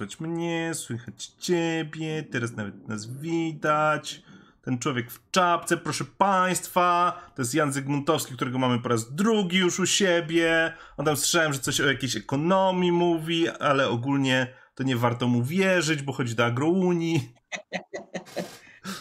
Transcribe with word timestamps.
słychać 0.00 0.20
mnie, 0.20 0.70
słychać 0.74 1.26
ciebie, 1.26 2.22
teraz 2.22 2.52
nawet 2.56 2.88
nas 2.88 3.06
widać. 3.06 4.22
Ten 4.62 4.78
człowiek 4.78 5.10
w 5.10 5.30
czapce, 5.30 5.76
proszę 5.76 6.04
państwa, 6.18 7.12
to 7.34 7.42
jest 7.42 7.54
Jan 7.54 7.72
Zygmuntowski, 7.72 8.34
którego 8.34 8.58
mamy 8.58 8.78
po 8.78 8.88
raz 8.88 9.14
drugi 9.14 9.58
już 9.58 9.80
u 9.80 9.86
siebie. 9.86 10.72
On 10.96 11.06
tam 11.06 11.16
słyszałem, 11.16 11.52
że 11.52 11.58
coś 11.58 11.80
o 11.80 11.86
jakiejś 11.86 12.16
ekonomii 12.16 12.92
mówi, 12.92 13.48
ale 13.48 13.88
ogólnie 13.88 14.46
to 14.74 14.82
nie 14.82 14.96
warto 14.96 15.28
mu 15.28 15.42
wierzyć, 15.42 16.02
bo 16.02 16.12
chodzi 16.12 16.34
do 16.34 16.44
agrounii. 16.44 17.34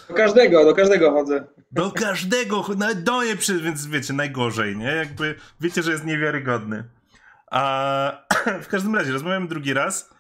Do 0.09 0.13
każdego, 0.13 0.65
do 0.65 0.75
każdego 0.75 1.11
chodzę. 1.11 1.47
Do 1.71 1.91
każdego, 1.91 2.65
nawet 2.77 3.03
do 3.03 3.23
nie, 3.23 3.35
więc 3.61 3.87
wiecie, 3.87 4.13
najgorzej, 4.13 4.77
nie? 4.77 4.95
Jakby 4.95 5.35
wiecie, 5.61 5.83
że 5.83 5.91
jest 5.91 6.05
niewiarygodny. 6.05 6.83
A 7.51 8.11
w 8.63 8.67
każdym 8.67 8.95
razie, 8.95 9.11
rozmawiamy 9.11 9.47
drugi 9.47 9.73
raz. 9.73 10.18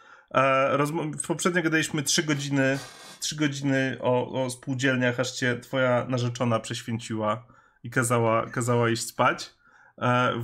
Rozma- 0.71 1.27
poprzednio 1.27 1.63
gadaliśmy 1.63 2.03
3 2.03 2.23
godziny, 2.23 2.79
3 3.19 3.35
godziny 3.35 3.97
o, 4.01 4.43
o 4.43 4.49
spółdzielniach, 4.49 5.19
aż 5.19 5.31
cię 5.31 5.59
twoja 5.59 6.05
narzeczona 6.09 6.59
prześwięciła 6.59 7.47
i 7.83 7.89
kazała, 7.89 8.45
kazała 8.45 8.89
iść 8.89 9.05
spać. 9.05 9.53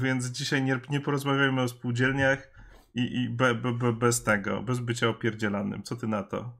Więc 0.02 0.25
dzisiaj 0.25 0.64
nie, 0.64 0.80
nie 0.89 1.02
porozmawiajmy 1.02 1.61
o 1.61 1.67
spółdzielniach 1.67 2.52
i, 2.95 3.23
i 3.23 3.30
be, 3.30 3.55
be, 3.55 3.72
be, 3.73 3.94
bez 3.94 4.23
tego, 4.23 4.61
bez 4.61 4.80
bycia 4.80 5.09
opierdzielanym. 5.09 5.83
Co 5.83 5.95
ty 5.95 6.08
na 6.08 6.23
to? 6.23 6.53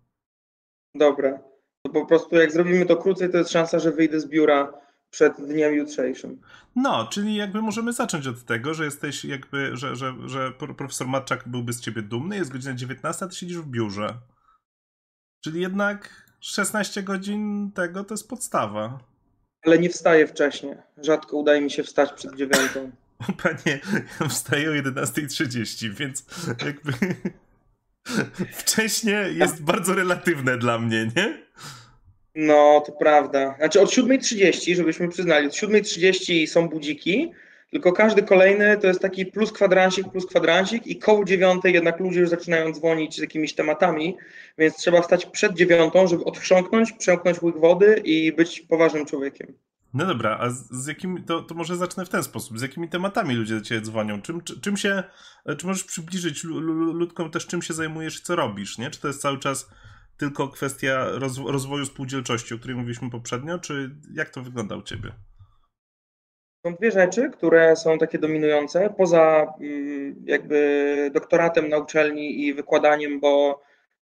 Dobra. 0.96 1.40
To 1.82 1.92
po 1.92 2.06
prostu 2.06 2.36
jak 2.36 2.52
zrobimy 2.52 2.86
to 2.86 2.98
krócej, 2.98 3.30
to 3.32 3.38
jest 3.38 3.52
szansa, 3.52 3.80
że 3.80 3.92
wyjdę 3.92 4.20
z 4.20 4.28
biura 4.30 4.74
przed 5.16 5.38
dniem 5.38 5.74
jutrzejszym. 5.74 6.42
No, 6.76 7.08
czyli 7.08 7.36
jakby 7.36 7.62
możemy 7.62 7.94
zacząć 7.94 8.28
od 8.28 8.44
tego, 8.44 8.74
że 8.74 8.86
jesteś 8.86 9.26
jakby, 9.26 9.78
że, 9.78 9.96
że, 9.96 10.14
że 10.26 10.52
profesor 10.52 11.08
Matczak 11.08 11.48
byłby 11.48 11.74
z 11.74 11.82
ciebie 11.82 12.02
dumny, 12.02 12.36
jest 12.36 12.52
godzina 12.52 12.74
19, 12.74 13.26
a 13.26 13.28
ty 13.28 13.36
siedzisz 13.36 13.58
w 13.58 13.68
biurze. 13.68 14.14
Czyli 15.44 15.62
jednak 15.62 16.26
16 16.40 17.04
godzin 17.04 17.72
tego 17.72 18.04
to 18.04 18.14
jest 18.14 18.30
podstawa. 18.30 19.00
Ale 19.66 19.80
nie 19.80 19.90
wstaję 19.90 20.28
wcześniej. 20.28 20.76
Rzadko 20.98 21.38
udaje 21.38 21.62
mi 21.62 21.72
się 21.72 21.84
wstać 21.84 22.14
przed 22.14 22.36
dziewiątą. 22.36 22.92
Panie, 23.44 23.80
ja 24.20 24.28
wstaję 24.28 24.70
o 24.70 24.74
11.30, 24.74 25.94
więc 25.94 26.26
jakby 26.66 26.94
wcześnie 28.62 29.12
jest 29.32 29.64
bardzo 29.64 29.94
relatywne 29.94 30.58
dla 30.58 30.80
mnie, 30.80 31.12
nie? 31.16 31.46
No, 32.36 32.84
to 32.86 32.92
prawda. 32.92 33.56
Znaczy 33.58 33.82
od 33.82 33.90
7.30, 33.90 34.76
żebyśmy 34.76 35.10
przyznali, 35.10 35.48
od 35.48 35.54
7.30 35.54 36.48
są 36.48 36.70
budziki, 36.70 37.32
tylko 37.72 37.92
każdy 37.92 38.24
kolejny 38.24 38.78
to 38.78 38.88
jest 38.88 39.00
taki 39.00 39.26
plus 39.26 39.52
kwadransik, 39.52 40.12
plus 40.12 40.26
kwadransik 40.26 40.88
i 40.88 41.00
koło 41.00 41.26
dziewiątej 41.26 41.74
jednak 41.74 42.00
ludzie 42.00 42.20
już 42.20 42.30
zaczynają 42.30 42.74
dzwonić 42.74 43.16
z 43.16 43.22
jakimiś 43.22 43.56
tematami, 43.56 44.18
więc 44.58 44.76
trzeba 44.76 45.02
wstać 45.02 45.26
przed 45.26 45.54
dziewiątą, 45.54 46.08
żeby 46.08 46.24
odchrząknąć, 46.24 46.92
przełknąć 46.92 47.42
łyk 47.42 47.58
wody 47.58 48.02
i 48.06 48.32
być 48.32 48.62
poważnym 48.62 49.06
człowiekiem. 49.06 49.54
No 49.94 50.06
dobra, 50.06 50.38
a 50.42 50.50
z, 50.50 50.72
z 50.72 50.88
jakimi, 50.88 51.24
to, 51.24 51.42
to 51.42 51.56
może 51.56 51.76
zacznę 51.76 52.06
w 52.06 52.10
ten 52.10 52.24
sposób. 52.24 52.60
Z 52.60 52.62
jakimi 52.62 52.90
tematami 52.90 53.36
ludzie 53.36 53.56
do 53.56 53.62
ciebie 53.62 53.82
dzwonią? 53.82 54.22
Czym, 54.22 54.42
czy, 54.42 54.62
czym 54.62 54.78
się, 54.78 55.04
czy 55.58 55.68
możesz 55.68 55.84
przybliżyć 55.84 56.44
ludkom 56.44 57.32
też, 57.32 57.48
czym 57.48 57.62
się 57.62 57.74
zajmujesz 57.74 58.20
i 58.20 58.24
co 58.24 58.36
robisz, 58.36 58.78
nie? 58.78 58.90
Czy 58.90 59.02
to 59.02 59.08
jest 59.08 59.22
cały 59.22 59.40
czas 59.40 59.70
tylko 60.18 60.48
kwestia 60.48 61.08
rozwoju 61.46 61.86
spółdzielczości, 61.86 62.54
o 62.54 62.58
której 62.58 62.76
mówiliśmy 62.76 63.10
poprzednio, 63.10 63.60
czy 63.60 63.96
jak 64.14 64.30
to 64.30 64.42
wygląda 64.42 64.76
u 64.76 64.82
ciebie? 64.82 65.12
Są 66.66 66.76
dwie 66.76 66.92
rzeczy, 66.92 67.30
które 67.30 67.76
są 67.76 67.98
takie 67.98 68.20
dominujące, 68.20 68.94
poza 68.98 69.54
mm, 69.62 70.16
jakby 70.26 71.12
doktoratem 71.14 71.70
na 71.70 71.78
uczelni 71.78 72.46
i 72.46 72.54
wykładaniem, 72.54 73.20
bo 73.20 73.62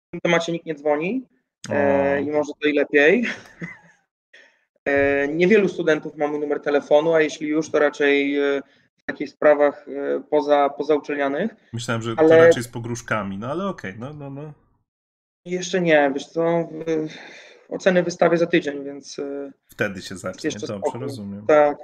w 0.08 0.10
tym 0.10 0.20
temacie 0.20 0.52
nikt 0.52 0.66
nie 0.66 0.74
dzwoni 0.74 1.28
e, 1.70 2.20
i 2.22 2.30
może 2.30 2.52
to 2.62 2.68
i 2.68 2.72
lepiej. 2.72 3.24
E, 4.84 5.28
niewielu 5.28 5.68
studentów 5.68 6.16
ma 6.16 6.28
mój 6.28 6.40
numer 6.40 6.60
telefonu, 6.60 7.14
a 7.14 7.20
jeśli 7.20 7.48
już, 7.48 7.70
to 7.70 7.78
raczej 7.78 8.38
e, 8.38 8.62
w 8.96 9.04
takich 9.06 9.30
sprawach 9.30 9.86
poza, 10.30 10.68
pozauczelnianych. 10.68 11.50
Myślałem, 11.72 12.02
że 12.02 12.14
ale... 12.16 12.28
to 12.28 12.36
raczej 12.36 12.62
z 12.62 12.68
pogróżkami, 12.68 13.38
no 13.38 13.50
ale 13.50 13.68
okej, 13.68 13.90
okay, 13.90 14.00
no, 14.00 14.12
no, 14.12 14.30
no. 14.30 14.52
Jeszcze 15.44 15.80
nie, 15.80 16.10
wiesz 16.14 16.26
co, 16.26 16.68
oceny 17.68 18.02
wystawię 18.02 18.38
za 18.38 18.46
tydzień, 18.46 18.84
więc... 18.84 19.20
Wtedy 19.66 20.02
się 20.02 20.16
zacznie, 20.16 20.50
dobrze, 20.50 20.66
spokój. 20.66 21.00
rozumiem. 21.00 21.46
Tak. 21.46 21.78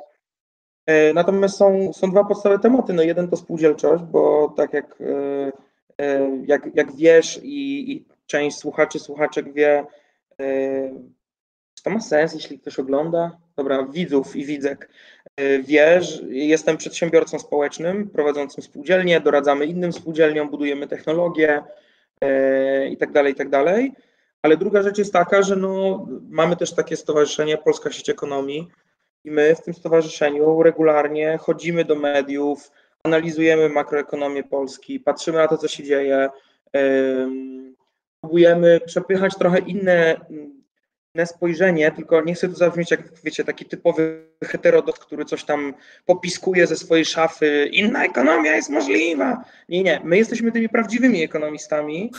Natomiast 1.14 1.56
są, 1.56 1.92
są 1.92 2.10
dwa 2.10 2.24
podstawowe 2.24 2.62
tematy. 2.62 2.92
No 2.92 3.02
jeden 3.02 3.28
to 3.28 3.36
spółdzielczość, 3.36 4.02
bo 4.02 4.54
tak 4.56 4.72
jak, 4.72 4.98
jak, 6.46 6.68
jak 6.74 6.96
wiesz 6.96 7.40
i, 7.42 7.92
i 7.92 8.04
część 8.26 8.56
słuchaczy, 8.56 8.98
słuchaczek 8.98 9.52
wie, 9.52 9.84
czy 11.78 11.82
to 11.82 11.90
ma 11.90 12.00
sens, 12.00 12.34
jeśli 12.34 12.58
ktoś 12.58 12.78
ogląda? 12.78 13.38
Dobra, 13.56 13.86
widzów 13.86 14.36
i 14.36 14.44
widzek 14.44 14.90
e, 15.36 15.58
wie, 15.58 16.02
że 16.02 16.22
jestem 16.28 16.76
przedsiębiorcą 16.76 17.38
społecznym, 17.38 18.10
prowadzącym 18.10 18.62
spółdzielnię, 18.62 19.20
doradzamy 19.20 19.66
innym 19.66 19.92
spółdzielniom, 19.92 20.50
budujemy 20.50 20.86
technologię 20.86 21.50
e, 21.50 21.62
i 22.90 22.96
tak 22.96 23.12
dalej, 23.12 23.32
i 23.32 23.36
tak 23.36 23.48
dalej. 23.48 23.92
Ale 24.42 24.56
druga 24.56 24.82
rzecz 24.82 24.98
jest 24.98 25.12
taka, 25.12 25.42
że 25.42 25.56
no, 25.56 26.06
mamy 26.30 26.56
też 26.56 26.74
takie 26.74 26.96
stowarzyszenie 26.96 27.58
Polska 27.58 27.92
Sieć 27.92 28.10
Ekonomii 28.10 28.68
i 29.24 29.30
my 29.30 29.54
w 29.54 29.62
tym 29.62 29.74
stowarzyszeniu 29.74 30.62
regularnie 30.62 31.38
chodzimy 31.38 31.84
do 31.84 31.94
mediów, 31.94 32.70
analizujemy 33.02 33.68
makroekonomię 33.68 34.44
Polski, 34.44 35.00
patrzymy 35.00 35.38
na 35.38 35.48
to, 35.48 35.58
co 35.58 35.68
się 35.68 35.84
dzieje, 35.84 36.28
próbujemy 38.20 38.80
przepychać 38.86 39.34
trochę 39.34 39.58
inne 39.58 40.20
spojrzenie, 41.26 41.90
tylko 41.90 42.22
nie 42.22 42.34
chcę 42.34 42.48
tu 42.48 42.54
zabrzmieć 42.54 42.90
jak, 42.90 43.00
wiecie, 43.24 43.44
taki 43.44 43.64
typowy 43.64 44.24
heterodot, 44.44 44.98
który 44.98 45.24
coś 45.24 45.44
tam 45.44 45.74
popiskuje 46.06 46.66
ze 46.66 46.76
swojej 46.76 47.04
szafy, 47.04 47.68
inna 47.72 48.04
ekonomia 48.04 48.56
jest 48.56 48.70
możliwa. 48.70 49.44
Nie, 49.68 49.82
nie, 49.82 50.00
my 50.04 50.16
jesteśmy 50.16 50.52
tymi 50.52 50.68
prawdziwymi 50.68 51.22
ekonomistami, 51.22 52.12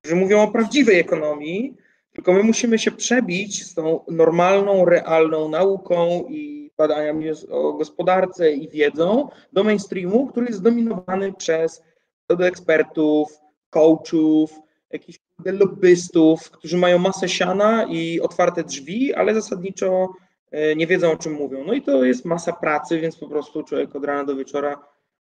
którzy 0.00 0.16
mówią 0.16 0.42
o 0.42 0.48
prawdziwej 0.48 0.98
ekonomii, 1.00 1.76
tylko 2.12 2.32
my 2.32 2.42
musimy 2.42 2.78
się 2.78 2.90
przebić 2.90 3.64
z 3.64 3.74
tą 3.74 4.00
normalną, 4.08 4.84
realną 4.84 5.48
nauką 5.48 6.24
i 6.28 6.70
badaniami 6.76 7.30
o 7.50 7.72
gospodarce 7.72 8.52
i 8.52 8.68
wiedzą 8.68 9.28
do 9.52 9.64
mainstreamu, 9.64 10.26
który 10.26 10.46
jest 10.46 10.58
zdominowany 10.58 11.32
przez 11.32 11.82
ekspertów, 12.28 13.28
coachów, 13.70 14.65
jakichś 14.96 15.18
lobbystów, 15.44 16.50
którzy 16.50 16.76
mają 16.76 16.98
masę 16.98 17.28
siana 17.28 17.84
i 17.84 18.20
otwarte 18.20 18.64
drzwi, 18.64 19.14
ale 19.14 19.34
zasadniczo 19.34 20.08
e, 20.50 20.76
nie 20.76 20.86
wiedzą 20.86 21.12
o 21.12 21.16
czym 21.16 21.32
mówią. 21.32 21.64
No 21.64 21.72
i 21.72 21.82
to 21.82 22.04
jest 22.04 22.24
masa 22.24 22.52
pracy, 22.52 23.00
więc 23.00 23.16
po 23.16 23.28
prostu 23.28 23.62
człowiek 23.62 23.96
od 23.96 24.04
rana 24.04 24.24
do 24.24 24.36
wieczora 24.36 24.78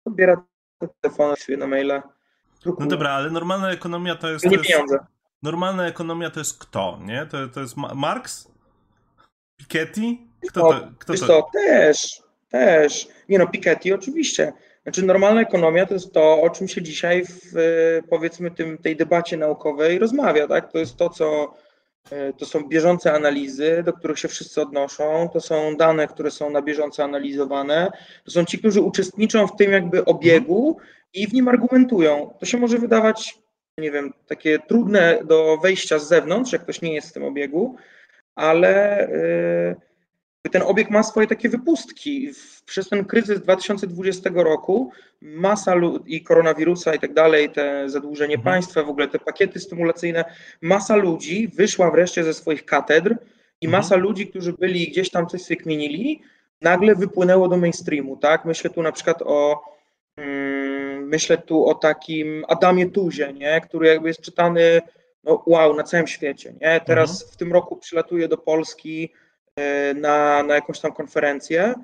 odbiera 0.04 0.44
telefon, 1.00 1.36
sobie 1.36 1.58
na 1.58 1.66
maila. 1.66 2.02
No 2.66 2.86
dobra, 2.86 3.10
ale 3.10 3.30
normalna 3.30 3.70
ekonomia 3.70 4.14
to 4.14 4.30
jest. 4.30 4.44
Nie 4.44 4.58
to 4.58 4.64
pieniądze. 4.64 4.94
Jest, 4.94 5.06
normalna 5.42 5.86
ekonomia 5.86 6.30
to 6.30 6.40
jest 6.40 6.58
kto, 6.58 6.98
nie? 7.02 7.26
To, 7.26 7.48
to 7.48 7.60
jest 7.60 7.76
Marx? 7.76 8.50
Piketty? 9.56 10.00
Kto 10.48 10.60
to? 10.60 10.88
Kto 10.98 11.14
to? 11.14 11.26
to? 11.26 11.48
Też, 11.52 12.22
też. 12.48 13.08
Nie 13.28 13.38
no, 13.38 13.46
Piketty 13.46 13.94
oczywiście. 13.94 14.52
Znaczy 14.82 15.02
normalna 15.02 15.40
ekonomia 15.40 15.86
to 15.86 15.94
jest 15.94 16.12
to, 16.12 16.42
o 16.42 16.50
czym 16.50 16.68
się 16.68 16.82
dzisiaj 16.82 17.24
w 17.24 17.52
powiedzmy 18.10 18.50
tym, 18.50 18.78
tej 18.78 18.96
debacie 18.96 19.36
naukowej 19.36 19.98
rozmawia, 19.98 20.48
tak? 20.48 20.72
To 20.72 20.78
jest 20.78 20.96
to, 20.96 21.10
co 21.10 21.54
e, 22.10 22.32
to 22.32 22.46
są 22.46 22.68
bieżące 22.68 23.12
analizy, 23.12 23.82
do 23.86 23.92
których 23.92 24.18
się 24.18 24.28
wszyscy 24.28 24.62
odnoszą, 24.62 25.28
to 25.32 25.40
są 25.40 25.76
dane, 25.76 26.08
które 26.08 26.30
są 26.30 26.50
na 26.50 26.62
bieżąco 26.62 27.04
analizowane, 27.04 27.90
to 28.24 28.30
są 28.30 28.44
ci, 28.44 28.58
którzy 28.58 28.80
uczestniczą 28.80 29.46
w 29.46 29.56
tym 29.56 29.72
jakby 29.72 30.04
obiegu 30.04 30.76
i 31.14 31.26
w 31.26 31.32
nim 31.32 31.48
argumentują. 31.48 32.34
To 32.40 32.46
się 32.46 32.58
może 32.58 32.78
wydawać, 32.78 33.38
nie 33.78 33.90
wiem, 33.90 34.12
takie 34.26 34.58
trudne 34.58 35.18
do 35.24 35.58
wejścia 35.62 35.98
z 35.98 36.08
zewnątrz, 36.08 36.52
jak 36.52 36.62
ktoś 36.62 36.82
nie 36.82 36.94
jest 36.94 37.08
w 37.08 37.12
tym 37.12 37.24
obiegu, 37.24 37.76
ale 38.34 39.08
yy, 39.76 39.89
ten 40.48 40.62
obieg 40.62 40.90
ma 40.90 41.02
swoje 41.02 41.26
takie 41.26 41.48
wypustki. 41.48 42.30
Przez 42.66 42.88
ten 42.88 43.04
kryzys 43.04 43.40
2020 43.40 44.30
roku 44.34 44.92
masa 45.20 45.74
i 46.06 46.22
koronawirusa 46.22 46.94
i 46.94 46.98
tak 46.98 47.14
dalej, 47.14 47.50
te 47.50 47.88
zadłużenie 47.88 48.34
mhm. 48.34 48.54
państwa, 48.54 48.82
w 48.82 48.88
ogóle 48.88 49.08
te 49.08 49.18
pakiety 49.18 49.60
stymulacyjne, 49.60 50.24
masa 50.60 50.96
ludzi 50.96 51.48
wyszła 51.48 51.90
wreszcie 51.90 52.24
ze 52.24 52.34
swoich 52.34 52.64
katedr 52.64 53.16
i 53.60 53.66
mhm. 53.66 53.82
masa 53.82 53.96
ludzi, 53.96 54.26
którzy 54.26 54.52
byli 54.52 54.90
gdzieś 54.90 55.10
tam 55.10 55.26
coś 55.26 55.42
sobie 55.42 55.56
kmienili, 55.56 56.22
nagle 56.60 56.94
wypłynęło 56.94 57.48
do 57.48 57.56
mainstreamu, 57.56 58.16
tak? 58.16 58.44
Myślę 58.44 58.70
tu 58.70 58.82
na 58.82 58.92
przykład 58.92 59.22
o 59.22 59.62
mm, 60.16 61.08
myślę 61.08 61.38
tu 61.38 61.66
o 61.66 61.74
takim 61.74 62.44
Adamie 62.48 62.90
Tuzie, 62.90 63.32
nie? 63.32 63.60
który 63.60 63.88
jakby 63.88 64.08
jest 64.08 64.20
czytany 64.20 64.80
no, 65.24 65.42
wow, 65.46 65.76
na 65.76 65.82
całym 65.82 66.06
świecie, 66.06 66.54
nie? 66.60 66.80
Teraz 66.86 67.10
mhm. 67.10 67.32
w 67.32 67.36
tym 67.36 67.52
roku 67.52 67.76
przylatuje 67.76 68.28
do 68.28 68.38
Polski 68.38 69.12
na, 69.94 70.42
na 70.42 70.54
jakąś 70.54 70.80
tam 70.80 70.92
konferencję 70.92 71.74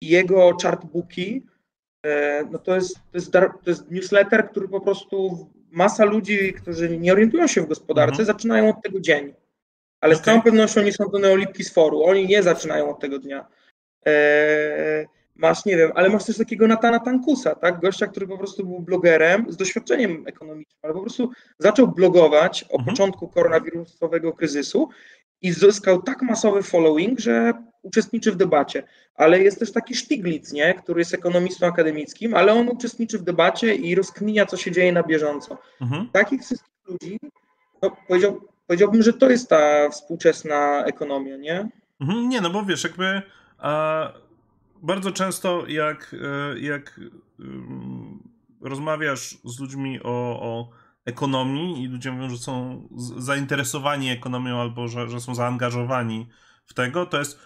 i 0.00 0.08
jego 0.08 0.56
chartbooki, 0.62 1.46
e, 2.06 2.44
no 2.50 2.58
to 2.58 2.74
jest, 2.74 2.94
to, 2.94 3.00
jest, 3.14 3.32
to 3.32 3.70
jest 3.70 3.90
newsletter, 3.90 4.50
który 4.50 4.68
po 4.68 4.80
prostu 4.80 5.48
masa 5.70 6.04
ludzi, 6.04 6.52
którzy 6.52 6.98
nie 6.98 7.12
orientują 7.12 7.46
się 7.46 7.62
w 7.62 7.68
gospodarce, 7.68 8.22
mhm. 8.22 8.26
zaczynają 8.26 8.68
od 8.68 8.82
tego 8.82 9.00
dzień. 9.00 9.34
Ale 10.00 10.12
okay. 10.14 10.22
z 10.22 10.26
całą 10.26 10.42
pewnością 10.42 10.82
nie 10.82 10.92
są 10.92 11.04
to 11.10 11.18
neolipki 11.18 11.64
z 11.64 11.72
foru. 11.72 12.04
Oni 12.04 12.26
nie 12.26 12.42
zaczynają 12.42 12.90
od 12.90 13.00
tego 13.00 13.18
dnia. 13.18 13.46
Eee, 14.04 15.06
masz, 15.38 15.64
nie 15.64 15.76
wiem, 15.76 15.92
ale 15.94 16.08
masz 16.08 16.24
też 16.24 16.38
takiego 16.38 16.66
Natana 16.66 16.98
Tankusa, 16.98 17.54
tak? 17.54 17.80
Gościa, 17.80 18.06
który 18.06 18.26
po 18.26 18.38
prostu 18.38 18.66
był 18.66 18.80
blogerem 18.80 19.46
z 19.48 19.56
doświadczeniem 19.56 20.24
ekonomicznym, 20.26 20.78
ale 20.82 20.94
po 20.94 21.00
prostu 21.00 21.30
zaczął 21.58 21.88
blogować 21.88 22.64
o 22.64 22.78
mhm. 22.78 22.84
początku 22.84 23.28
koronawirusowego 23.28 24.32
kryzysu 24.32 24.88
i 25.42 25.52
zyskał 25.52 26.02
tak 26.02 26.22
masowy 26.22 26.62
following, 26.62 27.20
że 27.20 27.52
uczestniczy 27.82 28.32
w 28.32 28.36
debacie. 28.36 28.82
Ale 29.14 29.40
jest 29.42 29.58
też 29.58 29.72
taki 29.72 29.94
Stiglitz, 29.94 30.52
nie? 30.52 30.74
który 30.74 31.00
jest 31.00 31.14
ekonomistą 31.14 31.66
akademickim, 31.66 32.34
ale 32.34 32.52
on 32.52 32.68
uczestniczy 32.68 33.18
w 33.18 33.22
debacie 33.22 33.74
i 33.74 33.94
rozkminia, 33.94 34.46
co 34.46 34.56
się 34.56 34.72
dzieje 34.72 34.92
na 34.92 35.02
bieżąco. 35.02 35.58
Mhm. 35.80 36.08
Takich 36.12 36.42
wszystkich 36.42 36.72
ludzi, 36.88 37.18
no, 37.82 37.96
powiedział, 38.08 38.40
powiedziałbym, 38.66 39.02
że 39.02 39.12
to 39.12 39.30
jest 39.30 39.48
ta 39.48 39.90
współczesna 39.90 40.84
ekonomia, 40.84 41.36
nie? 41.36 41.68
Mhm, 42.00 42.28
nie, 42.28 42.40
no 42.40 42.50
bo 42.50 42.64
wiesz, 42.64 42.84
jakby 42.84 43.22
a, 43.58 44.12
bardzo 44.82 45.12
często 45.12 45.66
jak, 45.66 46.14
e, 46.54 46.58
jak 46.58 47.00
rozmawiasz 48.60 49.38
z 49.44 49.60
ludźmi 49.60 50.00
o, 50.02 50.40
o 50.42 50.70
ekonomii 51.06 51.82
i 51.82 51.86
ludzie 51.86 52.12
mówią, 52.12 52.30
że 52.30 52.38
są 52.38 52.88
zainteresowani 53.16 54.10
ekonomią 54.10 54.60
albo 54.60 54.88
że, 54.88 55.08
że 55.08 55.20
są 55.20 55.34
zaangażowani 55.34 56.28
w 56.66 56.74
tego, 56.74 57.06
to 57.06 57.18
jest 57.18 57.38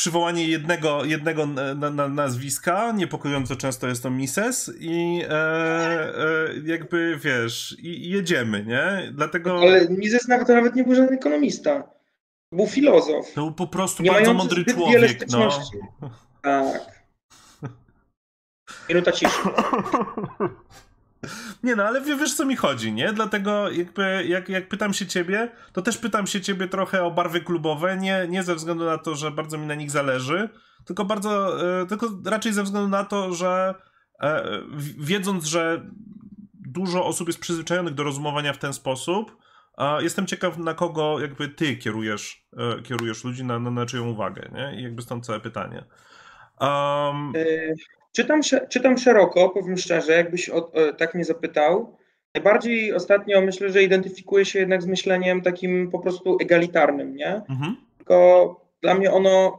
przywołanie 0.00 0.48
jednego, 0.48 1.04
jednego 1.04 1.46
na, 1.46 1.90
na, 1.90 2.08
nazwiska, 2.08 2.92
niepokojąco 2.92 3.56
często 3.56 3.86
jest 3.88 4.02
to 4.02 4.10
Mises 4.10 4.72
i 4.78 5.22
e, 5.28 5.32
e, 5.32 6.48
jakby 6.64 7.18
wiesz, 7.18 7.76
i, 7.78 7.86
i, 7.86 8.10
jedziemy, 8.10 8.64
nie? 8.64 9.12
Dlatego... 9.12 9.58
Ale 9.58 9.88
Mises 9.88 10.28
nawet, 10.28 10.46
to 10.46 10.54
nawet 10.54 10.74
nie 10.74 10.84
był 10.84 10.94
żaden 10.94 11.14
ekonomista. 11.14 11.90
Był 12.52 12.66
filozof. 12.66 13.32
To 13.34 13.40
był 13.40 13.52
po 13.52 13.66
prostu 13.66 14.02
nie 14.02 14.10
bardzo 14.10 14.34
mądry 14.34 14.64
człowiek, 14.64 15.24
no. 15.30 15.48
Tak. 16.42 17.04
Minuta 18.88 19.12
ciszy. 19.12 19.38
Nie 21.62 21.76
no, 21.76 21.84
ale 21.84 22.00
wiesz 22.00 22.34
co 22.34 22.46
mi 22.46 22.56
chodzi, 22.56 22.92
nie? 22.92 23.12
Dlatego 23.12 23.70
jakby 23.70 24.24
jak, 24.28 24.48
jak 24.48 24.68
pytam 24.68 24.92
się 24.94 25.06
ciebie, 25.06 25.50
to 25.72 25.82
też 25.82 25.98
pytam 25.98 26.26
się 26.26 26.40
ciebie 26.40 26.68
trochę 26.68 27.04
o 27.04 27.10
barwy 27.10 27.40
klubowe, 27.40 27.96
nie, 27.96 28.26
nie 28.28 28.42
ze 28.42 28.54
względu 28.54 28.84
na 28.84 28.98
to, 28.98 29.14
że 29.14 29.30
bardzo 29.30 29.58
mi 29.58 29.66
na 29.66 29.74
nich 29.74 29.90
zależy, 29.90 30.48
tylko 30.84 31.04
bardzo, 31.04 31.62
e, 31.80 31.86
tylko 31.86 32.10
raczej 32.26 32.52
ze 32.52 32.62
względu 32.62 32.88
na 32.88 33.04
to, 33.04 33.34
że 33.34 33.74
e, 34.20 34.62
wiedząc, 34.98 35.44
że 35.44 35.90
dużo 36.54 37.06
osób 37.06 37.28
jest 37.28 37.40
przyzwyczajonych 37.40 37.94
do 37.94 38.02
rozumowania 38.02 38.52
w 38.52 38.58
ten 38.58 38.72
sposób, 38.72 39.36
jestem 40.00 40.26
ciekaw, 40.26 40.58
na 40.58 40.74
kogo 40.74 41.20
jakby 41.20 41.48
ty 41.48 41.76
kierujesz, 41.76 42.46
e, 42.56 42.82
kierujesz 42.82 43.24
ludzi, 43.24 43.44
na, 43.44 43.58
na, 43.58 43.86
czyją 43.86 44.08
uwagę, 44.08 44.50
nie? 44.54 44.80
I 44.80 44.82
jakby 44.82 45.02
stąd 45.02 45.26
całe 45.26 45.40
pytanie. 45.40 45.84
Um... 46.60 47.32
Czytam, 48.12 48.40
czytam 48.68 48.98
szeroko, 48.98 49.48
powiem 49.48 49.76
szczerze, 49.76 50.12
jakbyś 50.12 50.50
o, 50.50 50.56
o, 50.56 50.92
tak 50.92 51.14
mnie 51.14 51.24
zapytał. 51.24 51.96
Najbardziej 52.34 52.94
ostatnio 52.94 53.40
myślę, 53.40 53.70
że 53.70 53.82
identyfikuje 53.82 54.44
się 54.44 54.58
jednak 54.58 54.82
z 54.82 54.86
myśleniem 54.86 55.42
takim 55.42 55.90
po 55.90 55.98
prostu 55.98 56.38
egalitarnym, 56.40 57.16
nie? 57.16 57.42
Mhm. 57.48 57.76
Tylko 57.98 58.56
dla 58.82 58.94
mnie 58.94 59.12
ono, 59.12 59.58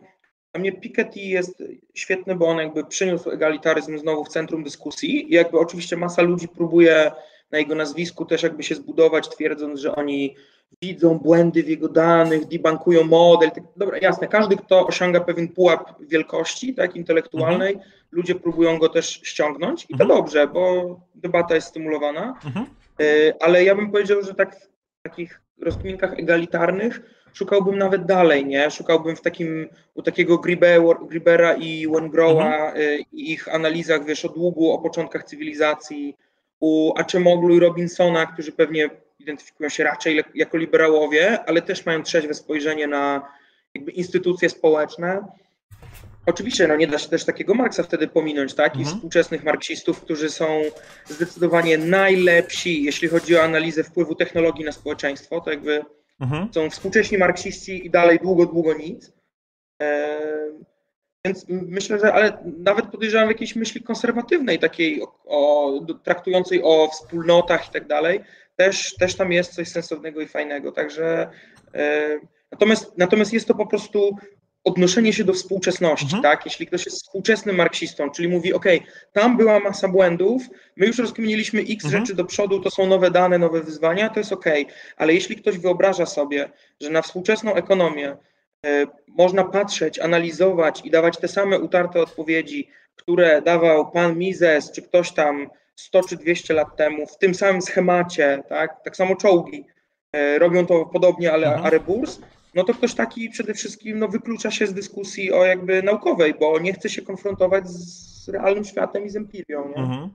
dla 0.54 0.62
mnie 0.62 0.72
Piketty 0.72 1.20
jest 1.20 1.64
świetny, 1.94 2.36
bo 2.36 2.48
on 2.48 2.58
jakby 2.58 2.86
przyniósł 2.86 3.30
egalitaryzm 3.30 3.98
znowu 3.98 4.24
w 4.24 4.30
centrum 4.30 4.64
dyskusji 4.64 5.32
i 5.32 5.36
jakby 5.36 5.60
oczywiście 5.60 5.98
masa 5.98 6.22
ludzi 6.22 6.48
próbuje 6.48 7.12
na 7.52 7.58
jego 7.58 7.76
nazwisku 7.76 8.26
też 8.26 8.44
jakby 8.44 8.64
się 8.64 8.76
zbudować, 8.76 9.30
twierdząc, 9.30 9.80
że 9.80 9.96
oni 9.96 10.36
widzą 10.82 11.20
błędy 11.20 11.64
w 11.64 11.70
jego 11.70 11.90
danych, 11.90 12.48
debankują 12.48 13.04
model. 13.04 13.52
Tak, 13.52 13.64
dobra, 13.78 13.98
jasne, 14.02 14.28
każdy, 14.28 14.56
kto 14.58 14.88
osiąga 14.88 15.20
pewien 15.20 15.48
pułap 15.48 16.02
wielkości, 16.02 16.76
tak, 16.76 16.96
intelektualnej, 16.96 17.74
mhm. 17.74 17.92
Ludzie 18.12 18.36
próbują 18.36 18.78
go 18.78 18.90
też 18.90 19.22
ściągnąć 19.24 19.86
i 19.90 19.98
to 19.98 20.04
mhm. 20.04 20.08
dobrze, 20.10 20.48
bo 20.48 21.00
debata 21.16 21.56
jest 21.56 21.68
stymulowana, 21.68 22.40
mhm. 22.46 22.66
Y, 23.02 23.34
ale 23.40 23.64
ja 23.64 23.76
bym 23.76 23.92
powiedział, 23.92 24.22
że 24.24 24.34
tak 24.34 24.56
w 24.56 24.70
takich 25.04 25.42
rozkminkach 25.62 26.20
egalitarnych 26.20 27.02
szukałbym 27.34 27.78
nawet 27.78 28.06
dalej, 28.06 28.46
nie? 28.46 28.72
Szukałbym 28.72 29.16
w 29.16 29.22
takim, 29.22 29.70
u 29.94 30.02
takiego 30.02 30.38
Gribera 31.10 31.54
i 31.54 31.88
Wengrowa 31.88 32.56
mhm. 32.56 32.78
Y, 32.78 33.00
i 33.14 33.32
ich 33.32 33.56
analizach, 33.56 34.06
wiesz, 34.06 34.26
o 34.26 34.30
długu, 34.30 34.72
o 34.72 34.80
początkach 34.80 35.24
cywilizacji, 35.24 36.18
u 36.60 36.94
Acemoglu 36.98 37.56
i 37.56 37.60
Robinsona, 37.60 38.26
którzy 38.26 38.52
pewnie 38.52 38.90
identyfikują 39.20 39.70
się 39.70 39.84
raczej 39.84 40.24
jako 40.36 40.58
liberałowie, 40.58 41.40
ale 41.46 41.62
też 41.62 41.86
mają 41.86 42.04
trzeźwe 42.04 42.34
spojrzenie 42.34 42.88
na 42.88 43.28
jakby 43.76 43.92
instytucje 43.92 44.50
społeczne. 44.50 45.24
Oczywiście 46.26 46.68
no 46.68 46.76
nie 46.76 46.88
da 46.88 46.98
się 46.98 47.10
też 47.10 47.26
takiego 47.26 47.54
Marksa 47.54 47.84
wtedy 47.84 48.08
pominąć, 48.08 48.54
tak? 48.54 48.76
I 48.76 48.80
mhm. 48.80 48.96
współczesnych 48.96 49.44
marksistów, 49.44 50.02
którzy 50.02 50.30
są 50.30 50.62
zdecydowanie 51.06 51.78
najlepsi, 51.78 52.84
jeśli 52.84 53.08
chodzi 53.08 53.36
o 53.36 53.44
analizę 53.44 53.84
wpływu 53.84 54.16
technologii 54.16 54.66
na 54.66 54.72
społeczeństwo. 54.72 55.42
To 55.42 55.52
jakby 55.52 55.86
mhm. 56.20 56.54
są 56.54 56.70
współcześni 56.70 57.18
marksiści 57.18 57.86
i 57.86 57.90
dalej 57.90 58.20
długo, 58.20 58.46
długo 58.46 58.74
nic. 58.74 59.14
E, 59.82 60.20
więc 61.26 61.46
myślę, 61.50 62.00
że 62.00 62.14
ale 62.14 62.38
nawet 62.58 62.86
podejrzewam 62.86 63.28
w 63.28 63.32
jakiejś 63.32 63.56
myśli 63.56 63.84
konserwatywnej, 63.84 64.60
takiej 64.60 65.02
o, 65.02 65.08
o, 65.26 65.80
traktującej 66.04 66.64
o 66.64 66.88
wspólnotach 66.88 67.70
i 67.70 67.72
tak 67.72 67.88
dalej, 67.88 68.22
też, 68.56 68.96
też 68.96 69.16
tam 69.16 69.32
jest 69.32 69.54
coś 69.54 69.68
sensownego 69.68 70.22
i 70.22 70.28
fajnego. 70.28 70.72
Także 70.72 71.30
e, 71.74 72.20
natomiast, 72.52 72.98
natomiast 72.98 73.34
jest 73.34 73.48
to 73.48 73.56
po 73.56 73.68
prostu 73.68 74.18
odnoszenie 74.64 75.14
się 75.14 75.24
do 75.24 75.34
współczesności, 75.34 76.06
mhm. 76.06 76.24
tak? 76.24 76.46
Jeśli 76.46 76.68
ktoś 76.68 76.86
jest 76.86 77.04
współczesnym 77.04 77.56
marksistą, 77.56 78.10
czyli 78.12 78.28
mówi, 78.28 78.54
ok, 78.54 78.66
tam 79.14 79.38
była 79.38 79.60
masa 79.60 79.88
błędów, 79.88 80.44
my 80.76 80.88
już 80.88 80.98
rozkminiliśmy 80.98 81.62
x 81.62 81.86
mhm. 81.86 81.92
rzeczy 81.92 82.16
do 82.16 82.26
przodu, 82.26 82.60
to 82.60 82.72
są 82.72 82.88
nowe 82.88 83.12
dane, 83.12 83.38
nowe 83.38 83.62
wyzwania, 83.62 84.10
to 84.10 84.20
jest 84.20 84.34
ok, 84.34 84.46
ale 84.98 85.14
jeśli 85.14 85.36
ktoś 85.36 85.58
wyobraża 85.58 86.06
sobie, 86.06 86.50
że 86.82 86.90
na 86.90 87.02
współczesną 87.02 87.54
ekonomię 87.54 88.18
e, 88.66 88.86
można 89.08 89.44
patrzeć, 89.44 90.00
analizować 90.00 90.82
i 90.86 90.92
dawać 90.92 91.18
te 91.18 91.28
same 91.28 91.60
utarte 91.60 92.02
odpowiedzi, 92.02 92.70
które 92.96 93.42
dawał 93.42 93.92
pan 93.92 94.18
Mises, 94.18 94.72
czy 94.72 94.82
ktoś 94.82 95.12
tam 95.12 95.50
100 95.76 96.04
czy 96.04 96.18
200 96.18 96.54
lat 96.54 96.76
temu 96.78 97.08
w 97.08 97.18
tym 97.18 97.36
samym 97.36 97.62
schemacie, 97.62 98.44
tak, 98.50 98.84
tak 98.84 98.96
samo 98.96 99.16
czołgi 99.16 99.66
e, 100.14 100.40
robią 100.40 100.66
to 100.66 100.86
podobnie, 100.86 101.34
ale 101.34 101.48
mhm. 101.48 101.66
Areburs, 101.66 102.20
no 102.56 102.64
to 102.64 102.74
ktoś 102.74 102.94
taki 102.94 103.30
przede 103.30 103.54
wszystkim 103.54 104.00
no, 104.00 104.08
wyklucza 104.08 104.52
się 104.52 104.68
z 104.68 104.74
dyskusji 104.74 105.32
o 105.32 105.46
jakby 105.46 105.84
naukowej, 105.84 106.34
bo 106.40 106.60
nie 106.60 106.74
chce 106.74 106.90
się 106.90 107.02
konfrontować 107.02 107.70
z 107.70 108.30
realnym 108.30 108.66
światem 108.66 109.06
i 109.06 109.10
z 109.10 109.16
empirią. 109.16 109.70
Nie? 109.70 109.76
Mhm. 109.76 110.10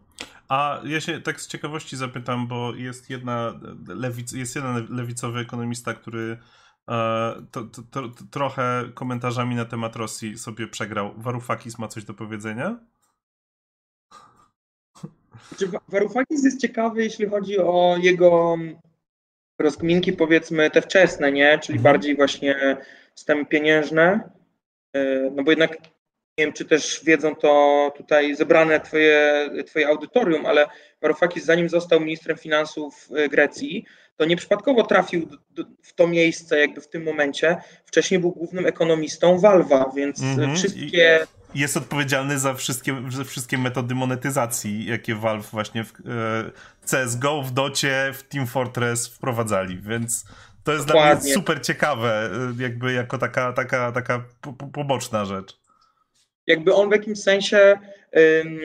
A 0.49 0.81
ja 0.85 1.01
się 1.01 1.21
tak 1.21 1.41
z 1.41 1.47
ciekawości 1.47 1.97
zapytam, 1.97 2.47
bo 2.47 2.75
jest 2.75 3.11
jedna 3.11 3.61
lewic, 3.89 4.33
jest 4.33 4.57
jeden 4.57 4.87
lewicowy 4.91 5.41
ekonomista, 5.41 5.95
który 5.95 6.39
e, 6.89 7.35
to, 7.51 7.63
to, 7.65 7.83
to, 7.91 8.09
trochę 8.31 8.85
komentarzami 8.95 9.55
na 9.55 9.65
temat 9.65 9.97
Rosji 9.97 10.39
sobie 10.39 10.69
przegrał. 10.69 11.15
Warufakis 11.17 11.79
ma 11.79 11.89
coś 11.89 12.05
do 12.05 12.15
powiedzenia? 12.15 12.77
Varoufakis 15.89 16.45
jest 16.45 16.61
ciekawy, 16.61 17.05
jeśli 17.05 17.27
chodzi 17.27 17.59
o 17.59 17.97
jego 18.01 18.57
rozkminki, 19.59 20.13
powiedzmy, 20.13 20.71
te 20.71 20.83
wczesne, 20.83 21.33
nie? 21.33 21.59
Czyli 21.59 21.79
mhm. 21.79 21.93
bardziej 21.93 22.17
właśnie 22.17 22.77
systemy 23.15 23.47
pieniężne. 23.47 24.21
E, 24.93 25.31
no 25.35 25.43
bo 25.43 25.51
jednak 25.51 25.79
nie 26.39 26.45
wiem, 26.45 26.53
czy 26.53 26.65
też 26.65 27.01
wiedzą 27.05 27.35
to 27.35 27.93
tutaj 27.97 28.35
zebrane 28.35 28.81
twoje, 28.81 29.51
twoje 29.67 29.89
audytorium, 29.89 30.47
ale 30.47 30.67
Varoufakis, 31.03 31.45
zanim 31.45 31.69
został 31.69 32.01
ministrem 32.01 32.37
finansów 32.37 33.09
e, 33.17 33.29
Grecji, 33.29 33.85
to 34.17 34.25
nieprzypadkowo 34.25 34.83
trafił 34.83 35.29
w 35.83 35.95
to 35.95 36.09
miejsce 36.09 36.61
jakby 36.61 36.81
w 36.81 36.89
tym 36.89 37.03
momencie. 37.03 37.57
Wcześniej 37.85 38.21
był 38.21 38.33
głównym 38.33 38.67
ekonomistą 38.67 39.39
Valva, 39.39 39.93
więc 39.97 40.23
mhm. 40.23 40.57
wszystkie 40.57 41.27
jest 41.59 41.77
odpowiedzialny 41.77 42.39
za 42.39 42.55
wszystkie, 42.55 43.03
za 43.11 43.25
wszystkie 43.25 43.59
metody 43.59 43.95
monetyzacji, 43.95 44.87
jakie 44.87 45.15
Valve 45.15 45.51
właśnie 45.51 45.85
w 45.85 45.93
e, 45.93 47.07
CSGO, 47.07 47.43
w 47.43 47.51
Docie, 47.51 48.13
w 48.15 48.23
Team 48.23 48.47
Fortress 48.47 49.09
wprowadzali, 49.09 49.79
więc 49.79 50.25
to 50.65 50.73
jest 50.73 50.87
Dokładnie. 50.87 51.15
dla 51.15 51.25
mnie 51.25 51.35
super 51.35 51.63
ciekawe, 51.63 52.31
e, 52.59 52.63
jakby 52.63 52.93
jako 52.93 53.19
taka, 53.19 53.53
taka, 53.53 53.93
taka 53.93 54.25
poboczna 54.73 55.25
rzecz. 55.25 55.59
Jakby 56.47 56.75
on 56.75 56.89
w 56.89 56.93
jakimś 56.93 57.19
sensie 57.19 57.79
um, 58.13 58.59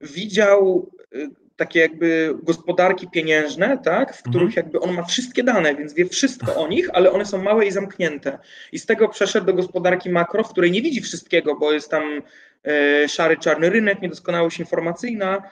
widział 0.00 0.90
y, 1.14 1.30
takie 1.60 1.80
jakby 1.80 2.34
gospodarki 2.42 3.08
pieniężne, 3.08 3.78
tak, 3.84 4.16
w 4.16 4.22
których 4.22 4.48
mhm. 4.48 4.56
jakby 4.56 4.80
on 4.80 4.92
ma 4.92 5.04
wszystkie 5.04 5.42
dane, 5.42 5.74
więc 5.74 5.94
wie 5.94 6.06
wszystko 6.06 6.56
o 6.56 6.68
nich, 6.68 6.88
ale 6.92 7.12
one 7.12 7.26
są 7.26 7.42
małe 7.42 7.66
i 7.66 7.70
zamknięte. 7.70 8.38
I 8.72 8.78
z 8.78 8.86
tego 8.86 9.08
przeszedł 9.08 9.46
do 9.46 9.54
gospodarki 9.54 10.10
makro, 10.10 10.44
w 10.44 10.48
której 10.48 10.70
nie 10.70 10.82
widzi 10.82 11.00
wszystkiego, 11.00 11.56
bo 11.56 11.72
jest 11.72 11.90
tam 11.90 12.22
e, 12.64 13.08
szary, 13.08 13.36
czarny 13.36 13.70
rynek, 13.70 14.02
niedoskonałość 14.02 14.60
informacyjna, 14.60 15.42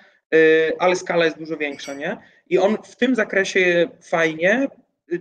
ale 0.78 0.96
skala 0.96 1.24
jest 1.24 1.38
dużo 1.38 1.56
większa, 1.56 1.94
nie? 1.94 2.16
I 2.50 2.58
on 2.58 2.76
w 2.84 2.96
tym 2.96 3.14
zakresie 3.14 3.88
fajnie. 4.02 4.68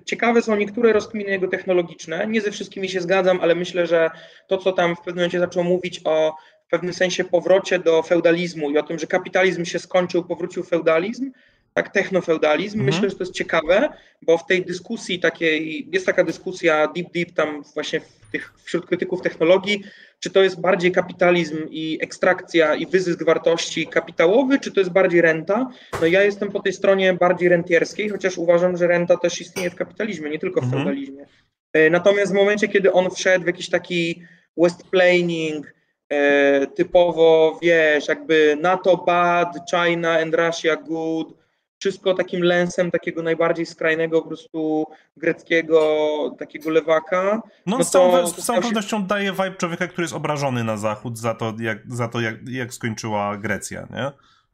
Ciekawe 0.06 0.42
są 0.42 0.56
niektóre 0.56 0.94
rozkminy 0.94 1.32
jego 1.32 1.48
technologiczne. 1.48 2.28
Nie 2.28 2.42
ze 2.42 2.52
wszystkimi 2.52 2.90
się 2.90 3.02
zgadzam, 3.02 3.40
ale 3.42 3.56
myślę, 3.56 3.88
że 3.88 4.10
to, 4.48 4.58
co 4.58 4.72
tam 4.72 4.96
w 4.96 5.00
pewnym 5.00 5.16
momencie 5.16 5.40
zaczął 5.40 5.64
mówić 5.64 6.02
o 6.06 6.36
w 6.68 6.70
pewnym 6.70 6.94
sensie 6.94 7.24
powrocie 7.24 7.80
do 7.80 8.04
feudalizmu 8.04 8.72
i 8.72 8.78
o 8.78 8.84
tym, 8.84 9.00
że 9.00 9.08
kapitalizm 9.08 9.66
się 9.66 9.80
skończył, 9.80 10.24
powrócił 10.24 10.64
feudalizm, 10.64 11.32
tak, 11.74 11.94
technofeudalizm. 11.94 12.80
Mhm. 12.80 12.86
Myślę, 12.86 13.10
że 13.10 13.16
to 13.16 13.24
jest 13.24 13.34
ciekawe, 13.34 13.90
bo 14.22 14.38
w 14.38 14.46
tej 14.46 14.66
dyskusji 14.66 15.20
takiej, 15.20 15.88
jest 15.92 16.06
taka 16.06 16.24
dyskusja 16.24 16.88
deep, 16.96 17.12
deep 17.14 17.32
tam 17.32 17.64
właśnie 17.74 18.00
w 18.00 18.32
tych, 18.32 18.54
wśród 18.64 18.86
krytyków 18.86 19.22
technologii, 19.22 19.84
czy 20.20 20.30
to 20.30 20.44
jest 20.44 20.62
bardziej 20.62 20.92
kapitalizm 20.92 21.58
i 21.70 21.98
ekstrakcja 22.02 22.76
i 22.76 22.86
wyzysk 22.86 23.24
wartości 23.24 23.88
kapitałowy, 23.88 24.60
czy 24.60 24.72
to 24.72 24.80
jest 24.80 24.92
bardziej 24.92 25.22
renta. 25.22 25.70
No 26.02 26.08
ja 26.08 26.24
jestem 26.24 26.52
po 26.52 26.60
tej 26.60 26.74
stronie 26.74 27.14
bardziej 27.14 27.50
rentierskiej, 27.50 28.10
chociaż 28.10 28.38
uważam, 28.38 28.78
że 28.78 28.88
renta 28.88 29.18
też 29.18 29.42
istnieje 29.42 29.70
w 29.70 29.76
kapitalizmie, 29.76 30.30
nie 30.30 30.40
tylko 30.40 30.62
w 30.62 30.64
mhm. 30.64 30.84
feudalizmie. 30.84 31.26
E, 31.74 31.90
natomiast 31.90 32.32
w 32.32 32.36
momencie, 32.36 32.68
kiedy 32.68 32.92
on 32.92 33.10
wszedł 33.12 33.44
w 33.44 33.48
jakiś 33.48 33.70
taki 33.70 34.22
westplaning, 34.58 35.77
e, 36.10 36.68
typowo, 36.68 37.60
wiesz, 37.62 38.08
jakby 38.08 38.58
NATO 38.62 38.98
bad, 38.98 39.58
China 39.72 40.20
and 40.20 40.36
Russia 40.36 40.76
good, 40.76 41.34
wszystko 41.80 42.14
takim 42.14 42.42
lensem 42.44 42.92
takiego 42.92 43.24
najbardziej 43.24 43.66
skrajnego 43.66 44.22
po 44.22 44.28
prostu 44.28 44.88
greckiego 45.18 46.36
takiego 46.40 46.70
lewaka. 46.70 47.42
No, 47.66 47.78
no 47.78 47.84
z 47.84 47.92
całą, 47.92 48.28
z 48.28 48.46
całą 48.46 48.62
pewnością 48.62 49.00
się... 49.00 49.08
daje 49.08 49.32
vibe 49.32 49.56
człowieka, 49.56 49.88
który 49.88 50.04
jest 50.04 50.16
obrażony 50.16 50.64
na 50.64 50.78
Zachód 50.78 51.18
za 51.18 51.34
to, 51.34 51.54
jak, 51.60 51.78
za 51.88 52.08
to 52.08 52.22
jak, 52.22 52.36
jak 52.50 52.74
skończyła 52.74 53.38
Grecja, 53.38 53.88
nie? 53.92 54.12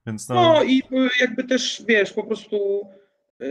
Więc 0.07 0.29
no... 0.29 0.35
no 0.35 0.63
i 0.63 0.81
jakby 1.21 1.43
też, 1.43 1.83
wiesz, 1.87 2.13
po 2.13 2.23
prostu 2.23 2.87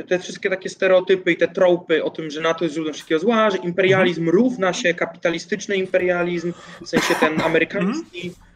te 0.08 0.18
wszystkie 0.18 0.50
takie 0.50 0.68
stereotypy 0.68 1.32
i 1.32 1.36
te 1.36 1.48
tropy 1.48 2.04
o 2.04 2.10
tym, 2.10 2.30
że 2.30 2.40
NATO 2.40 2.64
jest 2.64 2.74
źródłem 2.74 2.94
wszystkiego 2.94 3.20
zła, 3.20 3.50
że 3.50 3.56
imperializm 3.56 4.20
mhm. 4.20 4.36
równa 4.36 4.72
się 4.72 4.94
kapitalistyczny 4.94 5.76
imperializm, 5.76 6.52
w 6.82 6.88
sensie 6.88 7.14
ten 7.14 7.40
amerykański. 7.40 8.28
Mhm 8.28 8.52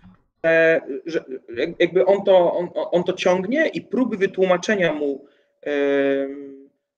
że 1.06 1.24
jakby 1.78 2.06
on 2.06 2.24
to, 2.24 2.52
on, 2.52 2.68
on 2.74 3.04
to 3.04 3.12
ciągnie 3.12 3.68
i 3.68 3.80
próby 3.80 4.16
wytłumaczenia 4.16 4.92
mu 4.92 5.26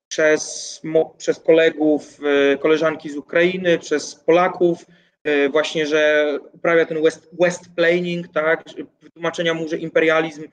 przez, 0.08 0.82
przez 1.18 1.40
kolegów, 1.40 2.20
e, 2.52 2.58
koleżanki 2.58 3.10
z 3.10 3.16
Ukrainy, 3.16 3.78
przez 3.78 4.14
Polaków, 4.14 4.86
e, 5.24 5.48
właśnie, 5.48 5.86
że 5.86 6.38
uprawia 6.52 6.86
ten 6.86 7.02
west, 7.02 7.30
west 7.40 7.74
planing, 7.76 8.28
tak, 8.28 8.64
wytłumaczenia 9.02 9.54
mu, 9.54 9.68
że 9.68 9.78
imperializm 9.78 10.44
e, 10.44 10.48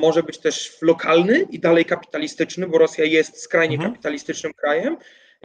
może 0.00 0.22
być 0.22 0.38
też 0.38 0.78
lokalny 0.82 1.46
i 1.50 1.58
dalej 1.58 1.84
kapitalistyczny, 1.84 2.66
bo 2.66 2.78
Rosja 2.78 3.04
jest 3.04 3.42
skrajnie 3.42 3.74
mhm. 3.74 3.92
kapitalistycznym 3.92 4.52
krajem, 4.52 4.96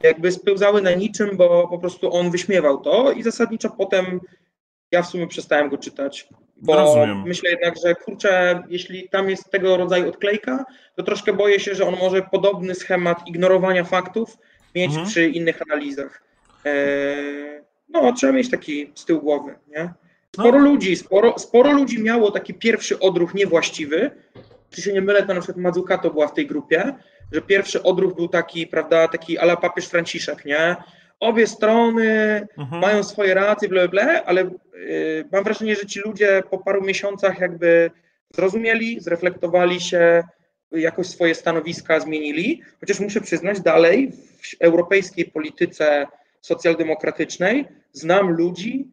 jakby 0.02 0.32
spełzały 0.32 0.82
na 0.82 0.92
niczym, 0.92 1.36
bo 1.36 1.68
po 1.68 1.78
prostu 1.78 2.14
on 2.14 2.30
wyśmiewał 2.30 2.80
to 2.80 3.12
i 3.12 3.22
zasadniczo 3.22 3.70
potem 3.70 4.20
ja 4.90 5.02
w 5.02 5.06
sumie 5.06 5.26
przestałem 5.26 5.68
go 5.68 5.78
czytać, 5.78 6.28
bo 6.56 6.74
Rozumiem. 6.74 7.22
myślę 7.22 7.50
jednak, 7.50 7.74
że 7.84 7.94
kurczę, 7.94 8.62
jeśli 8.68 9.08
tam 9.08 9.30
jest 9.30 9.50
tego 9.50 9.76
rodzaju 9.76 10.08
odklejka, 10.08 10.64
to 10.96 11.02
troszkę 11.02 11.32
boję 11.32 11.60
się, 11.60 11.74
że 11.74 11.86
on 11.86 11.96
może 11.96 12.22
podobny 12.22 12.74
schemat 12.74 13.28
ignorowania 13.28 13.84
faktów 13.84 14.38
mieć 14.74 14.90
mhm. 14.90 15.06
przy 15.06 15.28
innych 15.28 15.62
analizach. 15.62 16.22
Eee, 16.64 17.60
no, 17.88 18.12
trzeba 18.12 18.32
mieć 18.32 18.50
taki 18.50 18.92
z 18.94 19.04
tyłu 19.04 19.20
głowy, 19.20 19.54
nie? 19.68 19.94
Sporo 20.34 20.58
no. 20.58 20.64
ludzi, 20.64 20.96
sporo, 20.96 21.38
sporo 21.38 21.72
ludzi 21.72 22.02
miało 22.02 22.30
taki 22.30 22.54
pierwszy 22.54 22.98
odruch 22.98 23.34
niewłaściwy. 23.34 24.10
Czy 24.70 24.82
się 24.82 24.92
nie 24.92 25.00
mylę, 25.00 25.22
to 25.22 25.34
na 25.34 25.40
przykład 25.40 25.58
Mazzucato 25.58 26.10
była 26.10 26.28
w 26.28 26.34
tej 26.34 26.46
grupie, 26.46 26.94
że 27.32 27.42
pierwszy 27.42 27.82
odruch 27.82 28.14
był 28.14 28.28
taki, 28.28 28.66
prawda, 28.66 29.08
taki 29.08 29.38
ala 29.38 29.56
papież 29.56 29.86
Franciszek, 29.86 30.44
nie? 30.44 30.76
obie 31.20 31.46
strony 31.46 32.06
mhm. 32.58 32.80
mają 32.80 33.02
swoje 33.02 33.34
racje, 33.34 33.68
bla, 33.68 33.88
bla, 33.88 34.24
ale 34.24 34.42
y, 34.74 35.24
mam 35.32 35.44
wrażenie, 35.44 35.76
że 35.76 35.86
ci 35.86 36.00
ludzie 36.00 36.42
po 36.50 36.58
paru 36.58 36.82
miesiącach 36.82 37.40
jakby 37.40 37.90
zrozumieli, 38.34 39.00
zreflektowali 39.00 39.80
się, 39.80 40.24
jakoś 40.72 41.06
swoje 41.06 41.34
stanowiska 41.34 42.00
zmienili, 42.00 42.62
chociaż 42.80 43.00
muszę 43.00 43.20
przyznać, 43.20 43.60
dalej 43.60 44.12
w 44.12 44.62
europejskiej 44.62 45.24
polityce 45.24 46.06
socjaldemokratycznej 46.40 47.64
znam 47.92 48.30
ludzi, 48.30 48.88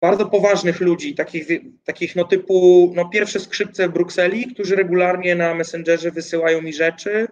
bardzo 0.00 0.26
poważnych 0.26 0.80
ludzi, 0.80 1.14
takich, 1.14 1.46
takich 1.84 2.16
no 2.16 2.24
typu 2.24 2.92
no 2.96 3.08
pierwsze 3.08 3.40
skrzypce 3.40 3.88
w 3.88 3.92
Brukseli, 3.92 4.54
którzy 4.54 4.76
regularnie 4.76 5.34
na 5.34 5.54
Messengerze 5.54 6.10
wysyłają 6.10 6.62
mi 6.62 6.72
rzeczy, 6.72 7.28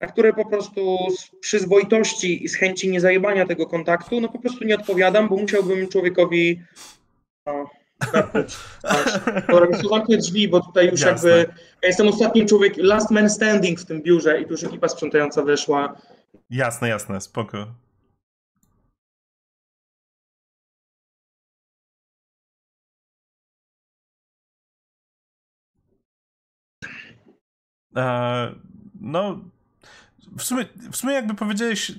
na 0.00 0.08
które 0.08 0.32
po 0.32 0.44
prostu 0.44 0.98
z 1.18 1.40
przyzwoitości 1.40 2.44
i 2.44 2.48
z 2.48 2.54
chęci 2.54 2.88
niezajebania 2.88 3.46
tego 3.46 3.66
kontaktu, 3.66 4.20
no 4.20 4.28
po 4.28 4.38
prostu 4.38 4.64
nie 4.64 4.74
odpowiadam, 4.74 5.28
bo 5.28 5.36
musiałbym 5.36 5.88
człowiekowi 5.88 6.62
no, 7.46 7.70
Dobra, 9.48 9.78
zamknę 9.90 10.16
drzwi, 10.16 10.48
bo 10.48 10.60
tutaj 10.60 10.90
już 10.90 11.00
Jasne. 11.00 11.30
jakby 11.30 11.52
ja 11.82 11.88
jestem 11.88 12.08
ostatnim 12.08 12.46
człowiek, 12.46 12.74
last 12.76 13.10
man 13.10 13.30
standing 13.30 13.80
w 13.80 13.86
tym 13.86 14.02
biurze 14.02 14.40
i 14.40 14.44
tu 14.44 14.50
już 14.50 14.64
ekipa 14.64 14.88
sprzątająca 14.88 15.42
weszła. 15.42 15.96
Jasne, 16.50 16.88
jasne, 16.88 17.20
spoko. 17.20 17.66
E, 27.96 28.54
no, 29.00 29.40
w 30.38 30.42
sumie, 30.42 30.64
w 30.92 30.96
sumie 30.96 31.14
jakby 31.14 31.34
powiedziałeś, 31.34 31.92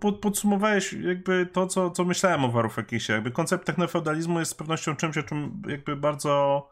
po, 0.00 0.12
podsumowałeś 0.12 0.92
jakby 0.92 1.46
to, 1.46 1.66
co, 1.66 1.90
co 1.90 2.04
myślałem 2.04 2.44
o 2.44 2.48
Warufekisie. 2.48 3.12
Jakby 3.12 3.30
koncept 3.30 3.66
technofeudalizmu 3.66 4.38
jest 4.38 4.50
z 4.50 4.54
pewnością 4.54 4.96
czymś, 4.96 5.18
o 5.18 5.22
czym 5.22 5.62
jakby 5.68 5.96
bardzo 5.96 6.68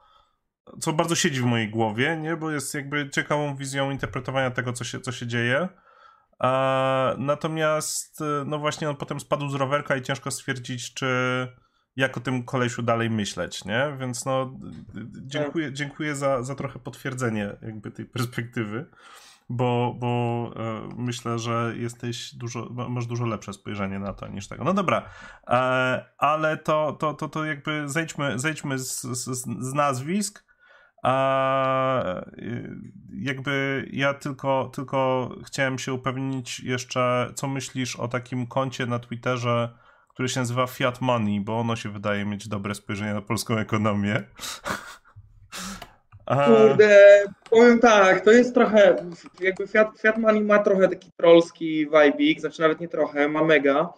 co 0.81 0.93
bardzo 0.93 1.15
siedzi 1.15 1.41
w 1.41 1.45
mojej 1.45 1.71
głowie, 1.71 2.17
nie? 2.17 2.37
Bo 2.37 2.51
jest 2.51 2.75
jakby 2.75 3.11
ciekawą 3.11 3.57
wizją 3.57 3.91
interpretowania 3.91 4.51
tego, 4.51 4.73
co 4.73 4.85
się, 4.85 5.01
co 5.01 5.13
się 5.13 5.27
dzieje. 5.27 5.69
A, 6.39 7.15
natomiast, 7.19 8.23
no 8.47 8.59
właśnie, 8.59 8.91
on 8.91 8.97
potem 8.97 9.21
spadł 9.21 9.49
z 9.49 9.55
rowerka 9.55 9.97
i 9.97 10.03
ciężko 10.03 10.31
stwierdzić, 10.31 10.95
czy 10.95 11.07
jak 11.97 12.17
o 12.17 12.21
tym 12.21 12.43
kolesiu 12.43 12.83
dalej 12.83 13.11
myśleć, 13.11 13.65
nie? 13.65 13.97
Więc 14.01 14.25
no, 14.25 14.59
dziękuję, 15.27 15.73
dziękuję 15.73 16.15
za, 16.15 16.43
za 16.43 16.55
trochę 16.55 16.79
potwierdzenie 16.79 17.57
jakby 17.63 17.91
tej 17.91 18.05
perspektywy 18.05 18.87
bo, 19.53 19.97
bo 19.99 20.51
e, 20.57 20.89
myślę, 20.97 21.39
że 21.39 21.75
jesteś 21.77 22.35
dużo, 22.35 22.69
masz 22.89 23.07
dużo 23.07 23.27
lepsze 23.27 23.53
spojrzenie 23.53 23.99
na 23.99 24.13
to 24.13 24.29
niż 24.29 24.49
tego. 24.49 24.65
No 24.65 24.75
dobra, 24.75 25.03
e, 25.49 26.05
ale 26.19 26.57
to, 26.57 26.93
to, 26.93 27.15
to, 27.15 27.29
to 27.29 27.45
jakby 27.45 27.89
zejdźmy, 27.89 28.39
zejdźmy 28.39 28.79
z, 28.79 29.01
z, 29.03 29.47
z 29.61 29.75
nazwisk. 29.75 30.53
A 31.03 32.23
jakby 33.13 33.87
ja 33.93 34.15
tylko, 34.15 34.71
tylko 34.75 35.31
chciałem 35.45 35.79
się 35.79 35.93
upewnić 35.93 36.61
jeszcze, 36.61 37.33
co 37.35 37.49
myślisz 37.49 37.97
o 37.97 38.09
takim 38.09 38.47
koncie 38.47 38.87
na 38.87 38.99
Twitterze, 38.99 39.79
który 40.15 40.29
się 40.29 40.41
nazywa 40.41 40.67
Fiat 40.67 41.01
Money, 41.01 41.41
bo 41.41 41.59
ono 41.59 41.77
się 41.77 41.89
wydaje 41.89 42.25
mieć 42.25 42.49
dobre 42.49 42.75
spojrzenie 42.75 43.15
na 43.15 43.23
polską 43.23 43.59
ekonomię. 43.59 44.23
Kurde, 46.47 47.25
powiem 47.51 47.79
tak, 47.79 48.25
to 48.25 48.31
jest 48.31 48.55
trochę, 48.55 48.97
jakby 49.41 49.67
Fiat, 49.67 50.01
Fiat 50.01 50.19
Money 50.19 50.45
ma 50.45 50.59
trochę 50.59 50.89
taki 50.89 51.11
trollski 51.17 51.87
vibe, 51.87 52.41
znaczy 52.41 52.61
nawet 52.61 52.81
nie 52.81 52.89
trochę, 52.89 53.29
ma 53.29 53.45
mega. 53.45 53.93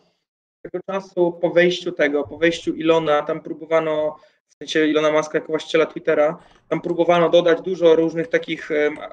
Tego 0.62 0.85
czasu 0.90 1.33
po 1.33 1.50
wejściu 1.50 1.92
tego, 1.92 2.25
po 2.25 2.38
wejściu 2.38 2.75
Ilona, 2.75 3.23
tam 3.23 3.40
próbowano, 3.40 4.16
w 4.49 4.54
sensie 4.59 4.87
Ilona 4.87 5.12
Maska 5.12 5.38
jako 5.38 5.52
właściciela 5.52 5.87
Twittera, 5.87 6.38
tam 6.68 6.80
próbowano 6.80 7.30
dodać 7.30 7.62
dużo 7.62 7.97
różnych 7.97 8.28
takich 8.28 8.68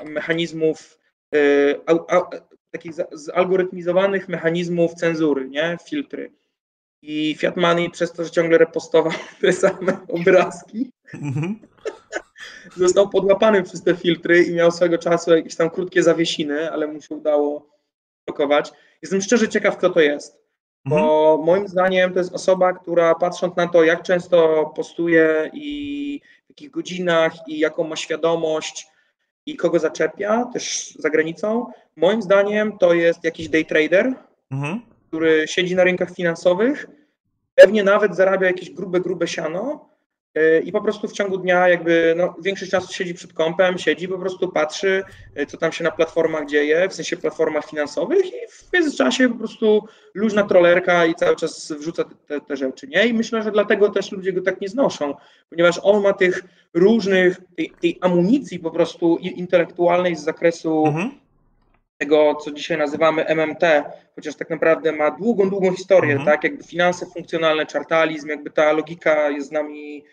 mechanizmów, 0.06 1.00
e, 1.36 1.40
takich 2.72 2.94
zalgorytmizowanych 3.12 4.30
mechanizmów 4.30 4.94
cenzury, 4.94 5.50
nie, 5.50 5.78
filtry. 5.90 6.32
I 7.02 7.36
Fiat 7.36 7.58
Money 7.58 7.90
przez 7.90 8.12
to, 8.12 8.24
że 8.24 8.32
ciągle 8.32 8.58
repostował 8.58 9.14
te 9.42 9.54
same 9.54 9.98
obrazki, 10.08 10.92
mhm 11.14 11.60
został 12.76 13.10
podłapany 13.10 13.64
przez 13.64 13.84
te 13.84 13.96
filtry 13.96 14.44
i 14.44 14.54
miał 14.54 14.72
swego 14.72 14.98
czasu 14.98 15.36
jakieś 15.36 15.56
tam 15.56 15.70
krótkie 15.70 16.04
zawiesiny, 16.04 16.72
ale 16.72 16.88
mu 16.88 17.02
się 17.02 17.16
udało 17.16 17.70
blokować. 18.28 18.72
Jestem 19.02 19.22
szczerze 19.22 19.50
ciekaw, 19.50 19.78
kto 19.78 19.90
to 19.90 20.00
jest. 20.00 20.42
Bo 20.86 20.96
mhm. 20.96 21.46
moim 21.46 21.68
zdaniem 21.68 22.14
to 22.14 22.20
jest 22.20 22.34
osoba, 22.34 22.74
która 22.74 23.16
patrząc 23.16 23.56
na 23.56 23.68
to, 23.68 23.84
jak 23.84 24.04
często 24.04 24.66
postuje 24.76 25.50
i 25.54 26.22
w 26.46 26.50
jakich 26.50 26.72
godzinach 26.72 27.34
i 27.48 27.60
jaką 27.60 27.84
ma 27.84 27.96
świadomość 27.96 28.88
i 29.46 29.56
kogo 29.56 29.80
zaczepia, 29.80 30.46
też 30.54 30.96
za 31.00 31.10
granicą, 31.10 31.66
moim 31.96 32.22
zdaniem 32.22 32.78
to 32.78 32.94
jest 32.94 33.24
jakiś 33.24 33.50
day 33.50 33.66
trader, 33.66 34.14
mhm. 34.52 34.82
Który 35.12 35.48
siedzi 35.48 35.76
na 35.76 35.84
rynkach 35.84 36.16
finansowych, 36.16 36.88
pewnie 37.56 37.84
nawet 37.84 38.16
zarabia 38.16 38.48
jakieś 38.48 38.72
grube, 38.72 39.00
grube 39.00 39.28
siano, 39.28 39.92
E, 40.36 40.60
i 40.60 40.72
po 40.72 40.82
prostu 40.82 41.08
w 41.08 41.12
ciągu 41.12 41.38
dnia 41.38 41.70
jakby 41.70 42.14
no, 42.18 42.36
większość 42.44 42.72
czasu 42.72 42.94
siedzi 42.94 43.14
przed 43.14 43.34
kompem, 43.34 43.78
siedzi, 43.78 44.08
po 44.08 44.18
prostu 44.18 44.52
patrzy, 44.52 45.04
e, 45.36 45.46
co 45.46 45.58
tam 45.58 45.72
się 45.72 45.84
na 45.84 45.92
platformach 45.92 46.48
dzieje, 46.48 46.90
w 46.90 46.94
sensie 46.94 47.18
platformach 47.18 47.66
finansowych 47.66 48.26
i 48.26 48.48
w 48.50 48.74
międzyczasie 48.74 49.30
po 49.30 49.36
prostu 49.36 49.88
luźna 50.14 50.44
trollerka 50.44 51.06
i 51.06 51.16
cały 51.16 51.36
czas 51.36 51.72
wrzuca 51.72 52.04
te, 52.28 52.42
te, 52.42 52.58
rzeczy, 52.58 52.88
nie? 52.88 53.08
I 53.08 53.14
myślę, 53.14 53.44
że 53.44 53.52
dlatego 53.52 53.90
też 53.90 54.12
ludzie 54.12 54.34
go 54.34 54.42
tak 54.42 54.62
nie 54.62 54.70
znoszą, 54.70 55.16
ponieważ 55.50 55.80
on 55.84 56.04
ma 56.04 56.14
tych 56.14 56.44
różnych, 56.74 57.38
tej, 57.56 57.74
tej 57.82 57.98
amunicji 58.02 58.60
po 58.60 58.72
prostu 58.72 59.18
intelektualnej 59.18 60.16
z 60.16 60.24
zakresu 60.24 60.84
mhm. 60.88 61.12
Tego, 62.02 62.36
co 62.36 62.52
dzisiaj 62.52 62.78
nazywamy 62.78 63.26
MMT, 63.26 63.84
chociaż 64.16 64.36
tak 64.36 64.50
naprawdę 64.50 64.92
ma 64.92 65.12
długą, 65.12 65.50
długą 65.50 65.76
historię, 65.76 66.12
mhm. 66.12 66.30
tak? 66.30 66.44
Jakby 66.44 66.64
finanse 66.64 67.06
funkcjonalne, 67.06 67.66
czartalizm, 67.66 68.30
jakby 68.30 68.50
ta 68.50 68.72
logika 68.72 69.30
jest 69.30 69.48
z 69.48 69.52
nami 69.52 70.04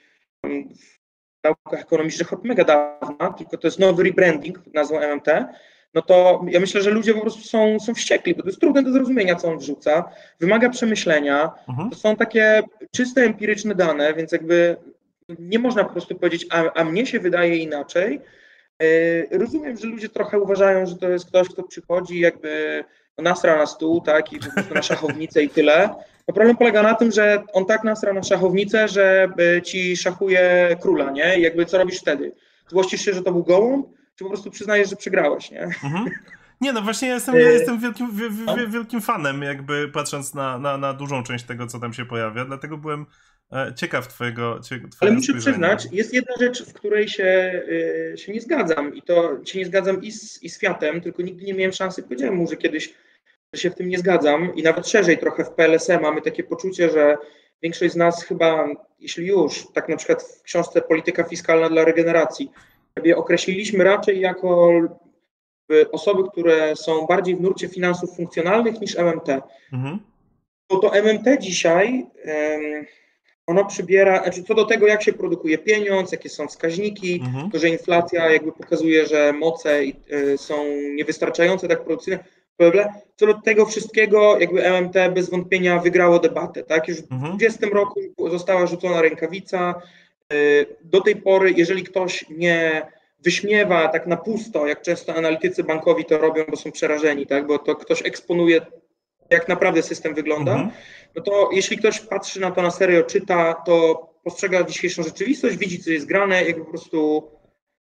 w 0.44 1.44
naukach 1.44 1.80
ekonomicznych 1.80 2.32
od 2.32 2.44
mega 2.44 2.64
dawna, 2.64 3.32
tylko 3.38 3.56
to 3.58 3.66
jest 3.66 3.78
nowy 3.78 4.04
rebranding 4.04 4.58
pod 4.58 4.74
nazwą 4.74 5.00
MMT, 5.00 5.28
no 5.94 6.02
to 6.02 6.44
ja 6.48 6.60
myślę, 6.60 6.82
że 6.82 6.90
ludzie 6.90 7.14
po 7.14 7.20
prostu 7.20 7.42
są, 7.42 7.80
są 7.80 7.94
wściekli, 7.94 8.34
bo 8.34 8.42
to 8.42 8.48
jest 8.48 8.60
trudne 8.60 8.82
do 8.82 8.92
zrozumienia, 8.92 9.34
co 9.34 9.48
on 9.48 9.58
wrzuca, 9.58 10.04
wymaga 10.40 10.70
przemyślenia, 10.70 11.50
mhm. 11.68 11.90
to 11.90 11.96
są 11.96 12.16
takie 12.16 12.62
czyste 12.92 13.22
empiryczne 13.22 13.74
dane, 13.74 14.14
więc 14.14 14.32
jakby 14.32 14.76
nie 15.38 15.58
można 15.58 15.84
po 15.84 15.92
prostu 15.92 16.14
powiedzieć, 16.14 16.46
a, 16.50 16.72
a 16.74 16.84
mnie 16.84 17.06
się 17.06 17.20
wydaje 17.20 17.56
inaczej. 17.56 18.20
Yy, 18.80 19.38
rozumiem, 19.38 19.76
że 19.76 19.86
ludzie 19.86 20.08
trochę 20.08 20.40
uważają, 20.40 20.86
że 20.86 20.96
to 20.96 21.08
jest 21.08 21.26
ktoś, 21.26 21.48
kto 21.48 21.62
przychodzi 21.62 22.20
jakby 22.20 22.84
nasra 23.18 23.56
na 23.56 23.66
stół, 23.66 24.00
tak, 24.00 24.32
i 24.32 24.38
po 24.38 24.52
prostu 24.52 24.74
na 24.74 24.82
szachownicę 24.82 25.42
i 25.42 25.48
tyle. 25.48 25.94
No 26.28 26.34
problem 26.34 26.56
polega 26.56 26.82
na 26.82 26.94
tym, 26.94 27.12
że 27.12 27.42
on 27.52 27.66
tak 27.66 27.84
nasra 27.84 28.12
na 28.12 28.22
szachownicę, 28.22 28.88
że 28.88 29.28
ci 29.64 29.96
szachuje 29.96 30.76
króla, 30.80 31.10
nie? 31.10 31.38
I 31.38 31.42
jakby 31.42 31.66
co 31.66 31.78
robisz 31.78 32.00
wtedy? 32.00 32.32
Złościsz 32.68 33.00
się, 33.00 33.12
że 33.12 33.22
to 33.22 33.32
był 33.32 33.44
gołąb, 33.44 33.86
czy 34.16 34.24
po 34.24 34.30
prostu 34.30 34.50
przyznajesz, 34.50 34.90
że 34.90 34.96
przegrałeś, 34.96 35.50
nie? 35.50 35.62
Mhm. 35.62 36.10
Nie, 36.60 36.72
no 36.72 36.82
właśnie 36.82 37.08
ja 37.08 37.14
jestem, 37.14 37.34
ja 37.34 37.50
jestem 37.50 37.80
wielkim, 37.80 38.10
wielkim 38.68 39.00
fanem, 39.00 39.42
jakby 39.42 39.88
patrząc 39.88 40.34
na, 40.34 40.58
na, 40.58 40.78
na 40.78 40.92
dużą 40.92 41.22
część 41.22 41.44
tego, 41.44 41.66
co 41.66 41.78
tam 41.78 41.92
się 41.92 42.06
pojawia, 42.06 42.44
dlatego 42.44 42.78
byłem 42.78 43.06
e, 43.52 43.72
ciekaw 43.76 44.08
twojego, 44.08 44.60
twojego 44.60 44.88
Ale 45.00 45.12
muszę 45.12 45.34
przyznać, 45.34 45.88
jest 45.92 46.14
jedna 46.14 46.34
rzecz, 46.40 46.64
w 46.64 46.72
której 46.72 47.08
się, 47.08 47.62
y, 47.68 48.18
się 48.18 48.32
nie 48.32 48.40
zgadzam 48.40 48.94
i 48.94 49.02
to 49.02 49.38
się 49.44 49.58
nie 49.58 49.66
zgadzam 49.66 50.02
i 50.02 50.12
z, 50.12 50.42
i 50.42 50.48
z 50.48 50.58
Fiatem, 50.58 51.00
tylko 51.00 51.22
nigdy 51.22 51.44
nie 51.44 51.54
miałem 51.54 51.72
szansy, 51.72 52.02
powiedziałem 52.02 52.34
mu, 52.34 52.48
że 52.48 52.56
kiedyś 52.56 52.94
się 53.54 53.70
w 53.70 53.74
tym 53.74 53.88
nie 53.88 53.98
zgadzam 53.98 54.54
i 54.54 54.62
nawet 54.62 54.88
szerzej 54.88 55.18
trochę 55.18 55.44
w 55.44 55.50
PLSE 55.50 56.00
mamy 56.00 56.22
takie 56.22 56.44
poczucie, 56.44 56.90
że 56.90 57.16
większość 57.62 57.92
z 57.92 57.96
nas 57.96 58.24
chyba, 58.24 58.68
jeśli 58.98 59.26
już, 59.26 59.66
tak 59.74 59.88
na 59.88 59.96
przykład 59.96 60.22
w 60.22 60.42
książce 60.42 60.80
Polityka 60.80 61.24
Fiskalna 61.24 61.68
dla 61.68 61.84
Regeneracji, 61.84 62.50
sobie 62.98 63.16
określiliśmy 63.16 63.84
raczej 63.84 64.20
jako 64.20 64.70
osoby, 65.92 66.22
które 66.32 66.76
są 66.76 67.06
bardziej 67.06 67.36
w 67.36 67.40
nurcie 67.40 67.68
finansów 67.68 68.16
funkcjonalnych 68.16 68.80
niż 68.80 68.96
MMT. 68.96 69.28
Mhm. 69.72 69.98
Bo 70.70 70.78
to 70.78 70.94
MMT 70.94 71.38
dzisiaj, 71.40 72.06
ono 73.48 73.64
przybiera, 73.64 74.22
znaczy 74.22 74.42
co 74.42 74.54
do 74.54 74.64
tego, 74.64 74.86
jak 74.86 75.02
się 75.02 75.12
produkuje 75.12 75.58
pieniądz, 75.58 76.12
jakie 76.12 76.28
są 76.28 76.48
wskaźniki, 76.48 77.20
mhm. 77.24 77.50
to, 77.50 77.58
że 77.58 77.68
inflacja 77.68 78.30
jakby 78.30 78.52
pokazuje, 78.52 79.06
że 79.06 79.32
moce 79.32 79.80
y, 80.12 80.38
są 80.38 80.54
niewystarczające 80.94 81.68
tak 81.68 81.84
produkcyjne, 81.84 82.24
co 83.16 83.26
do 83.26 83.34
tego 83.34 83.66
wszystkiego, 83.66 84.38
jakby 84.38 84.64
MMT 84.64 84.94
bez 85.14 85.30
wątpienia 85.30 85.78
wygrało 85.78 86.18
debatę. 86.18 86.62
Tak? 86.62 86.88
Już 86.88 86.98
w 86.98 87.06
2020 87.06 87.66
mhm. 87.66 87.72
roku 87.72 88.00
została 88.30 88.66
rzucona 88.66 89.02
rękawica. 89.02 89.74
Y, 90.32 90.66
do 90.84 91.00
tej 91.00 91.16
pory, 91.16 91.52
jeżeli 91.56 91.84
ktoś 91.84 92.24
nie 92.30 92.86
wyśmiewa 93.24 93.88
tak 93.88 94.06
na 94.06 94.16
pusto, 94.16 94.66
jak 94.66 94.82
często 94.82 95.14
analitycy 95.14 95.64
bankowi 95.64 96.04
to 96.04 96.18
robią, 96.18 96.44
bo 96.50 96.56
są 96.56 96.72
przerażeni, 96.72 97.26
tak? 97.26 97.46
bo 97.46 97.58
to 97.58 97.76
ktoś 97.76 98.02
eksponuje, 98.06 98.60
jak 99.30 99.48
naprawdę 99.48 99.82
system 99.82 100.14
wygląda, 100.14 100.52
mhm. 100.52 100.70
no 101.14 101.22
to 101.22 101.50
jeśli 101.52 101.78
ktoś 101.78 102.00
patrzy 102.00 102.40
na 102.40 102.50
to 102.50 102.62
na 102.62 102.70
serio, 102.70 103.02
czyta, 103.02 103.54
to 103.66 104.08
postrzega 104.24 104.62
dzisiejszą 104.62 105.02
rzeczywistość, 105.02 105.56
widzi, 105.56 105.82
co 105.82 105.90
jest 105.90 106.06
grane, 106.06 106.44
jakby 106.44 106.64
po 106.64 106.70
prostu 106.70 107.30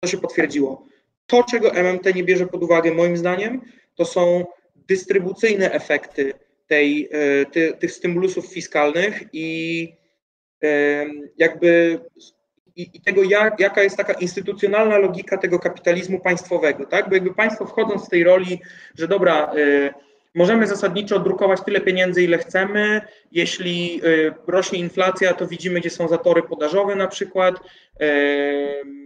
to 0.01 0.09
się 0.09 0.19
potwierdziło. 0.19 0.87
To, 1.27 1.45
czego 1.51 1.71
MMT 1.71 2.15
nie 2.15 2.25
bierze 2.25 2.47
pod 2.47 2.63
uwagę, 2.63 2.95
moim 2.95 3.17
zdaniem, 3.17 3.61
to 3.95 4.05
są 4.05 4.45
dystrybucyjne 4.77 5.73
efekty 5.73 6.35
tej, 6.67 7.09
e, 7.13 7.47
ty, 7.47 7.73
tych 7.73 7.93
stymulusów 7.93 8.47
fiskalnych 8.47 9.23
i 9.33 9.89
jakby 11.39 12.01
i, 12.77 12.91
i, 12.95 13.01
tego, 13.01 13.23
jak, 13.23 13.61
jaka 13.61 13.83
jest 13.83 13.97
taka 13.97 14.13
instytucjonalna 14.13 14.99
logika 14.99 15.39
tego 15.39 15.59
kapitalizmu 15.59 16.21
państwowego, 16.21 16.87
tak? 16.87 17.09
Bo 17.09 17.15
jakby 17.15 17.35
państwo 17.35 17.67
wchodząc 17.67 18.05
z 18.05 18.09
tej 18.09 18.25
roli, 18.25 18.61
że 18.95 19.09
dobra, 19.09 19.55
y, 19.57 19.95
możemy 20.35 20.67
zasadniczo 20.67 21.19
drukować 21.19 21.61
tyle 21.65 21.81
pieniędzy, 21.81 22.23
ile 22.23 22.39
chcemy, 22.39 23.01
jeśli 23.33 24.01
y, 24.05 24.35
rośnie 24.47 24.79
inflacja, 24.79 25.35
to 25.35 25.47
widzimy, 25.47 25.81
gdzie 25.81 25.91
są 25.91 26.09
zatory 26.09 26.43
podażowe 26.43 26.95
na 26.95 27.09
przykład, 27.09 27.55
y, 28.03 29.05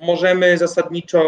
możemy 0.00 0.58
zasadniczo 0.58 1.22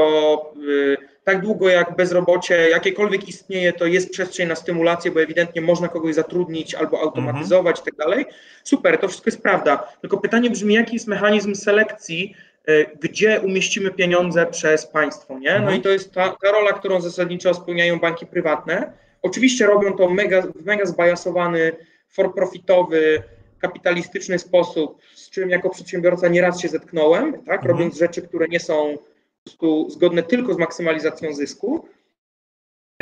tak 1.24 1.40
długo 1.40 1.68
jak 1.68 1.96
bezrobocie 1.96 2.70
jakiekolwiek 2.70 3.28
istnieje, 3.28 3.72
to 3.72 3.86
jest 3.86 4.10
przestrzeń 4.10 4.48
na 4.48 4.54
stymulację, 4.54 5.10
bo 5.10 5.22
ewidentnie 5.22 5.62
można 5.62 5.88
kogoś 5.88 6.14
zatrudnić 6.14 6.74
albo 6.74 7.00
automatyzować 7.00 7.78
mhm. 7.78 7.82
i 7.82 7.90
tak 7.90 8.06
dalej. 8.06 8.26
Super, 8.64 8.98
to 8.98 9.08
wszystko 9.08 9.28
jest 9.28 9.42
prawda. 9.42 9.92
Tylko 10.00 10.18
pytanie 10.18 10.50
brzmi, 10.50 10.74
jaki 10.74 10.94
jest 10.94 11.06
mechanizm 11.06 11.54
selekcji, 11.54 12.34
e, 12.66 12.84
gdzie 12.84 13.40
umieścimy 13.40 13.90
pieniądze 13.90 14.46
przez 14.46 14.86
państwo, 14.86 15.38
nie? 15.38 15.50
No 15.50 15.56
mhm. 15.56 15.78
i 15.78 15.80
to 15.80 15.88
jest 15.88 16.12
ta, 16.12 16.36
ta 16.42 16.52
rola, 16.52 16.72
którą 16.72 17.00
zasadniczo 17.00 17.54
spełniają 17.54 17.98
banki 17.98 18.26
prywatne. 18.26 18.92
Oczywiście 19.22 19.66
robią 19.66 19.96
to 19.96 20.10
mega, 20.10 20.42
w 20.42 20.64
mega 20.64 20.86
zbajasowany, 20.86 21.72
for-profitowy, 22.08 23.22
kapitalistyczny 23.60 24.38
sposób, 24.38 24.98
z 25.14 25.30
czym 25.30 25.50
jako 25.50 25.70
przedsiębiorca 25.70 26.28
nieraz 26.28 26.60
się 26.60 26.68
zetknąłem, 26.68 27.32
tak? 27.32 27.60
Mhm. 27.60 27.68
Robiąc 27.68 27.98
rzeczy, 27.98 28.22
które 28.22 28.48
nie 28.48 28.60
są 28.60 28.98
prostu 29.44 29.90
zgodne 29.90 30.22
tylko 30.22 30.54
z 30.54 30.58
maksymalizacją 30.58 31.34
zysku. 31.34 31.88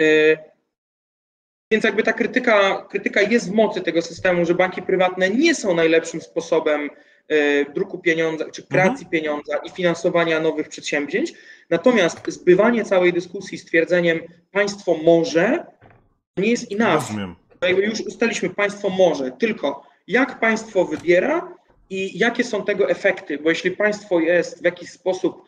E, 0.00 0.04
więc 1.72 1.84
jakby 1.84 2.02
ta 2.02 2.12
krytyka, 2.12 2.86
krytyka 2.90 3.22
jest 3.22 3.50
w 3.50 3.54
mocy 3.54 3.80
tego 3.80 4.02
systemu, 4.02 4.44
że 4.44 4.54
banki 4.54 4.82
prywatne 4.82 5.30
nie 5.30 5.54
są 5.54 5.74
najlepszym 5.74 6.20
sposobem 6.20 6.90
e, 7.28 7.64
druku 7.72 7.98
pieniądza, 7.98 8.50
czy 8.50 8.62
kreacji 8.62 9.04
mhm. 9.04 9.10
pieniądza 9.10 9.56
i 9.56 9.70
finansowania 9.70 10.40
nowych 10.40 10.68
przedsięwzięć. 10.68 11.32
Natomiast 11.70 12.20
zbywanie 12.28 12.84
całej 12.84 13.12
dyskusji 13.12 13.58
stwierdzeniem 13.58 14.20
państwo 14.52 14.94
może 15.04 15.66
nie 16.36 16.50
jest 16.50 16.72
enough. 16.72 17.08
Rozumiem. 17.08 17.36
Jakby 17.62 17.82
już 17.82 18.00
ustaliśmy, 18.00 18.50
państwo 18.50 18.90
może, 18.90 19.30
tylko 19.30 19.86
jak 20.08 20.40
państwo 20.40 20.84
wybiera 20.84 21.54
i 21.90 22.18
jakie 22.18 22.44
są 22.44 22.64
tego 22.64 22.90
efekty, 22.90 23.38
bo 23.38 23.48
jeśli 23.48 23.70
państwo 23.70 24.20
jest 24.20 24.60
w 24.60 24.64
jakiś 24.64 24.90
sposób 24.90 25.47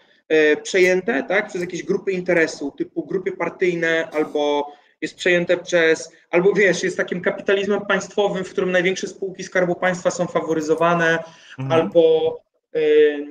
przejęte 0.62 1.22
tak, 1.22 1.48
przez 1.48 1.60
jakieś 1.60 1.82
grupy 1.82 2.12
interesu, 2.12 2.70
typu 2.70 3.06
grupy 3.06 3.32
partyjne, 3.32 4.08
albo 4.12 4.72
jest 5.00 5.16
przejęte 5.16 5.56
przez, 5.56 6.12
albo 6.30 6.52
wiesz, 6.52 6.82
jest 6.82 6.96
takim 6.96 7.20
kapitalizmem 7.20 7.80
państwowym, 7.86 8.44
w 8.44 8.50
którym 8.50 8.72
największe 8.72 9.06
spółki 9.06 9.44
Skarbu 9.44 9.74
Państwa 9.74 10.10
są 10.10 10.26
faworyzowane, 10.26 11.18
mhm. 11.58 11.80
albo, 11.80 12.36
y, 12.76 13.26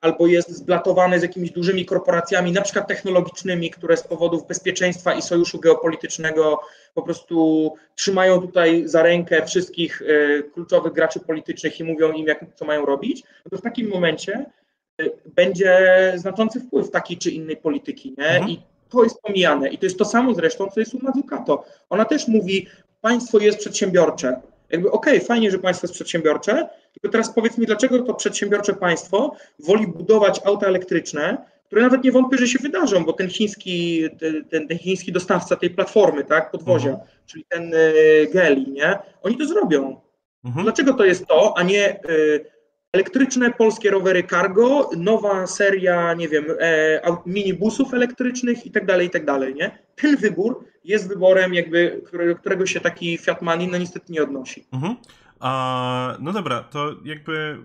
albo 0.00 0.26
jest 0.26 0.50
zblatowane 0.50 1.20
z 1.20 1.22
jakimiś 1.22 1.50
dużymi 1.50 1.84
korporacjami, 1.84 2.52
na 2.52 2.62
przykład 2.62 2.88
technologicznymi, 2.88 3.70
które 3.70 3.96
z 3.96 4.02
powodów 4.02 4.46
bezpieczeństwa 4.46 5.14
i 5.14 5.22
sojuszu 5.22 5.60
geopolitycznego 5.60 6.60
po 6.94 7.02
prostu 7.02 7.72
trzymają 7.94 8.40
tutaj 8.40 8.82
za 8.88 9.02
rękę 9.02 9.46
wszystkich 9.46 10.02
y, 10.02 10.50
kluczowych 10.54 10.92
graczy 10.92 11.20
politycznych 11.20 11.80
i 11.80 11.84
mówią 11.84 12.12
im, 12.12 12.26
jak, 12.26 12.44
co 12.54 12.64
mają 12.64 12.86
robić, 12.86 13.22
no 13.44 13.50
to 13.50 13.56
w 13.56 13.62
takim 13.62 13.88
momencie 13.88 14.46
będzie 15.26 15.78
znaczący 16.16 16.60
wpływ 16.60 16.90
takiej 16.90 17.18
czy 17.18 17.30
innej 17.30 17.56
polityki, 17.56 18.14
nie? 18.18 18.28
Mhm. 18.28 18.50
I 18.50 18.60
to 18.88 19.04
jest 19.04 19.20
pomijane. 19.20 19.68
I 19.68 19.78
to 19.78 19.86
jest 19.86 19.98
to 19.98 20.04
samo 20.04 20.34
zresztą, 20.34 20.68
co 20.74 20.80
jest 20.80 20.94
u 20.94 20.98
Mazzucato. 21.02 21.64
Ona 21.90 22.04
też 22.04 22.28
mówi, 22.28 22.66
państwo 23.00 23.38
jest 23.38 23.58
przedsiębiorcze. 23.58 24.40
Jakby 24.70 24.90
okej, 24.90 25.16
okay, 25.16 25.26
fajnie, 25.26 25.50
że 25.50 25.58
państwo 25.58 25.84
jest 25.84 25.94
przedsiębiorcze, 25.94 26.68
tylko 26.92 27.12
teraz 27.12 27.34
powiedz 27.34 27.58
mi, 27.58 27.66
dlaczego 27.66 28.02
to 28.02 28.14
przedsiębiorcze 28.14 28.74
państwo 28.74 29.36
woli 29.58 29.86
budować 29.86 30.40
auta 30.44 30.66
elektryczne, 30.66 31.38
które 31.66 31.82
nawet 31.82 32.04
nie 32.04 32.12
wątpię, 32.12 32.38
że 32.38 32.48
się 32.48 32.58
wydarzą, 32.58 33.04
bo 33.04 33.12
ten 33.12 33.28
chiński, 33.28 34.04
ten, 34.50 34.68
ten 34.68 34.78
chiński 34.78 35.12
dostawca 35.12 35.56
tej 35.56 35.70
platformy, 35.70 36.24
tak, 36.24 36.50
podwozia, 36.50 36.90
mhm. 36.90 37.08
czyli 37.26 37.44
ten 37.48 37.74
y, 37.74 38.28
Geli, 38.32 38.72
nie? 38.72 38.98
Oni 39.22 39.36
to 39.36 39.46
zrobią. 39.46 40.00
Mhm. 40.44 40.64
Dlaczego 40.64 40.94
to 40.94 41.04
jest 41.04 41.26
to, 41.26 41.54
a 41.58 41.62
nie 41.62 42.00
y, 42.10 42.44
Elektryczne 42.92 43.50
polskie 43.50 43.90
rowery 43.90 44.24
cargo, 44.24 44.90
nowa 44.96 45.46
seria, 45.46 46.14
nie 46.14 46.28
wiem, 46.28 46.44
e, 46.60 47.00
minibusów 47.26 47.94
elektrycznych 47.94 48.66
i 48.66 48.70
tak 48.70 48.86
dalej, 48.86 49.06
i 49.06 49.10
tak 49.10 49.24
dalej, 49.24 49.54
nie? 49.54 49.78
Ten 49.96 50.16
wybór 50.16 50.64
jest 50.84 51.08
wyborem 51.08 51.54
jakby, 51.54 52.02
którego 52.40 52.66
się 52.66 52.80
taki 52.80 53.18
Fiat 53.18 53.42
Mani 53.42 53.68
no 53.68 53.78
niestety 53.78 54.12
nie 54.12 54.22
odnosi. 54.22 54.66
Mhm. 54.72 54.96
A, 55.40 56.16
no 56.20 56.32
dobra, 56.32 56.62
to 56.62 56.94
jakby 57.04 57.58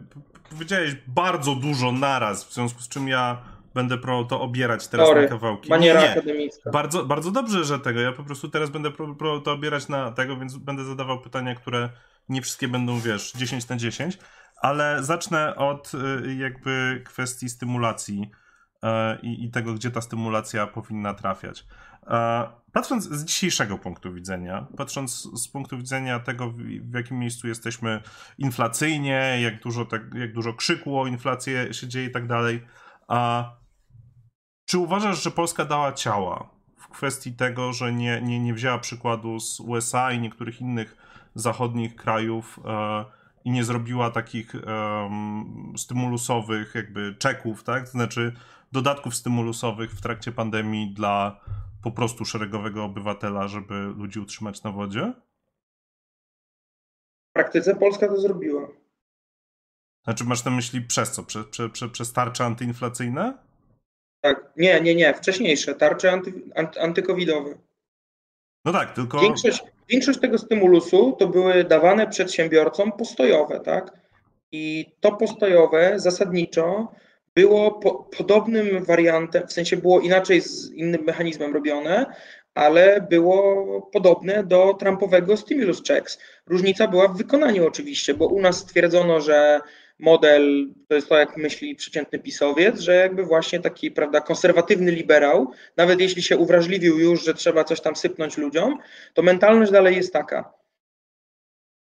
powiedziałeś 0.50 0.96
bardzo 1.08 1.56
dużo 1.56 1.92
naraz, 1.92 2.46
w 2.46 2.54
związku 2.54 2.82
z 2.82 2.90
czym 2.90 3.08
ja 3.08 3.42
będę 3.74 3.98
próbował 3.98 4.26
to 4.26 4.42
obierać 4.42 4.88
teraz 4.88 5.08
Sorry, 5.08 5.22
na 5.22 5.28
kawałki. 5.28 5.70
Maniera 5.70 6.02
nie, 6.02 6.06
nie. 6.06 6.12
akademicka. 6.12 6.72
Bardzo, 6.72 7.06
bardzo 7.06 7.32
dobrze, 7.32 7.64
że 7.64 7.80
tego. 7.80 8.00
Ja 8.00 8.12
po 8.12 8.24
prostu 8.24 8.50
teraz 8.50 8.70
będę 8.70 8.92
próbował 8.92 9.42
to 9.42 9.52
obierać 9.52 9.88
na 9.88 10.12
tego, 10.12 10.38
więc 10.38 10.58
będę 10.58 10.84
zadawał 10.84 11.22
pytania, 11.22 11.56
które 11.56 11.90
nie 12.30 12.42
wszystkie 12.42 12.68
będą, 12.68 13.00
wiesz, 13.00 13.32
10 13.32 13.70
na 13.70 13.76
10, 13.76 14.18
ale 14.64 15.04
zacznę 15.04 15.56
od 15.56 15.92
y, 15.94 16.36
jakby 16.36 17.02
kwestii 17.06 17.50
stymulacji 17.50 18.32
e, 18.84 19.20
i, 19.22 19.46
i 19.46 19.52
tego, 19.52 19.74
gdzie 19.74 19.92
ta 19.92 20.02
stymulacja 20.02 20.68
powinna 20.68 21.14
trafiać. 21.14 21.66
E, 22.08 22.48
patrząc 22.74 23.04
z 23.04 23.26
dzisiejszego 23.26 23.78
punktu 23.78 24.14
widzenia, 24.14 24.68
patrząc 24.78 25.30
z 25.42 25.48
punktu 25.48 25.78
widzenia 25.78 26.20
tego, 26.20 26.54
w 26.82 26.94
jakim 26.94 27.20
miejscu 27.20 27.48
jesteśmy 27.48 28.02
inflacyjnie, 28.38 29.38
jak 29.42 29.62
dużo, 29.62 29.86
tak, 29.86 30.02
jak 30.14 30.34
dużo 30.34 30.54
krzyku 30.54 31.00
o 31.00 31.08
inflację 31.08 31.74
się 31.74 31.88
dzieje 31.88 32.08
i 32.08 32.12
tak 32.12 32.28
dalej, 32.28 32.66
a 33.08 33.52
czy 34.66 34.78
uważasz, 34.78 35.24
że 35.24 35.32
Polska 35.32 35.66
dała 35.66 35.94
ciała 35.94 36.50
w 36.78 36.88
kwestii 36.88 37.34
tego, 37.34 37.74
że 37.74 37.94
nie, 37.94 38.22
nie, 38.22 38.40
nie 38.40 38.54
wzięła 38.54 38.80
przykładu 38.80 39.40
z 39.40 39.60
USA 39.60 40.12
i 40.12 40.20
niektórych 40.20 40.62
innych 40.62 40.98
zachodnich 41.36 41.96
krajów 41.96 42.60
e, 42.66 43.23
i 43.46 43.52
nie 43.52 43.64
zrobiła 43.64 44.12
takich 44.12 44.54
stymulusowych 45.78 46.76
jakby 46.76 47.16
czeków, 47.20 47.64
tak? 47.64 47.86
To 47.86 47.92
znaczy 47.92 48.34
dodatków 48.72 49.16
stymulusowych 49.16 49.92
w 49.92 50.02
trakcie 50.02 50.32
pandemii 50.32 50.94
dla 50.94 51.40
po 51.84 51.92
prostu 51.92 52.26
szeregowego 52.26 52.84
obywatela, 52.84 53.48
żeby 53.48 53.74
ludzi 53.98 54.20
utrzymać 54.20 54.64
na 54.64 54.72
wodzie? 54.72 55.14
W 57.30 57.34
praktyce 57.34 57.76
Polska 57.76 58.08
to 58.08 58.22
zrobiła. 58.22 58.68
Znaczy 60.04 60.24
masz 60.24 60.46
na 60.46 60.52
myśli 60.52 60.82
przez 60.82 61.12
co? 61.12 61.24
Prze, 61.24 61.44
prze, 61.44 61.70
prze, 61.70 61.90
przez 61.90 62.14
tarcze 62.14 62.46
antyinflacyjne? 62.46 63.38
Tak, 64.22 64.54
nie, 64.58 64.82
nie, 64.82 64.96
nie, 64.96 65.14
wcześniejsze, 65.14 65.76
tarcze 65.76 66.12
anty, 66.12 66.34
anty, 66.56 66.82
antykowidowe. 66.82 67.58
No 68.66 68.72
tak, 68.72 68.94
tylko... 68.94 69.20
Większość, 69.20 69.64
większość 69.90 70.20
tego 70.20 70.38
stymulusu 70.38 71.16
to 71.20 71.28
były 71.28 71.64
dawane 71.64 72.08
przedsiębiorcom 72.08 72.92
postojowe, 72.92 73.60
tak? 73.60 73.92
I 74.52 74.86
to 75.00 75.12
postojowe 75.12 75.94
zasadniczo 75.96 76.92
było 77.36 77.72
po, 77.72 77.94
podobnym 78.18 78.86
wariantem, 78.86 79.48
w 79.48 79.54
sensie 79.54 79.78
było 79.78 80.00
inaczej 80.00 80.42
z 80.42 80.72
innym 80.72 81.04
mechanizmem 81.04 81.54
robione, 81.54 82.06
ale 82.54 83.08
było 83.10 83.82
podobne 83.94 84.44
do 84.44 84.74
Trumpowego 84.74 85.38
stimulus 85.38 85.84
checks. 85.84 86.20
Różnica 86.48 86.88
była 86.88 87.08
w 87.08 87.18
wykonaniu 87.18 87.68
oczywiście, 87.68 88.14
bo 88.14 88.28
u 88.28 88.42
nas 88.42 88.58
stwierdzono, 88.58 89.22
że 89.22 89.60
model, 90.00 90.68
to 90.88 90.96
jest 90.96 91.10
to, 91.10 91.18
jak 91.18 91.38
myśli 91.38 91.76
przeciętny 91.76 92.20
pisowiec, 92.20 92.80
że 92.80 92.96
jakby 92.96 93.24
właśnie 93.24 93.60
taki, 93.60 93.92
prawda, 93.92 94.22
konserwatywny 94.22 94.92
liberał, 94.92 95.52
nawet 95.78 96.00
jeśli 96.00 96.22
się 96.22 96.38
uwrażliwił 96.38 97.00
już, 97.00 97.24
że 97.24 97.34
trzeba 97.34 97.64
coś 97.64 97.82
tam 97.82 97.96
sypnąć 97.96 98.38
ludziom, 98.38 98.78
to 99.14 99.22
mentalność 99.22 99.72
dalej 99.72 99.96
jest 99.96 100.14
taka. 100.14 100.54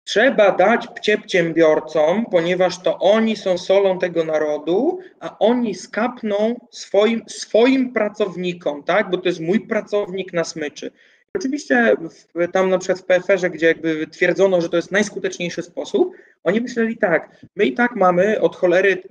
Trzeba 0.03 0.51
dać 0.51 0.87
przedsiębiorcom, 1.01 2.25
ponieważ 2.31 2.81
to 2.81 2.99
oni 2.99 3.35
są 3.35 3.57
solą 3.57 3.99
tego 3.99 4.23
narodu, 4.23 4.99
a 5.19 5.37
oni 5.39 5.75
skapną 5.75 6.55
swoim, 6.71 7.23
swoim 7.27 7.93
pracownikom, 7.93 8.83
tak? 8.83 9.09
Bo 9.09 9.17
to 9.17 9.29
jest 9.29 9.39
mój 9.39 9.67
pracownik 9.67 10.33
na 10.33 10.43
smyczy. 10.43 10.91
Oczywiście 11.37 11.95
tam 12.51 12.69
na 12.69 12.77
przykład 12.77 12.99
w 12.99 13.05
PFR-ze, 13.05 13.49
gdzie 13.49 13.67
jakby 13.67 14.07
twierdzono, 14.07 14.61
że 14.61 14.69
to 14.69 14.75
jest 14.75 14.91
najskuteczniejszy 14.91 15.61
sposób, 15.61 16.13
oni 16.43 16.61
myśleli 16.61 16.97
tak, 16.97 17.45
my 17.55 17.65
i 17.65 17.73
tak 17.73 17.95
mamy 17.95 18.41
od 18.41 18.55
cholery, 18.55 19.03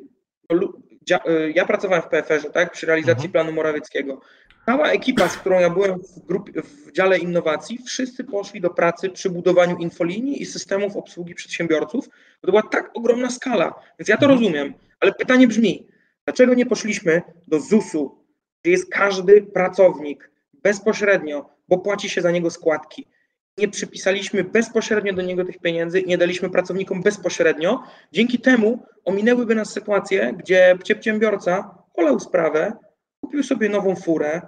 ja 1.55 1.65
pracowałem 1.65 2.03
w 2.03 2.09
PFR-ze, 2.09 2.51
tak, 2.51 2.73
przy 2.73 2.87
realizacji 2.87 3.27
mhm. 3.27 3.33
planu 3.33 3.53
Morawieckiego. 3.53 4.21
Cała 4.67 4.91
ekipa, 4.91 5.29
z 5.29 5.37
którą 5.37 5.61
ja 5.61 5.71
byłem 5.71 5.99
w, 5.99 6.27
grupie, 6.27 6.63
w 6.63 6.93
dziale 6.93 7.19
innowacji, 7.19 7.79
wszyscy 7.87 8.25
poszli 8.25 8.61
do 8.61 8.71
pracy 8.71 9.11
przy 9.11 9.31
budowaniu 9.31 9.77
infolinii 9.77 10.43
i 10.43 10.47
systemów 10.47 10.97
obsługi 10.97 11.35
przedsiębiorców. 11.35 12.09
To 12.41 12.51
była 12.51 12.63
tak 12.63 12.91
ogromna 12.95 13.31
skala, 13.31 13.75
więc 13.99 14.09
ja 14.09 14.17
to 14.17 14.27
mhm. 14.27 14.41
rozumiem, 14.41 14.75
ale 15.01 15.13
pytanie 15.13 15.49
brzmi, 15.49 15.87
dlaczego 16.25 16.55
nie 16.55 16.67
poszliśmy 16.67 17.23
do 17.49 17.61
ZUS-u, 17.61 18.19
gdzie 18.63 18.71
jest 18.71 18.91
każdy 18.91 19.43
pracownik 19.43 20.31
bezpośrednio, 20.63 21.56
bo 21.69 21.79
płaci 21.79 22.09
się 22.09 22.21
za 22.23 22.31
niego 22.31 22.51
składki. 22.51 23.07
Nie 23.59 23.69
przypisaliśmy 23.69 24.45
bezpośrednio 24.45 25.13
do 25.13 25.23
niego 25.23 25.45
tych 25.45 25.59
pieniędzy, 25.59 26.03
nie 26.03 26.19
daliśmy 26.19 26.51
pracownikom 26.51 27.03
bezpośrednio. 27.03 27.83
Dzięki 28.13 28.39
temu 28.39 28.87
ominęłyby 29.05 29.55
nas 29.55 29.73
sytuacje, 29.73 30.35
gdzie 30.39 30.79
przedsiębiorca 30.83 31.79
olał 31.95 32.21
sprawę, 32.21 32.73
kupił 33.21 33.43
sobie 33.43 33.69
nową 33.69 33.97
furę, 33.97 34.43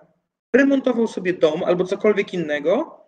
remontował 0.57 1.07
sobie 1.07 1.33
dom 1.33 1.65
albo 1.65 1.85
cokolwiek 1.85 2.35
innego, 2.35 2.99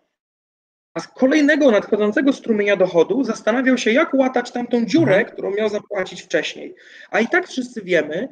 a 0.94 1.00
z 1.00 1.08
kolejnego 1.08 1.70
nadchodzącego 1.70 2.32
strumienia 2.32 2.76
dochodu 2.76 3.24
zastanawiał 3.24 3.78
się, 3.78 3.92
jak 3.92 4.14
łatać 4.14 4.50
tamtą 4.52 4.86
dziurę, 4.86 5.16
mhm. 5.16 5.32
którą 5.32 5.50
miał 5.50 5.68
zapłacić 5.68 6.22
wcześniej. 6.22 6.74
A 7.10 7.20
i 7.20 7.28
tak 7.28 7.48
wszyscy 7.48 7.82
wiemy, 7.82 8.28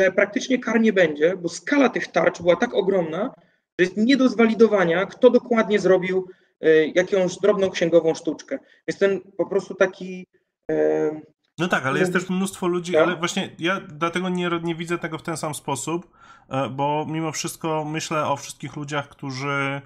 że 0.00 0.12
praktycznie 0.12 0.58
kar 0.58 0.80
nie 0.80 0.92
będzie, 0.92 1.36
bo 1.36 1.48
skala 1.48 1.88
tych 1.88 2.06
tarcz 2.06 2.42
była 2.42 2.56
tak 2.56 2.74
ogromna, 2.74 3.34
że 3.82 3.86
jest 3.86 3.96
nie 3.96 4.16
do 4.16 4.28
zwalidowania, 4.28 5.06
kto 5.06 5.30
dokładnie 5.30 5.78
zrobił 5.78 6.28
e, 6.60 6.86
jakąś 6.86 7.36
drobną 7.36 7.70
księgową 7.70 8.14
sztuczkę. 8.14 8.58
Jest 8.86 8.98
ten 8.98 9.20
po 9.38 9.46
prostu 9.46 9.74
taki. 9.74 10.26
E, 10.70 11.20
no 11.58 11.68
tak, 11.68 11.86
ale 11.86 12.00
jest 12.00 12.12
też 12.12 12.30
mnóstwo 12.30 12.66
ludzi, 12.66 12.92
tak? 12.92 13.02
ale 13.02 13.16
właśnie 13.16 13.50
ja 13.58 13.80
dlatego 13.80 14.28
nie, 14.28 14.50
nie 14.62 14.74
widzę 14.74 14.98
tego 14.98 15.18
w 15.18 15.22
ten 15.22 15.36
sam 15.36 15.54
sposób, 15.54 16.10
e, 16.48 16.68
bo 16.68 17.06
mimo 17.08 17.32
wszystko 17.32 17.84
myślę 17.84 18.26
o 18.26 18.36
wszystkich 18.36 18.76
ludziach, 18.76 19.08
którzy 19.08 19.80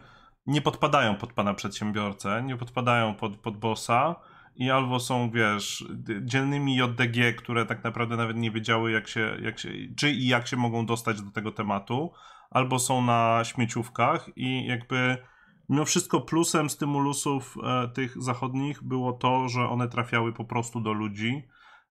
nie 0.46 0.62
podpadają 0.62 1.16
pod 1.16 1.32
pana 1.32 1.54
przedsiębiorcę, 1.54 2.42
nie 2.42 2.56
podpadają 2.56 3.14
pod, 3.14 3.37
pod 3.37 3.56
bossa 3.56 4.14
i 4.56 4.70
albo 4.70 5.00
są, 5.00 5.30
wiesz, 5.30 5.85
dzielnymi 6.22 6.76
JDG, 6.76 7.32
które 7.37 7.66
tak 7.66 7.85
naprawdę 7.85 8.16
nawet 8.16 8.37
nie 8.37 8.50
wiedziały, 8.50 8.92
jak 8.92 9.09
się, 9.09 9.37
jak 9.42 9.59
się, 9.59 9.68
czy 9.96 10.11
i 10.11 10.26
jak 10.26 10.46
się 10.46 10.56
mogą 10.56 10.87
dostać 10.87 11.22
do 11.22 11.30
tego 11.30 11.52
tematu, 11.52 12.12
albo 12.50 12.78
są 12.78 13.02
na 13.02 13.40
śmieciówkach 13.44 14.30
i 14.37 14.66
jakby 14.66 15.16
mimo 15.68 15.85
wszystko 15.85 16.20
plusem 16.20 16.70
stymulusów 16.70 17.56
e, 17.62 17.88
tych 17.88 18.22
zachodnich 18.22 18.82
było 18.82 19.12
to, 19.12 19.48
że 19.48 19.68
one 19.68 19.88
trafiały 19.88 20.32
po 20.32 20.44
prostu 20.44 20.80
do 20.80 20.92
ludzi 20.92 21.48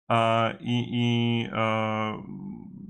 e, 0.09 0.57
i, 0.59 0.87
i 0.91 1.47
e, 1.53 2.23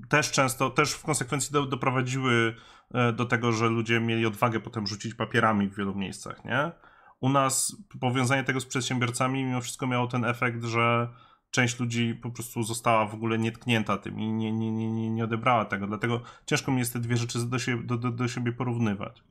też 0.08 0.30
często, 0.30 0.70
też 0.70 0.92
w 0.92 1.02
konsekwencji 1.02 1.52
do, 1.52 1.66
doprowadziły 1.66 2.56
e, 2.94 3.12
do 3.12 3.24
tego, 3.24 3.52
że 3.52 3.68
ludzie 3.68 4.00
mieli 4.00 4.26
odwagę 4.26 4.60
potem 4.60 4.86
rzucić 4.86 5.14
papierami 5.14 5.68
w 5.68 5.76
wielu 5.76 5.94
miejscach, 5.94 6.44
nie? 6.44 6.72
U 7.20 7.28
nas 7.28 7.76
powiązanie 8.00 8.44
tego 8.44 8.60
z 8.60 8.66
przedsiębiorcami 8.66 9.44
mimo 9.44 9.60
wszystko 9.60 9.86
miało 9.86 10.06
ten 10.06 10.24
efekt, 10.24 10.64
że 10.64 11.08
część 11.54 11.80
ludzi 11.80 12.18
po 12.22 12.30
prostu 12.30 12.62
została 12.62 13.06
w 13.06 13.14
ogóle 13.14 13.38
nietknięta 13.38 13.98
tym 13.98 14.20
i 14.20 14.32
nie, 14.32 14.52
nie, 14.52 14.70
nie, 14.70 15.10
nie 15.10 15.24
odebrała 15.24 15.64
tego. 15.64 15.86
Dlatego 15.86 16.20
ciężko 16.46 16.72
mi 16.72 16.78
jest 16.78 16.92
te 16.92 16.98
dwie 16.98 17.16
rzeczy 17.16 17.38
do 17.50 17.58
siebie, 17.58 17.82
do, 17.84 17.96
do, 17.96 18.10
do 18.10 18.28
siebie 18.28 18.52
porównywać. 18.52 19.22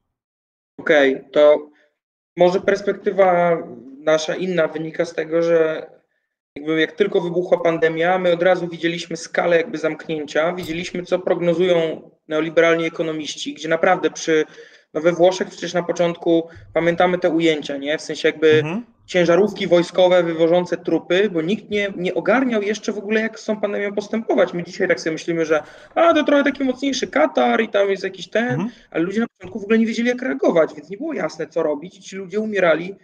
Okej, 0.79 1.15
okay, 1.15 1.29
to 1.31 1.69
może 2.37 2.61
perspektywa 2.61 3.57
nasza 3.99 4.35
inna 4.35 4.67
wynika 4.67 5.05
z 5.05 5.13
tego, 5.13 5.41
że 5.41 5.89
jakby 6.55 6.81
jak 6.81 6.91
tylko 6.91 7.21
wybuchła 7.21 7.57
pandemia, 7.57 8.19
my 8.19 8.33
od 8.33 8.43
razu 8.43 8.67
widzieliśmy 8.67 9.17
skalę 9.17 9.57
jakby 9.57 9.77
zamknięcia, 9.77 10.53
widzieliśmy 10.53 11.03
co 11.03 11.19
prognozują 11.19 12.09
neoliberalni 12.27 12.85
ekonomiści, 12.85 13.53
gdzie 13.53 13.67
naprawdę 13.67 14.11
przy 14.11 14.45
no 14.93 15.01
we 15.01 15.11
Włoszech 15.11 15.49
przecież 15.49 15.73
na 15.73 15.83
początku 15.83 16.47
pamiętamy 16.73 17.19
te 17.19 17.29
ujęcia, 17.29 17.77
nie? 17.77 17.97
W 17.97 18.01
sensie 18.01 18.27
jakby 18.27 18.53
mhm. 18.53 18.85
Ciężarówki 19.05 19.67
wojskowe 19.67 20.23
wywożące 20.23 20.77
trupy, 20.77 21.29
bo 21.29 21.41
nikt 21.41 21.69
nie, 21.69 21.93
nie 21.95 22.13
ogarniał 22.13 22.61
jeszcze 22.61 22.91
w 22.91 22.97
ogóle, 22.97 23.21
jak 23.21 23.39
z 23.39 23.45
tą 23.45 23.61
pandemią 23.61 23.93
postępować. 23.93 24.53
My 24.53 24.63
dzisiaj 24.63 24.87
tak 24.87 24.99
sobie 24.99 25.13
myślimy, 25.13 25.45
że 25.45 25.63
a 25.95 26.13
to 26.13 26.23
trochę 26.23 26.43
taki 26.43 26.63
mocniejszy 26.63 27.07
Katar 27.07 27.61
i 27.61 27.69
tam 27.69 27.89
jest 27.89 28.03
jakiś 28.03 28.27
ten, 28.27 28.49
mhm. 28.49 28.69
ale 28.91 29.03
ludzie 29.03 29.19
na 29.19 29.27
początku 29.27 29.59
w 29.59 29.63
ogóle 29.63 29.79
nie 29.79 29.85
wiedzieli, 29.85 30.09
jak 30.09 30.21
reagować, 30.21 30.73
więc 30.75 30.89
nie 30.89 30.97
było 30.97 31.13
jasne, 31.13 31.47
co 31.47 31.63
robić 31.63 31.97
i 31.97 32.01
ci 32.01 32.15
ludzie 32.15 32.39
umierali 32.39 32.95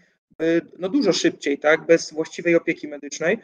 y, 0.42 0.62
no 0.80 0.90
dużo 0.90 1.14
szybciej, 1.14 1.60
tak? 1.60 1.86
Bez 1.86 2.14
właściwej 2.14 2.56
opieki 2.56 2.88
medycznej. 2.88 3.40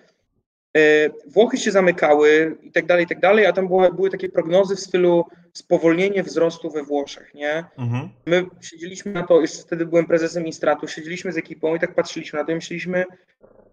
E, 0.76 1.10
Włochy 1.28 1.58
się 1.58 1.72
zamykały 1.72 2.58
i 2.64 2.72
tak 2.72 2.86
dalej, 2.86 3.06
i 3.06 3.08
tak 3.08 3.20
dalej, 3.20 3.46
a 3.46 3.54
tam 3.54 3.68
były, 3.68 3.94
były 3.94 4.10
takie 4.10 4.30
prognozy 4.30 4.76
w 4.76 4.80
stylu 4.80 5.26
spowolnienie 5.54 6.24
wzrostu 6.24 6.70
we 6.70 6.84
Włoszech, 6.84 7.34
nie? 7.34 7.66
Mhm. 7.78 8.10
My 8.26 8.46
siedzieliśmy 8.62 9.12
na 9.12 9.24
to, 9.24 9.42
jeszcze 9.42 9.62
wtedy 9.62 9.86
byłem 9.86 10.06
prezesem 10.06 10.46
Instratu, 10.46 10.88
siedzieliśmy 10.88 11.32
z 11.32 11.38
ekipą 11.38 11.76
i 11.76 11.80
tak 11.80 11.96
patrzyliśmy 11.96 12.40
na 12.40 12.46
to 12.46 12.52
i 12.52 12.56
myśleliśmy, 12.56 13.06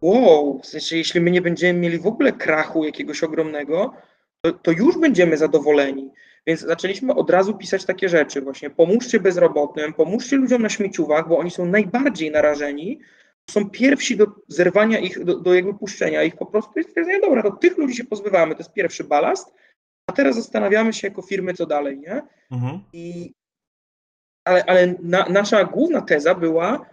wow, 0.01 0.61
w 0.63 0.67
sensie 0.67 0.97
jeśli 0.97 1.21
my 1.21 1.31
nie 1.31 1.43
będziemy 1.43 1.79
mieli 1.79 1.99
w 1.99 2.07
ogóle 2.07 2.33
krachu 2.33 2.85
jakiegoś 2.85 3.23
ogromnego, 3.23 3.95
to, 4.41 4.53
to 4.53 4.71
już 4.71 4.99
będziemy 4.99 5.37
zadowoleni. 5.37 6.11
Więc 6.47 6.61
zaczęliśmy 6.61 7.15
od 7.15 7.31
razu 7.31 7.55
pisać 7.55 7.85
takie 7.85 8.09
rzeczy, 8.09 8.41
właśnie 8.41 8.71
pomóżcie 8.71 9.21
bezrobotnym, 9.21 9.93
pomóżcie 9.93 10.37
ludziom 10.37 10.63
na 10.63 10.69
śmieciówach, 10.69 11.29
bo 11.29 11.39
oni 11.39 11.51
są 11.51 11.65
najbardziej 11.65 12.31
narażeni, 12.31 13.01
są 13.51 13.71
pierwsi 13.71 14.17
do 14.17 14.27
zerwania 14.49 14.99
ich, 14.99 15.25
do, 15.25 15.41
do 15.41 15.55
jakby 15.55 15.75
puszczenia 15.75 16.23
ich 16.23 16.37
po 16.37 16.47
prostu 16.47 16.81
i 16.81 16.85
stwierdzenia, 16.85 17.21
dobra, 17.21 17.43
to 17.43 17.51
tych 17.51 17.79
ludzi 17.79 17.97
się 17.97 18.05
pozbywamy, 18.05 18.55
to 18.55 18.61
jest 18.61 18.73
pierwszy 18.73 19.05
balast, 19.05 19.55
a 20.07 20.13
teraz 20.13 20.37
zastanawiamy 20.37 20.93
się 20.93 21.09
jako 21.09 21.23
firmy, 21.23 21.55
co 21.55 21.67
dalej, 21.67 21.99
nie? 21.99 22.23
Mhm. 22.51 22.81
I, 22.93 23.33
ale 24.45 24.65
ale 24.65 24.95
na, 25.03 25.29
nasza 25.29 25.65
główna 25.65 26.01
teza 26.01 26.35
była, 26.35 26.87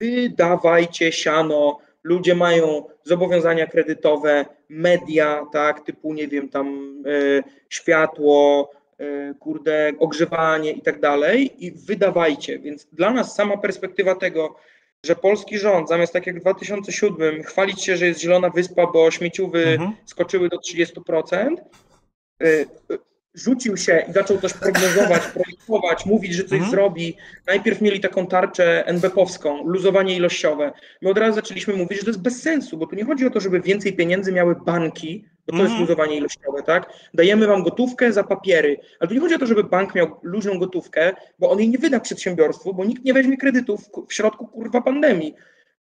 wydawajcie 0.00 1.12
siano, 1.12 1.78
ludzie 2.04 2.34
mają 2.34 2.84
zobowiązania 3.04 3.66
kredytowe, 3.66 4.46
media, 4.68 5.46
tak, 5.52 5.84
typu, 5.84 6.14
nie 6.14 6.28
wiem, 6.28 6.48
tam 6.48 6.96
y, 7.06 7.42
światło, 7.68 8.70
y, 9.00 9.34
kurde, 9.40 9.92
ogrzewanie 9.98 10.72
i 10.72 10.82
tak 10.82 11.00
dalej 11.00 11.66
i 11.66 11.72
wydawajcie. 11.72 12.58
Więc 12.58 12.86
dla 12.92 13.10
nas 13.10 13.34
sama 13.34 13.56
perspektywa 13.56 14.14
tego, 14.14 14.56
że 15.06 15.16
polski 15.16 15.58
rząd 15.58 15.88
zamiast 15.88 16.12
tak 16.12 16.26
jak 16.26 16.38
w 16.38 16.40
2007 16.40 17.42
chwalić 17.42 17.84
się, 17.84 17.96
że 17.96 18.06
jest 18.06 18.20
zielona 18.20 18.50
wyspa, 18.50 18.86
bo 18.86 19.10
śmieciowy 19.10 19.66
mhm. 19.66 19.92
skoczyły 20.06 20.48
do 20.48 20.56
30%, 20.56 21.56
y, 22.42 22.66
rzucił 23.34 23.76
się 23.76 24.04
i 24.08 24.12
zaczął 24.12 24.40
coś 24.40 24.52
prognozować, 24.52 25.22
projektować, 25.34 26.06
mówić, 26.06 26.34
że 26.34 26.42
coś 26.42 26.52
mhm. 26.52 26.70
zrobi. 26.70 27.16
Najpierw 27.46 27.80
mieli 27.80 28.00
taką 28.00 28.26
tarczę 28.26 28.86
NBP-owską, 28.86 29.66
luzowanie 29.66 30.16
ilościowe. 30.16 30.72
My 31.02 31.10
od 31.10 31.18
razu 31.18 31.34
zaczęliśmy 31.34 31.74
mówić, 31.74 31.98
że 31.98 32.04
to 32.04 32.10
jest 32.10 32.22
bez 32.22 32.42
sensu, 32.42 32.76
bo 32.76 32.86
tu 32.86 32.96
nie 32.96 33.04
chodzi 33.04 33.26
o 33.26 33.30
to, 33.30 33.40
żeby 33.40 33.60
więcej 33.60 33.92
pieniędzy 33.92 34.32
miały 34.32 34.54
banki, 34.54 35.24
bo 35.50 35.56
to 35.56 35.62
mhm. 35.62 35.68
jest 35.68 35.80
luzowanie 35.80 36.16
ilościowe, 36.16 36.62
tak? 36.62 36.92
Dajemy 37.14 37.46
wam 37.46 37.62
gotówkę 37.62 38.12
za 38.12 38.24
papiery, 38.24 38.80
ale 39.00 39.08
tu 39.08 39.14
nie 39.14 39.20
chodzi 39.20 39.34
o 39.34 39.38
to, 39.38 39.46
żeby 39.46 39.64
bank 39.64 39.94
miał 39.94 40.20
luźną 40.22 40.58
gotówkę, 40.58 41.12
bo 41.38 41.50
on 41.50 41.58
jej 41.58 41.68
nie 41.68 41.78
wyda 41.78 42.00
przedsiębiorstwu, 42.00 42.74
bo 42.74 42.84
nikt 42.84 43.04
nie 43.04 43.14
weźmie 43.14 43.36
kredytów 43.36 43.80
w 44.08 44.14
środku 44.14 44.46
kurwa 44.46 44.80
pandemii. 44.80 45.34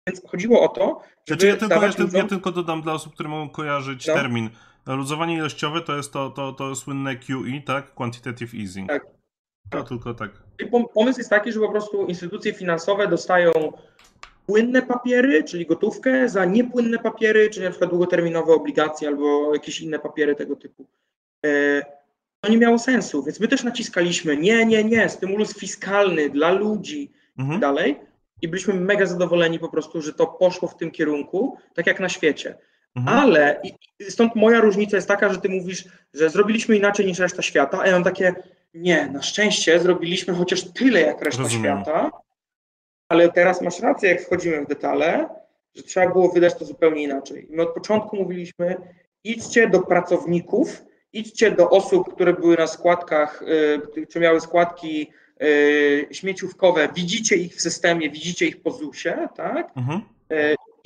Więc 0.07 0.22
chodziło 0.31 0.62
o 0.62 0.68
to, 0.68 1.00
żeby 1.26 1.40
znaczy 1.40 1.46
ja, 1.46 1.57
tylko, 1.57 1.74
ja, 1.74 1.87
ludziom... 1.98 2.20
ja 2.20 2.24
tylko 2.24 2.52
dodam 2.52 2.83
dla 2.83 2.92
osób, 2.92 3.14
które 3.14 3.28
mogą 3.28 3.50
kojarzyć 3.50 4.07
no. 4.07 4.14
termin 4.14 4.50
Luzowanie 4.96 5.35
ilościowe 5.35 5.81
to 5.81 5.96
jest 5.96 6.12
to, 6.12 6.31
to, 6.31 6.52
to 6.52 6.74
słynne 6.74 7.16
QE, 7.16 7.62
tak? 7.66 7.94
Quantitative 7.94 8.54
easing. 8.54 8.88
Tak. 8.88 9.07
To 9.70 9.83
tylko 9.83 10.14
tak. 10.14 10.31
I 10.59 10.66
pomysł 10.94 11.18
jest 11.20 11.31
taki, 11.31 11.52
że 11.52 11.61
po 11.61 11.70
prostu 11.70 12.07
instytucje 12.07 12.52
finansowe 12.52 13.09
dostają 13.09 13.52
płynne 14.48 14.82
papiery, 14.82 15.44
czyli 15.44 15.66
gotówkę, 15.66 16.28
za 16.28 16.44
niepłynne 16.44 16.98
papiery, 16.98 17.50
czyli 17.50 17.64
na 17.64 17.70
przykład 17.70 17.90
długoterminowe 17.90 18.52
obligacje 18.52 19.08
albo 19.08 19.54
jakieś 19.54 19.80
inne 19.80 19.98
papiery 19.98 20.34
tego 20.34 20.56
typu. 20.56 20.87
E, 21.46 21.82
to 22.40 22.50
nie 22.50 22.58
miało 22.58 22.78
sensu, 22.78 23.22
więc 23.22 23.40
my 23.40 23.48
też 23.48 23.64
naciskaliśmy 23.64 24.37
nie, 24.37 24.66
nie, 24.66 24.84
nie, 24.84 25.08
stymulus 25.08 25.58
fiskalny 25.58 26.30
dla 26.30 26.52
ludzi 26.52 27.11
mhm. 27.38 27.58
i 27.58 27.61
dalej. 27.61 28.00
I 28.42 28.48
byliśmy 28.48 28.74
mega 28.74 29.06
zadowoleni 29.06 29.58
po 29.58 29.68
prostu, 29.68 30.02
że 30.02 30.12
to 30.12 30.26
poszło 30.26 30.68
w 30.68 30.76
tym 30.76 30.90
kierunku, 30.90 31.56
tak 31.74 31.87
jak 31.87 32.00
na 32.00 32.08
świecie. 32.08 32.58
Mhm. 32.96 33.18
Ale 33.18 33.62
stąd 34.08 34.34
moja 34.34 34.61
różnica 34.61 34.96
jest 34.96 35.08
taka, 35.08 35.32
że 35.32 35.40
ty 35.40 35.48
mówisz, 35.48 35.84
że 36.14 36.30
zrobiliśmy 36.30 36.76
inaczej 36.76 37.06
niż 37.06 37.18
reszta 37.18 37.42
świata, 37.42 37.78
a 37.80 37.87
ja 37.87 37.92
mam 37.92 38.04
takie, 38.04 38.34
nie, 38.74 39.06
na 39.06 39.22
szczęście 39.22 39.80
zrobiliśmy 39.80 40.34
chociaż 40.34 40.72
tyle 40.72 41.00
jak 41.00 41.22
reszta 41.22 41.42
Rozumiem. 41.42 41.82
świata, 41.82 42.11
ale 43.08 43.32
teraz 43.32 43.62
masz 43.62 43.80
rację, 43.80 44.10
jak 44.10 44.20
wchodzimy 44.22 44.64
w 44.64 44.68
detale, 44.68 45.28
że 45.74 45.82
trzeba 45.82 46.12
było 46.12 46.28
wydać 46.28 46.54
to 46.54 46.64
zupełnie 46.64 47.02
inaczej. 47.02 47.46
My 47.50 47.62
od 47.62 47.74
początku 47.74 48.16
mówiliśmy, 48.16 48.76
idźcie 49.24 49.68
do 49.68 49.80
pracowników, 49.80 50.82
idźcie 51.12 51.50
do 51.50 51.70
osób, 51.70 52.14
które 52.14 52.32
były 52.32 52.56
na 52.56 52.66
składkach, 52.66 53.42
y, 53.96 54.06
czy 54.06 54.20
miały 54.20 54.40
składki 54.40 55.12
y, 55.42 56.08
śmieciówkowe, 56.10 56.88
widzicie 56.94 57.36
ich 57.36 57.54
w 57.54 57.60
systemie, 57.60 58.10
widzicie 58.10 58.46
ich 58.46 58.62
po 58.62 58.70
ZUS-ie, 58.70 59.28
tak? 59.36 59.70
Mhm. 59.76 60.00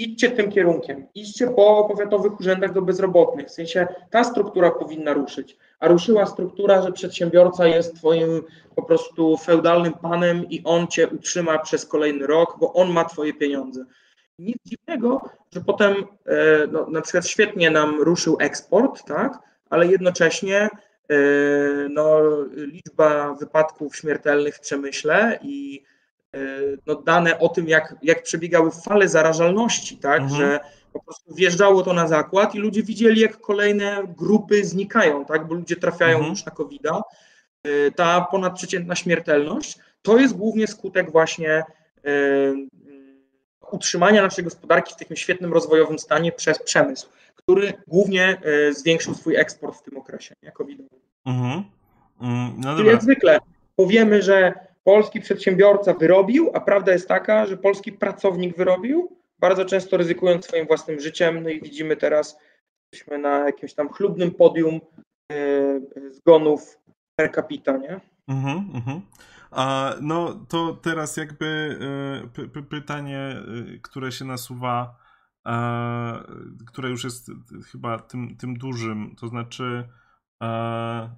Idźcie 0.03 0.31
tym 0.31 0.51
kierunkiem, 0.51 1.07
idźcie 1.15 1.47
po 1.47 1.85
powiatowych 1.91 2.41
urzędach 2.41 2.73
do 2.73 2.83
bezrobotnych, 2.83 3.47
w 3.47 3.51
sensie 3.51 3.87
ta 4.11 4.25
struktura 4.25 4.71
powinna 4.71 5.12
ruszyć, 5.12 5.57
a 5.81 5.88
ruszyła 5.88 6.27
struktura, 6.27 6.83
że 6.83 6.93
przedsiębiorca 6.93 7.67
jest 7.67 7.97
twoim 7.97 8.43
po 8.77 8.83
prostu 8.83 9.37
feudalnym 9.37 9.93
panem 9.93 10.49
i 10.51 10.62
on 10.65 10.87
cię 10.87 11.09
utrzyma 11.09 11.59
przez 11.59 11.87
kolejny 11.87 12.27
rok, 12.27 12.57
bo 12.61 12.73
on 12.73 12.93
ma 12.93 13.05
twoje 13.05 13.35
pieniądze. 13.35 13.85
Nic 14.38 14.57
dziwnego, 14.67 15.21
że 15.55 15.61
potem 15.61 15.93
e, 16.27 16.67
no, 16.73 16.87
na 16.91 17.01
przykład 17.01 17.27
świetnie 17.27 17.71
nam 17.71 18.03
ruszył 18.03 18.37
eksport, 18.41 19.05
tak, 19.05 19.38
ale 19.71 19.87
jednocześnie 19.87 20.57
e, 20.59 21.17
no, 21.91 22.21
liczba 22.51 23.35
wypadków 23.35 23.97
śmiertelnych 23.97 24.57
w 24.57 24.61
przemyśle 24.61 25.38
i 25.43 25.83
no, 26.87 26.95
dane 26.95 27.38
o 27.38 27.49
tym, 27.49 27.68
jak, 27.68 27.95
jak 28.03 28.23
przebiegały 28.23 28.71
fale 28.71 29.09
zarażalności, 29.09 29.97
tak, 29.97 30.21
mhm. 30.21 30.40
że 30.40 30.61
po 30.92 31.03
prostu 31.03 31.35
wjeżdżało 31.35 31.83
to 31.83 31.92
na 31.92 32.09
zakład 32.09 32.55
i 32.55 32.59
ludzie 32.59 32.83
widzieli, 32.83 33.21
jak 33.21 33.40
kolejne 33.40 34.03
grupy 34.16 34.64
znikają, 34.64 35.25
tak, 35.25 35.47
bo 35.47 35.55
ludzie 35.55 35.77
trafiają 35.77 36.16
mhm. 36.16 36.31
już 36.31 36.45
na 36.45 36.53
covid 36.53 36.83
-a. 36.83 37.01
E, 37.64 37.90
ta 37.90 38.21
ponadprzeciętna 38.21 38.95
śmiertelność 38.95 39.79
to 40.03 40.18
jest 40.18 40.37
głównie 40.37 40.66
skutek 40.66 41.12
właśnie 41.12 41.62
y, 42.07 42.68
utrzymania 43.73 44.23
naszej 44.23 44.45
gospodarki 44.45 44.95
w 44.95 44.97
takim 44.97 45.16
świetnym 45.16 45.53
rozwojowym 45.53 45.99
stanie 45.99 46.33
przez 46.33 46.62
przemysł, 46.62 47.09
który 47.37 47.73
głównie 47.87 48.40
zwiększył 48.71 49.14
swój 49.14 49.37
eksport 49.37 49.79
w 49.79 49.83
tym 49.83 49.97
okresie, 49.97 50.35
nie 50.42 50.53
covidowym. 50.53 51.01
Mhm. 51.27 51.64
Mm, 52.21 52.53
no 52.59 52.77
Czyli 52.77 52.88
jak 52.88 53.03
zwykle 53.03 53.38
powiemy, 53.77 54.23
że 54.23 54.55
polski 54.85 55.21
przedsiębiorca 55.21 55.95
wyrobił, 55.95 56.51
a 56.55 56.61
prawda 56.61 56.92
jest 56.92 57.09
taka, 57.09 57.47
że 57.47 57.57
polski 57.57 57.92
pracownik 57.92 58.57
wyrobił, 58.57 59.16
bardzo 59.38 59.64
często 59.64 59.97
ryzykując 59.97 60.45
swoim 60.45 60.66
własnym 60.66 61.01
życiem. 61.01 61.42
No 61.42 61.49
i 61.49 61.61
widzimy 61.61 61.97
teraz, 61.97 62.38
jesteśmy 62.92 63.18
na 63.18 63.38
jakimś 63.38 63.75
tam 63.75 63.88
chlubnym 63.88 64.31
podium 64.31 64.81
e, 65.33 65.81
zgonów 66.11 66.79
per 67.16 67.33
capita, 67.35 67.77
nie? 67.77 68.01
Mhm, 68.29 68.71
mhm. 68.75 69.01
A, 69.51 69.95
no 70.01 70.47
to 70.49 70.79
teraz 70.83 71.16
jakby 71.16 71.79
e, 72.59 72.62
pytanie, 72.62 73.18
e, 73.18 73.79
które 73.83 74.12
się 74.12 74.25
nasuwa, 74.25 75.03
które 76.66 76.90
już 76.90 77.05
jest 77.05 77.31
chyba 77.73 77.99
tym, 77.99 78.37
tym 78.37 78.59
dużym, 78.59 79.16
to 79.21 79.29
znaczy 79.29 79.88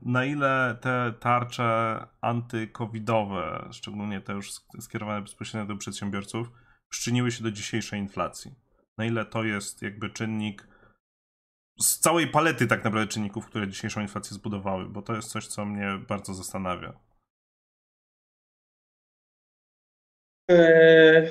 na 0.03 0.25
ile 0.25 0.79
te 0.81 1.13
tarcze 1.21 1.99
antykowidowe, 2.21 3.69
szczególnie 3.73 4.21
te 4.21 4.33
już 4.33 4.51
skierowane 4.81 5.23
bezpośrednio 5.23 5.75
do 5.75 5.79
przedsiębiorców, 5.79 6.51
przyczyniły 6.89 7.31
się 7.31 7.43
do 7.43 7.51
dzisiejszej 7.51 8.01
inflacji? 8.01 8.55
Na 8.99 9.05
ile 9.05 9.25
to 9.25 9.45
jest 9.45 9.83
jakby 9.83 10.11
czynnik 10.11 10.69
z 11.81 11.99
całej 11.99 12.27
palety 12.27 12.67
tak 12.67 12.85
naprawdę 12.85 13.13
czynników, 13.13 13.47
które 13.47 13.69
dzisiejszą 13.69 14.01
inflację 14.01 14.35
zbudowały, 14.35 14.85
bo 14.89 15.03
to 15.03 15.15
jest 15.15 15.29
coś, 15.29 15.47
co 15.47 15.65
mnie 15.65 15.99
bardzo 16.09 16.35
zastanawia. 16.35 16.93
Eee, 20.49 21.31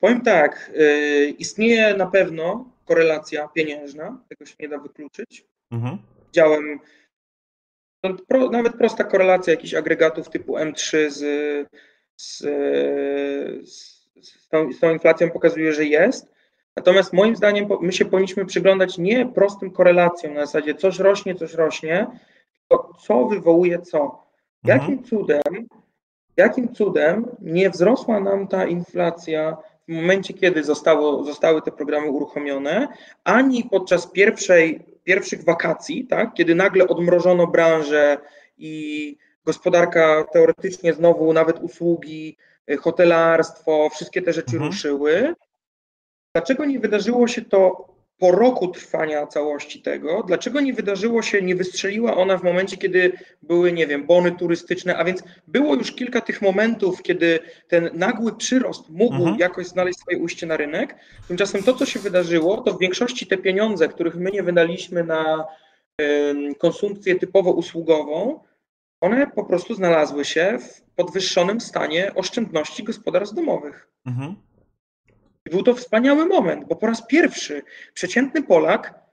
powiem 0.00 0.20
tak, 0.20 0.70
e, 0.76 1.24
istnieje 1.24 1.94
na 1.94 2.06
pewno 2.06 2.70
korelacja 2.84 3.48
pieniężna, 3.48 4.24
tego 4.28 4.46
się 4.46 4.54
nie 4.60 4.68
da 4.68 4.78
wykluczyć. 4.78 5.46
Mhm. 5.70 5.98
Widziałem 6.26 6.80
pro, 8.28 8.50
nawet 8.50 8.76
prosta 8.76 9.04
korelacja 9.04 9.52
jakichś 9.52 9.74
agregatów 9.74 10.28
typu 10.28 10.56
M3 10.56 11.10
z, 11.10 11.18
z, 12.16 12.38
z, 13.68 14.04
z, 14.22 14.48
tą, 14.48 14.72
z 14.72 14.80
tą 14.80 14.90
inflacją 14.90 15.30
pokazuje, 15.30 15.72
że 15.72 15.84
jest. 15.84 16.34
Natomiast 16.76 17.12
moim 17.12 17.36
zdaniem 17.36 17.68
my 17.80 17.92
się 17.92 18.04
powinniśmy 18.04 18.46
przyglądać 18.46 18.98
nie 18.98 19.26
prostym 19.26 19.70
korelacjom 19.70 20.34
na 20.34 20.46
zasadzie 20.46 20.74
coś 20.74 20.98
rośnie, 20.98 21.34
coś 21.34 21.54
rośnie, 21.54 22.06
tylko 22.58 22.94
co 23.06 23.24
wywołuje 23.24 23.78
co. 23.78 24.24
Jakim 24.64 24.94
mhm. 24.94 25.04
cudem, 25.04 25.68
jakim 26.36 26.74
cudem 26.74 27.26
nie 27.40 27.70
wzrosła 27.70 28.20
nam 28.20 28.48
ta 28.48 28.66
inflacja 28.66 29.56
w 29.88 29.92
momencie, 29.92 30.34
kiedy 30.34 30.64
zostało, 30.64 31.24
zostały 31.24 31.62
te 31.62 31.72
programy 31.72 32.10
uruchomione, 32.10 32.88
ani 33.24 33.64
podczas 33.64 34.06
pierwszej 34.06 34.93
pierwszych 35.04 35.44
wakacji, 35.44 36.06
tak, 36.06 36.34
kiedy 36.34 36.54
nagle 36.54 36.88
odmrożono 36.88 37.46
branżę 37.46 38.18
i 38.58 39.16
gospodarka 39.44 40.24
teoretycznie 40.32 40.94
znowu, 40.94 41.32
nawet 41.32 41.58
usługi, 41.58 42.36
y, 42.70 42.76
hotelarstwo, 42.76 43.88
wszystkie 43.88 44.22
te 44.22 44.32
rzeczy 44.32 44.56
mhm. 44.56 44.70
ruszyły. 44.70 45.34
Dlaczego 46.34 46.64
nie 46.64 46.80
wydarzyło 46.80 47.28
się 47.28 47.42
to 47.42 47.93
po 48.18 48.30
roku 48.30 48.68
trwania 48.68 49.26
całości 49.26 49.82
tego, 49.82 50.22
dlaczego 50.26 50.60
nie 50.60 50.72
wydarzyło 50.72 51.22
się, 51.22 51.42
nie 51.42 51.56
wystrzeliła 51.56 52.16
ona 52.16 52.38
w 52.38 52.42
momencie, 52.42 52.76
kiedy 52.76 53.12
były, 53.42 53.72
nie 53.72 53.86
wiem, 53.86 54.06
bony 54.06 54.32
turystyczne, 54.32 54.96
a 54.96 55.04
więc 55.04 55.22
było 55.46 55.74
już 55.74 55.92
kilka 55.92 56.20
tych 56.20 56.42
momentów, 56.42 57.02
kiedy 57.02 57.38
ten 57.68 57.90
nagły 57.94 58.36
przyrost 58.36 58.90
mógł 58.90 59.14
mhm. 59.14 59.38
jakoś 59.38 59.66
znaleźć 59.66 59.98
swoje 59.98 60.18
ujście 60.18 60.46
na 60.46 60.56
rynek. 60.56 60.96
Tymczasem 61.28 61.62
to, 61.62 61.74
co 61.74 61.86
się 61.86 62.00
wydarzyło, 62.00 62.56
to 62.56 62.74
w 62.74 62.78
większości 62.78 63.26
te 63.26 63.36
pieniądze, 63.36 63.88
których 63.88 64.16
my 64.16 64.30
nie 64.30 64.42
wydaliśmy 64.42 65.04
na 65.04 65.44
konsumpcję 66.58 67.14
typowo 67.14 67.52
usługową, 67.52 68.40
one 69.00 69.26
po 69.26 69.44
prostu 69.44 69.74
znalazły 69.74 70.24
się 70.24 70.58
w 70.60 70.82
podwyższonym 70.96 71.60
stanie 71.60 72.14
oszczędności 72.14 72.84
gospodarstw 72.84 73.34
domowych. 73.34 73.88
Mhm. 74.06 74.36
I 75.46 75.50
był 75.50 75.62
to 75.62 75.74
wspaniały 75.74 76.26
moment, 76.26 76.64
bo 76.68 76.76
po 76.76 76.86
raz 76.86 77.06
pierwszy 77.06 77.62
przeciętny 77.94 78.42
Polak 78.42 79.04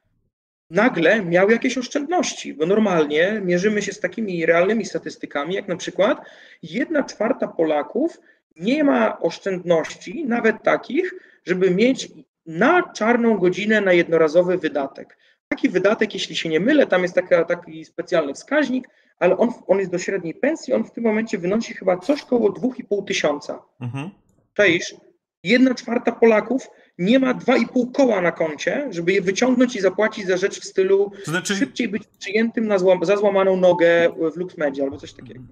nagle 0.70 1.26
miał 1.26 1.50
jakieś 1.50 1.78
oszczędności, 1.78 2.54
bo 2.54 2.66
normalnie 2.66 3.42
mierzymy 3.46 3.82
się 3.82 3.94
z 3.94 4.00
takimi 4.00 4.46
realnymi 4.46 4.86
statystykami, 4.86 5.56
jak 5.56 5.68
na 5.68 5.76
przykład 5.76 6.22
jedna 6.64 7.04
czwarta 7.04 7.48
Polaków 7.48 8.22
nie 8.56 8.84
ma 8.84 9.20
oszczędności, 9.20 10.26
nawet 10.26 10.64
takich, 10.64 11.14
żeby 11.46 11.72
mieć 11.72 12.10
na 12.46 12.94
czarną 12.94 13.38
godzinę 13.38 13.82
na 13.82 13.94
jednorazowy 13.94 14.58
wydatek. 14.58 15.18
Taki 15.48 15.70
wydatek, 15.70 16.14
jeśli 16.14 16.36
się 16.36 16.50
nie 16.50 16.60
mylę, 16.60 16.88
tam 16.88 17.02
jest 17.02 17.16
taka, 17.16 17.46
taki 17.46 17.86
specjalny 17.86 18.34
wskaźnik, 18.34 18.88
ale 19.20 19.38
on, 19.38 19.50
on 19.68 19.80
jest 19.80 19.92
do 19.92 20.00
średniej 20.00 20.34
pensji, 20.34 20.74
on 20.74 20.84
w 20.84 20.92
tym 20.92 21.04
momencie 21.04 21.38
wynosi 21.38 21.74
chyba 21.74 21.98
coś 21.98 22.24
koło 22.24 22.50
2,5 22.50 23.06
tysiąca. 23.06 23.62
Mhm. 23.82 24.10
Czaisz? 24.54 24.96
Jedna 25.44 25.76
czwarta 25.76 26.12
Polaków 26.12 26.68
nie 26.98 27.20
ma 27.20 27.34
2,5 27.34 27.92
koła 27.92 28.22
na 28.22 28.32
koncie, 28.32 28.88
żeby 28.92 29.14
je 29.14 29.22
wyciągnąć 29.22 29.76
i 29.76 29.82
zapłacić 29.82 30.26
za 30.26 30.38
rzecz 30.38 30.60
w 30.60 30.66
stylu 30.66 31.12
to 31.26 31.32
znaczy, 31.32 31.56
szybciej 31.56 31.90
być 31.90 32.04
przyjętym 32.20 32.68
na 32.68 32.78
złam, 32.78 33.06
za 33.06 33.18
złamaną 33.18 33.58
nogę 33.58 34.10
w 34.34 34.38
LuxMedia 34.38 34.84
albo 34.84 34.98
coś 34.98 35.14
takiego. 35.14 35.44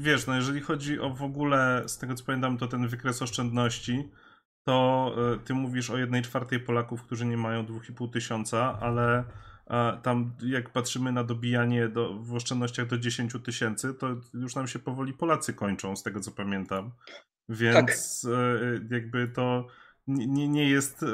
Wiesz, 0.00 0.26
no 0.26 0.36
jeżeli 0.36 0.60
chodzi 0.60 1.00
o 1.00 1.10
w 1.10 1.22
ogóle, 1.22 1.82
z 1.86 1.98
tego 1.98 2.14
co 2.14 2.24
pamiętam, 2.24 2.58
to 2.58 2.66
ten 2.66 2.88
wykres 2.88 3.22
oszczędności, 3.22 4.08
to 4.64 5.14
e, 5.34 5.38
ty 5.44 5.54
mówisz 5.54 5.90
o 5.90 5.98
jednej 5.98 6.22
czwartej 6.22 6.60
Polaków, 6.60 7.02
którzy 7.02 7.26
nie 7.26 7.36
mają 7.36 7.62
2,5 7.62 8.12
tysiąca, 8.12 8.78
ale 8.80 9.24
e, 9.70 9.98
tam 10.02 10.32
jak 10.42 10.70
patrzymy 10.70 11.12
na 11.12 11.24
dobijanie 11.24 11.88
do, 11.88 12.14
w 12.14 12.34
oszczędnościach 12.34 12.86
do 12.86 12.98
10 12.98 13.32
tysięcy, 13.44 13.94
to 13.94 14.08
już 14.34 14.54
nam 14.54 14.68
się 14.68 14.78
powoli 14.78 15.12
Polacy 15.12 15.54
kończą, 15.54 15.96
z 15.96 16.02
tego 16.02 16.20
co 16.20 16.30
pamiętam. 16.30 16.90
Więc 17.48 18.22
tak. 18.22 18.92
jakby 18.92 19.28
to 19.28 19.66
nie, 20.06 20.48
nie 20.48 20.70
jest 20.70 21.04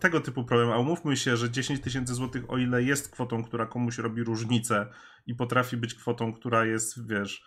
tego 0.00 0.20
typu 0.20 0.44
problem. 0.44 0.70
A 0.70 0.78
umówmy 0.78 1.16
się, 1.16 1.36
że 1.36 1.50
10 1.50 1.80
tysięcy 1.80 2.14
złotych, 2.14 2.50
o 2.50 2.58
ile 2.58 2.82
jest 2.82 3.12
kwotą, 3.12 3.44
która 3.44 3.66
komuś 3.66 3.98
robi 3.98 4.22
różnicę 4.22 4.86
i 5.26 5.34
potrafi 5.34 5.76
być 5.76 5.94
kwotą, 5.94 6.32
która 6.32 6.64
jest, 6.64 7.08
wiesz, 7.08 7.44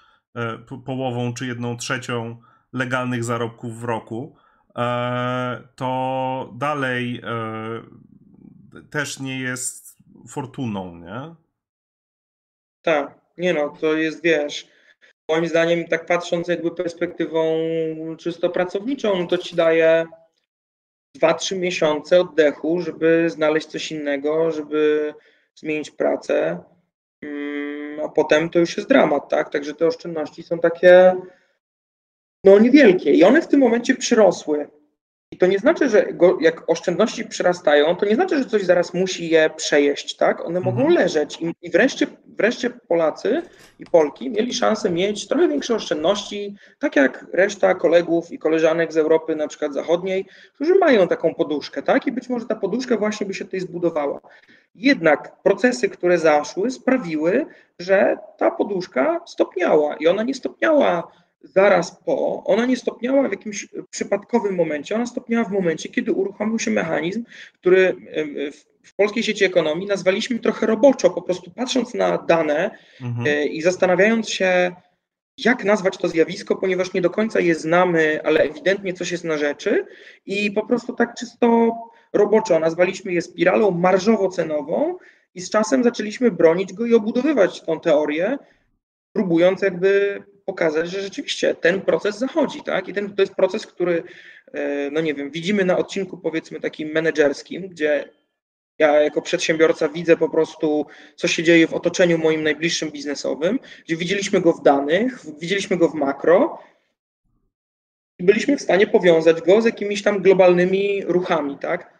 połową 0.85 1.33
czy 1.33 1.45
jedną 1.45 1.77
trzecią 1.77 2.41
legalnych 2.73 3.23
zarobków 3.23 3.79
w 3.79 3.83
roku, 3.83 4.37
E, 4.79 5.67
to 5.75 6.53
dalej 6.57 7.21
e, 7.23 7.81
też 8.89 9.19
nie 9.19 9.39
jest 9.39 9.97
fortuną, 10.29 10.95
nie? 10.95 11.35
Tak, 12.81 13.19
nie 13.37 13.53
no, 13.53 13.69
to 13.81 13.93
jest, 13.93 14.23
wiesz, 14.23 14.67
moim 15.29 15.47
zdaniem 15.47 15.87
tak 15.87 16.05
patrząc 16.05 16.47
jakby 16.47 16.71
perspektywą 16.71 17.57
czysto 18.17 18.49
pracowniczą, 18.49 19.27
to 19.27 19.37
ci 19.37 19.55
daje 19.55 20.05
2-3 21.17 21.57
miesiące 21.57 22.21
oddechu, 22.21 22.81
żeby 22.81 23.29
znaleźć 23.29 23.67
coś 23.67 23.91
innego, 23.91 24.51
żeby 24.51 25.13
zmienić 25.55 25.91
pracę, 25.91 26.63
mm, 27.21 27.99
a 28.05 28.09
potem 28.09 28.49
to 28.49 28.59
już 28.59 28.77
jest 28.77 28.89
dramat, 28.89 29.29
tak? 29.29 29.49
Także 29.49 29.73
te 29.73 29.87
oszczędności 29.87 30.43
są 30.43 30.59
takie 30.59 31.15
no 32.43 32.59
niewielkie 32.59 33.13
i 33.13 33.23
one 33.23 33.41
w 33.41 33.47
tym 33.47 33.59
momencie 33.59 33.95
przyrosły. 33.95 34.67
I 35.31 35.37
to 35.37 35.47
nie 35.47 35.59
znaczy, 35.59 35.89
że 35.89 36.13
go, 36.13 36.37
jak 36.41 36.69
oszczędności 36.69 37.25
przyrastają, 37.25 37.95
to 37.95 38.05
nie 38.05 38.15
znaczy, 38.15 38.37
że 38.37 38.45
coś 38.45 38.63
zaraz 38.63 38.93
musi 38.93 39.29
je 39.29 39.49
przejeść, 39.49 40.15
tak? 40.15 40.45
One 40.45 40.57
mhm. 40.57 40.75
mogą 40.75 40.89
leżeć 40.89 41.41
i, 41.41 41.53
i 41.61 41.69
wreszcie, 41.69 42.07
wreszcie 42.25 42.69
Polacy 42.69 43.41
i 43.79 43.85
Polki 43.85 44.29
mieli 44.29 44.53
szansę 44.53 44.89
mieć 44.89 45.27
trochę 45.27 45.47
większe 45.47 45.75
oszczędności, 45.75 46.55
tak 46.79 46.95
jak 46.95 47.25
reszta 47.33 47.75
kolegów 47.75 48.31
i 48.31 48.39
koleżanek 48.39 48.93
z 48.93 48.97
Europy, 48.97 49.35
na 49.35 49.47
przykład 49.47 49.73
zachodniej, 49.73 50.25
którzy 50.53 50.75
mają 50.75 51.07
taką 51.07 51.35
poduszkę, 51.35 51.83
tak? 51.83 52.07
I 52.07 52.11
być 52.11 52.29
może 52.29 52.45
ta 52.45 52.55
poduszka 52.55 52.97
właśnie 52.97 53.25
by 53.25 53.33
się 53.33 53.45
tutaj 53.45 53.59
zbudowała. 53.59 54.19
Jednak 54.75 55.41
procesy, 55.43 55.89
które 55.89 56.17
zaszły, 56.17 56.71
sprawiły, 56.71 57.45
że 57.79 58.17
ta 58.37 58.51
poduszka 58.51 59.21
stopniała 59.25 59.95
i 59.95 60.07
ona 60.07 60.23
nie 60.23 60.33
stopniała 60.33 61.11
zaraz 61.41 62.03
po, 62.05 62.43
ona 62.43 62.65
nie 62.65 62.77
stopniała 62.77 63.27
w 63.27 63.31
jakimś 63.31 63.67
przypadkowym 63.89 64.55
momencie, 64.55 64.95
ona 64.95 65.05
stopniała 65.05 65.45
w 65.45 65.51
momencie, 65.51 65.89
kiedy 65.89 66.11
uruchomił 66.11 66.59
się 66.59 66.71
mechanizm, 66.71 67.23
który 67.53 67.95
w 68.83 68.95
polskiej 68.95 69.23
sieci 69.23 69.45
ekonomii 69.45 69.87
nazwaliśmy 69.87 70.39
trochę 70.39 70.65
roboczo, 70.65 71.09
po 71.09 71.21
prostu 71.21 71.51
patrząc 71.51 71.93
na 71.93 72.17
dane 72.17 72.71
mhm. 73.01 73.27
E, 73.27 73.45
i 73.45 73.61
zastanawiając 73.61 74.29
się, 74.29 74.75
jak 75.37 75.63
nazwać 75.63 75.97
to 75.97 76.07
zjawisko, 76.07 76.55
ponieważ 76.55 76.93
nie 76.93 77.01
do 77.01 77.09
końca 77.09 77.39
je 77.39 77.55
znamy, 77.55 78.19
ale 78.23 78.39
ewidentnie 78.39 78.93
coś 78.93 79.11
jest 79.11 79.23
na 79.23 79.37
rzeczy 79.37 79.85
i 80.25 80.51
po 80.51 80.65
prostu 80.65 80.93
tak 80.93 81.15
czysto 81.15 81.77
roboczo 82.13 82.59
nazwaliśmy 82.59 83.13
je 83.13 83.21
spiralą 83.21 83.71
marżowo-cenową 83.71 84.95
i 85.35 85.41
z 85.41 85.49
czasem 85.49 85.83
zaczęliśmy 85.83 86.31
bronić 86.31 86.73
go 86.73 86.85
i 86.85 86.93
obudowywać 86.93 87.61
tą 87.61 87.79
teorię, 87.79 88.37
próbując 89.13 89.61
jakby 89.61 90.23
pokazać, 90.49 90.89
że 90.89 91.01
rzeczywiście 91.01 91.55
ten 91.55 91.81
proces 91.81 92.17
zachodzi, 92.17 92.63
tak? 92.63 92.87
I 92.87 92.93
ten, 92.93 93.15
to 93.15 93.21
jest 93.21 93.35
proces, 93.35 93.67
który, 93.67 94.03
e, 94.53 94.91
no 94.91 95.01
nie 95.01 95.13
wiem, 95.13 95.31
widzimy 95.31 95.65
na 95.65 95.77
odcinku 95.77 96.17
powiedzmy 96.17 96.59
takim 96.59 96.89
menedżerskim, 96.89 97.67
gdzie 97.67 98.09
ja 98.79 99.01
jako 99.01 99.21
przedsiębiorca 99.21 99.89
widzę 99.89 100.17
po 100.17 100.29
prostu, 100.29 100.85
co 101.15 101.27
się 101.27 101.43
dzieje 101.43 101.67
w 101.67 101.73
otoczeniu 101.73 102.17
moim 102.17 102.43
najbliższym 102.43 102.91
biznesowym, 102.91 103.59
gdzie 103.85 103.95
widzieliśmy 103.97 104.41
go 104.41 104.53
w 104.53 104.63
danych, 104.63 105.19
widzieliśmy 105.39 105.77
go 105.77 105.89
w 105.89 105.93
makro 105.93 106.59
i 108.19 108.23
byliśmy 108.23 108.57
w 108.57 108.61
stanie 108.61 108.87
powiązać 108.87 109.41
go 109.41 109.61
z 109.61 109.65
jakimiś 109.65 110.03
tam 110.03 110.21
globalnymi 110.21 111.03
ruchami, 111.05 111.57
tak? 111.57 111.99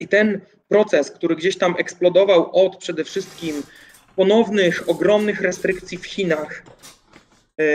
I 0.00 0.08
ten 0.08 0.40
proces, 0.68 1.10
który 1.10 1.36
gdzieś 1.36 1.58
tam 1.58 1.74
eksplodował 1.78 2.50
od 2.52 2.76
przede 2.76 3.04
wszystkim 3.04 3.62
ponownych, 4.16 4.88
ogromnych 4.88 5.40
restrykcji 5.40 5.98
w 5.98 6.06
Chinach, 6.06 6.62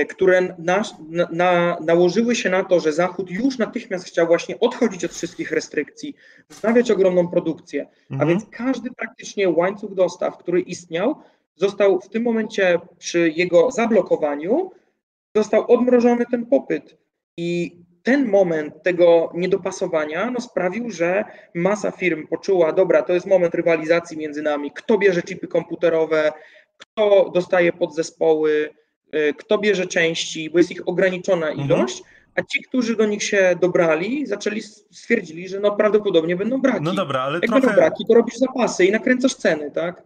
które 0.10 0.56
na, 0.58 0.84
na, 1.32 1.78
nałożyły 1.86 2.36
się 2.36 2.50
na 2.50 2.64
to, 2.64 2.80
że 2.80 2.94
Zachód 2.94 3.32
już 3.32 3.58
natychmiast 3.58 4.06
chciał 4.06 4.28
właśnie 4.28 4.60
odchodzić 4.60 5.06
od 5.06 5.12
wszystkich 5.12 5.52
restrykcji, 5.52 6.16
wznawiać 6.50 6.92
ogromną 6.92 7.28
produkcję. 7.28 7.88
Mhm. 8.12 8.22
A 8.22 8.26
więc 8.26 8.46
każdy 8.52 8.92
praktycznie 8.92 9.50
łańcuch 9.50 9.94
dostaw, 9.94 10.38
który 10.38 10.62
istniał, 10.62 11.16
został 11.56 12.02
w 12.02 12.10
tym 12.10 12.24
momencie 12.24 12.80
przy 12.98 13.30
jego 13.30 13.72
zablokowaniu, 13.72 14.72
został 15.36 15.72
odmrożony 15.72 16.26
ten 16.32 16.46
popyt. 16.46 16.98
I 17.38 17.78
ten 18.04 18.30
moment 18.30 18.84
tego 18.84 19.32
niedopasowania 19.34 20.32
no, 20.32 20.42
sprawił, 20.42 20.90
że 20.90 21.24
masa 21.56 21.92
firm 21.92 22.28
poczuła, 22.28 22.74
dobra, 22.74 23.02
to 23.02 23.14
jest 23.14 23.26
moment 23.26 23.56
rywalizacji 23.56 24.18
między 24.18 24.42
nami, 24.42 24.72
kto 24.72 24.98
bierze 24.98 25.22
chipy 25.22 25.48
komputerowe, 25.48 26.34
kto 26.78 27.32
dostaje 27.34 27.74
podzespoły, 27.74 28.70
kto 29.38 29.58
bierze 29.58 29.88
części, 29.88 30.50
bo 30.50 30.58
jest 30.58 30.72
ich 30.72 30.88
ograniczona 30.88 31.48
mhm. 31.48 31.68
ilość, 31.68 31.98
mhm. 31.98 32.16
a 32.36 32.42
ci, 32.44 32.64
którzy 32.64 32.96
do 32.96 33.06
nich 33.06 33.24
się 33.24 33.56
dobrali, 33.62 34.26
zaczęli 34.26 34.62
stwierdzili, 34.62 35.50
że 35.50 35.60
no 35.60 35.76
prawdopodobnie 35.76 36.36
będą 36.36 36.62
braki. 36.62 36.84
No 36.84 36.94
dobra, 36.94 37.22
ale 37.22 37.34
Jak 37.34 37.46
trochę... 37.46 37.62
będą 37.62 37.76
braki, 37.76 38.06
to 38.06 38.14
robisz 38.14 38.38
zapasy 38.38 38.86
i 38.86 38.92
nakręcasz 38.92 39.36
ceny, 39.36 39.72
tak? 39.72 40.04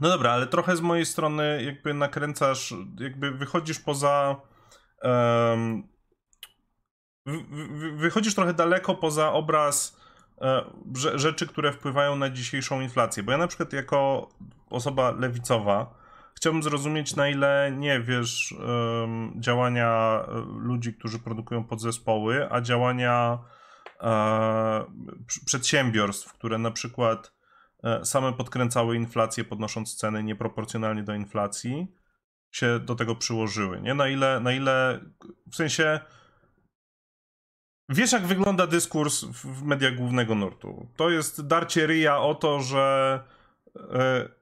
No 0.00 0.08
dobra, 0.08 0.30
ale 0.30 0.46
trochę 0.46 0.76
z 0.76 0.80
mojej 0.80 1.06
strony 1.06 1.62
jakby 1.66 1.94
nakręcasz, 1.94 2.74
jakby 3.00 3.30
wychodzisz 3.30 3.78
poza 3.78 4.40
um, 5.02 5.82
wychodzisz 7.96 8.34
trochę 8.34 8.54
daleko 8.54 8.94
poza 8.94 9.32
obraz 9.32 9.96
e, 10.40 10.64
rzeczy, 11.14 11.46
które 11.46 11.72
wpływają 11.72 12.16
na 12.16 12.30
dzisiejszą 12.30 12.80
inflację. 12.80 13.22
Bo 13.22 13.32
ja 13.32 13.38
na 13.38 13.46
przykład 13.46 13.72
jako 13.72 14.28
osoba 14.70 15.10
lewicowa 15.10 15.99
chciałbym 16.40 16.62
zrozumieć, 16.62 17.16
na 17.16 17.28
ile 17.28 17.72
nie 17.76 18.00
wiesz 18.00 18.54
działania 19.36 20.20
e, 20.28 20.40
ludzi, 20.58 20.94
którzy 20.94 21.18
produkują 21.18 21.64
podzespoły, 21.64 22.52
a 22.52 22.60
działania 22.60 23.38
e, 24.00 24.84
przedsiębiorstw, 25.46 26.32
które 26.32 26.58
na 26.58 26.70
przykład 26.70 27.40
same 28.04 28.32
podkręcały 28.32 28.96
inflację, 28.96 29.44
podnosząc 29.44 29.96
ceny 29.96 30.22
nieproporcjonalnie 30.22 31.02
do 31.02 31.14
inflacji, 31.14 31.86
się 32.50 32.78
do 32.78 32.94
tego 32.94 33.16
przyłożyły. 33.16 33.80
Nie? 33.80 33.94
Na 33.94 34.08
ile, 34.08 34.40
na 34.40 34.52
ile 34.52 35.00
w 35.52 35.56
sensie 35.56 36.00
Wiesz, 37.88 38.12
jak 38.12 38.26
wygląda 38.26 38.66
dyskurs 38.66 39.24
w 39.24 39.62
mediach 39.62 39.94
głównego 39.94 40.34
nurtu? 40.34 40.86
To 40.96 41.10
jest 41.10 41.46
darcie 41.46 41.86
ryja 41.86 42.18
o 42.18 42.34
to, 42.34 42.60
że. 42.60 43.20
E... 43.76 44.39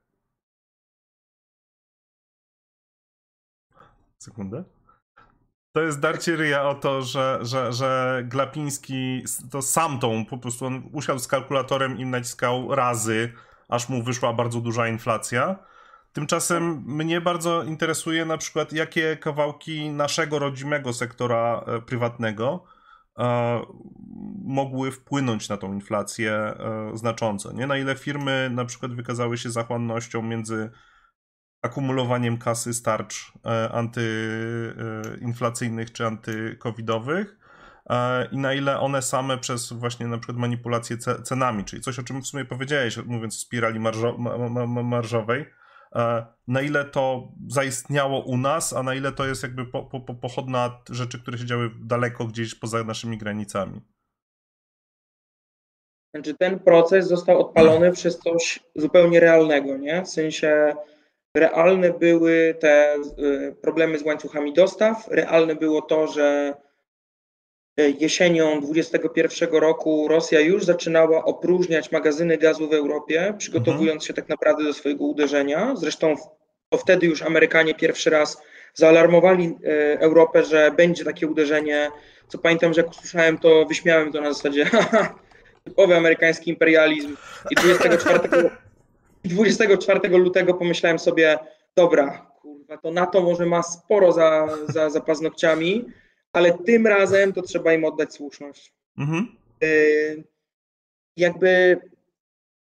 Sekundę. 4.19 4.65
To 5.73 5.83
jest 5.83 6.01
darcie 6.01 6.37
ryja 6.37 6.63
o 6.63 6.75
to, 6.75 7.03
że, 7.03 7.39
że, 7.43 7.73
że 7.73 8.23
Glapiński 8.25 9.25
to 9.51 9.63
sam 9.63 9.99
tą 9.99 10.27
po 10.27 10.39
prostu 10.39 10.67
on 10.67 10.91
usiadł 10.93 11.19
z 11.19 11.29
kalkulatorem 11.29 11.99
i 11.99 12.07
naciskał 12.07 12.75
razy, 12.75 13.33
aż 13.69 13.89
mu 13.89 14.03
wyszła 14.03 14.33
bardzo 14.33 14.61
duża 14.61 14.89
inflacja. 14.89 15.57
Tymczasem 16.13 16.83
mnie 16.87 17.21
bardzo 17.21 17.63
interesuje 17.63 18.25
na 18.25 18.39
przykład, 18.39 18.73
jakie 18.73 19.17
kawałki 19.17 19.91
naszego 19.91 20.39
rodzimego 20.39 20.93
sektora 20.93 21.65
e, 21.67 21.81
prywatnego 21.81 22.65
mogły 24.45 24.93
wpłynąć 24.93 25.49
na 25.49 25.57
tą 25.57 25.73
inflację 25.73 26.55
znacząco. 26.95 27.53
Nie? 27.53 27.67
Na 27.67 27.79
ile 27.79 27.97
firmy 27.97 28.51
na 28.53 28.65
przykład 28.65 28.95
wykazały 28.95 29.39
się 29.39 29.51
zachłannością 29.51 30.23
między 30.23 30.71
akumulowaniem 31.63 32.39
kasy 32.39 32.75
starcz 32.75 33.33
antyinflacyjnych 33.73 35.93
czy 35.93 36.07
antykowidowych, 36.07 37.39
i 38.33 38.39
na 38.39 38.55
ile 38.55 38.81
one 38.81 39.03
same 39.03 39.39
przez 39.39 39.73
właśnie 39.73 40.07
na 40.07 40.19
przykład 40.19 40.39
manipulację 40.39 40.99
cenami, 40.99 41.65
czyli 41.65 41.83
coś, 41.83 41.99
o 41.99 42.03
czym 42.03 42.23
w 42.23 42.27
sumie 42.27 42.45
powiedziałeś, 42.45 42.97
mówiąc 42.97 43.35
o 43.35 43.39
spirali 43.39 43.81
marżo 43.81 44.19
marżowej, 44.85 45.47
na 46.49 46.61
ile 46.61 46.85
to 46.85 47.33
zaistniało 47.49 48.21
u 48.21 48.37
nas, 48.37 48.73
a 48.73 48.83
na 48.83 48.95
ile 48.95 49.13
to 49.13 49.27
jest 49.27 49.43
jakby 49.43 49.67
po, 49.67 49.83
po, 49.83 50.15
pochodna 50.15 50.81
rzeczy, 50.91 51.23
które 51.23 51.39
się 51.39 51.47
działy 51.47 51.71
daleko 51.81 52.27
gdzieś 52.27 52.55
poza 52.55 52.85
naszymi 52.85 53.19
granicami. 53.19 53.81
Znaczy 56.15 56.35
ten 56.35 56.59
proces 56.59 57.09
został 57.09 57.41
odpalony 57.41 57.93
przez 57.93 58.19
coś 58.19 58.61
zupełnie 58.77 59.21
realnego, 59.21 59.77
nie? 59.77 60.03
W 60.03 60.09
sensie 60.09 60.75
realne 61.41 61.91
były 61.91 62.55
te 62.61 62.95
y, 62.97 63.55
problemy 63.61 63.99
z 63.99 64.03
łańcuchami 64.03 64.53
dostaw, 64.53 65.09
realne 65.09 65.55
było 65.55 65.83
to, 65.83 66.07
że 66.07 66.55
E, 67.79 67.91
jesienią 67.91 68.61
2021 68.61 69.61
roku 69.61 70.09
Rosja 70.09 70.41
już 70.41 70.65
zaczynała 70.65 71.25
opróżniać 71.25 71.93
magazyny 71.93 72.39
gazu 72.39 72.69
w 72.69 72.73
Europie, 72.73 73.35
przygotowując 73.39 74.03
mhm. 74.03 74.07
się 74.07 74.15
tak 74.15 74.29
naprawdę 74.29 74.65
do 74.65 74.73
swojego 74.73 75.05
uderzenia. 75.05 75.75
Zresztą 75.77 76.15
to 76.69 76.79
wtedy 76.79 77.07
już 77.07 77.23
Amerykanie 77.23 77.75
pierwszy 77.75 78.11
raz 78.11 78.43
zaalarmowali 78.75 79.57
e, 79.65 80.01
Europę, 80.01 80.45
że 80.45 80.71
będzie 80.77 81.05
takie 81.05 81.27
uderzenie. 81.27 81.91
Co 82.29 82.39
pamiętam, 82.39 82.75
że 82.75 82.81
jak 82.81 82.91
usłyszałem 82.91 83.39
to, 83.39 83.67
wyśmiałem 83.67 84.13
to 84.13 84.21
na 84.21 84.33
zasadzie 84.33 84.71
typowy 85.65 85.97
amerykański 85.97 86.51
imperializm. 86.51 87.17
I 87.51 87.55
24, 87.55 88.51
24 89.25 90.09
lutego 90.09 90.55
pomyślałem 90.55 90.99
sobie, 90.99 91.39
dobra, 91.77 92.31
kurwa, 92.43 92.79
to 92.79 92.91
NATO 92.91 93.23
może 93.23 93.47
ma 93.47 93.63
sporo 93.63 94.13
za, 94.13 94.49
za, 94.69 94.91
za 94.91 95.01
paznokciami, 95.01 95.85
ale 96.33 96.59
tym 96.59 96.87
razem 96.87 97.33
to 97.33 97.43
trzeba 97.43 97.73
im 97.73 97.85
oddać 97.85 98.15
słuszność. 98.15 98.73
Mhm. 98.99 99.37
Y, 99.63 100.25
jakby 101.17 101.81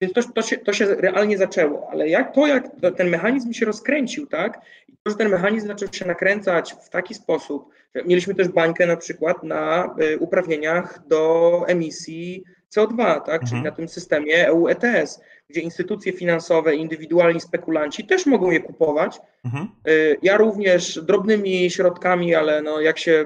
więc 0.02 0.14
to, 0.14 0.34
to, 0.34 0.42
się, 0.42 0.58
to 0.58 0.74
się 0.74 0.86
realnie 0.86 1.38
zaczęło, 1.38 1.88
ale 1.92 2.10
jak 2.10 2.36
to, 2.36 2.48
jak 2.48 2.68
ten 2.98 3.10
mechanizm 3.10 3.54
się 3.54 3.66
rozkręcił, 3.66 4.28
tak? 4.28 4.62
I 4.88 4.94
to, 5.04 5.12
że 5.12 5.18
ten 5.18 5.30
mechanizm 5.30 5.68
zaczął 5.68 5.88
się 5.92 6.06
nakręcać 6.06 6.76
w 6.82 6.90
taki 6.90 7.14
sposób, 7.14 7.70
że 7.96 8.04
mieliśmy 8.04 8.36
też 8.36 8.48
bańkę 8.48 8.86
na 8.86 8.98
przykład 8.98 9.44
na 9.44 9.96
y, 10.02 10.20
uprawnieniach 10.20 11.08
do 11.08 11.64
emisji 11.68 12.44
CO2, 12.76 12.98
tak? 12.98 13.42
Mhm. 13.42 13.48
Czyli 13.48 13.62
na 13.62 13.72
tym 13.72 13.88
systemie 13.88 14.48
EU 14.48 14.68
ETS, 14.68 15.22
gdzie 15.50 15.62
instytucje 15.62 16.14
finansowe, 16.14 16.76
indywidualni 16.76 17.42
spekulanci 17.42 18.08
też 18.08 18.26
mogą 18.26 18.52
je 18.52 18.60
kupować. 18.60 19.20
Mhm. 19.46 19.68
Y, 19.88 20.18
ja 20.22 20.38
również 20.38 21.00
drobnymi 21.04 21.72
środkami, 21.72 22.36
ale 22.36 22.62
no 22.62 22.82
jak 22.82 23.00
się 23.00 23.26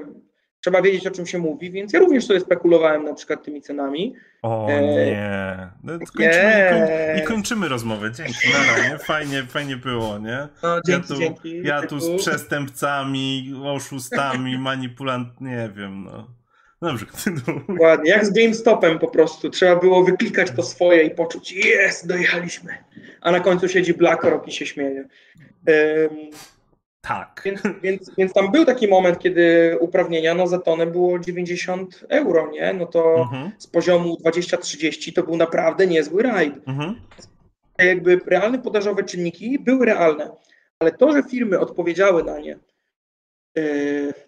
trzeba 0.60 0.82
wiedzieć, 0.82 1.06
o 1.06 1.10
czym 1.10 1.26
się 1.26 1.38
mówi, 1.38 1.70
więc 1.70 1.92
ja 1.92 2.00
również 2.00 2.26
sobie 2.26 2.40
spekulowałem 2.40 3.04
na 3.04 3.14
przykład 3.14 3.44
tymi 3.44 3.62
cenami. 3.62 4.14
O 4.42 4.68
e... 4.68 4.82
nie. 4.82 5.68
No, 5.84 5.92
kończymy, 5.98 7.20
I 7.22 7.26
kończymy 7.26 7.68
rozmowę. 7.68 8.12
Dzięki. 8.12 8.48
Nie? 8.90 8.98
Fajnie, 8.98 9.42
fajnie 9.42 9.76
było, 9.76 10.18
nie? 10.18 10.48
No, 10.62 10.80
dzięki, 10.86 11.08
ja 11.08 11.14
tu, 11.14 11.20
dzięki. 11.20 11.62
Ja 11.62 11.86
tu 11.86 12.00
z 12.00 12.20
przestępcami, 12.20 13.54
oszustami, 13.64 14.58
manipulant, 14.58 15.40
nie 15.40 15.70
wiem, 15.76 16.04
no. 16.04 16.39
Dobrze, 16.82 17.06
kontynuuj. 17.06 17.78
Ładnie, 17.80 18.10
jak 18.10 18.26
z 18.26 18.30
GameStopem 18.30 18.98
po 18.98 19.08
prostu. 19.08 19.50
Trzeba 19.50 19.76
było 19.76 20.04
wyklikać 20.04 20.50
to 20.50 20.62
swoje 20.62 21.02
i 21.02 21.10
poczuć, 21.10 21.52
jest, 21.52 22.06
dojechaliśmy. 22.06 22.78
A 23.20 23.30
na 23.30 23.40
końcu 23.40 23.68
siedzi 23.68 23.94
BlackRock 23.94 24.48
i 24.48 24.52
się 24.52 24.66
śmieje. 24.66 25.08
Um, 25.66 26.30
tak. 27.00 27.42
Więc, 27.44 27.60
więc, 27.82 28.10
więc 28.18 28.32
tam 28.32 28.52
był 28.52 28.64
taki 28.64 28.88
moment, 28.88 29.18
kiedy 29.18 29.76
uprawnienia 29.80 30.34
no, 30.34 30.46
za 30.46 30.58
tonę 30.58 30.86
było 30.86 31.18
90 31.18 32.04
euro, 32.08 32.50
nie? 32.50 32.72
No 32.72 32.86
to 32.86 33.14
mhm. 33.14 33.50
z 33.58 33.66
poziomu 33.66 34.16
20-30 34.24 35.12
to 35.12 35.22
był 35.22 35.36
naprawdę 35.36 35.86
niezły 35.86 36.22
rajd. 36.22 36.68
Mhm. 36.68 37.00
Jakby 37.78 38.20
realne 38.26 38.58
podażowe 38.58 39.04
czynniki 39.04 39.58
były 39.58 39.86
realne, 39.86 40.30
ale 40.78 40.92
to, 40.92 41.12
że 41.12 41.22
firmy 41.22 41.58
odpowiedziały 41.58 42.24
na 42.24 42.38
nie, 42.38 42.58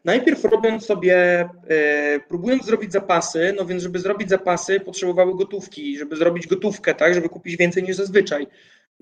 najpierw 0.05 0.45
robiąc 0.45 0.87
sobie, 0.87 1.49
yy, 1.69 2.21
próbując 2.29 2.65
zrobić 2.65 2.93
zapasy, 2.93 3.55
no 3.57 3.65
więc 3.65 3.83
żeby 3.83 3.99
zrobić 3.99 4.29
zapasy 4.29 4.81
potrzebowały 4.81 5.37
gotówki, 5.37 5.99
żeby 5.99 6.17
zrobić 6.17 6.47
gotówkę, 6.47 6.95
tak, 6.95 7.15
żeby 7.15 7.29
kupić 7.29 7.57
więcej 7.57 7.83
niż 7.83 7.97
zazwyczaj 7.97 8.47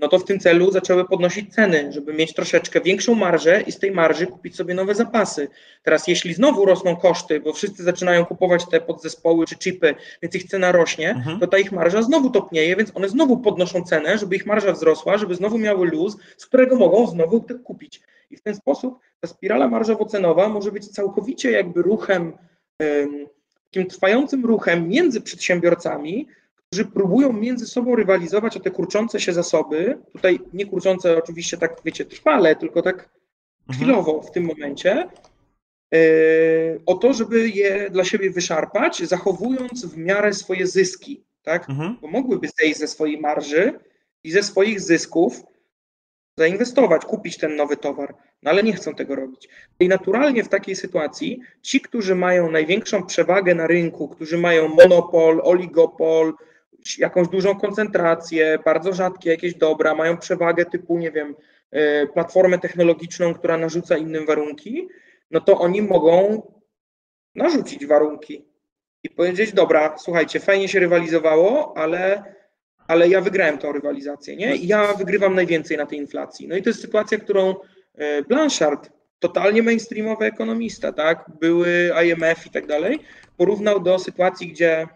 no 0.01 0.09
to 0.09 0.19
w 0.19 0.25
tym 0.25 0.39
celu 0.39 0.71
zaczęły 0.71 1.05
podnosić 1.05 1.55
ceny, 1.55 1.93
żeby 1.93 2.13
mieć 2.13 2.35
troszeczkę 2.35 2.81
większą 2.81 3.15
marżę 3.15 3.61
i 3.61 3.73
z 3.73 3.79
tej 3.79 3.91
marży 3.91 4.27
kupić 4.27 4.57
sobie 4.57 4.75
nowe 4.75 4.95
zapasy. 4.95 5.49
Teraz 5.83 6.09
jeśli 6.09 6.35
znowu 6.35 6.65
rosną 6.65 6.97
koszty, 6.97 7.41
bo 7.41 7.53
wszyscy 7.53 7.83
zaczynają 7.83 8.25
kupować 8.25 8.69
te 8.71 8.81
podzespoły 8.81 9.47
czy 9.47 9.57
chipy, 9.57 9.95
więc 10.23 10.35
ich 10.35 10.45
cena 10.45 10.73
rośnie, 10.73 11.11
mhm. 11.11 11.41
to 11.41 11.47
ta 11.47 11.59
ich 11.59 11.73
marża 11.73 12.03
znowu 12.03 12.31
topnieje, 12.31 12.77
więc 12.77 12.97
one 12.97 13.09
znowu 13.09 13.39
podnoszą 13.39 13.83
cenę, 13.83 14.19
żeby 14.19 14.37
ich 14.37 14.47
marża 14.47 14.73
wzrosła, 14.73 15.19
żeby 15.19 15.35
znowu 15.35 15.59
miały 15.59 15.87
luz, 15.87 16.17
z 16.37 16.47
którego 16.47 16.77
mogą 16.77 17.07
znowu 17.07 17.45
kupić. 17.65 18.01
I 18.31 18.37
w 18.37 18.43
ten 18.43 18.55
sposób 18.55 18.99
ta 19.21 19.29
spirala 19.29 19.69
marżowo-cenowa 19.69 20.49
może 20.49 20.73
być 20.73 20.89
całkowicie 20.89 21.51
jakby 21.51 21.83
ruchem, 21.83 22.33
takim 23.71 23.91
trwającym 23.91 24.45
ruchem 24.45 24.89
między 24.89 25.21
przedsiębiorcami, 25.21 26.29
którzy 26.71 26.85
próbują 26.85 27.33
między 27.33 27.67
sobą 27.67 27.97
rywalizować 27.97 28.57
o 28.57 28.61
te 28.61 28.71
kurczące 28.71 29.21
się 29.21 29.33
zasoby. 29.33 29.99
Tutaj 30.13 30.41
nie 30.53 30.67
kurczące 30.67 31.19
oczywiście 31.19 31.57
tak, 31.57 31.77
wiecie, 31.85 32.05
trwale, 32.05 32.57
tylko 32.57 32.83
tak 32.83 32.95
mhm. 32.97 33.09
chwilowo 33.73 34.23
w 34.23 34.31
tym 34.31 34.45
momencie. 34.45 35.09
E, 35.95 35.99
o 36.87 36.95
to, 36.95 37.13
żeby 37.13 37.49
je 37.49 37.91
dla 37.91 38.05
siebie 38.05 38.31
wyszarpać, 38.31 39.03
zachowując 39.03 39.87
w 39.87 39.97
miarę 39.97 40.33
swoje 40.33 40.67
zyski, 40.67 41.23
tak? 41.43 41.71
Mhm. 41.71 41.97
Bo 42.01 42.09
mogłyby 42.09 42.49
zejść 42.61 42.79
ze 42.79 42.89
swojej 42.89 43.21
marży 43.21 43.81
i 44.25 44.31
ze 44.31 44.43
swoich 44.43 44.81
zysków 44.81 45.43
zainwestować, 46.37 47.05
kupić 47.05 47.39
ten 47.39 47.57
nowy 47.57 47.77
towar, 47.77 48.15
no 48.43 48.51
ale 48.51 48.63
nie 48.63 48.73
chcą 48.73 48.95
tego 48.95 49.15
robić. 49.17 49.49
I 49.81 49.89
naturalnie 49.89 50.45
w 50.45 50.49
takiej 50.49 50.77
sytuacji 50.77 51.41
ci, 51.63 51.81
którzy 51.81 52.15
mają 52.15 52.51
największą 52.51 53.07
przewagę 53.07 53.55
na 53.55 53.67
rynku, 53.67 54.09
którzy 54.09 54.39
mają 54.39 54.69
monopol, 54.69 55.41
oligopol, 55.45 56.35
jakąś 56.99 57.29
dużą 57.29 57.61
koncentrację, 57.61 58.59
bardzo 58.65 58.93
rzadkie 58.93 59.31
jakieś 59.31 59.55
dobra, 59.55 59.95
mają 59.95 60.17
przewagę 60.17 60.65
typu, 60.65 60.99
nie 60.99 61.11
wiem, 61.11 61.35
e, 61.71 62.07
platformę 62.07 62.59
technologiczną, 62.59 63.35
która 63.35 63.59
narzuca 63.59 63.97
innym 63.97 64.27
warunki, 64.27 64.89
no 65.31 65.41
to 65.41 65.59
oni 65.59 65.83
mogą 65.83 66.43
narzucić 67.35 67.87
warunki 67.87 68.45
i 69.03 69.11
powiedzieć, 69.11 69.53
dobra, 69.53 69.99
słuchajcie, 69.99 70.41
fajnie 70.41 70.69
się 70.69 70.81
rywalizowało, 70.81 71.77
ale, 71.77 72.25
ale 72.89 73.09
ja 73.09 73.21
wygrałem 73.21 73.59
tą 73.59 73.73
rywalizację, 73.73 74.37
nie? 74.37 74.57
I 74.57 74.67
ja 74.67 74.95
wygrywam 74.95 75.35
najwięcej 75.35 75.77
na 75.77 75.87
tej 75.87 75.99
inflacji. 75.99 76.49
No 76.49 76.57
i 76.57 76.63
to 76.63 76.71
jest 76.71 76.81
sytuacja, 76.81 77.19
którą 77.19 77.55
e, 77.95 78.23
Blanchard, 78.23 78.91
totalnie 79.19 79.63
mainstreamowy 79.63 80.25
ekonomista, 80.25 80.93
tak, 80.93 81.25
były 81.41 81.91
IMF 82.05 82.47
i 82.47 82.51
tak 82.51 82.67
dalej, 82.67 82.99
porównał 83.37 83.81
do 83.81 83.99
sytuacji, 83.99 84.49
gdzie 84.49 84.89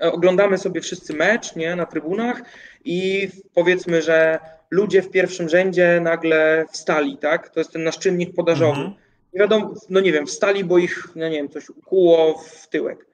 oglądamy 0.00 0.58
sobie 0.58 0.80
wszyscy 0.80 1.14
mecz 1.14 1.56
nie, 1.56 1.76
na 1.76 1.86
trybunach 1.86 2.42
i 2.84 3.28
powiedzmy, 3.54 4.02
że 4.02 4.38
ludzie 4.70 5.02
w 5.02 5.10
pierwszym 5.10 5.48
rzędzie 5.48 6.00
nagle 6.00 6.66
wstali, 6.72 7.18
tak? 7.18 7.48
To 7.48 7.60
jest 7.60 7.72
ten 7.72 7.84
nasz 7.84 7.98
czynnik 7.98 8.34
podażowy. 8.34 8.78
Mhm. 8.80 8.94
Nie 9.32 9.40
wiadomo, 9.40 9.74
no 9.90 10.00
nie 10.00 10.12
wiem, 10.12 10.26
wstali, 10.26 10.64
bo 10.64 10.78
ich, 10.78 11.08
no 11.16 11.28
nie 11.28 11.36
wiem, 11.36 11.48
coś 11.48 11.70
ukuło 11.70 12.38
w 12.38 12.68
tyłek. 12.68 13.06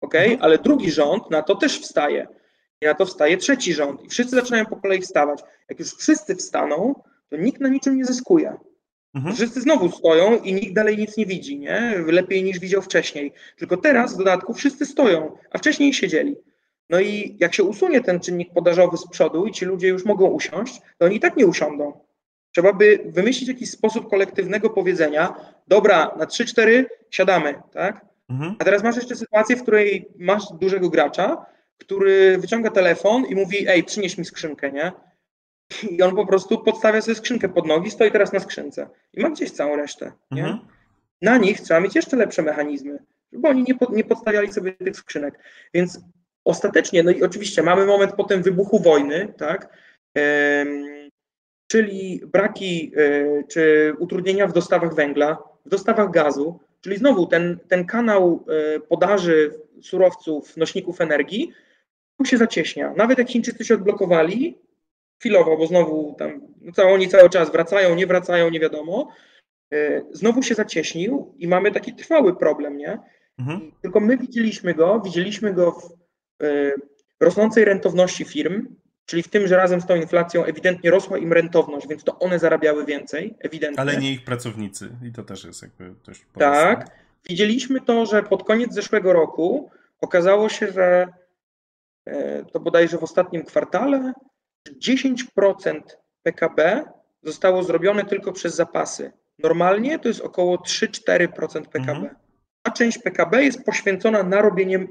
ok? 0.00 0.14
Mhm. 0.14 0.38
Ale 0.42 0.58
drugi 0.58 0.90
rząd 0.90 1.30
na 1.30 1.42
to 1.42 1.54
też 1.54 1.80
wstaje. 1.80 2.26
I 2.80 2.84
na 2.86 2.94
to 2.94 3.06
wstaje 3.06 3.36
trzeci 3.36 3.74
rząd. 3.74 4.04
I 4.04 4.08
wszyscy 4.08 4.36
zaczynają 4.36 4.66
po 4.66 4.76
kolei 4.76 5.00
wstawać. 5.00 5.40
Jak 5.68 5.78
już 5.78 5.94
wszyscy 5.94 6.36
wstaną, 6.36 6.94
to 7.28 7.36
nikt 7.36 7.60
na 7.60 7.68
niczym 7.68 7.96
nie 7.96 8.04
zyskuje. 8.04 8.56
Mhm. 9.14 9.34
Wszyscy 9.34 9.60
znowu 9.60 9.90
stoją 9.90 10.38
i 10.38 10.52
nikt 10.52 10.74
dalej 10.74 10.98
nic 10.98 11.16
nie 11.16 11.26
widzi, 11.26 11.58
nie? 11.58 11.94
Lepiej 12.06 12.42
niż 12.42 12.58
widział 12.58 12.82
wcześniej. 12.82 13.32
Tylko 13.56 13.76
teraz 13.76 14.14
w 14.14 14.18
dodatku 14.18 14.54
wszyscy 14.54 14.86
stoją, 14.86 15.36
a 15.50 15.58
wcześniej 15.58 15.94
siedzieli. 15.94 16.36
No 16.90 17.00
i 17.00 17.36
jak 17.40 17.54
się 17.54 17.64
usunie 17.64 18.00
ten 18.00 18.20
czynnik 18.20 18.52
podażowy 18.52 18.96
z 18.96 19.08
przodu 19.08 19.46
i 19.46 19.52
ci 19.52 19.64
ludzie 19.64 19.88
już 19.88 20.04
mogą 20.04 20.26
usiąść, 20.28 20.80
to 20.98 21.06
oni 21.06 21.16
i 21.16 21.20
tak 21.20 21.36
nie 21.36 21.46
usiądą. 21.46 21.92
Trzeba 22.52 22.72
by 22.72 22.98
wymyślić 23.06 23.48
jakiś 23.48 23.70
sposób 23.70 24.10
kolektywnego 24.10 24.70
powiedzenia, 24.70 25.34
dobra, 25.68 26.14
na 26.18 26.24
3-4 26.24 26.84
siadamy, 27.10 27.54
tak? 27.72 28.06
Mhm. 28.30 28.56
A 28.58 28.64
teraz 28.64 28.82
masz 28.82 28.96
jeszcze 28.96 29.16
sytuację, 29.16 29.56
w 29.56 29.62
której 29.62 30.08
masz 30.18 30.42
dużego 30.60 30.90
gracza, 30.90 31.46
który 31.78 32.38
wyciąga 32.38 32.70
telefon 32.70 33.26
i 33.26 33.34
mówi, 33.34 33.68
ej, 33.68 33.84
przynieś 33.84 34.18
mi 34.18 34.24
skrzynkę, 34.24 34.72
nie? 34.72 34.92
I 35.90 36.02
on 36.02 36.16
po 36.16 36.26
prostu 36.26 36.58
podstawia 36.58 37.00
sobie 37.00 37.14
skrzynkę 37.14 37.48
pod 37.48 37.66
nogi, 37.66 37.90
stoi 37.90 38.10
teraz 38.10 38.32
na 38.32 38.40
skrzynce 38.40 38.88
i 39.12 39.20
ma 39.20 39.30
gdzieś 39.30 39.50
całą 39.50 39.76
resztę. 39.76 40.12
Nie? 40.30 40.42
Mhm. 40.42 40.60
Na 41.22 41.38
nich 41.38 41.60
trzeba 41.60 41.80
mieć 41.80 41.94
jeszcze 41.94 42.16
lepsze 42.16 42.42
mechanizmy, 42.42 42.98
żeby 43.32 43.48
oni 43.48 43.62
nie, 43.62 43.74
nie 43.96 44.04
podstawiali 44.04 44.52
sobie 44.52 44.72
tych 44.72 44.96
skrzynek. 44.96 45.38
Więc 45.74 46.00
ostatecznie, 46.44 47.02
no 47.02 47.10
i 47.10 47.22
oczywiście 47.22 47.62
mamy 47.62 47.86
moment 47.86 48.12
potem 48.12 48.42
wybuchu 48.42 48.78
wojny, 48.78 49.32
tak, 49.36 49.76
czyli 51.66 52.20
braki 52.32 52.92
e, 52.96 53.44
czy 53.44 53.94
utrudnienia 53.98 54.46
w 54.46 54.52
dostawach 54.52 54.94
węgla, 54.94 55.38
w 55.66 55.68
dostawach 55.68 56.10
gazu, 56.10 56.60
czyli 56.80 56.96
znowu 56.96 57.26
ten, 57.26 57.58
ten 57.68 57.86
kanał 57.86 58.44
e, 58.48 58.80
podaży 58.80 59.54
surowców, 59.82 60.56
nośników 60.56 61.00
energii 61.00 61.52
się 62.24 62.38
zacieśnia. 62.38 62.92
Nawet 62.96 63.18
jak 63.18 63.28
Chińczycy 63.28 63.64
się 63.64 63.74
odblokowali, 63.74 64.58
chwilowo, 65.22 65.56
bo 65.56 65.66
znowu 65.66 66.14
tam 66.18 66.40
no, 66.78 66.84
oni 66.84 67.08
cały 67.08 67.30
czas 67.30 67.52
wracają, 67.52 67.94
nie 67.94 68.06
wracają, 68.06 68.50
nie 68.50 68.60
wiadomo, 68.60 69.08
e, 69.72 70.02
znowu 70.12 70.42
się 70.42 70.54
zacieśnił 70.54 71.34
i 71.38 71.48
mamy 71.48 71.70
taki 71.70 71.94
trwały 71.94 72.36
problem, 72.36 72.76
nie? 72.76 72.98
Mhm. 73.38 73.72
Tylko 73.82 74.00
my 74.00 74.16
widzieliśmy 74.16 74.74
go, 74.74 75.00
widzieliśmy 75.04 75.54
go 75.54 75.72
w 77.20 77.24
rosnącej 77.24 77.64
rentowności 77.64 78.24
firm, 78.24 78.66
Czyli 79.06 79.22
w 79.22 79.28
tym, 79.28 79.46
że 79.46 79.56
razem 79.56 79.80
z 79.80 79.86
tą 79.86 79.94
inflacją 79.94 80.44
ewidentnie 80.44 80.90
rosła 80.90 81.18
im 81.18 81.32
rentowność, 81.32 81.88
więc 81.88 82.04
to 82.04 82.18
one 82.18 82.38
zarabiały 82.38 82.86
więcej, 82.86 83.34
ewidentnie. 83.38 83.80
Ale 83.80 83.96
nie 83.96 84.12
ich 84.12 84.24
pracownicy 84.24 84.90
i 85.08 85.12
to 85.12 85.22
też 85.22 85.44
jest 85.44 85.62
jakby 85.62 85.94
dość 86.06 86.26
Tak. 86.38 86.90
Widzieliśmy 87.28 87.80
to, 87.80 88.06
że 88.06 88.22
pod 88.22 88.44
koniec 88.44 88.74
zeszłego 88.74 89.12
roku 89.12 89.70
okazało 90.00 90.48
się, 90.48 90.72
że 90.72 91.08
e, 92.04 92.44
to 92.44 92.60
bodajże 92.60 92.98
w 92.98 93.02
ostatnim 93.02 93.44
kwartale 93.44 94.12
10% 94.70 95.80
PKB 96.22 96.84
zostało 97.22 97.62
zrobione 97.62 98.04
tylko 98.04 98.32
przez 98.32 98.54
zapasy. 98.54 99.12
Normalnie 99.38 99.98
to 99.98 100.08
jest 100.08 100.20
około 100.20 100.56
3-4% 100.56 101.28
PKB. 101.62 101.92
Mhm. 101.92 102.14
A 102.64 102.70
część 102.70 102.98
PKB 102.98 103.44
jest 103.44 103.64
poświęcona 103.64 104.22
na 104.22 104.42
robienie 104.42 104.86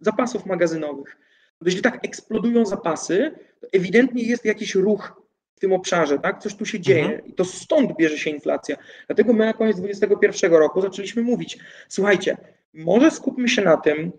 zapasów 0.00 0.46
magazynowych. 0.46 1.16
Jeśli 1.64 1.82
tak 1.82 2.04
eksplodują 2.04 2.66
zapasy, 2.66 3.34
to 3.60 3.66
ewidentnie 3.72 4.22
jest 4.22 4.44
jakiś 4.44 4.74
ruch 4.74 5.22
w 5.56 5.60
tym 5.60 5.72
obszarze, 5.72 6.18
tak? 6.18 6.42
Coś 6.42 6.54
tu 6.54 6.64
się 6.64 6.80
dzieje 6.80 7.04
mhm. 7.04 7.26
i 7.26 7.34
to 7.34 7.44
stąd 7.44 7.96
bierze 7.96 8.18
się 8.18 8.30
inflacja. 8.30 8.76
Dlatego 9.06 9.32
my 9.32 9.46
na 9.46 9.52
koniec 9.52 9.76
2021 9.76 10.52
roku 10.52 10.80
zaczęliśmy 10.80 11.22
mówić, 11.22 11.58
słuchajcie, 11.88 12.36
może 12.74 13.10
skupmy 13.10 13.48
się 13.48 13.62
na 13.62 13.76
tym, 13.76 14.12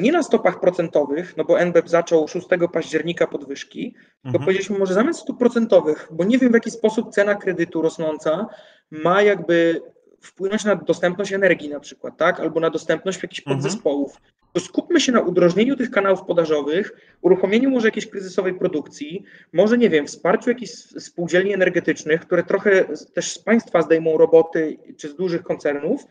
nie 0.00 0.12
na 0.12 0.22
stopach 0.22 0.60
procentowych, 0.60 1.36
no 1.36 1.44
bo 1.44 1.60
NBP 1.60 1.88
zaczął 1.88 2.28
6 2.28 2.46
października 2.72 3.26
podwyżki, 3.26 3.94
mhm. 4.24 4.32
to 4.32 4.38
powiedzieliśmy 4.38 4.78
może 4.78 4.94
zamiast 4.94 5.20
stóp 5.20 5.38
procentowych, 5.38 6.08
bo 6.10 6.24
nie 6.24 6.38
wiem 6.38 6.50
w 6.50 6.54
jaki 6.54 6.70
sposób 6.70 7.10
cena 7.10 7.34
kredytu 7.34 7.82
rosnąca 7.82 8.46
ma 8.90 9.22
jakby 9.22 9.82
wpłynąć 10.20 10.64
na 10.64 10.76
dostępność 10.76 11.32
energii 11.32 11.68
na 11.68 11.80
przykład, 11.80 12.16
tak? 12.16 12.40
Albo 12.40 12.60
na 12.60 12.70
dostępność 12.70 13.22
jakichś 13.22 13.40
mhm. 13.40 13.56
podzespołów. 13.56 14.12
Mhm. 14.14 14.32
To 14.52 14.60
skupmy 14.60 15.00
się 15.00 15.12
na 15.12 15.20
udrożnieniu 15.20 15.76
tych 15.76 15.90
kanałów 15.90 16.22
podażowych, 16.22 16.92
uruchomieniu 17.20 17.70
może 17.70 17.88
jakiejś 17.88 18.06
kryzysowej 18.06 18.54
produkcji, 18.54 19.24
może 19.52 19.78
nie 19.78 19.90
wiem, 19.90 20.06
wsparciu 20.06 20.50
jakichś 20.50 20.72
spółdzielni 20.98 21.54
energetycznych, 21.54 22.20
które 22.20 22.42
trochę 22.42 22.84
też 23.14 23.30
z 23.30 23.38
państwa 23.38 23.82
zdejmą 23.82 24.18
roboty 24.18 24.78
czy 24.96 25.08
z 25.08 25.16
dużych 25.16 25.42
koncernów, 25.42 26.06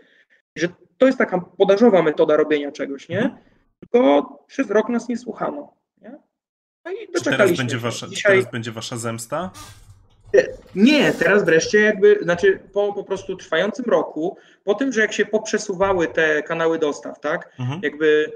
że 0.55 0.68
to 0.97 1.05
jest 1.05 1.18
taka 1.18 1.39
podażowa 1.57 2.03
metoda 2.03 2.38
robienia 2.38 2.72
czegoś, 2.72 3.09
nie? 3.09 3.38
Tylko 3.80 4.43
przez 4.47 4.69
rok 4.69 4.89
nas 4.89 5.09
nie 5.09 5.17
słuchano. 5.17 5.73
Nie? 6.01 6.19
No 6.86 6.91
i 6.91 7.11
doczekaliśmy. 7.13 7.38
Teraz 7.38 7.57
będzie, 7.57 7.78
wasza, 7.78 8.07
Dzisiaj... 8.07 8.38
teraz 8.38 8.51
będzie 8.51 8.71
wasza 8.71 8.97
zemsta? 8.97 9.51
Nie, 10.75 11.11
teraz 11.11 11.45
wreszcie 11.45 11.80
jakby, 11.80 12.19
znaczy 12.21 12.59
po 12.73 12.93
po 12.93 13.03
prostu 13.03 13.36
trwającym 13.36 13.86
roku, 13.86 14.38
po 14.63 14.73
tym, 14.73 14.93
że 14.93 15.01
jak 15.01 15.13
się 15.13 15.25
poprzesuwały 15.25 16.07
te 16.07 16.43
kanały 16.43 16.80
dostaw, 16.80 17.19
tak, 17.19 17.55
mhm. 17.59 17.80
jakby 17.84 18.32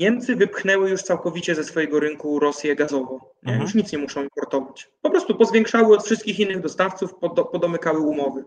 Niemcy 0.00 0.36
wypchnęły 0.36 0.90
już 0.90 1.02
całkowicie 1.02 1.54
ze 1.54 1.64
swojego 1.64 2.00
rynku 2.00 2.38
Rosję 2.38 2.76
gazowo. 2.76 3.34
Mhm. 3.42 3.62
Już 3.62 3.74
nic 3.74 3.92
nie 3.92 3.98
muszą 3.98 4.22
importować. 4.22 4.90
Po 5.02 5.10
prostu 5.10 5.34
pozwiększały 5.34 5.96
od 5.96 6.04
wszystkich 6.04 6.40
innych 6.40 6.60
dostawców, 6.60 7.14
podomykały 7.52 8.00
umowy. 8.00 8.44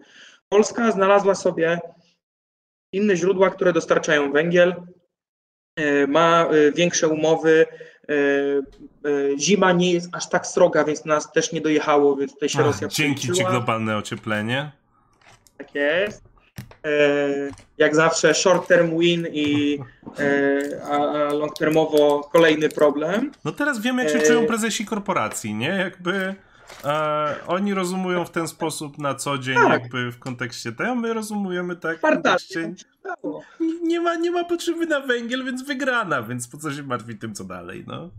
Polska 0.49 0.91
znalazła 0.91 1.35
sobie 1.35 1.79
inne 2.91 3.15
źródła, 3.15 3.49
które 3.49 3.73
dostarczają 3.73 4.31
węgiel, 4.31 4.69
e, 4.69 4.75
ma 6.07 6.45
e, 6.45 6.71
większe 6.71 7.07
umowy, 7.07 7.65
E, 8.09 8.15
e, 9.09 9.39
zima 9.39 9.71
nie 9.71 9.93
jest 9.93 10.09
aż 10.15 10.29
tak 10.29 10.47
sroga, 10.47 10.83
więc 10.83 11.05
nas 11.05 11.31
też 11.31 11.51
nie 11.51 11.61
dojechało, 11.61 12.15
więc 12.15 12.33
tutaj 12.33 12.49
się 12.49 12.59
Ach, 12.59 12.65
Rosja 12.65 12.87
Dzięki 12.87 13.31
ci 13.31 13.45
globalne 13.45 13.97
ocieplenie. 13.97 14.71
Tak 15.57 15.75
jest. 15.75 16.23
E, 16.85 16.89
jak 17.77 17.95
zawsze 17.95 18.33
short 18.33 18.67
term 18.67 18.99
win 18.99 19.27
i 19.31 19.79
a 20.91 20.97
long 21.33 21.57
termowo 21.57 22.29
kolejny 22.31 22.69
problem. 22.69 23.31
No 23.45 23.51
teraz 23.51 23.81
wiemy, 23.81 24.03
jak 24.03 24.13
się 24.13 24.19
czują 24.19 24.45
prezesi 24.45 24.85
korporacji, 24.85 25.53
nie? 25.53 25.67
Jakby 25.67 26.35
e, 26.83 27.35
oni 27.47 27.73
rozumują 27.73 28.25
w 28.25 28.31
ten 28.31 28.47
sposób 28.47 28.97
na 28.97 29.15
co 29.15 29.37
dzień, 29.37 29.55
tak. 29.55 29.69
jakby 29.69 30.11
w 30.11 30.19
kontekście 30.19 30.71
tego, 30.71 30.95
my 30.95 31.13
rozumujemy 31.13 31.75
tak 31.75 31.97
w 31.97 32.01
kontekście... 32.01 32.73
Nie 33.83 34.01
ma, 34.01 34.15
nie 34.15 34.31
ma 34.31 34.43
potrzeby 34.43 34.85
na 34.85 34.99
węgiel, 34.99 35.45
więc 35.45 35.63
wygrana, 35.63 36.23
więc 36.23 36.47
po 36.47 36.57
co 36.57 36.71
się 36.71 36.83
martwić 36.83 37.21
tym, 37.21 37.33
co 37.33 37.43
dalej, 37.43 37.83
no. 37.87 38.09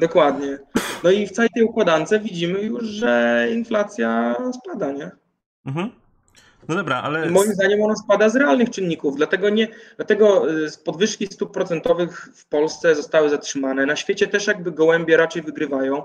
Dokładnie. 0.00 0.58
No 1.04 1.10
i 1.10 1.26
w 1.26 1.30
całej 1.30 1.50
tej 1.54 1.62
układance 1.62 2.14
widzimy 2.22 2.62
już, 2.62 2.84
że 2.84 3.46
inflacja 3.52 4.36
spada, 4.52 4.92
nie? 4.92 5.10
Mhm. 5.66 5.90
No 6.68 6.74
dobra, 6.74 7.02
ale. 7.02 7.30
moim 7.30 7.54
zdaniem 7.54 7.82
ona 7.82 7.96
spada 7.96 8.28
z 8.28 8.36
realnych 8.36 8.70
czynników, 8.70 9.16
dlatego, 9.16 9.50
nie, 9.50 9.68
dlatego 9.96 10.50
y, 10.50 10.68
podwyżki 10.84 11.26
stóp 11.26 11.52
procentowych 11.52 12.28
w 12.34 12.46
Polsce 12.46 12.94
zostały 12.94 13.30
zatrzymane. 13.30 13.86
Na 13.86 13.96
świecie 13.96 14.26
też 14.26 14.46
jakby 14.46 14.72
gołębie 14.72 15.16
raczej 15.16 15.42
wygrywają. 15.42 16.02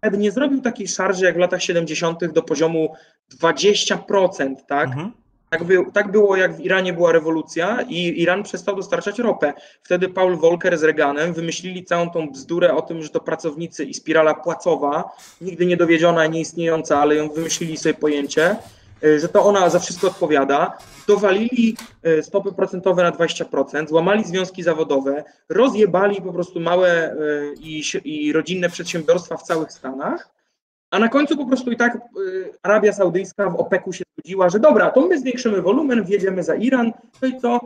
Fed 0.00 0.18
nie 0.18 0.30
zrobił 0.30 0.60
takiej 0.60 0.88
szarży 0.88 1.24
jak 1.24 1.34
w 1.34 1.38
latach 1.38 1.62
70. 1.62 2.32
do 2.32 2.42
poziomu 2.42 2.94
20%, 3.40 4.54
tak? 4.66 4.88
Mhm. 4.88 5.12
Tak, 5.50 5.64
by, 5.64 5.78
tak 5.92 6.12
było, 6.12 6.36
jak 6.36 6.56
w 6.56 6.60
Iranie 6.60 6.92
była 6.92 7.12
rewolucja 7.12 7.82
i 7.88 8.20
Iran 8.22 8.42
przestał 8.42 8.76
dostarczać 8.76 9.18
ropę. 9.18 9.52
Wtedy 9.82 10.08
Paul 10.08 10.36
Volcker 10.36 10.78
z 10.78 10.82
Reaganem 10.82 11.32
wymyślili 11.32 11.84
całą 11.84 12.10
tą 12.10 12.30
bzdurę 12.30 12.74
o 12.74 12.82
tym, 12.82 13.02
że 13.02 13.08
to 13.08 13.20
pracownicy 13.20 13.84
i 13.84 13.94
spirala 13.94 14.34
płacowa, 14.34 15.04
nigdy 15.40 15.66
nie 15.66 15.76
dowiedziona, 15.76 16.26
nieistniejąca, 16.26 17.00
ale 17.00 17.16
ją 17.16 17.28
wymyślili 17.28 17.76
sobie 17.76 17.94
pojęcie, 17.94 18.56
że 19.18 19.28
to 19.28 19.44
ona 19.44 19.70
za 19.70 19.78
wszystko 19.78 20.06
odpowiada. 20.06 20.78
Dowalili 21.08 21.76
y, 22.06 22.22
stopy 22.22 22.52
procentowe 22.52 23.02
na 23.02 23.12
20%, 23.12 23.88
złamali 23.88 24.24
związki 24.24 24.62
zawodowe, 24.62 25.24
rozjebali 25.48 26.22
po 26.22 26.32
prostu 26.32 26.60
małe 26.60 27.12
y, 27.12 27.54
i, 27.60 27.82
i 28.04 28.32
rodzinne 28.32 28.68
przedsiębiorstwa 28.68 29.36
w 29.36 29.42
całych 29.42 29.72
Stanach 29.72 30.32
a 30.92 30.98
na 30.98 31.08
końcu 31.08 31.36
po 31.36 31.46
prostu 31.46 31.70
i 31.70 31.76
tak 31.76 31.98
Arabia 32.62 32.92
Saudyjska 32.92 33.50
w 33.50 33.56
OPEC-u 33.56 33.92
się 33.92 34.04
zgodziła, 34.12 34.48
że 34.48 34.60
dobra, 34.60 34.90
to 34.90 35.00
my 35.00 35.18
zwiększymy 35.18 35.62
wolumen, 35.62 36.04
wjedziemy 36.04 36.42
za 36.42 36.54
Iran, 36.54 36.92
no 37.22 37.28
i 37.28 37.40
co? 37.40 37.60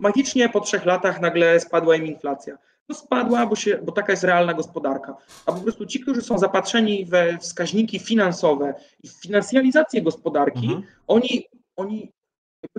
Magicznie 0.00 0.48
po 0.48 0.60
trzech 0.60 0.86
latach 0.86 1.20
nagle 1.20 1.60
spadła 1.60 1.96
im 1.96 2.06
inflacja. 2.06 2.58
No 2.88 2.94
spadła, 2.94 3.46
bo, 3.46 3.56
się, 3.56 3.78
bo 3.82 3.92
taka 3.92 4.12
jest 4.12 4.24
realna 4.24 4.54
gospodarka. 4.54 5.16
A 5.46 5.52
po 5.52 5.60
prostu 5.60 5.86
ci, 5.86 6.00
którzy 6.00 6.22
są 6.22 6.38
zapatrzeni 6.38 7.04
we 7.04 7.38
wskaźniki 7.38 7.98
finansowe 7.98 8.74
i 9.02 9.08
finansjalizację 9.08 10.02
gospodarki, 10.02 10.66
mhm. 10.66 10.82
oni, 11.06 11.44
oni 11.76 12.12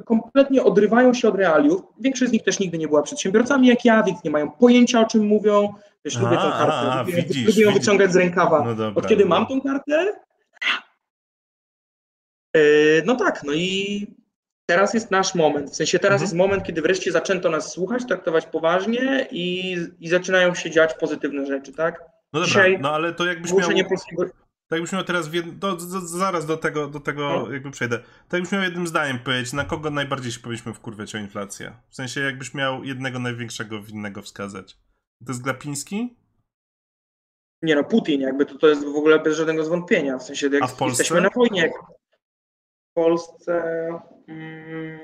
kompletnie 0.05 0.63
odrywają 0.63 1.13
się 1.13 1.27
od 1.27 1.35
realiów. 1.35 1.81
Większość 1.99 2.29
z 2.29 2.33
nich 2.33 2.43
też 2.43 2.59
nigdy 2.59 2.77
nie 2.77 2.87
była 2.87 3.01
przedsiębiorcami 3.01 3.67
jak 3.67 3.85
ja, 3.85 4.03
więc 4.03 4.23
nie 4.23 4.31
mają 4.31 4.51
pojęcia 4.51 5.01
o 5.01 5.05
czym 5.05 5.25
mówią. 5.25 5.73
Też 6.03 6.17
lubię 6.17 6.35
tą 6.35 6.51
kartę, 6.51 6.91
a, 6.91 7.01
lubię, 7.01 7.13
widzisz, 7.13 7.47
lubię 7.47 7.61
ją 7.61 7.73
wyciągać 7.73 8.11
z 8.11 8.15
rękawa. 8.15 8.63
No 8.65 8.75
dobra, 8.75 9.03
Od 9.03 9.07
kiedy 9.07 9.23
no. 9.23 9.29
mam 9.29 9.47
tą 9.47 9.61
kartę? 9.61 10.13
E, 12.55 12.61
no 13.05 13.15
tak, 13.15 13.43
no 13.43 13.53
i 13.53 14.07
teraz 14.69 14.93
jest 14.93 15.11
nasz 15.11 15.35
moment. 15.35 15.71
W 15.71 15.75
sensie 15.75 15.99
teraz 15.99 16.15
mhm. 16.15 16.25
jest 16.25 16.35
moment, 16.35 16.63
kiedy 16.63 16.81
wreszcie 16.81 17.11
zaczęto 17.11 17.49
nas 17.49 17.71
słuchać, 17.71 18.05
traktować 18.07 18.45
poważnie 18.45 19.27
i, 19.31 19.77
i 19.99 20.09
zaczynają 20.09 20.55
się 20.55 20.71
dziać 20.71 20.93
pozytywne 20.93 21.45
rzeczy, 21.45 21.73
tak? 21.73 21.99
No 22.33 22.39
dobra, 22.39 22.47
Dzisiaj 22.47 22.79
no 22.81 22.91
ale 22.91 23.13
to 23.13 23.25
jakbyś 23.25 23.53
miał... 23.53 23.69
Polskiego... 23.89 24.23
Tak 24.23 24.77
jakbyś 24.77 24.91
miał 24.91 25.03
teraz, 25.03 25.27
w 25.27 25.57
do, 25.59 25.75
do, 25.75 26.01
zaraz 26.01 26.45
do 26.45 26.57
tego, 26.57 26.87
do 26.87 26.99
tego 26.99 27.29
no. 27.29 27.53
jakby 27.53 27.71
przejdę. 27.71 27.97
Tak 27.97 28.33
jakbyś 28.33 28.51
miał 28.51 28.61
jednym 28.61 28.87
zdaniem 28.87 29.19
powiedzieć, 29.19 29.53
na 29.53 29.65
kogo 29.65 29.89
najbardziej 29.89 30.31
się 30.31 30.39
powinniśmy 30.39 30.73
wkurwiać 30.73 31.15
o 31.15 31.17
inflację? 31.17 31.73
W 31.89 31.95
sensie 31.95 32.21
jakbyś 32.21 32.53
miał 32.53 32.83
jednego 32.83 33.19
największego 33.19 33.81
winnego 33.81 34.21
wskazać. 34.21 34.77
To 35.25 35.31
jest 35.31 35.41
Glapiński? 35.41 36.17
Nie 37.61 37.75
no, 37.75 37.83
Putin 37.83 38.21
jakby 38.21 38.45
to, 38.45 38.57
to 38.57 38.67
jest 38.67 38.85
w 38.85 38.95
ogóle 38.95 39.19
bez 39.19 39.37
żadnego 39.37 39.65
zwątpienia. 39.65 40.17
W 40.17 40.23
sensie 40.23 40.49
jak 40.53 40.63
A 40.63 40.67
w 40.67 40.75
Polsce? 40.75 41.03
jesteśmy 41.03 41.21
na 41.21 41.29
wojnie. 41.29 41.71
W 42.99 43.01
Polsce... 43.01 43.63
Mm... 44.27 44.99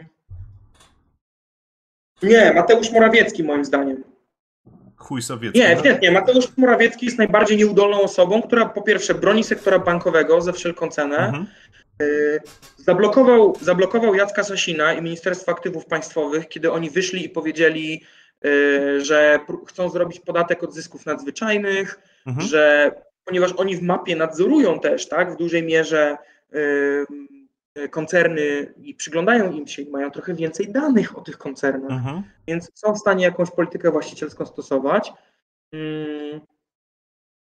Nie, 2.24 2.54
Mateusz 2.54 2.92
Morawiecki 2.92 3.44
moim 3.44 3.66
zdaniem. 3.66 4.04
Chuj 4.98 5.22
sowiecki. 5.22 5.60
Nie, 5.60 5.68
ewidentnie. 5.68 6.12
Mateusz 6.12 6.58
Morawiecki 6.58 7.06
jest 7.06 7.18
najbardziej 7.18 7.58
nieudolną 7.58 8.02
osobą, 8.02 8.42
która 8.42 8.66
po 8.66 8.82
pierwsze 8.82 9.14
broni 9.14 9.44
sektora 9.44 9.80
bankowego 9.80 10.42
za 10.42 10.52
wszelką 10.52 10.90
cenę, 10.90 11.18
mhm. 11.18 11.46
zablokował, 12.78 13.58
zablokował 13.62 14.16
Jacka 14.16 14.44
Sasina 14.44 14.94
i 14.94 15.02
Ministerstwo 15.02 15.52
Aktywów 15.52 15.86
Państwowych, 15.86 16.48
kiedy 16.48 16.72
oni 16.72 16.90
wyszli 16.90 17.26
i 17.26 17.30
powiedzieli, 17.30 18.04
że 18.98 19.40
chcą 19.68 19.90
zrobić 19.90 20.20
podatek 20.20 20.64
od 20.64 20.74
zysków 20.74 21.06
nadzwyczajnych, 21.06 22.00
mhm. 22.28 22.48
że 22.48 22.92
ponieważ 23.26 23.52
oni 23.52 23.76
w 23.76 23.82
mapie 23.82 24.16
nadzorują 24.16 24.80
też 24.80 25.08
tak, 25.08 25.34
w 25.34 25.38
dużej 25.38 25.64
mierze 25.64 26.18
koncerny 27.92 28.74
i 28.78 28.96
przyglądają 28.96 29.52
im 29.52 29.68
się 29.68 29.82
i 29.82 29.90
mają 29.90 30.12
trochę 30.12 30.34
więcej 30.34 30.72
danych 30.72 31.18
o 31.18 31.22
tych 31.22 31.38
koncernach, 31.38 31.92
mhm. 31.92 32.24
więc 32.48 32.72
są 32.74 32.94
w 32.94 33.00
stanie 33.00 33.26
jakąś 33.26 33.52
politykę 33.52 33.92
właścicielską 33.92 34.46
stosować. 34.46 35.14
Mm, 35.74 36.42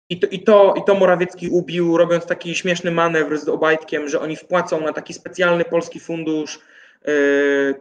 I 0.09 0.19
to, 0.19 0.27
i, 0.27 0.43
to, 0.43 0.73
I 0.77 0.83
to 0.83 0.95
Morawiecki 0.95 1.49
ubił, 1.49 1.97
robiąc 1.97 2.25
taki 2.25 2.55
śmieszny 2.55 2.91
manewr 2.91 3.37
z 3.37 3.49
Obajtkiem, 3.49 4.09
że 4.09 4.19
oni 4.19 4.35
wpłacą 4.35 4.81
na 4.81 4.93
taki 4.93 5.13
specjalny 5.13 5.65
polski 5.65 5.99
fundusz, 5.99 6.59
yy, 7.05 7.11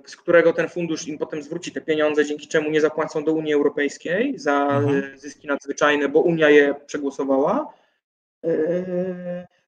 z 0.06 0.16
którego 0.16 0.52
ten 0.52 0.68
fundusz 0.68 1.08
im 1.08 1.18
potem 1.18 1.42
zwróci 1.42 1.72
te 1.72 1.80
pieniądze, 1.80 2.24
dzięki 2.24 2.48
czemu 2.48 2.70
nie 2.70 2.80
zapłacą 2.80 3.24
do 3.24 3.32
Unii 3.32 3.54
Europejskiej 3.54 4.38
za 4.38 4.62
mhm. 4.62 5.18
zyski 5.18 5.46
nadzwyczajne, 5.46 6.08
bo 6.08 6.20
Unia 6.20 6.50
je 6.50 6.74
przegłosowała. 6.86 7.72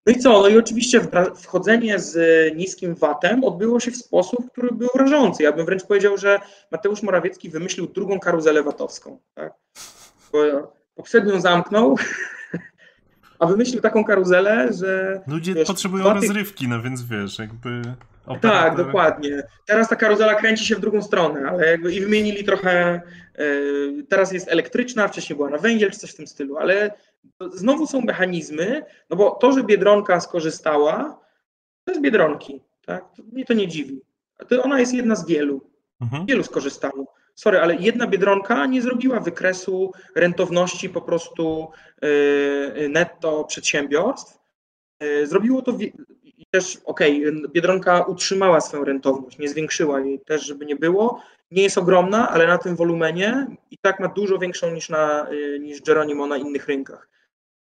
No 0.07 0.13
i 0.13 0.19
co? 0.19 0.41
No 0.41 0.49
i 0.49 0.59
oczywiście 0.59 1.01
wchodzenie 1.37 1.99
z 1.99 2.17
niskim 2.57 2.95
VAT-em 2.95 3.45
odbyło 3.45 3.81
się 3.81 3.91
w 3.91 3.97
sposób, 3.97 4.53
który 4.53 4.69
był 4.73 4.89
rażący. 4.95 5.43
Ja 5.43 5.53
bym 5.53 5.67
wręcz 5.67 5.85
powiedział, 5.85 6.19
że 6.19 6.41
Mateusz 6.71 7.03
Morawiecki 7.03 7.51
wymyślił 7.51 7.87
drugą 7.87 8.21
karuzelę 8.21 8.63
VAT-owską. 8.63 9.19
Tak? 9.35 9.53
Bo 10.33 10.39
poprzednią 10.95 11.41
zamknął, 11.41 11.97
a 13.39 13.47
wymyślił 13.47 13.81
taką 13.81 14.05
karuzelę, 14.05 14.69
że. 14.73 15.21
Ludzie 15.27 15.55
wiesz, 15.55 15.67
potrzebują 15.67 16.05
VAT 16.05 16.15
rozrywki, 16.15 16.69
no 16.69 16.83
więc 16.83 17.03
wiesz, 17.03 17.39
jakby. 17.39 17.83
Tak, 18.41 18.77
dokładnie. 18.77 19.43
Teraz 19.67 19.89
ta 19.89 19.97
karuzela 19.97 20.35
kręci 20.35 20.67
się 20.67 20.77
w 20.77 20.81
drugą 20.81 21.03
stronę, 21.03 21.51
ale 21.51 21.67
jakby 21.67 21.95
i 21.95 22.01
wymienili 22.01 22.45
trochę. 22.45 23.01
Yy, 23.39 24.05
teraz 24.09 24.33
jest 24.33 24.49
elektryczna, 24.49 25.09
wcześniej 25.09 25.37
była 25.37 25.51
na 25.51 25.59
węgiel 25.59 25.91
czy 25.91 25.99
coś 25.99 26.11
w 26.11 26.17
tym 26.17 26.27
stylu, 26.27 26.57
ale 26.57 26.91
znowu 27.53 27.87
są 27.87 28.01
mechanizmy, 28.01 28.85
no 29.11 29.17
bo 29.17 29.31
to, 29.31 29.53
że 29.53 29.65
Biedronka 29.65 30.21
skorzystała, 30.21 31.21
to 31.85 31.93
jest 31.93 32.03
Biedronki, 32.03 32.61
tak? 32.87 33.05
Mnie 33.33 33.45
to 33.45 33.55
nie 33.55 33.69
dziwi. 33.69 34.01
To 34.49 34.63
ona 34.63 34.81
jest 34.81 34.95
jedna 34.95 35.17
z 35.17 35.27
wielu. 35.27 35.61
Mhm. 36.01 36.27
Wielu 36.27 36.43
skorzystało. 36.43 37.15
Sorry, 37.35 37.61
ale 37.61 37.75
jedna 37.75 38.07
Biedronka 38.07 38.67
nie 38.67 38.83
zrobiła 38.83 39.21
wykresu 39.21 39.93
rentowności 40.15 40.89
po 40.89 41.01
prostu 41.01 41.69
yy, 42.03 42.89
netto 42.89 43.45
przedsiębiorstw. 43.45 44.39
Yy, 45.01 45.27
zrobiło 45.27 45.63
to 45.63 45.73
też, 46.51 46.79
okej, 46.85 47.29
okay, 47.29 47.49
Biedronka 47.49 48.03
utrzymała 48.03 48.61
swoją 48.61 48.85
rentowność, 48.85 49.39
nie 49.39 49.49
zwiększyła 49.49 50.01
jej 50.01 50.21
też, 50.21 50.47
żeby 50.47 50.67
nie 50.67 50.77
było. 50.77 51.23
Nie 51.53 51.63
jest 51.63 51.79
ogromna, 51.79 52.29
ale 52.29 52.47
na 52.47 52.59
tym 52.59 52.77
wolumenie 52.77 53.47
i 53.71 53.79
tak 53.79 54.01
ma 54.01 54.09
dużo 54.09 54.39
większą 54.39 54.71
niż, 54.71 54.89
na, 54.89 55.27
yy, 55.31 55.59
niż 55.59 55.83
Geronimo 55.83 56.27
na 56.27 56.37
innych 56.37 56.67
rynkach. 56.67 57.09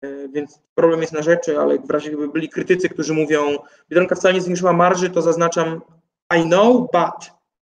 E, 0.01 0.27
więc 0.27 0.59
problem 0.75 1.01
jest 1.01 1.13
na 1.13 1.21
rzeczy, 1.21 1.59
ale 1.59 1.79
w 1.79 1.89
razie 1.89 2.09
gdyby 2.09 2.27
byli 2.27 2.49
krytycy, 2.49 2.89
którzy 2.89 3.13
mówią, 3.13 3.57
Biedronka 3.89 4.15
wcale 4.15 4.33
nie 4.33 4.41
zwiększyła 4.41 4.73
marży, 4.73 5.09
to 5.09 5.21
zaznaczam 5.21 5.81
I 6.37 6.41
know, 6.43 6.77
but. 6.77 7.31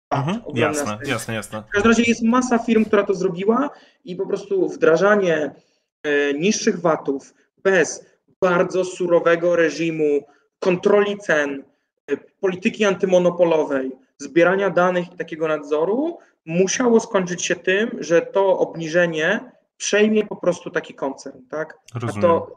Mhm, 0.10 0.42
jasne, 0.54 0.98
jasne, 1.06 1.34
jasne. 1.34 1.64
W 1.68 1.72
każdym 1.72 1.92
razie 1.92 2.04
jest 2.04 2.24
masa 2.24 2.58
firm, 2.58 2.86
która 2.86 3.04
to 3.04 3.14
zrobiła 3.14 3.70
i 4.06 4.16
po 4.16 4.28
prostu 4.28 4.70
wdrażanie 4.70 5.56
e, 6.04 6.34
niższych 6.34 6.80
VAT-ów 6.80 7.34
bez 7.64 8.06
bardzo 8.42 8.86
surowego 8.86 9.56
reżimu 9.56 10.22
kontroli 10.60 11.18
cen, 11.18 11.64
polityki 12.40 12.86
antymonopolowej, 12.86 13.92
zbierania 14.18 14.70
danych 14.70 15.14
i 15.14 15.18
takiego 15.18 15.48
nadzoru 15.48 16.18
musiało 16.46 17.00
skończyć 17.00 17.46
się 17.46 17.56
tym, 17.56 17.90
że 18.00 18.22
to 18.22 18.60
obniżenie 18.60 19.52
przejmie 19.78 20.26
po 20.26 20.36
prostu 20.36 20.70
taki 20.70 20.94
koncern, 20.94 21.40
tak? 21.50 21.78
Rozumiem. 21.94 22.22
To, 22.22 22.56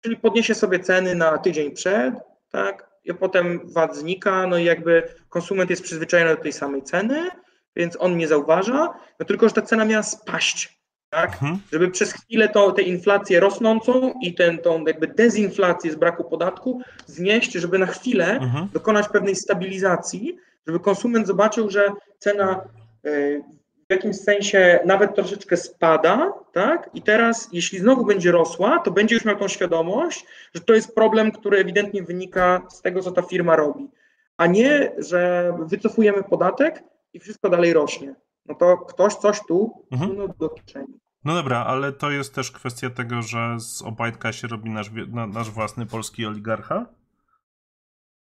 czyli 0.00 0.16
podniesie 0.16 0.54
sobie 0.54 0.80
ceny 0.80 1.14
na 1.14 1.38
tydzień 1.38 1.70
przed, 1.70 2.14
tak? 2.50 2.88
I 3.04 3.14
potem 3.14 3.60
VAT 3.64 3.96
znika, 3.96 4.46
no 4.46 4.58
i 4.58 4.64
jakby 4.64 5.08
konsument 5.28 5.70
jest 5.70 5.82
przyzwyczajony 5.82 6.36
do 6.36 6.42
tej 6.42 6.52
samej 6.52 6.82
ceny, 6.82 7.30
więc 7.76 7.96
on 8.00 8.16
nie 8.16 8.28
zauważa, 8.28 8.94
no 9.20 9.26
tylko, 9.26 9.48
że 9.48 9.54
ta 9.54 9.62
cena 9.62 9.84
miała 9.84 10.02
spaść, 10.02 10.78
tak? 11.10 11.32
Mhm. 11.32 11.58
Żeby 11.72 11.90
przez 11.90 12.12
chwilę 12.12 12.48
to, 12.48 12.72
tę 12.72 12.82
inflację 12.82 13.40
rosnącą 13.40 14.14
i 14.22 14.34
tę 14.34 14.58
tą 14.58 14.84
jakby 14.84 15.06
dezinflację 15.06 15.92
z 15.92 15.96
braku 15.96 16.24
podatku 16.24 16.82
znieść, 17.06 17.52
żeby 17.52 17.78
na 17.78 17.86
chwilę 17.86 18.26
mhm. 18.30 18.68
dokonać 18.72 19.08
pewnej 19.08 19.36
stabilizacji, 19.36 20.36
żeby 20.68 20.80
konsument 20.80 21.26
zobaczył, 21.26 21.70
że 21.70 21.92
cena 22.18 22.60
y, 23.06 23.42
w 23.88 23.92
jakimś 23.92 24.16
sensie 24.16 24.80
nawet 24.86 25.14
troszeczkę 25.14 25.56
spada, 25.56 26.32
tak? 26.52 26.90
I 26.94 27.02
teraz, 27.02 27.48
jeśli 27.52 27.78
znowu 27.78 28.04
będzie 28.04 28.32
rosła, 28.32 28.78
to 28.78 28.90
będzie 28.90 29.14
już 29.14 29.24
miał 29.24 29.36
tą 29.36 29.48
świadomość, 29.48 30.26
że 30.54 30.60
to 30.60 30.74
jest 30.74 30.94
problem, 30.94 31.32
który 31.32 31.58
ewidentnie 31.58 32.02
wynika 32.02 32.62
z 32.70 32.82
tego, 32.82 33.02
co 33.02 33.12
ta 33.12 33.22
firma 33.22 33.56
robi, 33.56 33.90
a 34.36 34.46
nie, 34.46 34.92
że 34.98 35.52
wycofujemy 35.66 36.22
podatek 36.22 36.84
i 37.12 37.20
wszystko 37.20 37.48
dalej 37.48 37.72
rośnie. 37.72 38.14
No 38.46 38.54
to 38.54 38.76
ktoś 38.76 39.14
coś 39.14 39.40
tu 39.48 39.84
mhm. 39.92 40.32
do 40.38 40.48
kieszeni. 40.48 40.98
No 41.24 41.34
dobra, 41.34 41.64
ale 41.64 41.92
to 41.92 42.10
jest 42.10 42.34
też 42.34 42.50
kwestia 42.50 42.90
tego, 42.90 43.22
że 43.22 43.56
z 43.60 43.82
Obajtka 43.82 44.32
się 44.32 44.48
robi 44.48 44.70
nasz, 44.70 44.90
nasz 45.28 45.50
własny 45.50 45.86
polski 45.86 46.26
oligarcha? 46.26 46.86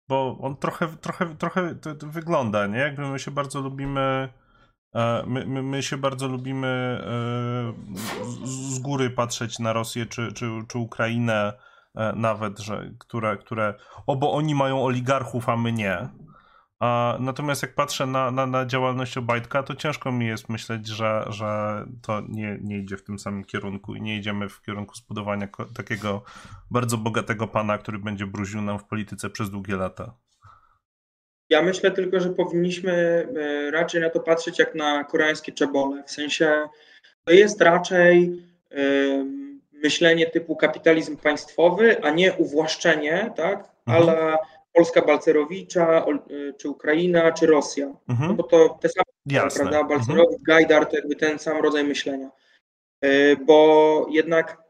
Bo 0.08 0.38
on 0.40 0.56
trochę, 0.56 0.88
trochę, 0.88 1.36
trochę 1.36 1.74
to, 1.74 1.94
to 1.94 2.06
wygląda, 2.06 2.66
nie? 2.66 2.78
Jakby 2.78 3.08
my 3.08 3.18
się 3.18 3.30
bardzo 3.30 3.60
lubimy 3.60 4.28
E, 4.94 5.22
my, 5.26 5.46
my, 5.46 5.62
my, 5.62 5.82
się 5.82 5.96
bardzo 5.96 6.28
lubimy 6.28 6.66
e, 6.66 8.46
z 8.46 8.78
góry 8.78 9.10
patrzeć 9.10 9.58
na 9.58 9.72
Rosję 9.72 10.06
czy, 10.06 10.32
czy, 10.32 10.50
czy 10.68 10.78
Ukrainę 10.78 11.52
e, 11.94 12.12
nawet, 12.16 12.58
że, 12.58 12.90
które, 12.98 13.36
które 13.36 13.74
obo 14.06 14.32
oni 14.32 14.54
mają 14.54 14.84
oligarchów, 14.84 15.48
a 15.48 15.56
my 15.56 15.72
nie. 15.72 16.08
A, 16.80 17.16
natomiast 17.20 17.62
jak 17.62 17.74
patrzę 17.74 18.06
na, 18.06 18.30
na, 18.30 18.46
na 18.46 18.66
działalność 18.66 19.16
Obajtka, 19.16 19.62
to 19.62 19.74
ciężko 19.74 20.12
mi 20.12 20.26
jest 20.26 20.48
myśleć, 20.48 20.86
że, 20.86 21.24
że 21.28 21.84
to 22.02 22.22
nie, 22.28 22.58
nie 22.62 22.78
idzie 22.78 22.96
w 22.96 23.04
tym 23.04 23.18
samym 23.18 23.44
kierunku 23.44 23.94
i 23.94 24.02
nie 24.02 24.16
idziemy 24.16 24.48
w 24.48 24.62
kierunku 24.62 24.94
zbudowania 24.94 25.48
takiego 25.76 26.22
bardzo 26.70 26.96
bogatego 26.96 27.48
pana, 27.48 27.78
który 27.78 27.98
będzie 27.98 28.26
bruził 28.26 28.62
nam 28.62 28.78
w 28.78 28.84
polityce 28.84 29.30
przez 29.30 29.50
długie 29.50 29.76
lata. 29.76 30.14
Ja 31.50 31.62
myślę 31.62 31.90
tylko, 31.90 32.20
że 32.20 32.30
powinniśmy 32.30 32.92
e, 32.92 33.70
raczej 33.70 34.00
na 34.00 34.10
to 34.10 34.20
patrzeć 34.20 34.58
jak 34.58 34.74
na 34.74 35.04
koreańskie 35.04 35.52
czebole. 35.52 36.02
W 36.06 36.10
sensie 36.10 36.68
to 37.24 37.32
jest 37.32 37.60
raczej 37.60 38.48
myślenie 39.82 40.26
typu 40.26 40.56
kapitalizm 40.56 41.16
państwowy, 41.16 42.04
a 42.04 42.10
nie 42.10 42.32
uwłaszczenie, 42.32 43.32
tak? 43.36 43.68
Mhm. 43.86 44.08
Ale 44.08 44.36
Polska 44.78 45.02
Balcerowicza, 45.02 46.04
e, 46.06 46.52
czy 46.52 46.68
Ukraina, 46.68 47.32
czy 47.32 47.46
Rosja. 47.46 47.86
Mhm. 48.08 48.28
No 48.28 48.34
bo 48.34 48.42
to 48.42 48.78
te 48.80 48.88
same, 48.88 49.04
Jasne. 49.26 49.60
prawda? 49.60 49.84
Balcerowicz, 49.84 50.40
mhm. 50.40 50.42
Gajdar 50.46 50.86
to 50.86 50.96
jakby 50.96 51.16
ten 51.16 51.38
sam 51.38 51.62
rodzaj 51.62 51.84
myślenia. 51.84 52.30
E, 53.00 53.36
bo 53.36 54.06
jednak 54.10 54.62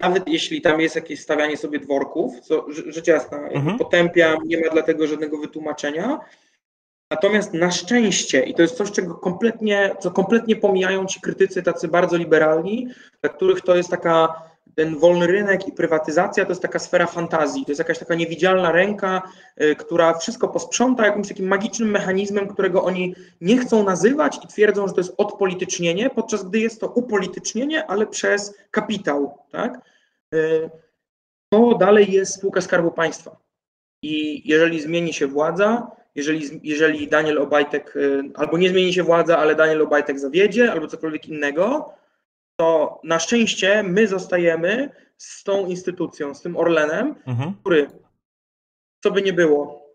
nawet 0.00 0.28
jeśli 0.28 0.60
tam 0.60 0.80
jest 0.80 0.96
jakieś 0.96 1.20
stawianie 1.20 1.56
sobie 1.56 1.78
dworków, 1.78 2.40
co 2.40 2.66
rzecz 2.70 3.06
jasna, 3.06 3.38
mhm. 3.38 3.78
potępiam, 3.78 4.38
nie 4.44 4.60
ma 4.60 4.70
dlatego 4.72 5.06
żadnego 5.06 5.38
wytłumaczenia. 5.38 6.20
Natomiast 7.10 7.54
na 7.54 7.70
szczęście, 7.70 8.42
i 8.42 8.54
to 8.54 8.62
jest 8.62 8.76
coś, 8.76 8.90
czego 8.92 9.14
kompletnie, 9.14 9.96
co 10.00 10.10
kompletnie 10.10 10.56
pomijają 10.56 11.06
ci 11.06 11.20
krytycy 11.20 11.62
tacy 11.62 11.88
bardzo 11.88 12.16
liberalni, 12.16 12.88
dla 13.22 13.30
których 13.30 13.60
to 13.60 13.76
jest 13.76 13.90
taka 13.90 14.42
ten 14.76 14.98
wolny 14.98 15.26
rynek 15.26 15.68
i 15.68 15.72
prywatyzacja 15.72 16.44
to 16.44 16.50
jest 16.50 16.62
taka 16.62 16.78
sfera 16.78 17.06
fantazji, 17.06 17.64
to 17.64 17.70
jest 17.70 17.78
jakaś 17.78 17.98
taka 17.98 18.14
niewidzialna 18.14 18.72
ręka, 18.72 19.22
y, 19.62 19.76
która 19.76 20.14
wszystko 20.14 20.48
posprząta 20.48 21.06
jakimś 21.06 21.28
takim 21.28 21.46
magicznym 21.46 21.90
mechanizmem, 21.90 22.48
którego 22.48 22.84
oni 22.84 23.14
nie 23.40 23.58
chcą 23.58 23.84
nazywać 23.84 24.38
i 24.44 24.48
twierdzą, 24.48 24.88
że 24.88 24.94
to 24.94 25.00
jest 25.00 25.14
odpolitycznienie, 25.16 26.10
podczas 26.10 26.44
gdy 26.44 26.58
jest 26.58 26.80
to 26.80 26.88
upolitycznienie, 26.88 27.86
ale 27.86 28.06
przez 28.06 28.54
kapitał. 28.70 29.38
Tak? 29.50 29.80
Y, 30.34 30.70
to 31.48 31.74
dalej 31.74 32.12
jest 32.12 32.34
spółka 32.34 32.60
Skarbu 32.60 32.90
Państwa. 32.90 33.36
I 34.02 34.42
jeżeli 34.48 34.80
zmieni 34.80 35.12
się 35.12 35.26
władza, 35.26 35.90
jeżeli, 36.14 36.60
jeżeli 36.62 37.08
Daniel 37.08 37.38
Obajtek, 37.38 37.96
y, 37.96 38.22
albo 38.34 38.58
nie 38.58 38.68
zmieni 38.68 38.92
się 38.92 39.02
władza, 39.02 39.38
ale 39.38 39.54
Daniel 39.54 39.82
Obajtek 39.82 40.18
zawiedzie, 40.18 40.72
albo 40.72 40.86
cokolwiek 40.86 41.28
innego, 41.28 41.94
to 42.56 43.00
na 43.04 43.18
szczęście 43.18 43.82
my 43.82 44.08
zostajemy 44.08 44.90
z 45.16 45.44
tą 45.44 45.66
instytucją, 45.66 46.34
z 46.34 46.42
tym 46.42 46.56
Orlenem, 46.56 47.14
mhm. 47.26 47.54
który, 47.60 47.90
co 49.02 49.10
by 49.10 49.22
nie 49.22 49.32
było, 49.32 49.86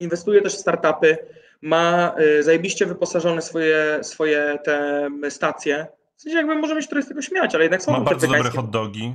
inwestuje 0.00 0.42
też 0.42 0.54
w 0.54 0.60
startupy, 0.60 1.18
ma 1.62 2.14
y, 2.20 2.42
zajebiście 2.42 2.86
wyposażone 2.86 3.42
swoje, 3.42 3.98
swoje 4.02 4.58
te 4.64 5.08
stacje. 5.28 5.86
W 6.16 6.22
sensie 6.22 6.38
jakby 6.38 6.54
możemy 6.54 6.82
się 6.82 6.88
trochę 6.88 7.02
z 7.02 7.08
tego 7.08 7.22
śmiać, 7.22 7.54
ale 7.54 7.64
jednak 7.64 7.82
są 7.82 7.92
Ma 7.92 8.00
bardzo 8.00 8.26
dobre 8.26 8.50
hot 8.50 8.70
dogi. 8.70 9.14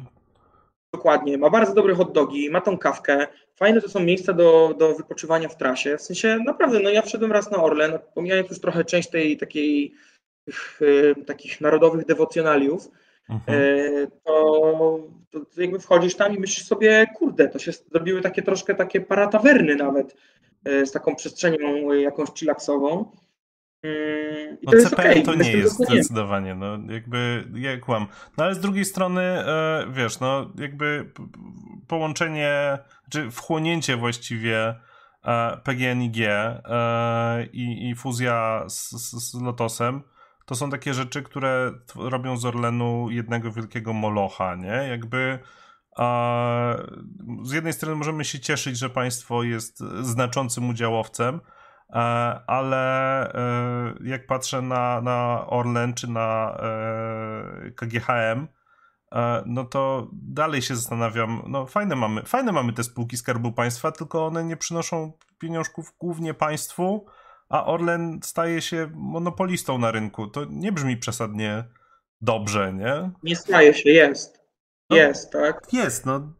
Dokładnie, 0.93 1.37
ma 1.37 1.49
bardzo 1.49 1.73
dobre 1.73 1.95
hot 1.95 2.11
dogi, 2.11 2.49
ma 2.49 2.61
tą 2.61 2.77
kawkę, 2.77 3.27
fajne 3.55 3.81
to 3.81 3.89
są 3.89 3.99
miejsca 3.99 4.33
do, 4.33 4.75
do 4.77 4.93
wypoczywania 4.93 5.49
w 5.49 5.57
trasie, 5.57 5.97
w 5.97 6.01
sensie 6.01 6.39
naprawdę, 6.45 6.79
no 6.79 6.89
ja 6.89 7.01
wszedłem 7.01 7.31
raz 7.31 7.51
na 7.51 7.63
Orlen, 7.63 7.99
pomijając 8.13 8.49
już 8.49 8.59
trochę 8.59 8.85
część 8.85 9.09
tej 9.09 9.37
takiej 9.37 9.93
tych, 10.45 10.79
e, 10.81 11.25
takich 11.25 11.61
narodowych 11.61 12.05
dewocjonaliów, 12.05 12.91
mhm. 13.29 13.59
E, 13.59 14.07
to, 14.23 14.99
to, 15.31 15.61
jakby 15.61 15.79
wchodzisz 15.79 16.15
tam 16.15 16.33
i 16.33 16.39
myślisz 16.39 16.67
sobie, 16.67 17.07
kurde, 17.15 17.47
to 17.47 17.59
się 17.59 17.71
zrobiły 17.71 18.21
takie 18.21 18.41
troszkę 18.41 18.75
takie 18.75 19.01
paratawerny 19.01 19.75
nawet, 19.75 20.15
e, 20.65 20.85
z 20.85 20.91
taką 20.91 21.15
przestrzenią 21.15 21.93
jakąś 21.93 22.29
chillaksową. 22.29 23.11
Mm, 23.83 24.57
I 24.61 24.65
no 24.65 24.71
to 24.71 24.77
jest 24.77 24.89
CPL 24.89 25.11
okay. 25.11 25.23
to 25.23 25.35
nie 25.35 25.51
jest 25.51 25.75
zdecydowanie, 25.75 26.55
no 26.55 26.77
jakby 26.89 27.43
ja 27.55 27.77
kłam. 27.77 28.07
No 28.37 28.43
ale 28.43 28.55
z 28.55 28.59
drugiej 28.59 28.85
strony, 28.85 29.21
e, 29.21 29.85
wiesz, 29.91 30.19
no 30.19 30.51
jakby 30.57 31.11
połączenie, 31.87 32.77
czy 33.09 33.31
wchłonięcie 33.31 33.97
właściwie 33.97 34.75
e, 35.25 35.57
PGNiG 35.63 36.17
e, 36.19 37.45
i, 37.53 37.89
i 37.89 37.95
fuzja 37.95 38.65
z, 38.69 38.91
z, 38.91 39.31
z 39.31 39.41
Lotosem, 39.41 40.01
to 40.45 40.55
są 40.55 40.69
takie 40.69 40.93
rzeczy, 40.93 41.23
które 41.23 41.71
robią 41.95 42.37
z 42.37 42.45
Orlenu 42.45 43.09
jednego 43.09 43.51
wielkiego 43.51 43.93
molocha, 43.93 44.55
nie? 44.55 44.87
Jakby 44.89 45.39
a, 45.97 46.75
z 47.43 47.51
jednej 47.51 47.73
strony 47.73 47.95
możemy 47.95 48.25
się 48.25 48.39
cieszyć, 48.39 48.77
że 48.77 48.89
państwo 48.89 49.43
jest 49.43 49.79
znaczącym 50.01 50.69
udziałowcem, 50.69 51.39
E, 51.89 51.97
ale 52.47 53.33
e, 53.33 53.93
jak 54.03 54.27
patrzę 54.27 54.61
na, 54.61 55.01
na 55.01 55.47
Orlen 55.47 55.93
czy 55.93 56.07
na 56.11 56.57
e, 56.59 57.71
KGHM, 57.71 58.47
no 59.45 59.63
to 59.63 60.09
dalej 60.13 60.61
się 60.61 60.75
zastanawiam, 60.75 61.41
no 61.47 61.65
fajne 61.65 61.95
mamy, 61.95 62.23
fajne 62.23 62.51
mamy 62.51 62.73
te 62.73 62.83
spółki 62.83 63.17
Skarbu 63.17 63.51
Państwa, 63.51 63.91
tylko 63.91 64.25
one 64.25 64.43
nie 64.43 64.57
przynoszą 64.57 65.11
pieniążków 65.39 65.93
głównie 65.99 66.33
państwu, 66.33 67.05
a 67.49 67.65
Orlen 67.65 68.19
staje 68.23 68.61
się 68.61 68.89
monopolistą 68.93 69.77
na 69.77 69.91
rynku. 69.91 70.27
To 70.27 70.45
nie 70.49 70.71
brzmi 70.71 70.97
przesadnie 70.97 71.63
dobrze, 72.21 72.73
nie? 72.73 73.11
Nie 73.23 73.35
staje 73.35 73.73
się, 73.73 73.89
jest. 73.89 74.39
No, 74.89 74.95
jest, 74.95 75.31
tak? 75.31 75.67
Jest, 75.73 76.05
no. 76.05 76.33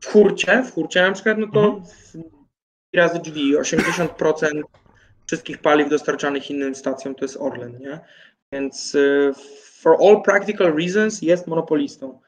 W 0.00 0.06
hurcie, 0.06 0.62
w 0.62 0.72
hurcie 0.72 1.02
na 1.02 1.12
przykład, 1.12 1.38
no 1.38 1.46
to 1.46 1.64
mhm 1.64 2.42
razy 2.96 3.18
drzwi. 3.18 3.56
80% 3.56 4.62
wszystkich 5.26 5.58
paliw 5.58 5.88
dostarczanych 5.88 6.50
innym 6.50 6.74
stacjom 6.74 7.14
to 7.14 7.24
jest 7.24 7.36
Orlen, 7.36 7.78
nie? 7.78 8.00
Więc 8.52 8.94
y, 8.94 9.32
for 9.80 9.96
all 10.00 10.22
practical 10.22 10.76
reasons 10.76 11.22
jest 11.22 11.46
monopolistą. 11.46 12.20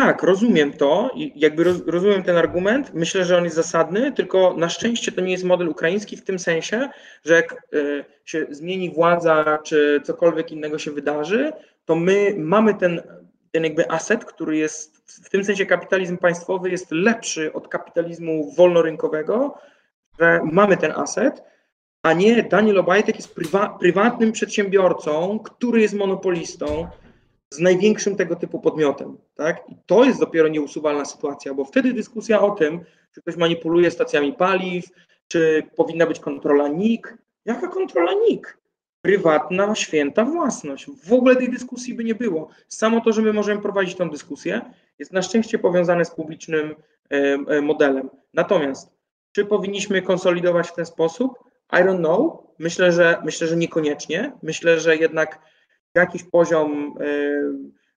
Tak, 0.00 0.22
rozumiem 0.22 0.72
to 0.72 1.10
i 1.14 1.32
jakby 1.36 1.64
roz, 1.64 1.76
rozumiem 1.86 2.22
ten 2.22 2.36
argument. 2.36 2.94
Myślę, 2.94 3.24
że 3.24 3.38
on 3.38 3.44
jest 3.44 3.56
zasadny, 3.56 4.12
tylko 4.12 4.54
na 4.56 4.68
szczęście 4.68 5.12
to 5.12 5.20
nie 5.20 5.32
jest 5.32 5.44
model 5.44 5.68
ukraiński 5.68 6.16
w 6.16 6.24
tym 6.24 6.38
sensie, 6.38 6.88
że 7.24 7.34
jak 7.34 7.52
y, 7.74 8.04
się 8.24 8.46
zmieni 8.50 8.90
władza, 8.90 9.58
czy 9.64 10.00
cokolwiek 10.04 10.52
innego 10.52 10.78
się 10.78 10.90
wydarzy, 10.90 11.52
to 11.84 11.94
my 11.94 12.34
mamy 12.38 12.74
ten 12.74 13.02
ten 13.50 13.64
jakby 13.64 13.90
aset, 13.90 14.24
który 14.24 14.56
jest 14.56 14.96
w 15.24 15.30
tym 15.30 15.44
sensie 15.44 15.66
kapitalizm 15.66 16.18
państwowy 16.18 16.70
jest 16.70 16.90
lepszy 16.90 17.52
od 17.52 17.68
kapitalizmu 17.68 18.52
wolnorynkowego, 18.52 19.54
że 20.20 20.40
mamy 20.52 20.76
ten 20.76 20.92
aset, 20.92 21.42
a 22.02 22.12
nie 22.12 22.42
Daniel 22.42 22.78
Obajtek 22.78 23.16
jest 23.16 23.34
prywa, 23.34 23.68
prywatnym 23.68 24.32
przedsiębiorcą, 24.32 25.38
który 25.38 25.80
jest 25.80 25.94
monopolistą 25.94 26.88
z 27.54 27.58
największym 27.58 28.16
tego 28.16 28.36
typu 28.36 28.60
podmiotem. 28.60 29.18
Tak? 29.34 29.62
I 29.68 29.76
to 29.86 30.04
jest 30.04 30.20
dopiero 30.20 30.48
nieusuwalna 30.48 31.04
sytuacja, 31.04 31.54
bo 31.54 31.64
wtedy 31.64 31.92
dyskusja 31.92 32.40
o 32.40 32.50
tym, 32.50 32.80
czy 33.14 33.20
ktoś 33.20 33.36
manipuluje 33.36 33.90
stacjami 33.90 34.32
paliw, 34.32 34.84
czy 35.28 35.62
powinna 35.76 36.06
być 36.06 36.20
kontrola 36.20 36.68
NIK. 36.68 37.18
Jaka 37.44 37.68
kontrola 37.68 38.12
NIK? 38.28 38.60
prywatna, 39.02 39.74
święta 39.74 40.24
własność. 40.24 40.86
W 41.04 41.12
ogóle 41.12 41.36
tej 41.36 41.50
dyskusji 41.50 41.94
by 41.94 42.04
nie 42.04 42.14
było. 42.14 42.48
Samo 42.68 43.00
to, 43.00 43.12
że 43.12 43.22
my 43.22 43.32
możemy 43.32 43.62
prowadzić 43.62 43.96
tę 43.96 44.10
dyskusję, 44.10 44.60
jest 44.98 45.12
na 45.12 45.22
szczęście 45.22 45.58
powiązane 45.58 46.04
z 46.04 46.10
publicznym 46.10 46.74
e, 47.10 47.16
e, 47.48 47.60
modelem. 47.60 48.10
Natomiast, 48.34 48.90
czy 49.32 49.44
powinniśmy 49.44 50.02
konsolidować 50.02 50.68
w 50.68 50.74
ten 50.74 50.86
sposób? 50.86 51.38
I 51.72 51.76
don't 51.76 51.98
know. 51.98 52.42
Myślę, 52.58 52.92
że 52.92 53.22
myślę, 53.24 53.46
że 53.46 53.56
niekoniecznie. 53.56 54.32
Myślę, 54.42 54.80
że 54.80 54.96
jednak 54.96 55.38
jakiś 55.94 56.24
poziom 56.24 56.94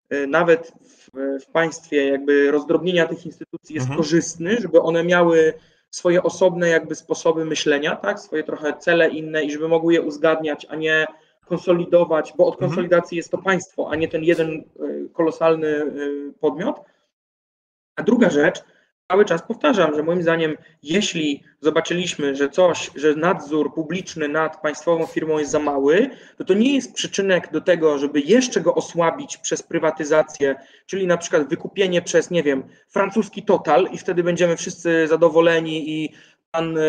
e, 0.09 0.27
nawet 0.27 0.73
w, 0.81 1.09
w 1.43 1.51
państwie 1.51 2.07
jakby 2.07 2.51
rozdrobnienia 2.51 3.07
tych 3.07 3.25
instytucji 3.25 3.75
jest 3.75 3.83
mhm. 3.83 3.97
korzystny, 3.97 4.57
żeby 4.61 4.81
one 4.81 5.03
miały 5.03 5.53
swoje 5.89 6.23
osobne 6.23 6.69
jakby 6.69 6.95
sposoby 6.95 7.45
myślenia, 7.45 7.95
tak, 7.95 8.19
swoje 8.19 8.43
trochę 8.43 8.77
cele 8.77 9.09
inne 9.09 9.43
i 9.43 9.51
żeby 9.51 9.67
mogły 9.67 9.93
je 9.93 10.01
uzgadniać, 10.01 10.65
a 10.69 10.75
nie 10.75 11.07
konsolidować, 11.45 12.33
bo 12.37 12.45
od 12.47 12.53
mhm. 12.53 12.69
konsolidacji 12.69 13.17
jest 13.17 13.31
to 13.31 13.37
państwo, 13.37 13.89
a 13.91 13.95
nie 13.95 14.07
ten 14.07 14.23
jeden 14.23 14.49
y, 14.49 14.63
kolosalny 15.13 15.67
y, 15.67 16.33
podmiot. 16.39 16.81
A 17.95 18.03
druga 18.03 18.29
rzecz, 18.29 18.63
cały 19.13 19.25
czas 19.25 19.41
powtarzam, 19.41 19.95
że 19.95 20.03
moim 20.03 20.21
zdaniem, 20.21 20.57
jeśli 20.83 21.43
zobaczyliśmy, 21.61 22.35
że 22.35 22.49
coś, 22.49 22.91
że 22.95 23.15
nadzór 23.15 23.73
publiczny 23.73 24.27
nad 24.27 24.61
państwową 24.61 25.05
firmą 25.05 25.39
jest 25.39 25.51
za 25.51 25.59
mały, 25.59 26.09
to 26.37 26.43
to 26.43 26.53
nie 26.53 26.75
jest 26.75 26.93
przyczynek 26.93 27.51
do 27.51 27.61
tego, 27.61 27.97
żeby 27.97 28.19
jeszcze 28.21 28.61
go 28.61 28.75
osłabić 28.75 29.37
przez 29.37 29.63
prywatyzację, 29.63 30.55
czyli 30.85 31.07
na 31.07 31.17
przykład 31.17 31.49
wykupienie 31.49 32.01
przez, 32.01 32.31
nie 32.31 32.43
wiem, 32.43 32.63
francuski 32.89 33.43
Total 33.43 33.89
i 33.91 33.97
wtedy 33.97 34.23
będziemy 34.23 34.57
wszyscy 34.57 35.07
zadowoleni 35.07 35.89
i 35.89 36.13
pan 36.51 36.77
e, 36.77 36.81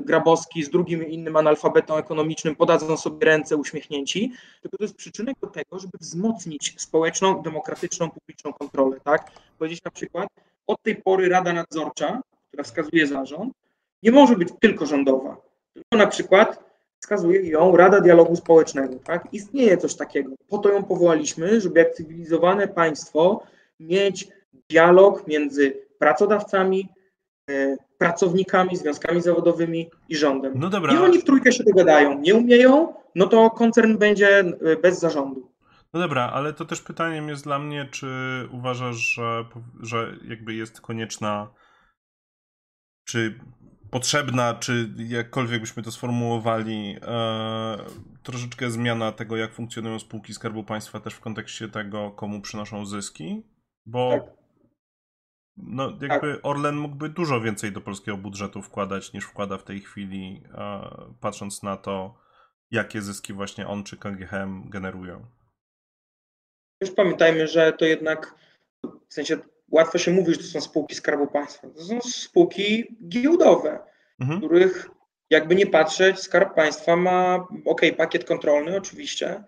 Grabowski 0.00 0.64
z 0.64 0.70
drugim 0.70 1.06
innym 1.08 1.36
analfabetą 1.36 1.96
ekonomicznym 1.96 2.56
podadzą 2.56 2.96
sobie 2.96 3.26
ręce 3.26 3.56
uśmiechnięci, 3.56 4.32
tylko 4.62 4.76
to 4.76 4.84
jest 4.84 4.96
przyczynek 4.96 5.36
do 5.40 5.46
tego, 5.46 5.78
żeby 5.78 5.98
wzmocnić 6.00 6.74
społeczną, 6.80 7.42
demokratyczną, 7.42 8.10
publiczną 8.10 8.52
kontrolę, 8.52 9.00
tak? 9.04 9.30
Powiedzieć 9.58 9.84
na 9.84 9.90
przykład, 9.90 10.28
od 10.66 10.82
tej 10.82 10.96
pory 10.96 11.28
Rada 11.28 11.52
Nadzorcza, 11.52 12.20
która 12.48 12.62
wskazuje 12.62 13.06
zarząd, 13.06 13.52
nie 14.02 14.12
może 14.12 14.36
być 14.36 14.48
tylko 14.60 14.86
rządowa, 14.86 15.36
tylko 15.74 15.96
na 15.96 16.06
przykład 16.06 16.66
wskazuje 17.00 17.50
ją 17.50 17.76
Rada 17.76 18.00
Dialogu 18.00 18.36
Społecznego. 18.36 18.94
Tak? 19.04 19.28
Istnieje 19.32 19.76
coś 19.76 19.94
takiego. 19.94 20.30
Po 20.48 20.58
to 20.58 20.68
ją 20.68 20.84
powołaliśmy, 20.84 21.60
żeby 21.60 21.78
jak 21.80 21.94
cywilizowane 21.94 22.68
państwo 22.68 23.42
mieć 23.80 24.28
dialog 24.70 25.26
między 25.26 25.82
pracodawcami, 25.98 26.88
e, 27.50 27.76
pracownikami, 27.98 28.76
związkami 28.76 29.22
zawodowymi 29.22 29.90
i 30.08 30.16
rządem. 30.16 30.52
No 30.56 30.70
dobra. 30.70 30.94
I 30.94 30.96
oni 30.96 31.18
w 31.18 31.24
trójkę 31.24 31.52
się 31.52 31.64
dogadają. 31.64 32.18
Nie 32.18 32.34
umieją, 32.34 32.94
no 33.14 33.26
to 33.26 33.50
koncern 33.50 33.98
będzie 33.98 34.38
e, 34.38 34.76
bez 34.82 34.98
zarządu. 34.98 35.48
No 35.96 36.02
dobra, 36.02 36.30
ale 36.30 36.52
to 36.52 36.64
też 36.64 36.80
pytaniem 36.80 37.28
jest 37.28 37.44
dla 37.44 37.58
mnie, 37.58 37.88
czy 37.90 38.08
uważasz, 38.50 38.96
że, 38.96 39.44
że 39.80 40.16
jakby 40.28 40.54
jest 40.54 40.80
konieczna, 40.80 41.54
czy 43.04 43.40
potrzebna, 43.90 44.54
czy 44.54 44.94
jakkolwiek 44.96 45.60
byśmy 45.60 45.82
to 45.82 45.92
sformułowali, 45.92 46.96
e, 47.02 47.76
troszeczkę 48.22 48.70
zmiana 48.70 49.12
tego, 49.12 49.36
jak 49.36 49.52
funkcjonują 49.52 49.98
spółki 49.98 50.34
Skarbu 50.34 50.64
Państwa 50.64 51.00
też 51.00 51.14
w 51.14 51.20
kontekście 51.20 51.68
tego, 51.68 52.10
komu 52.10 52.40
przynoszą 52.40 52.86
zyski? 52.86 53.42
Bo 53.86 54.10
tak. 54.10 54.22
no, 55.56 55.90
jakby 55.90 56.34
tak. 56.34 56.40
Orlen 56.42 56.76
mógłby 56.76 57.08
dużo 57.08 57.40
więcej 57.40 57.72
do 57.72 57.80
polskiego 57.80 58.18
budżetu 58.18 58.62
wkładać, 58.62 59.12
niż 59.12 59.24
wkłada 59.24 59.58
w 59.58 59.64
tej 59.64 59.80
chwili, 59.80 60.42
e, 60.54 60.90
patrząc 61.20 61.62
na 61.62 61.76
to, 61.76 62.18
jakie 62.70 63.02
zyski 63.02 63.32
właśnie 63.32 63.66
on 63.68 63.84
czy 63.84 63.96
KGHM 63.96 64.70
generują. 64.70 65.35
Już 66.80 66.90
pamiętajmy, 66.90 67.46
że 67.46 67.72
to 67.72 67.84
jednak 67.84 68.34
w 69.08 69.14
sensie 69.14 69.38
łatwo 69.70 69.98
się 69.98 70.12
mówi, 70.12 70.34
że 70.34 70.38
to 70.38 70.46
są 70.46 70.60
spółki 70.60 70.94
Skarbu 70.94 71.26
Państwa. 71.26 71.68
To 71.68 71.84
są 71.84 72.00
spółki 72.00 72.96
giełdowe, 73.08 73.78
mhm. 74.20 74.40
których 74.40 74.88
jakby 75.30 75.54
nie 75.54 75.66
patrzeć, 75.66 76.20
Skarb 76.20 76.54
Państwa 76.54 76.96
ma, 76.96 77.46
ok, 77.64 77.80
pakiet 77.96 78.24
kontrolny 78.24 78.76
oczywiście, 78.76 79.44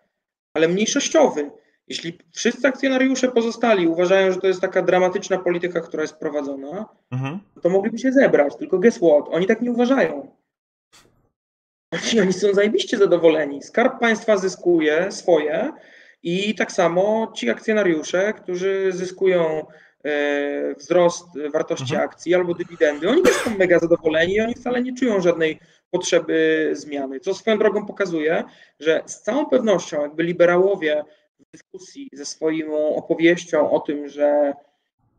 ale 0.55 0.69
mniejszościowy. 0.69 1.51
Jeśli 1.89 2.19
wszyscy 2.35 2.69
akcjonariusze 2.69 3.29
pozostali 3.29 3.87
uważają, 3.87 4.33
że 4.33 4.41
to 4.41 4.47
jest 4.47 4.61
taka 4.61 4.83
dramatyczna 4.83 5.39
polityka, 5.39 5.81
która 5.81 6.03
jest 6.03 6.17
prowadzona, 6.17 6.87
mhm. 7.11 7.39
to 7.63 7.69
mogliby 7.69 7.99
się 7.99 8.13
zebrać. 8.13 8.57
Tylko 8.57 8.79
guess 8.79 8.97
what? 8.97 9.25
Oni 9.31 9.47
tak 9.47 9.61
nie 9.61 9.71
uważają. 9.71 10.37
Oni, 11.93 12.21
oni 12.21 12.33
są 12.33 12.55
zajebiście 12.55 12.99
zadowoleni. 12.99 13.63
Skarb 13.63 14.01
Państwa 14.01 14.37
zyskuje 14.37 15.13
swoje, 15.13 15.73
i 16.23 16.55
tak 16.55 16.73
samo 16.73 17.33
ci 17.37 17.51
akcjonariusze, 17.51 18.33
którzy 18.33 18.93
zyskują 18.93 19.67
e, 20.05 20.75
wzrost 20.75 21.27
wartości 21.53 21.95
mhm. 21.95 22.03
akcji 22.03 22.35
albo 22.35 22.55
dywidendy, 22.55 23.09
oni 23.09 23.23
też 23.23 23.35
są 23.35 23.59
mega 23.59 23.79
zadowoleni 23.79 24.35
i 24.35 24.41
oni 24.41 24.55
wcale 24.55 24.83
nie 24.83 24.95
czują 24.95 25.21
żadnej 25.21 25.59
potrzeby 25.91 26.71
zmiany. 26.73 27.21
Co 27.21 27.35
swoją 27.35 27.59
drogą 27.59 27.87
pokazuje, 27.87 28.45
że 28.81 29.03
z 29.07 29.21
całą 29.21 29.47
pewnością 29.47 30.03
jakby 30.03 30.23
liberałowie 30.23 31.05
w 31.41 31.51
dyskusji 31.53 32.09
ze 32.13 32.25
swoją 32.25 32.95
opowieścią 32.95 33.71
o 33.71 33.81
tym, 33.81 34.09
że 34.09 34.53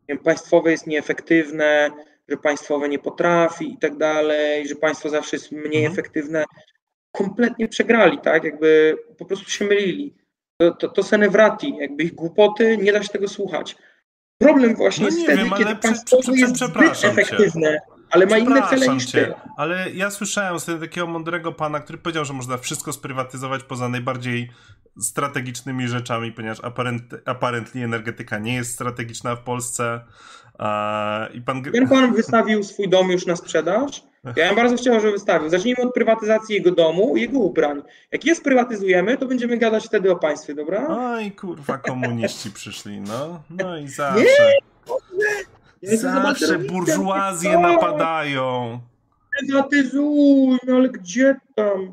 wiem, 0.08 0.18
państwowe 0.18 0.70
jest 0.70 0.86
nieefektywne, 0.86 1.90
że 2.28 2.36
państwowe 2.36 2.88
nie 2.88 2.98
potrafi 2.98 3.72
i 3.72 3.78
tak 3.78 3.96
dalej, 3.96 4.68
że 4.68 4.74
państwo 4.74 5.08
zawsze 5.08 5.36
jest 5.36 5.52
mniej 5.52 5.84
mhm. 5.84 5.92
efektywne, 5.92 6.44
kompletnie 7.12 7.68
przegrali, 7.68 8.18
tak? 8.18 8.44
Jakby 8.44 8.96
po 9.18 9.24
prostu 9.24 9.50
się 9.50 9.64
mylili. 9.64 10.14
To, 10.60 10.70
to, 10.70 10.88
to 10.88 11.02
senewrati, 11.02 11.76
jakby 11.76 12.02
ich 12.02 12.14
głupoty, 12.14 12.76
nie 12.76 12.92
da 12.92 13.02
się 13.02 13.08
tego 13.08 13.28
słuchać. 13.28 13.76
Problem 14.38 14.76
właśnie 14.76 15.02
no 15.02 15.08
jest 15.08 15.22
wtedy, 15.22 15.44
wiem, 15.44 15.52
kiedy 15.58 15.76
państwo 15.76 16.16
jest 16.32 16.56
zbyt 16.56 17.04
efektywne. 17.04 17.68
Cię 17.70 17.80
ale 18.10 18.26
ma 18.26 18.38
inne 18.38 18.62
cele 18.70 18.88
niż 18.88 19.06
cię, 19.06 19.26
ty. 19.26 19.34
Ale 19.56 19.90
ja 19.90 20.10
słyszałem 20.10 20.60
z 20.60 20.80
takiego 20.80 21.06
mądrego 21.06 21.52
pana, 21.52 21.80
który 21.80 21.98
powiedział, 21.98 22.24
że 22.24 22.32
można 22.32 22.58
wszystko 22.58 22.92
sprywatyzować 22.92 23.62
poza 23.62 23.88
najbardziej 23.88 24.50
strategicznymi 25.00 25.88
rzeczami, 25.88 26.32
ponieważ 26.32 26.64
aparent, 26.64 27.02
apparently 27.24 27.84
energetyka 27.84 28.38
nie 28.38 28.54
jest 28.54 28.74
strategiczna 28.74 29.36
w 29.36 29.42
Polsce. 29.42 30.00
I 31.34 31.40
pan... 31.40 31.62
Ten 31.62 31.88
pan 31.88 32.14
wystawił 32.14 32.62
swój 32.62 32.88
dom 32.88 33.10
już 33.10 33.26
na 33.26 33.36
sprzedaż. 33.36 34.02
Ja 34.24 34.46
bym 34.46 34.56
bardzo 34.56 34.76
chciał, 34.76 35.00
żeby 35.00 35.12
wystawił. 35.12 35.48
Zacznijmy 35.48 35.82
od 35.82 35.94
prywatyzacji 35.94 36.54
jego 36.54 36.70
domu 36.70 37.16
i 37.16 37.20
jego 37.20 37.38
ubrań. 37.38 37.82
Jak 38.12 38.24
je 38.24 38.34
sprywatyzujemy, 38.34 39.18
to 39.18 39.26
będziemy 39.26 39.56
gadać 39.56 39.86
wtedy 39.86 40.12
o 40.12 40.16
państwie, 40.16 40.54
dobra? 40.54 40.86
Oj, 40.88 41.32
kurwa, 41.32 41.78
komuniści 41.78 42.50
przyszli, 42.50 43.00
no. 43.00 43.42
No 43.50 43.78
i 43.78 43.88
zawsze. 43.88 44.24
Nie! 45.82 45.96
Zawsze 45.96 46.58
burżuazje 46.58 47.58
napadają. 47.58 48.80
Prywatyzuj, 49.38 50.58
no 50.66 50.76
ale 50.76 50.88
gdzie 50.88 51.36
tam? 51.54 51.92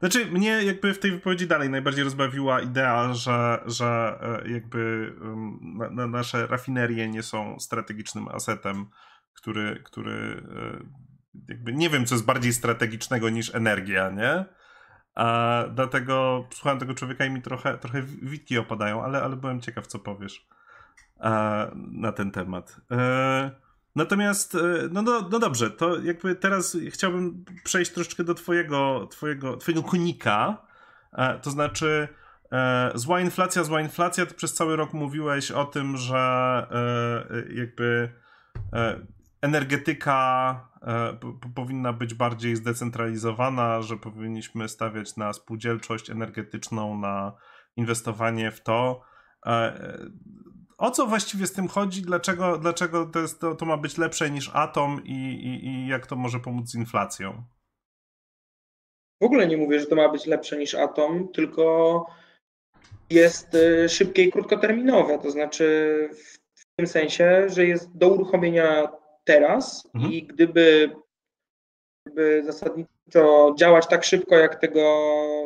Znaczy, 0.00 0.26
mnie 0.26 0.62
jakby 0.62 0.94
w 0.94 0.98
tej 0.98 1.10
wypowiedzi 1.10 1.46
dalej 1.46 1.70
najbardziej 1.70 2.04
rozbawiła 2.04 2.60
idea, 2.60 3.14
że, 3.14 3.62
że 3.66 4.18
e, 4.22 4.50
jakby 4.50 5.12
na, 5.60 5.90
na 5.90 6.06
nasze 6.06 6.46
rafinerie 6.46 7.08
nie 7.08 7.22
są 7.22 7.60
strategicznym 7.60 8.28
asetem, 8.28 8.86
który, 9.32 9.82
który 9.84 10.12
e, 10.12 11.09
jakby 11.48 11.72
nie 11.72 11.90
wiem, 11.90 12.06
co 12.06 12.14
jest 12.14 12.24
bardziej 12.24 12.52
strategicznego 12.52 13.28
niż 13.30 13.54
energia, 13.54 14.10
nie? 14.10 14.44
A 15.14 15.64
dlatego 15.74 16.46
słuchałem 16.52 16.78
tego 16.78 16.94
człowieka 16.94 17.24
i 17.24 17.30
mi 17.30 17.42
trochę, 17.42 17.78
trochę 17.78 18.02
witki 18.02 18.58
opadają, 18.58 19.04
ale, 19.04 19.22
ale 19.22 19.36
byłem 19.36 19.60
ciekaw, 19.60 19.86
co 19.86 19.98
powiesz 19.98 20.48
na 21.92 22.12
ten 22.12 22.30
temat. 22.30 22.76
E, 22.90 23.50
natomiast, 23.96 24.54
e, 24.54 24.58
no, 24.90 25.02
no, 25.02 25.28
no 25.30 25.38
dobrze, 25.38 25.70
to 25.70 26.00
jakby 26.00 26.34
teraz 26.34 26.76
chciałbym 26.90 27.44
przejść 27.64 27.92
troszeczkę 27.92 28.24
do 28.24 28.34
twojego, 28.34 29.06
twojego, 29.06 29.56
twojego 29.56 29.82
konika, 29.82 30.66
e, 31.12 31.38
to 31.38 31.50
znaczy 31.50 32.08
zła 32.94 33.20
inflacja, 33.20 33.64
zła 33.64 33.80
inflacja, 33.80 34.26
ty 34.26 34.34
przez 34.34 34.54
cały 34.54 34.76
rok 34.76 34.92
mówiłeś 34.92 35.50
o 35.50 35.64
tym, 35.64 35.96
że 35.96 36.66
jakby 37.54 38.12
energetyka 39.40 40.69
powinna 41.54 41.92
być 41.92 42.14
bardziej 42.14 42.56
zdecentralizowana, 42.56 43.82
że 43.82 43.96
powinniśmy 43.96 44.68
stawiać 44.68 45.16
na 45.16 45.32
spółdzielczość 45.32 46.10
energetyczną, 46.10 46.98
na 46.98 47.32
inwestowanie 47.76 48.50
w 48.50 48.62
to 48.62 49.00
o 50.80 50.90
co 50.90 51.06
właściwie 51.06 51.46
z 51.46 51.52
tym 51.52 51.68
chodzi? 51.68 52.02
Dlaczego, 52.02 52.58
dlaczego 52.58 53.06
to, 53.06 53.18
jest, 53.18 53.40
to, 53.40 53.54
to 53.54 53.66
ma 53.66 53.76
być 53.76 53.98
lepsze 53.98 54.30
niż 54.30 54.50
atom 54.54 55.00
i, 55.04 55.12
i, 55.12 55.66
i 55.66 55.88
jak 55.88 56.06
to 56.06 56.16
może 56.16 56.40
pomóc 56.40 56.70
z 56.70 56.74
inflacją? 56.74 57.44
W 59.20 59.24
ogóle 59.24 59.46
nie 59.46 59.56
mówię, 59.56 59.80
że 59.80 59.86
to 59.86 59.96
ma 59.96 60.08
być 60.08 60.26
lepsze 60.26 60.58
niż 60.58 60.74
atom, 60.74 61.28
tylko 61.32 62.06
jest 63.10 63.54
y, 63.54 63.88
szybkie 63.88 64.24
i 64.24 64.32
krótkoterminowe. 64.32 65.18
To 65.18 65.30
znaczy 65.30 66.08
w 66.54 66.64
tym 66.76 66.86
sensie, 66.86 67.46
że 67.48 67.66
jest 67.66 67.96
do 67.96 68.08
uruchomienia 68.08 68.92
teraz 69.30 69.90
mhm. 69.94 70.12
i 70.12 70.22
gdyby, 70.22 70.90
gdyby 72.06 72.42
zasadniczo 72.44 73.54
działać 73.58 73.86
tak 73.86 74.04
szybko, 74.04 74.36
jak 74.36 74.54
tego 74.60 74.82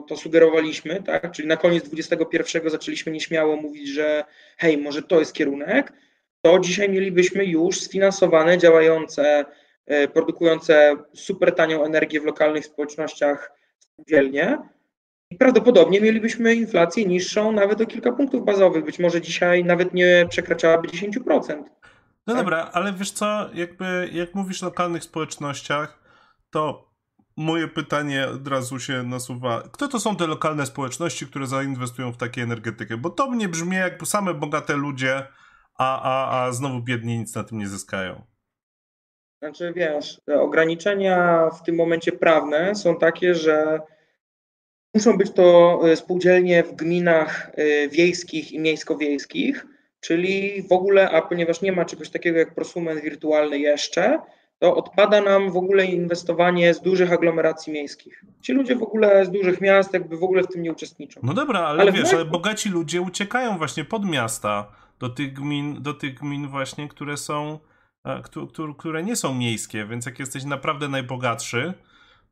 to 0.09 0.17
sugerowaliśmy, 0.17 1.03
tak? 1.03 1.33
Czyli 1.33 1.49
na 1.49 1.57
koniec 1.57 1.89
21 1.89 2.71
zaczęliśmy 2.71 3.13
nieśmiało 3.13 3.57
mówić, 3.57 3.89
że 3.89 4.25
hej, 4.57 4.79
może 4.79 5.03
to 5.03 5.19
jest 5.19 5.33
kierunek, 5.33 5.93
to 6.43 6.59
dzisiaj 6.59 6.89
mielibyśmy 6.89 7.45
już 7.45 7.81
sfinansowane, 7.81 8.59
działające, 8.59 9.45
e, 9.87 10.09
produkujące 10.09 10.97
super 11.15 11.55
tanią 11.55 11.85
energię 11.85 12.21
w 12.21 12.25
lokalnych 12.25 12.67
społecznościach 12.67 13.53
spółdzielnie 13.79 14.59
i 15.31 15.37
prawdopodobnie 15.37 16.01
mielibyśmy 16.01 16.55
inflację 16.55 17.05
niższą 17.05 17.53
nawet 17.53 17.81
o 17.81 17.87
kilka 17.87 18.13
punktów 18.13 18.45
bazowych. 18.45 18.85
Być 18.85 18.99
może 18.99 19.21
dzisiaj 19.21 19.65
nawet 19.65 19.95
nie 19.95 20.27
przekraczałaby 20.31 20.89
10%. 20.89 21.65
No 22.27 22.35
tak? 22.35 22.43
dobra, 22.43 22.71
ale 22.73 22.93
wiesz 22.93 23.11
co, 23.11 23.49
jakby 23.55 24.09
jak 24.13 24.35
mówisz 24.35 24.63
o 24.63 24.67
lokalnych 24.67 25.05
społecznościach, 25.05 26.03
to 26.51 26.95
moje 27.37 27.69
pytanie 27.69 28.29
od 28.29 28.49
razu 28.49 28.79
się 28.79 29.03
nasuwa. 29.03 29.63
Kto 29.73 29.89
to 29.89 30.01
są 30.01 30.17
te 30.17 30.27
lokalne 30.27 30.67
społeczności, 30.67 31.27
które 31.27 31.47
zainwestują 31.47 32.13
w 32.13 32.17
takie 32.17 32.43
energetykę? 32.43 32.97
Bo 32.97 33.11
to 33.11 33.31
mnie 33.31 33.49
brzmi 33.49 33.77
jak 33.77 34.07
same 34.07 34.35
bogate 34.35 34.77
ludzie, 34.77 35.27
a, 35.79 36.03
a, 36.03 36.45
a 36.45 36.53
znowu 36.53 36.81
biedni 36.81 37.19
nic 37.19 37.35
na 37.35 37.45
tym 37.45 37.59
nie 37.59 37.69
zyskają. 37.69 38.23
Znaczy 39.43 39.73
wiesz, 39.77 40.21
ograniczenia 40.27 41.51
w 41.51 41.63
tym 41.63 41.77
momencie 41.77 42.13
prawne 42.13 42.75
są 42.75 42.97
takie, 42.97 43.35
że 43.35 43.81
muszą 44.95 45.19
być 45.19 45.31
to 45.33 45.81
e, 45.85 45.97
spółdzielnie 45.97 46.65
w 46.65 46.75
gminach 46.75 47.51
e, 47.55 47.89
wiejskich 47.89 48.53
i 48.53 48.61
miejsko-wiejskich, 48.61 49.67
czyli 50.05 50.63
w 50.63 50.73
ogóle, 50.73 51.11
a 51.11 51.23
ponieważ 51.23 51.61
nie 51.61 51.73
ma 51.73 51.85
czegoś 51.85 52.11
takiego 52.11 52.39
jak 52.39 52.55
prosument 52.55 53.01
wirtualny 53.01 53.59
jeszcze, 53.59 54.19
to 54.59 54.77
odpada 54.77 55.21
nam 55.21 55.51
w 55.51 55.57
ogóle 55.57 55.87
inwestowanie 55.87 56.75
z 56.75 56.81
dużych 56.81 57.13
aglomeracji 57.13 57.73
miejskich. 57.73 58.25
Ci 58.41 58.53
ludzie 58.53 58.77
w 58.77 58.83
ogóle 58.83 59.27
z 59.27 59.31
dużych 59.31 59.61
miast 59.61 59.95
jakby 59.95 60.17
w 60.17 60.23
ogóle 60.23 60.43
w 60.43 60.47
tym 60.47 60.63
nie 60.63 60.73
uczestniczą. 60.73 61.21
No 61.23 61.35
dobra, 61.35 61.61
ale, 61.61 61.83
ale 61.83 61.93
wiesz, 61.93 62.15
ale 62.15 62.25
bogaci 62.25 62.69
ludzie 62.69 63.01
uciekają 63.01 63.59
właśnie 63.59 63.85
pod 63.85 64.05
miasta, 64.05 64.73
do 64.99 65.09
tych 65.09 65.33
gmin, 65.33 65.83
do 65.83 65.95
tych 65.95 66.15
gmin 66.15 66.49
właśnie, 66.49 66.89
które 66.89 67.17
są, 67.17 67.59
które 68.79 69.03
nie 69.03 69.17
są 69.17 69.35
miejskie, 69.35 69.87
więc 69.87 70.07
jak 70.07 70.19
jesteś 70.19 70.45
naprawdę 70.45 70.89
najbogatszy, 70.89 71.75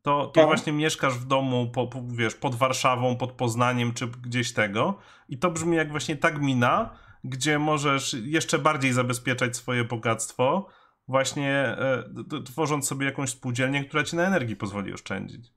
to, 0.02 0.26
to 0.26 0.32
tak. 0.32 0.46
właśnie 0.46 0.72
mieszkasz 0.72 1.14
w 1.14 1.26
domu, 1.26 1.70
po, 1.74 1.86
po, 1.86 2.02
wiesz, 2.08 2.34
pod 2.34 2.54
Warszawą, 2.54 3.16
pod 3.16 3.32
Poznaniem, 3.32 3.92
czy 3.94 4.06
gdzieś 4.06 4.52
tego 4.52 4.98
i 5.28 5.38
to 5.38 5.50
brzmi 5.50 5.76
jak 5.76 5.90
właśnie 5.90 6.16
ta 6.16 6.30
gmina, 6.30 6.90
gdzie 7.24 7.58
możesz 7.58 8.16
jeszcze 8.24 8.58
bardziej 8.58 8.92
zabezpieczać 8.92 9.56
swoje 9.56 9.84
bogactwo, 9.84 10.68
właśnie 11.08 11.52
e, 11.52 12.04
tworząc 12.46 12.88
sobie 12.88 13.06
jakąś 13.06 13.30
spółdzielnię, 13.30 13.84
która 13.84 14.04
ci 14.04 14.16
na 14.16 14.26
energii 14.26 14.56
pozwoli 14.56 14.92
oszczędzić. 14.92 15.52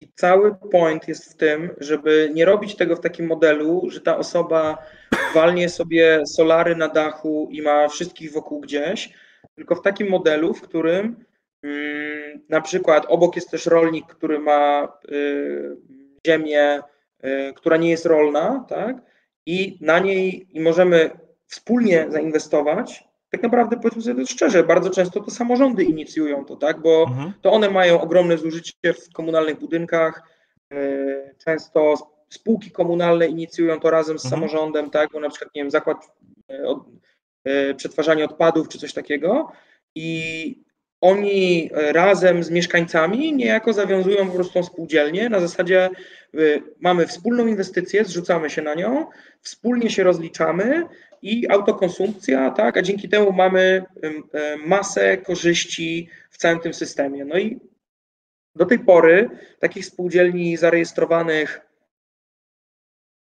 I 0.00 0.12
cały 0.14 0.54
point 0.54 1.08
jest 1.08 1.32
w 1.32 1.36
tym, 1.36 1.70
żeby 1.78 2.30
nie 2.34 2.44
robić 2.44 2.76
tego 2.76 2.96
w 2.96 3.00
takim 3.00 3.26
modelu, 3.26 3.90
że 3.90 4.00
ta 4.00 4.18
osoba 4.18 4.78
walnie 5.34 5.68
sobie 5.68 6.26
solary 6.26 6.76
na 6.76 6.88
dachu 6.88 7.48
i 7.50 7.62
ma 7.62 7.88
wszystkich 7.88 8.32
wokół 8.32 8.60
gdzieś, 8.60 9.12
tylko 9.54 9.74
w 9.74 9.82
takim 9.82 10.08
modelu, 10.08 10.54
w 10.54 10.62
którym 10.62 11.24
mm, 11.62 12.42
na 12.48 12.60
przykład 12.60 13.06
obok 13.08 13.36
jest 13.36 13.50
też 13.50 13.66
rolnik, 13.66 14.06
który 14.06 14.38
ma 14.38 14.88
y, 15.12 15.76
ziemię, 16.26 16.80
y, 17.24 17.52
która 17.56 17.76
nie 17.76 17.90
jest 17.90 18.06
rolna, 18.06 18.64
tak? 18.68 18.96
I 19.46 19.78
na 19.80 19.98
niej 19.98 20.46
i 20.52 20.60
możemy 20.60 21.10
wspólnie 21.46 22.06
zainwestować. 22.08 23.04
Tak 23.30 23.42
naprawdę 23.42 23.76
powiedzmy 23.76 24.02
sobie 24.02 24.24
to 24.24 24.32
szczerze, 24.32 24.64
bardzo 24.64 24.90
często 24.90 25.20
to 25.20 25.30
samorządy 25.30 25.84
inicjują 25.84 26.44
to, 26.44 26.56
tak, 26.56 26.82
bo 26.82 27.06
mhm. 27.08 27.32
to 27.42 27.52
one 27.52 27.70
mają 27.70 28.00
ogromne 28.00 28.38
zużycie 28.38 28.94
w 28.94 29.12
komunalnych 29.12 29.58
budynkach, 29.58 30.22
e, 30.72 31.34
często 31.44 31.94
spółki 32.28 32.70
komunalne 32.70 33.26
inicjują 33.26 33.80
to 33.80 33.90
razem 33.90 34.18
z 34.18 34.24
mhm. 34.24 34.40
samorządem, 34.40 34.90
tak, 34.90 35.10
bo 35.12 35.20
na 35.20 35.30
przykład, 35.30 35.54
nie 35.54 35.62
wiem, 35.62 35.70
zakład 35.70 36.12
e, 36.50 36.64
od, 36.66 36.78
e, 37.44 37.74
przetwarzania 37.74 38.24
odpadów 38.24 38.68
czy 38.68 38.78
coś 38.78 38.92
takiego. 38.92 39.52
I 39.94 40.66
oni 41.00 41.70
razem 41.72 42.44
z 42.44 42.50
mieszkańcami 42.50 43.32
niejako 43.32 43.72
zawiązują 43.72 44.26
po 44.26 44.34
prostu 44.34 44.62
spółdzielnię 44.62 45.28
na 45.28 45.40
zasadzie 45.40 45.90
mamy 46.80 47.06
wspólną 47.06 47.46
inwestycję, 47.46 48.04
zrzucamy 48.04 48.50
się 48.50 48.62
na 48.62 48.74
nią, 48.74 49.06
wspólnie 49.40 49.90
się 49.90 50.02
rozliczamy, 50.02 50.88
i 51.22 51.48
autokonsumpcja, 51.50 52.50
tak, 52.50 52.76
a 52.76 52.82
dzięki 52.82 53.08
temu 53.08 53.32
mamy 53.32 53.84
masę 54.66 55.16
korzyści 55.16 56.08
w 56.30 56.36
całym 56.36 56.60
tym 56.60 56.74
systemie. 56.74 57.24
No 57.24 57.38
i 57.38 57.60
do 58.54 58.66
tej 58.66 58.78
pory 58.78 59.30
takich 59.60 59.86
spółdzielni 59.86 60.56
zarejestrowanych 60.56 61.60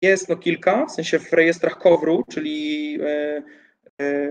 jest 0.01 0.29
no 0.29 0.35
kilka, 0.35 0.85
w 0.85 0.91
sensie 0.91 1.19
w 1.19 1.33
rejestrach 1.33 1.77
KOWR-u, 1.77 2.23
czyli 2.31 2.97
e, 3.01 3.43
e, 4.01 4.29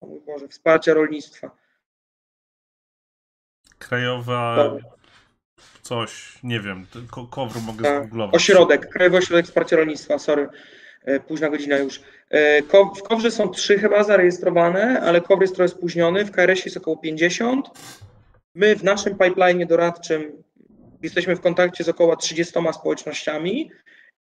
o 0.00 0.06
mój 0.06 0.20
Boże, 0.20 0.48
wsparcia 0.48 0.94
rolnictwa. 0.94 1.50
Krajowa 3.78 4.76
coś, 5.82 6.38
nie 6.42 6.60
wiem, 6.60 6.86
ko 7.10 7.26
Kowru 7.26 7.60
mogę 7.60 7.82
tak. 7.82 8.04
zgooglować. 8.04 8.34
Ośrodek, 8.34 8.88
Krajowy 8.88 9.16
Ośrodek 9.16 9.46
Wsparcia 9.46 9.76
Rolnictwa, 9.76 10.18
sorry, 10.18 10.48
e, 11.04 11.20
późna 11.20 11.48
godzina 11.48 11.78
już. 11.78 12.00
E, 12.30 12.62
w 12.98 13.02
Kowrze 13.02 13.30
są 13.30 13.48
trzy 13.48 13.78
chyba 13.78 14.04
zarejestrowane, 14.04 15.00
ale 15.00 15.20
Kowr 15.20 15.42
jest 15.42 15.54
trochę 15.54 15.68
spóźniony, 15.68 16.24
w 16.24 16.30
KRS 16.30 16.64
jest 16.64 16.76
około 16.76 16.96
50. 16.96 17.68
My 18.54 18.76
w 18.76 18.84
naszym 18.84 19.18
pipeline 19.18 19.66
doradczym 19.66 20.42
jesteśmy 21.02 21.36
w 21.36 21.40
kontakcie 21.40 21.84
z 21.84 21.88
około 21.88 22.16
30 22.16 22.54
społecznościami 22.72 23.70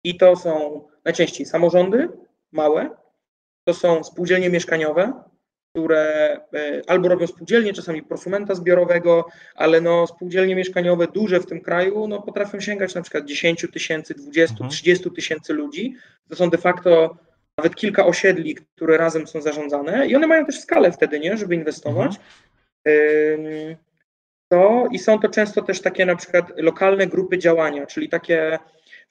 i 0.05 0.17
to 0.17 0.37
są 0.37 0.85
najczęściej 1.05 1.47
samorządy 1.47 2.09
małe, 2.53 2.91
to 3.65 3.75
są 3.75 4.05
spółdzielnie 4.05 4.51
mieszkaniowe, 4.51 5.13
które 5.75 6.33
e, 6.55 6.83
albo 6.87 7.09
robią 7.09 7.27
spółdzielnie, 7.27 7.73
czasami 7.73 8.03
prosumenta 8.03 8.55
zbiorowego, 8.55 9.27
ale 9.55 9.81
no 9.81 10.07
spółdzielnie 10.07 10.57
mieszkaniowe 10.57 11.07
duże 11.07 11.41
w 11.41 11.47
tym 11.47 11.61
kraju 11.61 12.09
no 12.09 12.23
potrafią 12.23 12.61
sięgać 12.61 12.95
na 12.95 13.03
przykład 13.03 13.25
10 13.25 13.67
tysięcy, 13.73 14.15
20, 14.15 14.69
30 14.69 15.11
tysięcy 15.11 15.53
ludzi. 15.53 15.95
To 16.29 16.37
są 16.37 16.51
de 16.51 16.59
facto 16.59 17.17
nawet 17.59 17.75
kilka 17.75 18.07
osiedli, 18.07 18.55
które 18.55 18.99
razem 18.99 19.27
są 19.27 19.41
zarządzane 19.41 20.07
i 20.07 20.17
one 20.17 20.27
mają 20.27 20.47
też 20.47 20.61
skalę 20.61 20.93
wtedy, 20.93 21.21
nie, 21.21 21.37
żeby 21.37 21.55
inwestować. 21.55 22.17
Mhm. 22.85 23.77
To 24.49 24.87
i 24.93 24.99
są 24.99 25.19
to 25.19 25.29
często 25.29 25.63
też 25.63 25.81
takie 25.81 26.07
na 26.07 26.17
przykład 26.17 26.53
lokalne 26.57 27.07
grupy 27.07 27.39
działania, 27.39 27.87
czyli 27.87 28.09
takie 28.09 28.59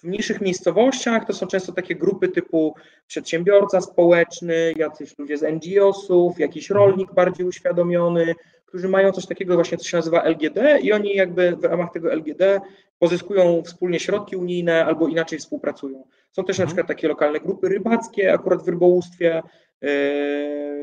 w 0.04 0.06
mniejszych 0.06 0.42
miejscowościach 0.42 1.26
to 1.26 1.34
są 1.34 1.48
często 1.48 1.72
takie 1.72 1.96
grupy 1.96 2.28
typu 2.28 2.76
przedsiębiorca 3.08 3.82
społeczny, 3.82 4.74
jacyś 4.76 5.18
ludzie 5.18 5.38
z 5.38 5.44
NGO-sów, 5.44 6.40
jakiś 6.40 6.72
mhm. 6.72 6.90
rolnik 6.90 7.14
bardziej 7.14 7.48
uświadomiony, 7.48 8.36
którzy 8.66 8.90
mają 8.90 9.12
coś 9.12 9.26
takiego 9.26 9.56
właśnie, 9.56 9.78
co 9.78 9.84
się 9.84 9.98
nazywa 9.98 10.24
LGD 10.24 10.80
i 10.82 10.94
oni 10.94 11.16
jakby 11.16 11.56
w 11.56 11.64
ramach 11.64 11.92
tego 11.94 12.14
LGD 12.14 12.62
pozyskują 13.00 13.62
wspólnie 13.66 14.00
środki 14.00 14.36
unijne 14.36 14.86
albo 14.86 15.08
inaczej 15.08 15.40
współpracują. 15.40 16.04
Są 16.32 16.44
też 16.44 16.58
na 16.58 16.64
mhm. 16.64 16.68
przykład 16.68 16.88
takie 16.88 17.08
lokalne 17.08 17.40
grupy 17.40 17.70
rybackie, 17.70 18.34
akurat 18.34 18.64
w 18.64 18.68
rybołówstwie 18.68 19.44
yy, 19.82 19.90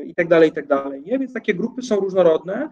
i 0.05 0.15
tak 0.15 0.27
dalej, 0.27 0.49
i 0.49 0.53
tak 0.53 0.67
dalej. 0.67 1.01
Nie? 1.05 1.19
Więc 1.19 1.33
takie 1.33 1.53
grupy 1.53 1.81
są 1.81 1.95
różnorodne 1.95 2.69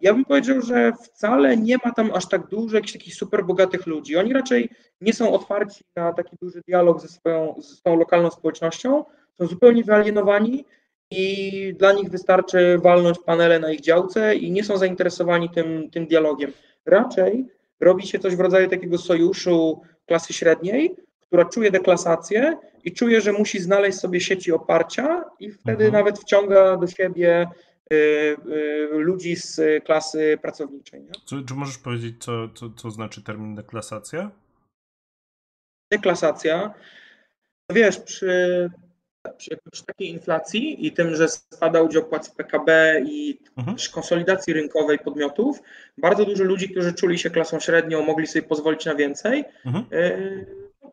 ja 0.00 0.14
bym 0.14 0.24
powiedział, 0.24 0.62
że 0.62 0.92
wcale 0.92 1.56
nie 1.56 1.76
ma 1.84 1.92
tam 1.92 2.10
aż 2.14 2.28
tak 2.28 2.46
dużo 2.46 2.76
jakichś 2.76 2.92
takich 2.92 3.14
super 3.14 3.44
bogatych 3.44 3.86
ludzi. 3.86 4.16
Oni 4.16 4.32
raczej 4.32 4.68
nie 5.00 5.12
są 5.12 5.32
otwarci 5.32 5.84
na 5.96 6.12
taki 6.12 6.36
duży 6.42 6.60
dialog 6.68 7.00
ze 7.00 7.08
swoją, 7.08 7.54
ze 7.58 7.74
swoją 7.74 7.96
lokalną 7.96 8.30
społecznością, 8.30 9.04
są 9.38 9.46
zupełnie 9.46 9.84
wyalienowani 9.84 10.64
i 11.10 11.74
dla 11.78 11.92
nich 11.92 12.10
wystarczy 12.10 12.78
walnąć 12.78 13.18
panele 13.18 13.58
na 13.58 13.72
ich 13.72 13.80
działce 13.80 14.36
i 14.36 14.50
nie 14.50 14.64
są 14.64 14.76
zainteresowani 14.76 15.50
tym, 15.50 15.90
tym 15.90 16.06
dialogiem. 16.06 16.52
Raczej 16.86 17.46
robi 17.80 18.06
się 18.06 18.18
coś 18.18 18.36
w 18.36 18.40
rodzaju 18.40 18.68
takiego 18.68 18.98
sojuszu 18.98 19.80
klasy 20.06 20.32
średniej, 20.32 20.96
która 21.20 21.44
czuje 21.44 21.70
deklasację 21.70 22.56
i 22.84 22.92
czuje, 22.92 23.20
że 23.20 23.32
musi 23.32 23.60
znaleźć 23.60 23.98
sobie 23.98 24.20
sieci 24.20 24.52
oparcia 24.52 25.24
i 25.40 25.50
wtedy 25.50 25.84
mhm. 25.84 25.92
nawet 25.92 26.18
wciąga 26.18 26.76
do 26.76 26.86
siebie 26.86 27.48
ludzi 28.90 29.36
z 29.36 29.60
klasy 29.84 30.38
pracowniczej. 30.42 31.06
Czy, 31.24 31.44
czy 31.48 31.54
możesz 31.54 31.78
powiedzieć, 31.78 32.24
co, 32.24 32.48
co, 32.48 32.70
co 32.70 32.90
znaczy 32.90 33.22
termin 33.22 33.54
deklasacja? 33.54 34.30
Deklasacja, 35.92 36.74
no 37.70 37.74
wiesz, 37.74 37.98
przy, 37.98 38.70
przy, 39.36 39.58
przy, 39.72 39.84
takiej 39.84 40.08
inflacji 40.08 40.86
i 40.86 40.92
tym, 40.92 41.14
że 41.14 41.28
spada 41.28 41.82
udział 41.82 42.04
płac 42.04 42.28
w 42.28 42.34
PKB 42.34 43.00
i 43.06 43.38
mhm. 43.58 43.76
konsolidacji 43.92 44.52
rynkowej 44.52 44.98
podmiotów, 44.98 45.62
bardzo 45.98 46.24
dużo 46.24 46.44
ludzi, 46.44 46.68
którzy 46.68 46.94
czuli 46.94 47.18
się 47.18 47.30
klasą 47.30 47.60
średnią, 47.60 48.02
mogli 48.02 48.26
sobie 48.26 48.42
pozwolić 48.42 48.84
na 48.84 48.94
więcej, 48.94 49.44
mhm. 49.66 49.84
y, 49.92 50.46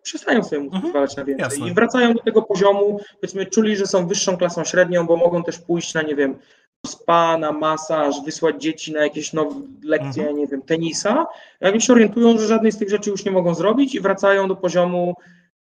przestają 0.04 0.44
sobie 0.44 0.62
mhm. 0.62 0.82
pozwalać 0.82 1.16
na 1.16 1.26
więcej 1.26 1.44
Jasne. 1.44 1.70
i 1.70 1.74
wracają 1.74 2.14
do 2.14 2.20
tego 2.20 2.42
poziomu, 2.42 3.00
powiedzmy, 3.22 3.46
czuli, 3.46 3.76
że 3.76 3.88
są 3.88 4.08
wyższą 4.08 4.38
klasą 4.38 4.64
średnią, 4.64 5.06
bo 5.06 5.18
mogą 5.18 5.44
też 5.44 5.60
pójść 5.60 5.94
na, 5.94 6.02
nie 6.02 6.16
wiem, 6.16 6.40
spa, 6.88 7.38
na 7.38 7.52
masaż, 7.52 8.16
wysłać 8.26 8.62
dzieci 8.62 8.94
na 8.94 9.04
jakieś 9.04 9.34
nowe 9.34 9.56
lekcje, 9.84 10.22
mhm. 10.22 10.38
nie 10.38 10.48
wiem, 10.48 10.62
tenisa, 10.62 11.28
oni 11.62 11.82
się 11.82 11.94
orientują, 11.94 12.38
że 12.38 12.48
żadnej 12.48 12.72
z 12.72 12.78
tych 12.78 12.90
rzeczy 12.90 13.10
już 13.10 13.26
nie 13.26 13.32
mogą 13.32 13.54
zrobić 13.56 13.96
i 13.96 14.00
wracają 14.00 14.48
do 14.48 14.56
poziomu 14.56 15.14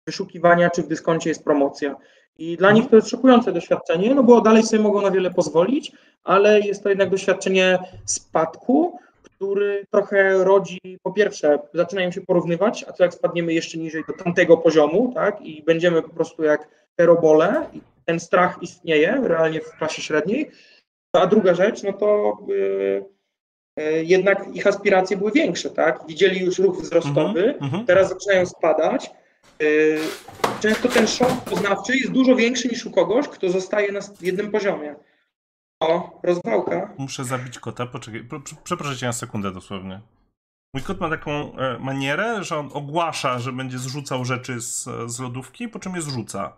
wyszukiwania, 0.07 0.69
czy 0.69 0.83
w 0.83 0.87
dyskoncie 0.87 1.29
jest 1.29 1.43
promocja. 1.43 1.95
I 2.37 2.57
dla 2.57 2.71
nich 2.71 2.89
to 2.89 2.95
jest 2.95 3.09
szokujące 3.09 3.51
doświadczenie, 3.51 4.15
no 4.15 4.23
bo 4.23 4.41
dalej 4.41 4.63
sobie 4.63 4.83
mogą 4.83 5.01
na 5.01 5.11
wiele 5.11 5.31
pozwolić, 5.31 5.91
ale 6.23 6.59
jest 6.59 6.83
to 6.83 6.89
jednak 6.89 7.09
doświadczenie 7.09 7.79
spadku, 8.05 8.99
który 9.23 9.85
trochę 9.91 10.43
rodzi, 10.43 10.79
po 11.03 11.11
pierwsze, 11.11 11.59
zaczynają 11.73 12.11
się 12.11 12.21
porównywać, 12.21 12.85
a 12.87 12.93
co 12.93 13.03
jak 13.03 13.13
spadniemy 13.13 13.53
jeszcze 13.53 13.77
niżej 13.77 14.03
do 14.07 14.13
tamtego 14.13 14.57
poziomu, 14.57 15.11
tak, 15.15 15.41
i 15.41 15.63
będziemy 15.63 16.01
po 16.01 16.09
prostu 16.09 16.43
jak 16.43 16.67
te 16.95 17.05
robole, 17.05 17.65
ten 18.05 18.19
strach 18.19 18.57
istnieje 18.61 19.21
realnie 19.23 19.61
w 19.61 19.71
klasie 19.77 20.01
średniej, 20.01 20.51
a 21.13 21.27
druga 21.27 21.53
rzecz, 21.53 21.83
no 21.83 21.93
to 21.93 22.37
yy, 22.47 23.05
yy, 23.77 24.03
jednak 24.03 24.55
ich 24.55 24.67
aspiracje 24.67 25.17
były 25.17 25.31
większe, 25.31 25.69
tak? 25.69 25.99
Widzieli 26.07 26.45
już 26.45 26.59
ruch 26.59 26.81
wzrostowy, 26.81 27.57
mm 27.59 27.71
-hmm. 27.71 27.85
teraz 27.85 28.09
zaczynają 28.09 28.45
spadać. 28.45 29.11
Yy, 29.59 29.99
często 30.59 30.89
ten 30.89 31.07
szok 31.07 31.43
poznawczy 31.49 31.97
jest 31.97 32.11
dużo 32.11 32.35
większy 32.35 32.67
niż 32.67 32.85
u 32.85 32.91
kogoś, 32.91 33.27
kto 33.27 33.49
zostaje 33.49 33.91
na 33.91 33.99
jednym 34.21 34.51
poziomie. 34.51 34.95
O, 35.79 36.19
rozwałka. 36.23 36.93
Muszę 36.97 37.25
zabić 37.25 37.59
kota, 37.59 37.85
poczekaj. 37.85 38.27
Przeproszę 38.63 38.97
cię 38.97 39.05
na 39.05 39.13
sekundę 39.13 39.51
dosłownie. 39.51 40.01
Mój 40.73 40.83
kot 40.83 40.99
ma 40.99 41.09
taką 41.09 41.57
e, 41.57 41.79
manierę, 41.79 42.43
że 42.43 42.57
on 42.57 42.69
ogłasza, 42.73 43.39
że 43.39 43.51
będzie 43.51 43.77
zrzucał 43.77 44.25
rzeczy 44.25 44.61
z, 44.61 44.89
z 45.05 45.19
lodówki, 45.19 45.67
po 45.67 45.79
czym 45.79 45.95
je 45.95 46.01
zrzuca. 46.01 46.53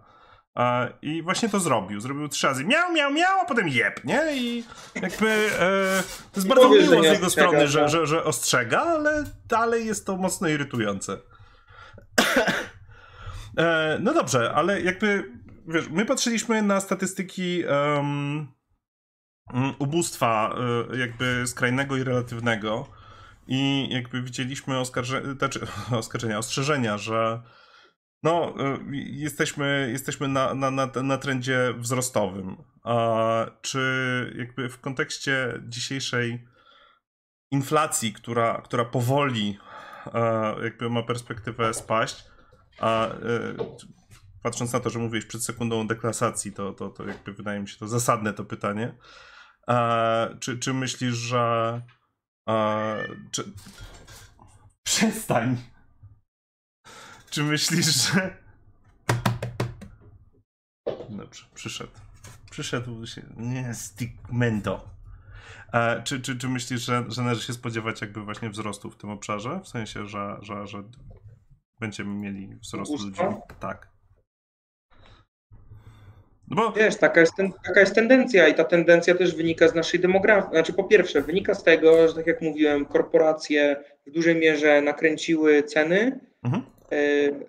I 1.01 1.22
właśnie 1.22 1.49
to 1.49 1.60
zrobił. 1.60 1.99
Zrobił 1.99 2.28
trzy 2.28 2.47
razy 2.47 2.66
miał, 2.66 2.93
miał, 2.93 3.14
miał, 3.14 3.39
a 3.39 3.45
potem 3.45 3.68
jeb, 3.68 4.05
nie? 4.05 4.38
I 4.38 4.64
jakby 4.95 5.30
e, 5.60 6.03
to 6.32 6.39
jest 6.39 6.47
bardzo 6.47 6.70
miło 6.70 7.01
z 7.03 7.05
jego 7.05 7.30
strony, 7.30 7.68
że, 7.68 7.89
że, 7.89 8.07
że 8.07 8.24
ostrzega, 8.24 8.82
ale 8.82 9.24
dalej 9.47 9.86
jest 9.86 10.05
to 10.05 10.18
mocno 10.18 10.47
irytujące. 10.47 11.18
e, 13.57 13.97
no 14.01 14.14
dobrze, 14.14 14.53
ale 14.53 14.82
jakby 14.82 15.32
wiesz, 15.68 15.89
my 15.89 16.05
patrzyliśmy 16.05 16.62
na 16.62 16.82
statystyki 16.82 17.64
um, 17.66 18.47
ubóstwa 19.80 20.55
e, 20.91 20.97
jakby 20.97 21.43
skrajnego 21.47 21.97
i 21.97 22.03
relatywnego 22.03 22.88
i 23.47 23.89
jakby 23.91 24.22
widzieliśmy 24.22 24.80
oskarże, 24.80 25.36
znaczy, 25.38 25.68
oskarżenia, 25.91 26.38
ostrzeżenia, 26.38 26.97
że 26.97 27.41
no, 28.24 28.55
y, 28.59 28.80
jesteśmy, 28.93 29.89
jesteśmy 29.91 30.28
na, 30.28 30.53
na, 30.53 30.72
na, 30.72 30.88
na 31.03 31.17
trendzie 31.17 31.74
wzrostowym. 31.78 32.57
A 32.84 33.45
czy 33.61 34.36
jakby 34.38 34.70
w 34.70 34.80
kontekście 34.80 35.61
dzisiejszej 35.67 36.47
inflacji, 37.51 38.13
która, 38.13 38.61
która 38.61 38.86
powoli 38.86 39.57
jakby 40.63 40.89
ma 40.89 41.03
perspektywę 41.03 41.74
spaść, 41.74 42.26
a 42.80 43.07
y, 43.07 43.57
patrząc 44.43 44.74
na 44.74 44.80
to, 44.80 44.89
że 44.89 44.99
mówiłeś 44.99 45.26
przed 45.26 45.43
sekundą 45.43 45.82
o 45.82 45.86
deklasacji, 45.86 46.53
to, 46.53 46.74
to, 46.74 46.89
to 46.89 47.05
jakby 47.05 47.34
wydaje 47.34 47.59
mi 47.59 47.67
się 47.67 47.78
to 47.78 47.88
zasadne 47.88 48.34
to 48.34 48.45
pytanie. 48.45 48.95
Czy, 50.39 50.59
czy 50.59 50.74
myślisz, 50.74 51.15
że. 51.15 51.82
Czy... 53.32 53.43
Przestań. 54.84 55.57
Czy 57.30 57.43
myślisz, 57.43 57.86
że... 57.86 58.38
Dobrze, 61.09 61.45
przyszedł. 61.53 61.91
Przyszedł 62.51 63.05
się... 63.05 63.21
Nie, 63.38 63.73
Stigmento. 63.73 64.89
E, 65.73 66.03
czy, 66.03 66.21
czy, 66.21 66.38
czy 66.38 66.47
myślisz, 66.47 66.82
że, 66.82 67.05
że 67.07 67.21
należy 67.21 67.41
się 67.41 67.53
spodziewać 67.53 68.01
jakby 68.01 68.21
właśnie 68.21 68.49
wzrostu 68.49 68.91
w 68.91 68.97
tym 68.97 69.09
obszarze? 69.09 69.59
W 69.63 69.67
sensie, 69.67 70.05
że, 70.05 70.38
że, 70.41 70.67
że 70.67 70.84
będziemy 71.80 72.15
mieli 72.15 72.55
wzrost 72.55 72.91
ludzi? 72.91 73.21
Tak. 73.59 73.89
No 76.47 76.55
bo... 76.55 76.71
Wiesz, 76.71 76.97
taka 76.97 77.19
jest, 77.19 77.36
ten, 77.36 77.53
taka 77.65 77.80
jest 77.80 77.95
tendencja 77.95 78.47
i 78.47 78.55
ta 78.55 78.63
tendencja 78.63 79.15
też 79.15 79.36
wynika 79.36 79.67
z 79.67 79.75
naszej 79.75 79.99
demografii. 79.99 80.51
Znaczy 80.51 80.73
po 80.73 80.84
pierwsze, 80.84 81.21
wynika 81.21 81.55
z 81.55 81.63
tego, 81.63 82.07
że 82.07 82.13
tak 82.13 82.27
jak 82.27 82.41
mówiłem, 82.41 82.86
korporacje 82.86 83.84
w 84.07 84.11
dużej 84.11 84.36
mierze 84.36 84.82
nakręciły 84.82 85.63
ceny, 85.63 86.19
mhm. 86.43 86.63
E, 86.91 86.95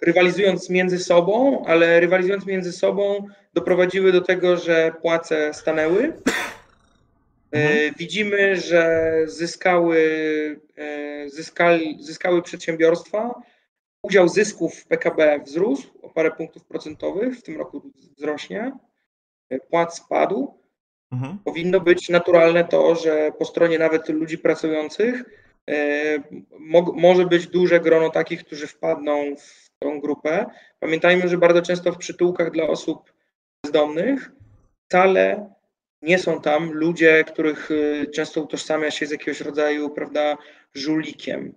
rywalizując 0.03 0.71
między 0.71 0.99
sobą, 0.99 1.65
ale 1.67 2.01
rywalizując 2.01 2.47
między 2.47 2.73
sobą 2.73 3.27
doprowadziły 3.55 4.13
do 4.13 4.21
tego, 4.21 4.57
że 4.57 4.93
płace 5.03 5.55
stanęły. 5.55 6.13
E, 7.53 7.57
mhm. 7.57 7.95
Widzimy, 7.99 8.57
że 8.57 9.13
zyskały, 9.27 10.01
e, 10.77 11.29
zyskali, 11.29 11.97
zyskały 12.01 12.43
przedsiębiorstwa. 12.43 13.43
Udział 14.03 14.29
zysków 14.29 14.75
w 14.75 14.87
PKB 14.87 15.41
wzrósł 15.47 15.89
o 16.03 16.11
parę 16.11 16.31
punktów 16.31 16.65
procentowych, 16.65 17.39
w 17.39 17.43
tym 17.43 17.59
roku 17.59 17.91
wzrośnie. 18.17 18.73
Płac 19.71 19.97
spadł. 19.97 20.55
Mhm. 21.13 21.39
Powinno 21.45 21.81
być 21.81 22.09
naturalne 22.09 22.65
to, 22.65 22.95
że 22.95 23.33
po 23.39 23.45
stronie 23.45 23.79
nawet 23.79 24.09
ludzi 24.09 24.39
pracujących 24.39 25.25
może 26.95 27.27
być 27.27 27.47
duże 27.47 27.81
grono 27.81 28.11
takich, 28.11 28.45
którzy 28.45 28.67
wpadną 28.67 29.37
w 29.37 29.71
tą 29.79 30.01
grupę. 30.01 30.47
Pamiętajmy, 30.81 31.29
że 31.29 31.39
bardzo 31.39 31.63
często 31.63 31.93
w 31.93 31.99
przytułkach 31.99 32.51
dla 32.51 32.65
osób 32.65 33.13
bezdomnych 33.65 34.33
wcale 34.89 35.51
nie 36.03 36.19
są 36.19 36.41
tam 36.41 36.73
ludzie, 36.73 37.25
których 37.25 37.71
y, 37.71 38.07
często 38.15 38.43
utożsamia 38.43 38.91
się 38.91 39.07
z 39.07 39.11
jakiegoś 39.11 39.41
rodzaju, 39.41 39.91
prawda, 39.91 40.37
żulikiem. 40.75 41.55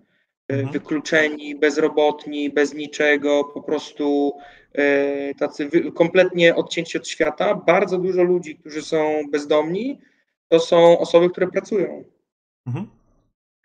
Y, 0.52 0.54
mhm. 0.54 0.72
Wykluczeni, 0.72 1.54
bezrobotni, 1.54 2.50
bez 2.50 2.74
niczego, 2.74 3.44
po 3.44 3.62
prostu 3.62 4.36
y, 4.78 5.34
tacy 5.38 5.70
kompletnie 5.94 6.54
odcięci 6.54 6.98
od 6.98 7.08
świata. 7.08 7.54
Bardzo 7.54 7.98
dużo 7.98 8.22
ludzi, 8.22 8.56
którzy 8.56 8.82
są 8.82 9.22
bezdomni, 9.32 10.00
to 10.48 10.60
są 10.60 10.98
osoby, 10.98 11.30
które 11.30 11.46
pracują. 11.46 12.04
Mhm. 12.66 12.86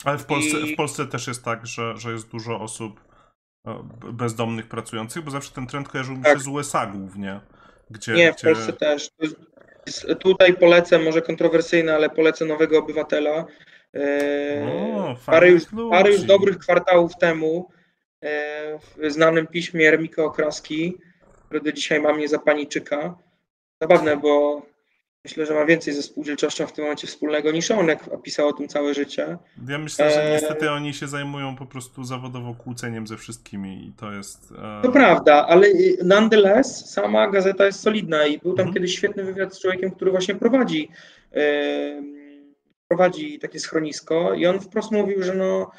Ale 0.05 0.17
w 0.17 0.25
Polsce, 0.25 0.59
I... 0.59 0.73
w 0.73 0.77
Polsce 0.77 1.05
też 1.05 1.27
jest 1.27 1.43
tak, 1.43 1.67
że, 1.67 1.97
że 1.97 2.11
jest 2.11 2.27
dużo 2.27 2.59
osób 2.59 3.01
e, 3.67 3.83
bezdomnych 4.13 4.67
pracujących, 4.67 5.23
bo 5.23 5.31
zawsze 5.31 5.51
ten 5.51 5.67
trend 5.67 5.89
kojarzył 5.89 6.17
mi 6.17 6.23
tak. 6.23 6.37
się 6.37 6.43
z 6.43 6.47
USA 6.47 6.85
głównie. 6.85 7.39
Gdzie, 7.89 8.13
Nie, 8.13 8.33
w 8.33 8.35
gdzie... 8.35 8.47
Polsce 8.47 8.73
też. 8.73 9.09
Tutaj 10.19 10.53
polecę, 10.53 10.99
może 10.99 11.21
kontrowersyjne, 11.21 11.95
ale 11.95 12.09
polecę 12.09 12.45
Nowego 12.45 12.79
Obywatela. 12.79 13.45
E, 13.95 14.67
o, 14.95 15.15
parę, 15.25 15.49
już, 15.49 15.63
parę 15.89 16.11
już 16.11 16.21
dobrych 16.21 16.57
kwartałów 16.57 17.15
temu 17.15 17.69
e, 18.23 18.79
w 18.97 19.11
znanym 19.11 19.47
piśmie 19.47 19.87
Ermika 19.87 20.23
Okraski, 20.23 20.97
który 21.45 21.61
do 21.61 21.71
dzisiaj 21.71 22.01
ma 22.01 22.13
mnie 22.13 22.27
za 22.27 22.39
paniczyka. 22.39 23.15
Zabawne, 23.81 24.17
bo 24.17 24.61
Myślę, 25.29 25.45
że 25.45 25.53
ma 25.53 25.65
więcej 25.65 25.93
ze 25.93 26.01
spółdzielczością 26.01 26.67
w 26.67 26.73
tym 26.73 26.83
momencie 26.83 27.07
wspólnego 27.07 27.51
niż 27.51 27.71
on, 27.71 27.87
jak 27.87 28.21
pisał 28.21 28.47
o 28.47 28.53
tym 28.53 28.67
całe 28.67 28.93
życie. 28.93 29.37
Ja 29.67 29.77
myślę, 29.77 30.11
że 30.11 30.23
e, 30.23 30.31
niestety 30.31 30.71
oni 30.71 30.93
się 30.93 31.07
zajmują 31.07 31.55
po 31.55 31.65
prostu 31.65 32.03
zawodowo 32.03 32.53
kłóceniem 32.53 33.07
ze 33.07 33.17
wszystkimi 33.17 33.87
i 33.87 33.93
to 33.93 34.11
jest... 34.11 34.51
E... 34.51 34.81
To 34.83 34.91
prawda, 34.91 35.47
ale 35.47 35.67
nonetheless 36.03 36.91
sama 36.91 37.29
gazeta 37.29 37.65
jest 37.65 37.79
solidna 37.79 38.25
i 38.25 38.39
był 38.39 38.53
tam 38.53 38.67
mhm. 38.67 38.73
kiedyś 38.73 38.95
świetny 38.95 39.23
wywiad 39.23 39.55
z 39.55 39.61
człowiekiem, 39.61 39.91
który 39.91 40.11
właśnie 40.11 40.35
prowadzi 40.35 40.89
prowadzi 42.87 43.39
takie 43.39 43.59
schronisko 43.59 44.33
i 44.33 44.45
on 44.45 44.59
wprost 44.59 44.91
mówił, 44.91 45.23
że 45.23 45.35
no 45.35 45.71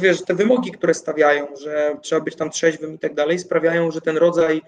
wiesz, 0.00 0.24
te 0.24 0.34
wymogi, 0.34 0.72
które 0.72 0.94
stawiają, 0.94 1.46
że 1.56 1.96
trzeba 2.02 2.20
być 2.20 2.36
tam 2.36 2.50
trzeźwym 2.50 2.94
i 2.94 2.98
tak 2.98 3.14
dalej, 3.14 3.38
sprawiają, 3.38 3.90
że 3.90 4.00
ten 4.00 4.16
rodzaj 4.16 4.62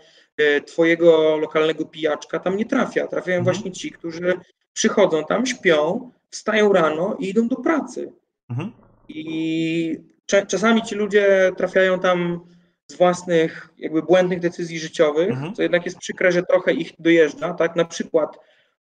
twojego 0.66 1.37
lokalnego 1.37 1.84
pijaczka 1.84 2.39
tam 2.39 2.57
nie 2.57 2.64
trafia. 2.64 3.07
Trafiają 3.07 3.39
mhm. 3.39 3.55
właśnie 3.55 3.72
ci, 3.72 3.91
którzy 3.91 4.34
przychodzą 4.72 5.24
tam, 5.24 5.47
śpią, 5.47 6.11
wstają 6.30 6.72
rano 6.72 7.16
i 7.18 7.28
idą 7.28 7.49
do 7.49 7.57
pracy. 7.57 8.12
Mhm. 8.51 8.72
I 9.09 10.01
czasami 10.26 10.82
ci 10.82 10.95
ludzie 10.95 11.53
trafiają 11.57 12.01
tam 12.01 12.41
z 12.87 12.95
własnych 12.95 13.68
jakby 13.78 14.03
błędnych 14.03 14.41
decyzji 14.41 14.78
życiowych, 14.78 15.30
mhm. 15.30 15.55
co 15.55 15.62
jednak 15.62 15.84
jest 15.84 15.99
przykre, 15.99 16.32
że 16.32 16.43
trochę 16.43 16.72
ich 16.72 16.93
dojeżdża, 16.99 17.55
tak, 17.55 17.76
na 17.76 17.84
przykład 17.84 18.39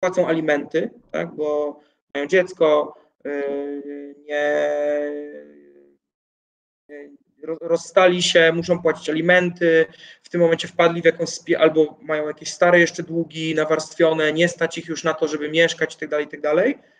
płacą 0.01 0.26
alimenty, 0.26 0.90
tak, 1.11 1.34
bo 1.34 1.80
mają 2.14 2.26
dziecko, 2.26 2.94
yy, 3.24 4.14
nie, 4.26 4.49
rozstali 7.61 8.22
się, 8.22 8.53
muszą 8.53 8.82
płacić 8.82 9.11
alimenty, 9.11 9.86
w 10.22 10.28
tym 10.28 10.41
momencie 10.41 10.68
wpadli 10.68 11.03
w 11.03 11.05
jakąś 11.05 11.30
albo 11.59 11.99
mają 12.03 12.28
jakieś 12.28 12.53
stare 12.53 12.80
jeszcze 12.80 13.03
długi 13.03 13.55
nawarstwione, 13.55 14.32
nie 14.32 14.49
stać 14.49 14.78
ich 14.78 14.86
już 14.86 15.05
na 15.05 15.14
to, 15.14 15.28
żeby 15.28 15.51
mieszkać 15.51 15.95
itd., 15.95 16.16
tak 16.16 16.20
itd. 16.20 16.64
Tak 16.72 16.99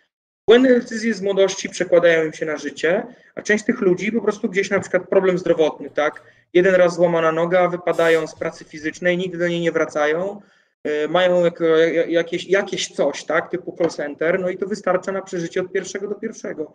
Błędne 0.49 0.69
decyzje 0.69 1.13
z 1.13 1.21
młodości 1.21 1.69
przekładają 1.69 2.25
im 2.25 2.33
się 2.33 2.45
na 2.45 2.57
życie, 2.57 3.03
a 3.35 3.41
część 3.41 3.65
tych 3.65 3.81
ludzi 3.81 4.11
po 4.11 4.21
prostu 4.21 4.49
gdzieś 4.49 4.69
na 4.69 4.79
przykład 4.79 5.09
problem 5.09 5.37
zdrowotny, 5.37 5.89
tak? 5.89 6.23
Jeden 6.53 6.75
raz 6.75 6.95
złamana 6.95 7.31
noga, 7.31 7.67
wypadają 7.67 8.27
z 8.27 8.35
pracy 8.35 8.65
fizycznej, 8.65 9.17
nigdy 9.17 9.37
do 9.37 9.47
niej 9.47 9.61
nie 9.61 9.71
wracają, 9.71 10.41
yy, 10.83 11.07
mają 11.09 11.45
jako, 11.45 11.65
jakieś, 12.07 12.45
jakieś 12.45 12.87
coś, 12.87 13.23
tak? 13.23 13.51
Typu 13.51 13.75
call 13.77 13.89
center, 13.89 14.39
no 14.39 14.49
i 14.49 14.57
to 14.57 14.67
wystarcza 14.67 15.11
na 15.11 15.21
przeżycie 15.21 15.61
od 15.61 15.71
pierwszego 15.71 16.07
do 16.07 16.15
pierwszego. 16.15 16.73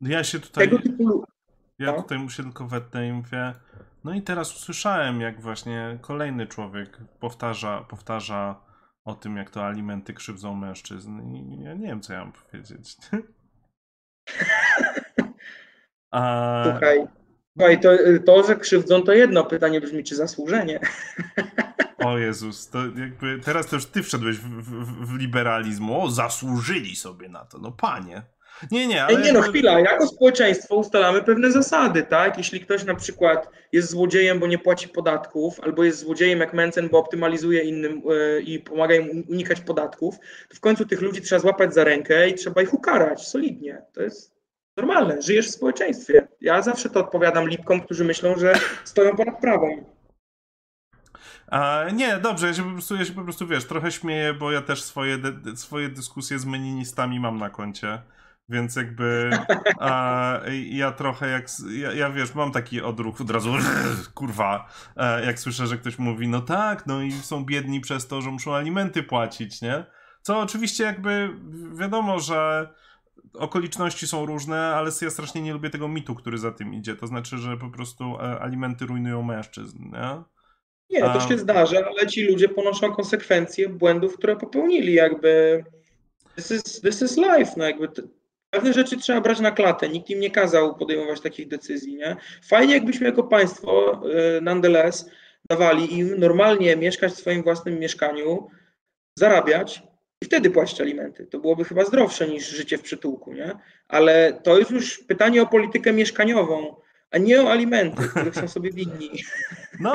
ja 0.00 0.24
się 0.24 0.40
tutaj... 0.40 0.64
Tego 0.68 0.82
typu, 0.82 1.24
ja 1.80 1.92
no. 1.92 2.02
tutaj 2.02 2.18
muszę 2.18 2.42
tylko 2.42 2.66
wetnę 2.66 3.08
i 3.08 3.12
mówię, 3.12 3.52
no 4.04 4.14
i 4.14 4.22
teraz 4.22 4.56
usłyszałem, 4.56 5.20
jak 5.20 5.40
właśnie 5.40 5.98
kolejny 6.00 6.46
człowiek 6.46 6.98
powtarza, 7.20 7.84
powtarza 7.88 8.60
o 9.04 9.14
tym, 9.14 9.36
jak 9.36 9.50
to 9.50 9.66
alimenty 9.66 10.14
krzywdzą 10.14 10.54
mężczyzn 10.54 11.20
i 11.20 11.62
ja 11.62 11.74
nie 11.74 11.86
wiem, 11.86 12.00
co 12.00 12.12
ja 12.12 12.20
mam 12.20 12.32
powiedzieć. 12.32 12.96
A... 16.10 16.62
Słuchaj, 16.70 17.06
Słuchaj 17.58 17.80
to, 17.80 17.90
to, 18.26 18.42
że 18.42 18.56
krzywdzą 18.56 19.02
to 19.02 19.12
jedno, 19.12 19.44
pytanie 19.44 19.80
brzmi, 19.80 20.04
czy 20.04 20.16
zasłużenie. 20.16 20.80
O 21.98 22.18
Jezus, 22.18 22.70
to 22.70 22.78
jakby 22.84 23.40
teraz 23.44 23.66
to 23.66 23.76
już 23.76 23.86
ty 23.86 24.02
wszedłeś 24.02 24.36
w, 24.36 24.62
w, 24.62 25.06
w 25.06 25.18
liberalizm. 25.18 25.90
O, 25.90 26.10
zasłużyli 26.10 26.96
sobie 26.96 27.28
na 27.28 27.44
to. 27.44 27.58
No 27.58 27.72
panie. 27.72 28.22
Nie, 28.70 28.86
nie, 28.86 29.04
ale... 29.04 29.20
Nie 29.20 29.32
no, 29.32 29.42
chwila, 29.42 29.80
jako 29.80 30.06
społeczeństwo 30.06 30.76
ustalamy 30.76 31.22
pewne 31.22 31.52
zasady, 31.52 32.02
tak? 32.02 32.38
Jeśli 32.38 32.60
ktoś 32.60 32.84
na 32.84 32.94
przykład 32.94 33.50
jest 33.72 33.90
złodziejem, 33.90 34.38
bo 34.38 34.46
nie 34.46 34.58
płaci 34.58 34.88
podatków, 34.88 35.60
albo 35.60 35.84
jest 35.84 35.98
złodziejem 35.98 36.40
jak 36.40 36.54
Mencen, 36.54 36.88
bo 36.88 36.98
optymalizuje 36.98 37.62
innym 37.62 38.02
yy, 38.04 38.42
i 38.42 38.58
pomaga 38.58 38.94
im 38.94 39.24
unikać 39.28 39.60
podatków, 39.60 40.18
to 40.48 40.56
w 40.56 40.60
końcu 40.60 40.86
tych 40.86 41.00
ludzi 41.00 41.22
trzeba 41.22 41.40
złapać 41.40 41.74
za 41.74 41.84
rękę 41.84 42.28
i 42.28 42.34
trzeba 42.34 42.62
ich 42.62 42.74
ukarać 42.74 43.28
solidnie. 43.28 43.82
To 43.92 44.02
jest 44.02 44.40
normalne, 44.76 45.22
żyjesz 45.22 45.48
w 45.48 45.54
społeczeństwie. 45.54 46.28
Ja 46.40 46.62
zawsze 46.62 46.90
to 46.90 47.00
odpowiadam 47.00 47.48
lipkom, 47.48 47.80
którzy 47.80 48.04
myślą, 48.04 48.38
że 48.38 48.52
stoją 48.84 49.16
ponad 49.16 49.40
prawem. 49.40 49.84
A, 51.46 51.84
nie, 51.92 52.18
dobrze, 52.18 52.46
ja 52.46 52.54
się, 52.54 52.62
po 52.62 52.70
prostu, 52.70 52.96
ja 52.96 53.04
się 53.04 53.12
po 53.12 53.22
prostu, 53.22 53.46
wiesz, 53.46 53.64
trochę 53.64 53.92
śmieję, 53.92 54.34
bo 54.34 54.52
ja 54.52 54.62
też 54.62 54.82
swoje, 54.82 55.18
swoje 55.54 55.88
dyskusje 55.88 56.38
z 56.38 56.44
meninistami 56.44 57.20
mam 57.20 57.38
na 57.38 57.50
koncie. 57.50 58.02
Więc 58.50 58.76
jakby 58.76 59.30
a, 59.78 60.40
ja 60.70 60.92
trochę 60.92 61.28
jak, 61.28 61.46
ja, 61.70 61.92
ja, 61.92 62.10
wiesz, 62.10 62.34
mam 62.34 62.52
taki 62.52 62.82
odruch 62.82 63.20
od 63.20 63.30
razu, 63.30 63.50
kurwa, 64.14 64.68
e, 64.96 65.26
jak 65.26 65.38
słyszę, 65.38 65.66
że 65.66 65.78
ktoś 65.78 65.98
mówi, 65.98 66.28
no 66.28 66.40
tak, 66.40 66.86
no 66.86 67.02
i 67.02 67.12
są 67.12 67.44
biedni 67.44 67.80
przez 67.80 68.06
to, 68.06 68.22
że 68.22 68.30
muszą 68.30 68.54
alimenty 68.54 69.02
płacić, 69.02 69.62
nie? 69.62 69.84
Co 70.22 70.40
oczywiście 70.40 70.84
jakby 70.84 71.36
wiadomo, 71.74 72.20
że 72.20 72.68
okoliczności 73.34 74.06
są 74.06 74.26
różne, 74.26 74.58
ale 74.58 74.90
ja 75.02 75.10
strasznie 75.10 75.42
nie 75.42 75.52
lubię 75.52 75.70
tego 75.70 75.88
mitu, 75.88 76.14
który 76.14 76.38
za 76.38 76.52
tym 76.52 76.74
idzie. 76.74 76.96
To 76.96 77.06
znaczy, 77.06 77.38
że 77.38 77.56
po 77.56 77.70
prostu 77.70 78.04
e, 78.04 78.40
alimenty 78.40 78.86
rujnują 78.86 79.22
mężczyzn, 79.22 79.78
nie? 79.82 80.22
Nie, 80.90 81.00
to 81.00 81.20
się 81.20 81.38
zdarza, 81.38 81.76
ale 81.86 82.06
ci 82.06 82.24
ludzie 82.24 82.48
ponoszą 82.48 82.92
konsekwencje 82.92 83.68
błędów, 83.68 84.16
które 84.16 84.36
popełnili, 84.36 84.94
jakby 84.94 85.64
this 86.36 86.50
is, 86.50 86.80
this 86.80 87.02
is 87.02 87.16
life, 87.16 87.52
no 87.56 87.64
jakby 87.64 87.88
Pewne 88.50 88.72
rzeczy 88.72 88.96
trzeba 88.96 89.20
brać 89.20 89.40
na 89.40 89.50
klatę, 89.50 89.88
nikt 89.88 90.10
im 90.10 90.20
nie 90.20 90.30
kazał 90.30 90.74
podejmować 90.74 91.20
takich 91.20 91.48
decyzji, 91.48 91.96
nie? 91.96 92.16
Fajnie 92.42 92.74
jakbyśmy 92.74 93.06
jako 93.06 93.22
państwo, 93.22 94.02
y, 94.38 94.40
nonetheless, 94.40 95.10
dawali 95.50 95.98
im 95.98 96.20
normalnie 96.20 96.76
mieszkać 96.76 97.12
w 97.12 97.18
swoim 97.18 97.42
własnym 97.42 97.78
mieszkaniu, 97.78 98.50
zarabiać 99.18 99.82
i 100.22 100.26
wtedy 100.26 100.50
płacić 100.50 100.80
alimenty. 100.80 101.26
To 101.26 101.38
byłoby 101.38 101.64
chyba 101.64 101.84
zdrowsze 101.84 102.28
niż 102.28 102.48
życie 102.48 102.78
w 102.78 102.82
przytułku, 102.82 103.32
nie? 103.32 103.52
Ale 103.88 104.40
to 104.42 104.58
jest 104.58 104.70
już 104.70 104.98
pytanie 104.98 105.42
o 105.42 105.46
politykę 105.46 105.92
mieszkaniową, 105.92 106.76
a 107.10 107.18
nie 107.18 107.42
o 107.42 107.50
alimenty, 107.50 108.08
których 108.08 108.34
są 108.34 108.48
sobie 108.48 108.70
winni. 108.72 109.10
No, 109.80 109.92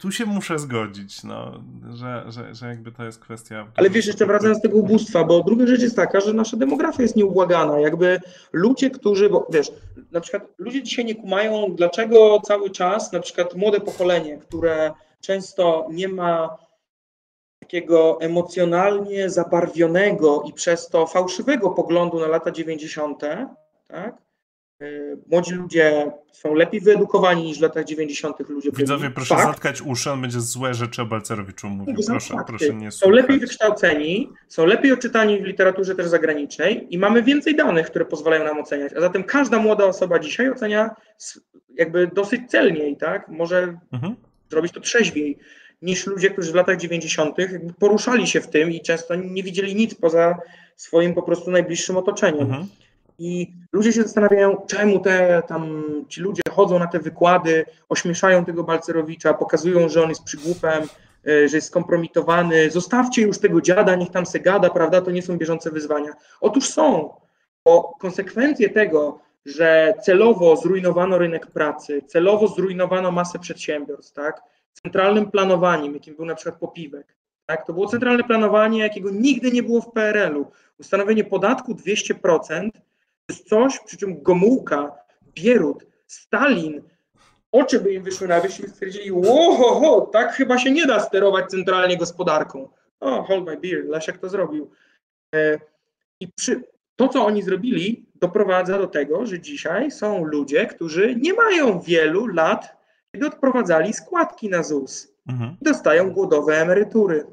tu 0.00 0.12
się 0.12 0.26
muszę 0.26 0.58
zgodzić, 0.58 1.24
no, 1.24 1.62
że, 1.94 2.24
że, 2.28 2.54
że 2.54 2.68
jakby 2.68 2.92
to 2.92 3.04
jest 3.04 3.18
kwestia. 3.18 3.66
Ale 3.76 3.90
wiesz, 3.90 4.06
jeszcze 4.06 4.26
wracając 4.26 4.58
do 4.58 4.62
tego 4.62 4.78
ubóstwa, 4.78 5.24
bo 5.24 5.42
druga 5.42 5.66
rzecz 5.66 5.80
jest 5.80 5.96
taka, 5.96 6.20
że 6.20 6.32
nasza 6.32 6.56
demografia 6.56 7.02
jest 7.02 7.16
nieubłagana. 7.16 7.80
Jakby 7.80 8.20
ludzie, 8.52 8.90
którzy, 8.90 9.30
bo 9.30 9.46
wiesz, 9.50 9.72
na 10.10 10.20
przykład 10.20 10.42
ludzie 10.58 10.82
dzisiaj 10.82 11.04
nie 11.04 11.14
kumają, 11.14 11.66
dlaczego 11.74 12.40
cały 12.44 12.70
czas, 12.70 13.12
na 13.12 13.20
przykład 13.20 13.54
młode 13.54 13.80
pokolenie, 13.80 14.38
które 14.38 14.92
często 15.20 15.88
nie 15.90 16.08
ma 16.08 16.56
takiego 17.58 18.18
emocjonalnie 18.20 19.30
zabarwionego 19.30 20.42
i 20.46 20.52
przez 20.52 20.88
to 20.88 21.06
fałszywego 21.06 21.70
poglądu 21.70 22.20
na 22.20 22.26
lata 22.26 22.50
90., 22.50 23.20
tak? 23.88 24.29
Y, 24.82 25.18
młodzi 25.30 25.54
ludzie 25.54 26.12
są 26.32 26.54
lepiej 26.54 26.80
wyedukowani 26.80 27.42
niż 27.42 27.58
w 27.58 27.62
latach 27.62 27.84
90. 27.84 28.48
ludzie. 28.48 28.70
Widzowie, 28.72 29.00
byli. 29.00 29.14
proszę 29.14 29.34
Fakt. 29.34 29.46
zatkać 29.46 29.82
uszy, 29.82 30.10
on 30.10 30.20
będzie 30.20 30.40
złe 30.40 30.74
rzeczy 30.74 31.02
o 31.02 31.06
Balcerowiczu 31.06 31.68
mówił. 31.68 31.94
Proszę, 32.06 32.34
proszę 32.46 32.74
nie 32.74 32.90
Są 32.90 33.10
lepiej 33.10 33.38
wykształceni, 33.38 34.28
są 34.48 34.66
lepiej 34.66 34.92
oczytani 34.92 35.42
w 35.42 35.44
literaturze 35.44 35.94
też 35.94 36.08
zagranicznej 36.08 36.94
i 36.94 36.98
mamy 36.98 37.22
więcej 37.22 37.56
danych, 37.56 37.86
które 37.86 38.04
pozwalają 38.04 38.44
nam 38.44 38.58
oceniać. 38.58 38.92
A 38.96 39.00
zatem 39.00 39.24
każda 39.24 39.58
młoda 39.58 39.84
osoba 39.84 40.18
dzisiaj 40.18 40.50
ocenia 40.50 40.90
jakby 41.74 42.10
dosyć 42.14 42.50
celniej, 42.50 42.96
tak? 42.96 43.28
Może 43.28 43.78
mhm. 43.92 44.16
zrobić 44.50 44.72
to 44.72 44.80
trzeźwiej 44.80 45.38
niż 45.82 46.06
ludzie, 46.06 46.30
którzy 46.30 46.52
w 46.52 46.54
latach 46.54 46.76
90. 46.76 47.36
poruszali 47.78 48.26
się 48.26 48.40
w 48.40 48.48
tym 48.48 48.70
i 48.70 48.80
często 48.80 49.14
nie 49.14 49.42
widzieli 49.42 49.74
nic 49.74 49.94
poza 49.94 50.38
swoim 50.76 51.14
po 51.14 51.22
prostu 51.22 51.50
najbliższym 51.50 51.96
otoczeniem. 51.96 52.40
Mhm. 52.40 52.66
I 53.22 53.52
ludzie 53.72 53.92
się 53.92 54.02
zastanawiają, 54.02 54.56
czemu 54.66 55.00
te 55.00 55.42
tam 55.46 55.82
ci 56.08 56.20
ludzie 56.20 56.42
chodzą 56.50 56.78
na 56.78 56.86
te 56.86 56.98
wykłady, 56.98 57.64
ośmieszają 57.88 58.44
tego 58.44 58.64
Balcerowicza, 58.64 59.34
pokazują, 59.34 59.88
że 59.88 60.02
on 60.02 60.08
jest 60.08 60.24
przygłupem, 60.24 60.82
e, 61.26 61.48
że 61.48 61.56
jest 61.56 61.66
skompromitowany. 61.66 62.70
Zostawcie 62.70 63.22
już 63.22 63.38
tego 63.38 63.60
dziada, 63.60 63.96
niech 63.96 64.10
tam 64.10 64.26
se 64.26 64.40
gada, 64.40 64.70
prawda? 64.70 65.00
To 65.00 65.10
nie 65.10 65.22
są 65.22 65.38
bieżące 65.38 65.70
wyzwania. 65.70 66.12
Otóż 66.40 66.68
są, 66.68 67.14
bo 67.64 67.94
konsekwencje 67.98 68.70
tego, 68.70 69.18
że 69.46 69.94
celowo 70.02 70.56
zrujnowano 70.56 71.18
rynek 71.18 71.46
pracy, 71.46 72.02
celowo 72.06 72.48
zrujnowano 72.48 73.10
masę 73.10 73.38
przedsiębiorstw, 73.38 74.12
tak? 74.12 74.42
Centralnym 74.82 75.30
planowaniem, 75.30 75.94
jakim 75.94 76.16
był 76.16 76.24
na 76.24 76.34
przykład 76.34 76.60
Popiwek, 76.60 77.16
tak? 77.46 77.66
To 77.66 77.72
było 77.72 77.86
centralne 77.86 78.24
planowanie, 78.24 78.78
jakiego 78.78 79.10
nigdy 79.10 79.52
nie 79.52 79.62
było 79.62 79.80
w 79.80 79.92
PRL-u. 79.92 80.46
Ustanowienie 80.78 81.24
podatku 81.24 81.74
200% 81.74 82.70
to 82.72 82.89
jest 83.30 83.48
coś, 83.48 83.80
przy 83.86 83.96
czym 83.96 84.22
Gomułka, 84.22 84.92
Bierut, 85.34 85.86
Stalin, 86.06 86.82
oczy 87.52 87.80
by 87.80 87.92
im 87.92 88.02
wyszły 88.02 88.28
na 88.28 88.40
wierzch 88.40 88.60
i 88.60 88.68
stwierdzili, 88.68 89.12
łoho, 89.12 90.00
tak 90.12 90.32
chyba 90.32 90.58
się 90.58 90.70
nie 90.70 90.86
da 90.86 91.00
sterować 91.00 91.50
centralnie 91.50 91.96
gospodarką. 91.96 92.68
O, 93.00 93.22
hold 93.22 93.46
my 93.46 93.56
beer, 93.56 93.84
Leszek 93.84 94.18
to 94.18 94.28
zrobił. 94.28 94.70
E, 95.34 95.58
I 96.20 96.28
przy, 96.32 96.62
to, 96.96 97.08
co 97.08 97.26
oni 97.26 97.42
zrobili, 97.42 98.06
doprowadza 98.14 98.78
do 98.78 98.86
tego, 98.86 99.26
że 99.26 99.40
dzisiaj 99.40 99.90
są 99.90 100.24
ludzie, 100.24 100.66
którzy 100.66 101.14
nie 101.16 101.34
mają 101.34 101.80
wielu 101.80 102.26
lat, 102.26 102.76
kiedy 103.12 103.26
odprowadzali 103.26 103.92
składki 103.92 104.48
na 104.48 104.62
ZUS. 104.62 105.12
Mhm. 105.28 105.56
Dostają 105.62 106.10
głodowe 106.10 106.60
emerytury. 106.60 107.26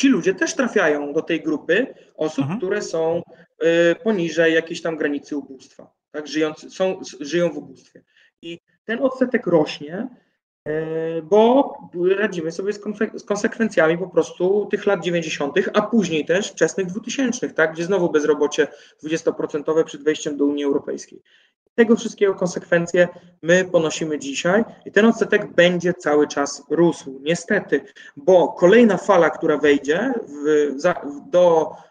Ci 0.00 0.08
ludzie 0.08 0.34
też 0.34 0.54
trafiają 0.54 1.12
do 1.12 1.22
tej 1.22 1.40
grupy 1.42 1.94
osób, 2.16 2.42
mhm. 2.42 2.58
które 2.58 2.82
są 2.82 3.22
poniżej 4.02 4.54
jakiejś 4.54 4.82
tam 4.82 4.96
granicy 4.96 5.36
ubóstwa, 5.36 5.94
tak, 6.10 6.28
żyjący, 6.28 6.70
są, 6.70 7.00
żyją 7.20 7.50
w 7.52 7.58
ubóstwie. 7.58 8.02
I 8.42 8.58
ten 8.84 9.02
odsetek 9.02 9.46
rośnie, 9.46 10.08
E, 10.68 11.22
bo 11.22 11.74
radzimy 12.18 12.52
sobie 12.52 12.72
z 13.14 13.24
konsekwencjami 13.24 13.98
po 13.98 14.08
prostu 14.08 14.66
tych 14.70 14.86
lat 14.86 15.04
90., 15.04 15.54
a 15.74 15.82
później 15.82 16.24
też 16.24 16.50
wczesnych 16.50 16.86
2000, 16.86 17.50
tak, 17.50 17.72
gdzie 17.72 17.84
znowu 17.84 18.10
bezrobocie 18.10 18.68
20% 19.04 19.84
przed 19.84 20.04
wejściem 20.04 20.36
do 20.36 20.44
Unii 20.44 20.64
Europejskiej. 20.64 21.22
Tego 21.74 21.96
wszystkiego 21.96 22.34
konsekwencje 22.34 23.08
my 23.42 23.64
ponosimy 23.64 24.18
dzisiaj 24.18 24.64
i 24.86 24.92
ten 24.92 25.06
odsetek 25.06 25.54
będzie 25.54 25.94
cały 25.94 26.28
czas 26.28 26.62
rósł, 26.70 27.20
niestety, 27.22 27.80
bo 28.16 28.48
kolejna 28.48 28.96
fala, 28.96 29.30
która 29.30 29.58
wejdzie 29.58 30.12
w, 30.28 30.72
za, 30.80 30.94
do 31.30 31.72
y, 31.72 31.87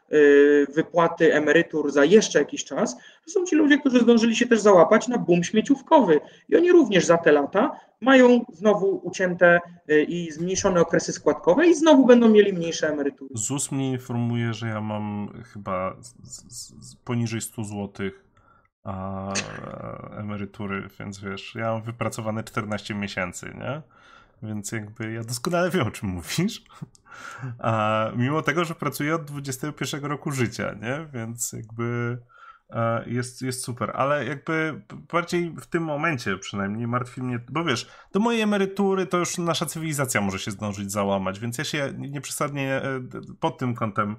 wypłaty 0.76 1.34
emerytur 1.34 1.92
za 1.92 2.06
jeszcze 2.06 2.40
jakiś 2.40 2.66
czas, 2.66 2.98
to 3.26 3.32
są 3.32 3.46
ci 3.46 3.56
ludzie, 3.56 3.78
którzy 3.78 4.00
zdążyli 4.00 4.36
się 4.36 4.48
też 4.48 4.60
załapać 4.60 5.08
na 5.08 5.18
boom 5.18 5.44
śmieciówkowy 5.44 6.20
i 6.50 6.56
oni 6.56 6.72
również 6.72 7.06
za 7.06 7.18
te 7.18 7.32
lata 7.32 7.80
mają 8.02 8.46
znowu 8.54 9.02
ucięte 9.04 9.60
y, 9.90 10.04
i 10.04 10.32
zmniejszone 10.32 10.82
okresy 10.82 11.14
składkowe 11.14 11.68
i 11.68 11.76
znowu 11.76 12.06
będą 12.06 12.30
mieli 12.30 12.54
mniejsze 12.54 12.90
emerytury. 12.90 13.30
ZUS 13.34 13.72
mnie 13.72 13.92
informuje, 13.92 14.54
że 14.54 14.68
ja 14.68 14.82
mam 14.82 15.30
chyba 15.54 15.96
z, 16.02 16.14
z, 16.90 16.96
poniżej 16.96 17.42
100 17.42 17.64
zł 17.64 18.10
a, 18.84 19.34
emerytury, 20.18 20.90
więc 21.00 21.20
wiesz, 21.20 21.56
ja 21.56 21.74
mam 21.74 21.82
wypracowane 21.82 22.44
14 22.44 22.96
miesięcy, 22.96 23.54
nie? 23.58 23.82
Więc 24.44 24.72
jakby 24.72 25.12
ja 25.12 25.24
doskonale 25.24 25.70
wiem, 25.70 25.88
o 25.88 25.92
czym 25.92 26.10
mówisz. 26.10 26.64
A 27.60 28.06
mimo 28.16 28.42
tego, 28.42 28.66
że 28.66 28.76
pracuję 28.76 29.16
od 29.16 29.26
21 29.26 30.06
roku 30.06 30.32
życia, 30.32 30.74
nie? 30.82 31.08
Więc 31.14 31.54
jakby 31.54 32.18
E, 32.70 33.10
jest, 33.10 33.42
jest 33.42 33.64
super, 33.64 33.92
ale 33.96 34.26
jakby 34.26 34.82
bardziej 35.12 35.56
w 35.62 35.66
tym 35.66 35.84
momencie 35.84 36.38
przynajmniej 36.38 36.88
martwi 36.88 37.22
mnie, 37.22 37.40
bo 37.50 37.64
wiesz, 37.64 37.90
do 38.12 38.20
mojej 38.20 38.42
emerytury 38.42 39.06
to 39.06 39.18
już 39.18 39.38
nasza 39.38 39.66
cywilizacja 39.66 40.22
może 40.22 40.40
się 40.40 40.52
zdążyć 40.52 40.92
załamać, 40.92 41.40
więc 41.40 41.58
ja 41.58 41.64
się 41.64 41.94
nieprzesadnie 41.98 42.76
e, 42.76 43.02
pod 43.40 43.58
tym 43.58 43.76
kątem 43.76 44.16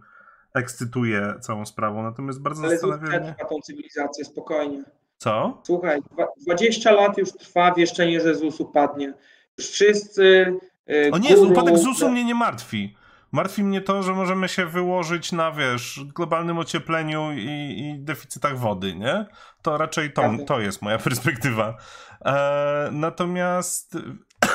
ekscytuję 0.55 1.35
całą 1.41 1.67
sprawą, 1.67 2.03
natomiast 2.03 2.43
bardzo 2.43 2.63
ale 2.63 2.79
zastanawiam 2.79 3.23
mnie... 3.23 3.35
tą 3.49 3.61
cywilizację, 3.61 4.25
spokojnie. 4.25 4.85
Co? 5.17 5.63
Słuchaj, 5.67 6.01
20 6.37 6.93
lat 6.93 7.19
już 7.19 7.33
trwa 7.33 7.75
wieszczenie, 7.75 8.21
że 8.21 8.35
ZUS 8.35 8.61
upadnie. 8.61 9.15
Wszyscy... 9.59 10.53
Yy, 10.87 11.11
o 11.13 11.19
nie, 11.19 11.35
guru, 11.35 11.51
upadek 11.51 11.79
ZUS-u 11.79 12.11
mnie 12.11 12.25
nie 12.25 12.35
martwi. 12.35 12.97
Martwi 13.33 13.65
mnie 13.65 13.81
to, 13.81 14.03
że 14.03 14.13
możemy 14.13 14.49
się 14.49 14.67
wyłożyć 14.67 15.33
na, 15.33 15.53
wiesz, 15.53 16.01
globalnym 16.15 16.59
ociepleniu 16.59 17.33
i, 17.33 17.79
i 17.79 18.05
deficytach 18.05 18.59
wody, 18.59 18.95
nie? 18.95 19.27
To 19.63 19.79
raczej 19.79 20.13
to, 20.13 20.31
to 20.47 20.61
jest 20.61 20.83
moja 20.83 20.99
perspektywa. 21.09 21.77
E, 22.25 22.89
natomiast 22.93 23.97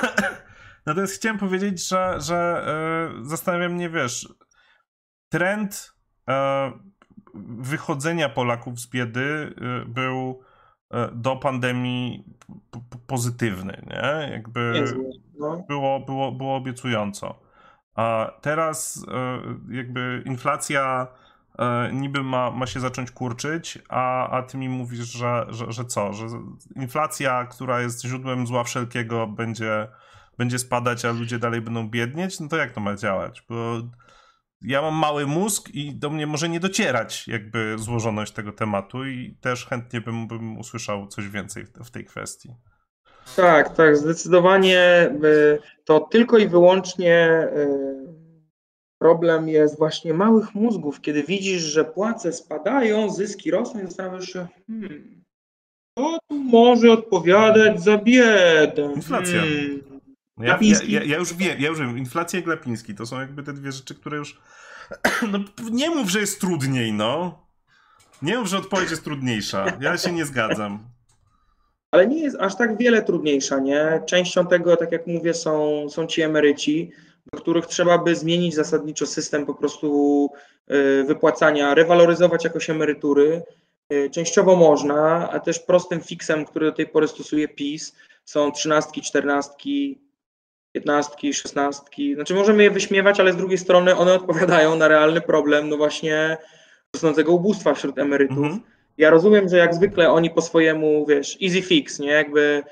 natomiast 0.86 1.14
chciałem 1.14 1.38
powiedzieć, 1.38 1.88
że, 1.88 2.16
że 2.20 2.66
e, 2.68 3.26
zastanawia 3.26 3.70
mnie, 3.70 3.90
wiesz, 3.90 4.28
trend 5.30 5.94
e, 6.30 6.72
wychodzenia 7.60 8.30
Polaków 8.30 8.80
z 8.80 8.90
biedy 8.90 9.56
e, 9.62 9.86
był 9.86 10.42
e, 10.42 10.53
do 11.14 11.36
pandemii 11.36 12.24
pozytywny, 13.08 13.82
nie? 13.88 14.32
Jakby 14.32 14.84
no. 15.40 15.64
było, 15.68 16.00
było, 16.00 16.32
było 16.32 16.56
obiecująco. 16.56 17.40
A 17.96 18.32
teraz 18.42 19.06
e, 19.12 19.76
jakby 19.76 20.24
inflacja 20.26 21.08
e, 21.60 21.90
niby 21.94 22.24
ma, 22.24 22.52
ma 22.52 22.68
się 22.68 22.80
zacząć 22.80 23.12
kurczyć, 23.12 23.80
a, 23.90 24.30
a 24.30 24.44
ty 24.44 24.58
mi 24.58 24.70
mówisz, 24.70 25.12
że, 25.12 25.46
że, 25.50 25.72
że 25.72 25.86
co? 25.86 26.14
Że 26.14 26.26
inflacja, 26.76 27.46
która 27.46 27.82
jest 27.82 28.02
źródłem 28.02 28.48
zła 28.48 28.64
wszelkiego, 28.64 29.28
będzie, 29.28 29.88
będzie 30.38 30.60
spadać, 30.60 31.06
a 31.06 31.12
ludzie 31.12 31.40
dalej 31.40 31.62
będą 31.62 31.90
biednieć? 31.90 32.40
No 32.40 32.48
to 32.48 32.58
jak 32.58 32.72
to 32.72 32.82
ma 32.82 32.96
działać? 32.96 33.46
Bo 33.50 33.82
ja 34.64 34.82
mam 34.82 34.94
mały 34.94 35.28
mózg 35.28 35.70
i 35.74 35.96
do 35.96 36.10
mnie 36.10 36.28
może 36.28 36.50
nie 36.50 36.60
docierać 36.60 37.28
jakby 37.28 37.76
złożoność 37.78 38.34
tego 38.34 38.52
tematu 38.52 39.06
i 39.06 39.38
też 39.42 39.66
chętnie 39.66 40.02
bym, 40.02 40.28
bym 40.28 40.58
usłyszał 40.58 41.08
coś 41.08 41.30
więcej 41.30 41.66
w, 41.66 41.88
w 41.88 41.92
tej 41.92 42.06
kwestii. 42.06 42.50
Tak, 43.36 43.76
tak, 43.76 43.98
zdecydowanie 43.98 45.10
y, 45.24 45.60
to 45.86 46.00
tylko 46.00 46.38
i 46.38 46.48
wyłącznie 46.48 47.48
y, 47.58 48.04
problem 49.00 49.50
jest 49.50 49.78
właśnie 49.78 50.14
małych 50.14 50.56
mózgów, 50.56 51.02
kiedy 51.02 51.24
widzisz, 51.24 51.62
że 51.62 51.86
płace 51.86 52.34
spadają, 52.34 53.10
zyski 53.10 53.52
rosną 53.52 53.82
i 53.82 53.86
zastanawiasz 53.86 54.26
się, 54.26 54.48
hmm, 54.68 55.24
kto 55.92 56.18
tu 56.30 56.36
może 56.36 56.92
odpowiadać 56.92 57.84
za 57.84 57.98
biedę? 57.98 58.94
Inflacja. 58.96 59.40
Hmm. 59.40 59.93
Ja, 60.38 60.60
ja, 60.62 60.80
ja, 60.88 61.04
ja, 61.04 61.18
już 61.18 61.34
wiem, 61.34 61.62
ja 61.62 61.70
już 61.70 61.80
wiem, 61.80 61.98
inflacja 61.98 62.40
i 62.40 62.44
Glapiński 62.44 62.96
to 62.96 63.06
są 63.06 63.20
jakby 63.20 63.44
te 63.44 63.54
dwie 63.54 63.72
rzeczy, 63.72 63.96
które 63.96 64.18
już. 64.18 64.40
No, 65.32 65.40
nie 65.72 65.90
mów, 65.90 66.10
że 66.10 66.20
jest 66.20 66.42
trudniej, 66.42 66.94
no. 66.94 67.44
Nie 68.22 68.38
mów, 68.38 68.48
że 68.48 68.58
odpowiedź 68.58 68.92
jest 68.92 69.04
trudniejsza. 69.04 69.66
Ja 69.80 69.98
się 69.98 70.12
nie 70.12 70.26
zgadzam 70.26 70.94
ale 71.94 72.08
nie 72.08 72.20
jest 72.20 72.38
aż 72.40 72.56
tak 72.56 72.78
wiele 72.78 73.02
trudniejsza, 73.02 73.60
nie? 73.60 74.02
Częścią 74.06 74.48
tego, 74.48 74.78
tak 74.78 74.92
jak 74.92 75.08
mówię, 75.08 75.34
są, 75.34 75.86
są 75.90 76.08
ci 76.08 76.22
emeryci, 76.22 76.92
do 77.34 77.40
których 77.40 77.66
trzeba 77.66 77.98
by 77.98 78.16
zmienić 78.16 78.56
zasadniczo 78.56 79.06
system 79.06 79.46
po 79.46 79.54
prostu 79.54 80.30
y, 80.72 81.04
wypłacania, 81.04 81.74
rewaloryzować 81.74 82.44
jakoś 82.44 82.70
emerytury. 82.70 83.44
Y, 83.94 84.10
częściowo 84.10 84.56
można, 84.56 85.30
a 85.32 85.40
też 85.40 85.60
prostym 85.60 86.02
fiksem, 86.02 86.46
który 86.46 86.66
do 86.66 86.72
tej 86.72 86.88
pory 86.88 87.08
stosuje 87.08 87.48
PiS, 87.48 87.96
są 88.26 88.52
trzynastki, 88.52 89.02
czternastki, 89.02 90.02
piętnastki, 90.74 91.34
szesnastki. 91.34 92.16
Znaczy 92.16 92.34
możemy 92.34 92.64
je 92.64 92.72
wyśmiewać, 92.72 93.20
ale 93.20 93.34
z 93.34 93.38
drugiej 93.38 93.58
strony 93.58 93.96
one 93.96 94.14
odpowiadają 94.14 94.76
na 94.76 94.88
realny 94.88 95.22
problem, 95.22 95.70
no 95.70 95.78
właśnie 95.78 96.38
rosnącego 96.94 97.32
ubóstwa 97.32 97.74
wśród 97.74 98.00
emerytów. 98.00 98.38
Mm 98.38 98.52
-hmm 98.52 98.74
ja 98.98 99.10
rozumiem, 99.10 99.50
że 99.50 99.58
jak 99.58 99.76
zwykle 99.76 100.12
oni 100.12 100.30
po 100.30 100.42
swojemu, 100.42 101.06
wiesz, 101.06 101.38
easy 101.44 101.62
fix, 101.62 102.00
nie? 102.00 102.12
Jakby 102.12 102.64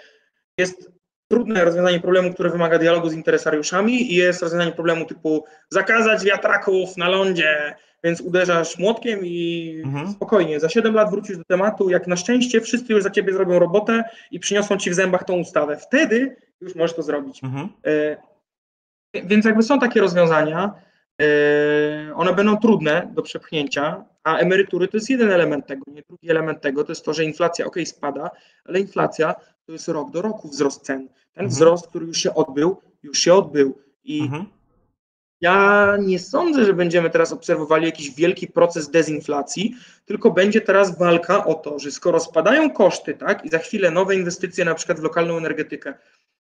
jest 0.58 0.92
trudne 1.28 1.66
rozwiązanie 1.66 2.00
problemu, 2.00 2.34
które 2.34 2.50
wymaga 2.50 2.80
dialogu 2.80 3.10
z 3.10 3.14
interesariuszami 3.14 4.14
i 4.14 4.16
jest 4.16 4.42
rozwiązanie 4.42 4.72
problemu 4.72 5.06
typu 5.06 5.46
zakazać 5.70 6.24
wiatraków 6.24 6.98
na 6.98 7.10
lądzie, 7.10 7.76
więc 8.04 8.22
uderzasz 8.22 8.78
młotkiem 8.78 9.20
i 9.24 9.82
mhm. 9.86 10.12
spokojnie, 10.12 10.60
za 10.60 10.70
7 10.70 10.94
lat 10.94 11.12
wrócisz 11.12 11.38
do 11.38 11.44
tematu, 11.44 11.90
jak 11.90 12.08
na 12.08 12.16
szczęście 12.16 12.62
wszyscy 12.62 12.94
już 12.94 13.04
za 13.04 13.10
ciebie 13.10 13.34
zrobią 13.34 13.60
robotę 13.60 14.04
i 14.32 14.40
przyniosą 14.40 14.78
ci 14.78 14.90
w 14.90 14.94
zębach 14.94 15.24
tą 15.24 15.40
ustawę. 15.40 15.78
Wtedy 15.78 16.36
już 16.62 16.76
możesz 16.76 16.96
to 16.96 17.04
zrobić. 17.04 17.44
Mhm. 17.44 17.70
E, 17.86 18.18
więc 19.14 19.46
jakby 19.46 19.64
są 19.64 19.80
takie 19.80 20.02
rozwiązania, 20.02 20.74
e, 21.22 22.16
one 22.16 22.34
będą 22.34 22.58
trudne 22.58 23.12
do 23.14 23.22
przepchnięcia, 23.22 24.06
a 24.24 24.38
emerytury 24.38 24.88
to 24.88 24.98
jest 24.98 25.10
jeden 25.10 25.32
element 25.32 25.68
tego. 25.68 25.84
Nie? 25.88 26.02
Drugi 26.08 26.32
element 26.32 26.62
tego 26.62 26.84
to 26.84 26.92
jest 26.92 27.06
to, 27.06 27.14
że 27.14 27.24
inflacja 27.24 27.66
ok, 27.66 27.76
spada, 27.86 28.32
ale 28.66 28.80
inflacja 28.80 29.36
to 29.66 29.72
jest 29.72 29.88
rok 29.88 30.12
do 30.12 30.22
roku 30.22 30.48
wzrost 30.48 30.82
cen. 30.82 31.08
Ten 31.08 31.46
mhm. 31.46 31.50
wzrost, 31.50 31.88
który 31.88 32.06
już 32.06 32.18
się 32.18 32.34
odbył, 32.34 32.78
już 33.04 33.20
się 33.20 33.34
odbył 33.34 33.78
i 34.04 34.22
mhm. 34.22 34.46
Ja 35.42 35.98
nie 36.00 36.20
sądzę, 36.20 36.66
że 36.66 36.74
będziemy 36.74 37.10
teraz 37.10 37.32
obserwowali 37.32 37.86
jakiś 37.86 38.16
wielki 38.16 38.48
proces 38.48 38.90
dezinflacji, 38.90 39.76
tylko 40.06 40.32
będzie 40.32 40.62
teraz 40.62 40.98
walka 40.98 41.46
o 41.46 41.54
to, 41.54 41.80
że 41.80 41.92
skoro 41.92 42.20
spadają 42.20 42.72
koszty, 42.72 43.14
tak, 43.14 43.46
i 43.46 43.50
za 43.50 43.58
chwilę 43.58 43.92
nowe 43.92 44.16
inwestycje 44.16 44.66
na 44.66 44.76
przykład 44.76 45.00
w 45.00 45.04
lokalną 45.04 45.38
energetykę 45.38 45.94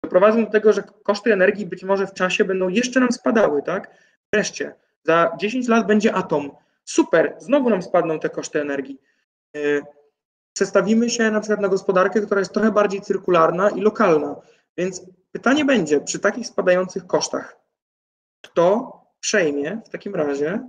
doprowadzą 0.04 0.44
do 0.44 0.50
tego, 0.50 0.72
że 0.72 0.82
koszty 1.02 1.32
energii 1.32 1.66
być 1.66 1.84
może 1.84 2.06
w 2.06 2.14
czasie 2.14 2.44
będą 2.44 2.68
jeszcze 2.68 3.00
nam 3.00 3.12
spadały, 3.12 3.62
tak? 3.62 3.90
Wreszcie, 4.32 4.74
za 5.02 5.36
10 5.40 5.68
lat 5.68 5.86
będzie 5.86 6.14
atom. 6.14 6.50
Super, 6.84 7.36
znowu 7.38 7.70
nam 7.70 7.82
spadną 7.82 8.20
te 8.20 8.30
koszty 8.30 8.60
energii. 8.60 9.00
E, 9.56 9.60
przestawimy 10.52 11.10
się 11.10 11.30
na 11.30 11.40
przykład 11.40 11.60
na 11.60 11.68
gospodarkę, 11.68 12.20
która 12.20 12.40
jest 12.40 12.52
trochę 12.52 12.72
bardziej 12.72 13.00
cyrkularna 13.00 13.70
i 13.70 13.80
lokalna. 13.80 14.36
Więc 14.76 15.02
pytanie 15.32 15.64
będzie, 15.64 16.00
przy 16.00 16.18
takich 16.18 16.46
spadających 16.46 17.06
kosztach, 17.06 17.63
kto 18.44 18.92
przejmie 19.20 19.80
w 19.86 19.88
takim 19.88 20.14
razie 20.14 20.60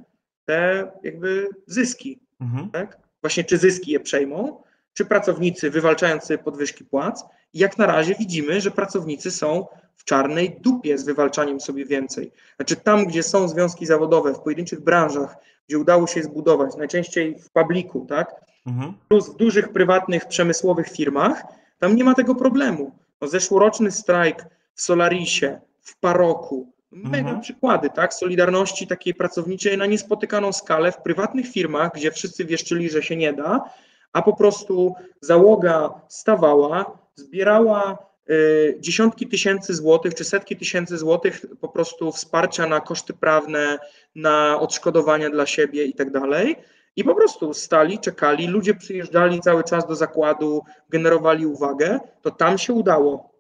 te 0.45 0.91
jakby 1.03 1.49
zyski, 1.67 2.19
mhm. 2.41 2.69
tak? 2.71 2.97
Właśnie 3.21 3.43
czy 3.43 3.57
zyski 3.57 3.91
je 3.91 3.99
przejmą, 3.99 4.63
czy 4.93 5.05
pracownicy 5.05 5.69
wywalczając 5.69 6.23
sobie 6.23 6.37
podwyżki 6.37 6.85
płac. 6.85 7.25
I 7.53 7.59
jak 7.59 7.77
na 7.77 7.85
razie 7.85 8.15
widzimy, 8.15 8.61
że 8.61 8.71
pracownicy 8.71 9.31
są 9.31 9.67
w 9.95 10.03
czarnej 10.03 10.57
dupie 10.61 10.97
z 10.97 11.03
wywalczaniem 11.03 11.61
sobie 11.61 11.85
więcej. 11.85 12.31
Znaczy 12.55 12.75
tam, 12.75 13.05
gdzie 13.05 13.23
są 13.23 13.47
związki 13.47 13.85
zawodowe, 13.85 14.33
w 14.33 14.39
pojedynczych 14.39 14.81
branżach, 14.81 15.35
gdzie 15.67 15.77
udało 15.77 16.07
się 16.07 16.23
zbudować, 16.23 16.75
najczęściej 16.75 17.39
w 17.39 17.49
publiku, 17.49 18.05
tak? 18.09 18.35
Mhm. 18.65 18.93
Plus 19.07 19.29
w 19.29 19.35
dużych, 19.35 19.69
prywatnych, 19.69 20.25
przemysłowych 20.25 20.89
firmach, 20.89 21.43
tam 21.79 21.95
nie 21.95 22.03
ma 22.03 22.13
tego 22.13 22.35
problemu. 22.35 22.91
No, 23.21 23.27
zeszłoroczny 23.27 23.91
strajk 23.91 24.47
w 24.73 24.81
Solarisie, 24.81 25.59
w 25.81 25.99
Paroku, 25.99 26.73
mega 26.95 27.27
mhm. 27.29 27.41
przykłady, 27.41 27.89
tak? 27.89 28.13
Solidarności 28.13 28.87
takiej 28.87 29.13
pracowniczej 29.13 29.77
na 29.77 29.85
niespotykaną 29.85 30.53
skalę 30.53 30.91
w 30.91 30.97
prywatnych 30.97 31.47
firmach, 31.47 31.91
gdzie 31.95 32.11
wszyscy 32.11 32.45
wieszczyli, 32.45 32.89
że 32.89 33.03
się 33.03 33.15
nie 33.15 33.33
da, 33.33 33.69
a 34.13 34.21
po 34.21 34.33
prostu 34.33 34.95
załoga 35.21 36.01
stawała, 36.07 36.97
zbierała 37.15 37.97
y, 38.29 38.77
dziesiątki 38.79 39.27
tysięcy 39.27 39.73
złotych 39.73 40.15
czy 40.15 40.23
setki 40.23 40.57
tysięcy 40.57 40.97
złotych 40.97 41.45
po 41.61 41.69
prostu 41.69 42.11
wsparcia 42.11 42.67
na 42.67 42.79
koszty 42.79 43.13
prawne, 43.13 43.77
na 44.15 44.59
odszkodowania 44.59 45.29
dla 45.29 45.45
siebie 45.45 45.85
i 45.85 45.93
tak 45.93 46.11
dalej. 46.11 46.55
I 46.95 47.03
po 47.03 47.15
prostu 47.15 47.53
stali, 47.53 47.99
czekali, 47.99 48.47
ludzie 48.47 48.73
przyjeżdżali 48.73 49.41
cały 49.41 49.63
czas 49.63 49.87
do 49.87 49.95
zakładu, 49.95 50.63
generowali 50.89 51.45
uwagę, 51.45 51.99
to 52.21 52.31
tam 52.31 52.57
się 52.57 52.73
udało. 52.73 53.34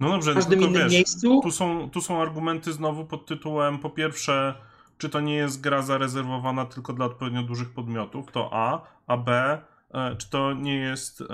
No 0.00 0.10
dobrze, 0.10 0.32
w 0.32 0.34
każdym 0.34 0.60
innym 0.60 0.82
wiesz, 0.82 0.92
miejscu. 0.92 1.40
Tu 1.42 1.50
są, 1.50 1.90
tu 1.90 2.00
są 2.00 2.22
argumenty 2.22 2.72
znowu 2.72 3.04
pod 3.04 3.26
tytułem 3.26 3.78
po 3.78 3.90
pierwsze, 3.90 4.54
czy 4.98 5.08
to 5.08 5.20
nie 5.20 5.34
jest 5.34 5.60
gra 5.60 5.82
zarezerwowana 5.82 6.66
tylko 6.66 6.92
dla 6.92 7.06
odpowiednio 7.06 7.42
dużych 7.42 7.70
podmiotów, 7.70 8.32
to 8.32 8.50
A, 8.52 8.86
a 9.06 9.16
B, 9.16 9.58
e, 9.94 10.16
czy 10.16 10.30
to 10.30 10.52
nie 10.52 10.76
jest 10.76 11.20
e, 11.20 11.26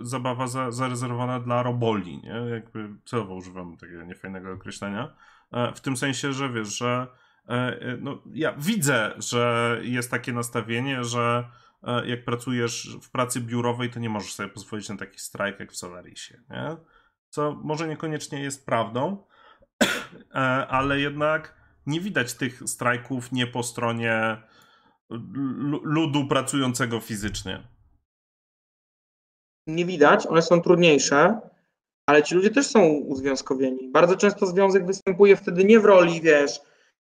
zabawa 0.00 0.46
za, 0.46 0.70
zarezerwowana 0.70 1.40
dla 1.40 1.62
roboli, 1.62 2.22
nie? 2.22 2.50
Jakby 2.50 2.88
celowo 3.04 3.34
używam 3.34 3.76
takiego 3.76 4.02
niefajnego 4.04 4.52
określenia. 4.52 5.14
E, 5.52 5.72
w 5.74 5.80
tym 5.80 5.96
sensie, 5.96 6.32
że 6.32 6.52
wiesz, 6.52 6.78
że 6.78 7.06
e, 7.48 7.52
e 7.52 7.96
no, 8.00 8.22
ja 8.32 8.52
widzę, 8.52 9.14
że 9.18 9.78
jest 9.82 10.10
takie 10.10 10.32
nastawienie, 10.32 11.04
że 11.04 11.44
e, 11.82 12.06
jak 12.08 12.24
pracujesz 12.24 12.96
w 13.02 13.10
pracy 13.10 13.40
biurowej, 13.40 13.90
to 13.90 14.00
nie 14.00 14.10
możesz 14.10 14.34
sobie 14.34 14.48
pozwolić 14.48 14.88
na 14.88 14.96
taki 14.96 15.18
strajk 15.18 15.60
jak 15.60 15.72
w 15.72 15.76
Solarisie, 15.76 16.40
nie? 16.50 16.76
Co 17.30 17.52
może 17.52 17.88
niekoniecznie 17.88 18.42
jest 18.42 18.66
prawdą, 18.66 19.24
e, 20.34 20.38
ale 20.68 21.00
jednak 21.00 21.54
nie 21.86 22.00
widać 22.00 22.34
tych 22.34 22.62
strajków 22.66 23.32
nie 23.32 23.46
po 23.46 23.62
stronie 23.62 24.42
ludu 25.82 26.26
pracującego 26.28 27.00
fizycznie. 27.00 27.68
Nie 29.66 29.84
widać, 29.84 30.26
one 30.26 30.42
są 30.42 30.62
trudniejsze, 30.62 31.40
ale 32.06 32.22
ci 32.22 32.34
ludzie 32.34 32.50
też 32.50 32.66
są 32.66 32.88
uzwiązkowieni. 32.88 33.90
Bardzo 33.90 34.16
często 34.16 34.46
związek 34.46 34.86
występuje 34.86 35.36
wtedy 35.36 35.64
nie 35.64 35.80
w 35.80 35.84
roli, 35.84 36.20
wiesz, 36.20 36.60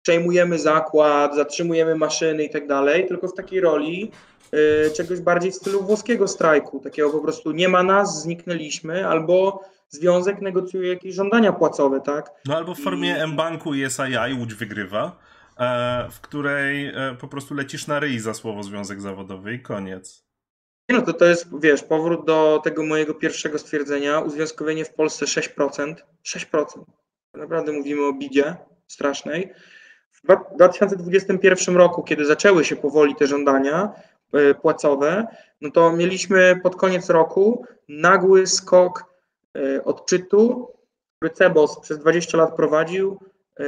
przejmujemy 0.03 0.59
zakład, 0.59 1.35
zatrzymujemy 1.35 1.95
maszyny 1.95 2.45
i 2.45 2.51
tak 2.51 2.67
dalej, 2.67 3.07
tylko 3.07 3.29
w 3.29 3.35
takiej 3.35 3.61
roli 3.61 4.11
y, 4.55 4.91
czegoś 4.91 5.21
bardziej 5.21 5.53
w 5.53 5.55
stylu 5.55 5.83
włoskiego 5.83 6.29
strajku, 6.29 6.81
takiego 6.81 7.11
po 7.11 7.21
prostu 7.21 7.53
nie 7.53 7.69
ma 7.69 7.83
nas, 7.83 8.23
zniknęliśmy, 8.23 9.09
albo 9.09 9.65
związek 9.89 10.41
negocjuje 10.41 10.89
jakieś 10.89 11.15
żądania 11.15 11.53
płacowe, 11.53 12.01
tak? 12.01 12.31
No 12.47 12.57
albo 12.57 12.75
w 12.75 12.81
formie 12.81 13.09
I... 13.09 13.21
M-Banku 13.21 13.75
i 13.75 13.91
SII 13.91 14.35
Łódź 14.39 14.55
wygrywa, 14.55 15.19
e, 15.59 16.09
w 16.11 16.21
której 16.21 16.87
e, 16.87 17.17
po 17.21 17.29
prostu 17.29 17.55
lecisz 17.55 17.87
na 17.87 18.01
ryj 18.01 18.19
za 18.19 18.35
słowo 18.35 18.63
związek 18.63 19.01
zawodowy 19.01 19.55
i 19.55 19.61
koniec. 19.61 20.29
Nie 20.89 20.97
no, 20.97 21.03
to 21.03 21.13
to 21.13 21.25
jest, 21.25 21.49
wiesz, 21.61 21.83
powrót 21.83 22.27
do 22.27 22.61
tego 22.65 22.87
mojego 22.87 23.15
pierwszego 23.15 23.59
stwierdzenia, 23.59 24.21
uzwiązkowienie 24.21 24.85
w 24.85 24.95
Polsce 24.95 25.27
6%, 25.27 25.95
6%. 26.25 26.65
Naprawdę 27.35 27.73
mówimy 27.73 28.07
o 28.07 28.13
bidzie 28.13 28.57
strasznej. 28.87 29.53
W 30.13 30.55
2021 30.55 31.77
roku, 31.77 32.03
kiedy 32.03 32.27
zaczęły 32.27 32.65
się 32.65 32.77
powoli 32.77 33.15
te 33.15 33.27
żądania 33.27 33.93
e, 34.33 34.55
płacowe, 34.55 35.27
no 35.61 35.71
to 35.71 35.93
mieliśmy 35.93 36.61
pod 36.63 36.77
koniec 36.77 37.11
roku 37.11 37.65
nagły 37.89 38.47
skok 38.47 39.08
E, 39.08 39.08
odczytu, 39.85 40.73
który 41.19 41.35
Cebos 41.35 41.81
przez 41.81 41.99
20 41.99 42.39
lat 42.39 42.57
prowadził. 42.57 43.19
E, 43.61 43.65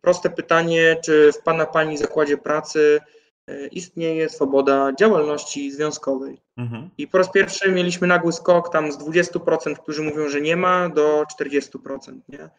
proste 0.00 0.30
pytanie, 0.30 0.96
czy 1.04 1.32
w 1.32 1.38
Pana 1.38 1.66
Pani 1.66 1.98
zakładzie 1.98 2.38
pracy 2.38 3.00
e, 3.46 3.66
istnieje 3.66 4.28
swoboda 4.28 4.92
działalności 4.98 5.72
związkowej. 5.72 6.40
Mhm. 6.56 6.90
I 6.98 7.08
po 7.08 7.18
raz 7.18 7.30
pierwszy 7.32 7.72
mieliśmy 7.72 8.06
nagły 8.06 8.32
skok 8.32 8.72
tam 8.72 8.92
z 8.92 8.98
20%, 8.98 9.74
którzy 9.76 10.02
mówią, 10.02 10.28
że 10.28 10.40
nie 10.40 10.56
ma, 10.56 10.88
do 10.88 11.24
40%. 11.40 12.18
Nie? 12.28 12.50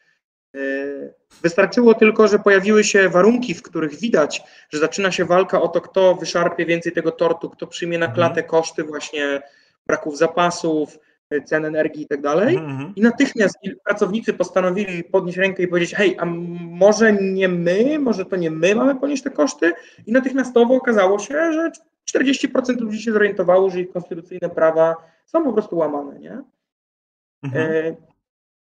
Wystarczyło 1.41 1.93
tylko, 1.93 2.27
że 2.27 2.39
pojawiły 2.39 2.83
się 2.83 3.09
warunki, 3.09 3.53
w 3.53 3.61
których 3.61 3.95
widać, 3.95 4.43
że 4.69 4.79
zaczyna 4.79 5.11
się 5.11 5.25
walka 5.25 5.61
o 5.61 5.67
to, 5.67 5.81
kto 5.81 6.15
wyszarpie 6.15 6.65
więcej 6.65 6.91
tego 6.91 7.11
tortu, 7.11 7.49
kto 7.49 7.67
przyjmie 7.67 7.97
na 7.97 8.07
klatę 8.07 8.41
mhm. 8.41 8.47
koszty 8.47 8.83
właśnie 8.83 9.41
braków 9.87 10.17
zapasów, 10.17 10.97
cen 11.45 11.65
energii 11.65 12.03
i 12.03 12.07
tak 12.07 12.21
dalej. 12.21 12.57
Mm-hmm. 12.57 12.93
I 12.95 13.01
natychmiast 13.01 13.57
pracownicy 13.83 14.33
postanowili 14.33 15.03
podnieść 15.03 15.37
rękę 15.37 15.63
i 15.63 15.67
powiedzieć: 15.67 15.95
Hej, 15.95 16.15
a 16.19 16.25
może 16.59 17.13
nie 17.13 17.47
my, 17.47 17.99
może 17.99 18.25
to 18.25 18.35
nie 18.35 18.51
my 18.51 18.75
mamy 18.75 18.95
ponieść 18.95 19.23
te 19.23 19.29
koszty? 19.29 19.73
I 20.05 20.11
natychmiastowo 20.11 20.75
okazało 20.75 21.19
się, 21.19 21.53
że 21.53 21.71
40% 22.15 22.79
ludzi 22.79 23.01
się 23.01 23.11
zorientowało, 23.11 23.69
że 23.69 23.81
ich 23.81 23.91
konstytucyjne 23.91 24.49
prawa 24.49 24.95
są 25.25 25.43
po 25.43 25.53
prostu 25.53 25.77
łamane. 25.77 26.19
Nie? 26.19 26.43
Mm-hmm. 27.45 27.57
E, 27.57 27.95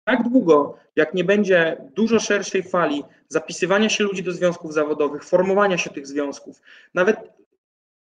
tak 0.04 0.22
długo, 0.28 0.76
jak 0.96 1.14
nie 1.14 1.24
będzie 1.24 1.76
dużo 1.94 2.20
szerszej 2.20 2.62
fali 2.62 3.04
zapisywania 3.28 3.88
się 3.88 4.04
ludzi 4.04 4.22
do 4.22 4.32
związków 4.32 4.72
zawodowych, 4.72 5.24
formowania 5.24 5.78
się 5.78 5.90
tych 5.90 6.06
związków, 6.06 6.60
nawet 6.94 7.16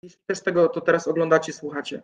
jeśli 0.02 0.20
też 0.26 0.40
tego 0.40 0.68
to 0.68 0.80
teraz 0.80 1.08
oglądacie, 1.08 1.52
słuchacie, 1.52 2.02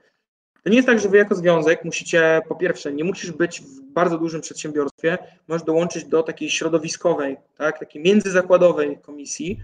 to 0.65 0.71
nie 0.71 0.77
jest 0.77 0.89
tak, 0.89 1.01
że 1.01 1.09
wy 1.09 1.17
jako 1.17 1.35
związek 1.35 1.85
musicie, 1.85 2.43
po 2.49 2.55
pierwsze, 2.55 2.93
nie 2.93 3.05
musisz 3.05 3.33
być 3.33 3.61
w 3.61 3.81
bardzo 3.81 4.19
dużym 4.19 4.41
przedsiębiorstwie, 4.41 5.19
możesz 5.49 5.67
dołączyć 5.67 6.05
do 6.05 6.23
takiej 6.23 6.51
środowiskowej, 6.51 7.37
tak, 7.57 7.79
takiej 7.79 8.03
międzyzakładowej 8.03 8.99
komisji. 8.99 9.61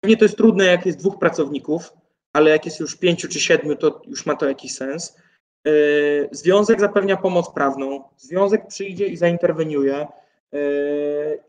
Pewnie 0.00 0.16
to 0.16 0.24
jest 0.24 0.36
trudne, 0.36 0.64
jak 0.64 0.86
jest 0.86 0.98
dwóch 0.98 1.18
pracowników, 1.18 1.92
ale 2.32 2.50
jak 2.50 2.64
jest 2.64 2.80
już 2.80 2.96
pięciu 2.96 3.28
czy 3.28 3.40
siedmiu, 3.40 3.76
to 3.76 4.02
już 4.06 4.26
ma 4.26 4.36
to 4.36 4.48
jakiś 4.48 4.74
sens. 4.74 5.16
Yy, 5.64 6.28
związek 6.32 6.80
zapewnia 6.80 7.16
pomoc 7.16 7.50
prawną, 7.54 8.04
związek 8.16 8.66
przyjdzie 8.66 9.06
i 9.06 9.16
zainterweniuje 9.16 10.06
yy, 10.52 10.60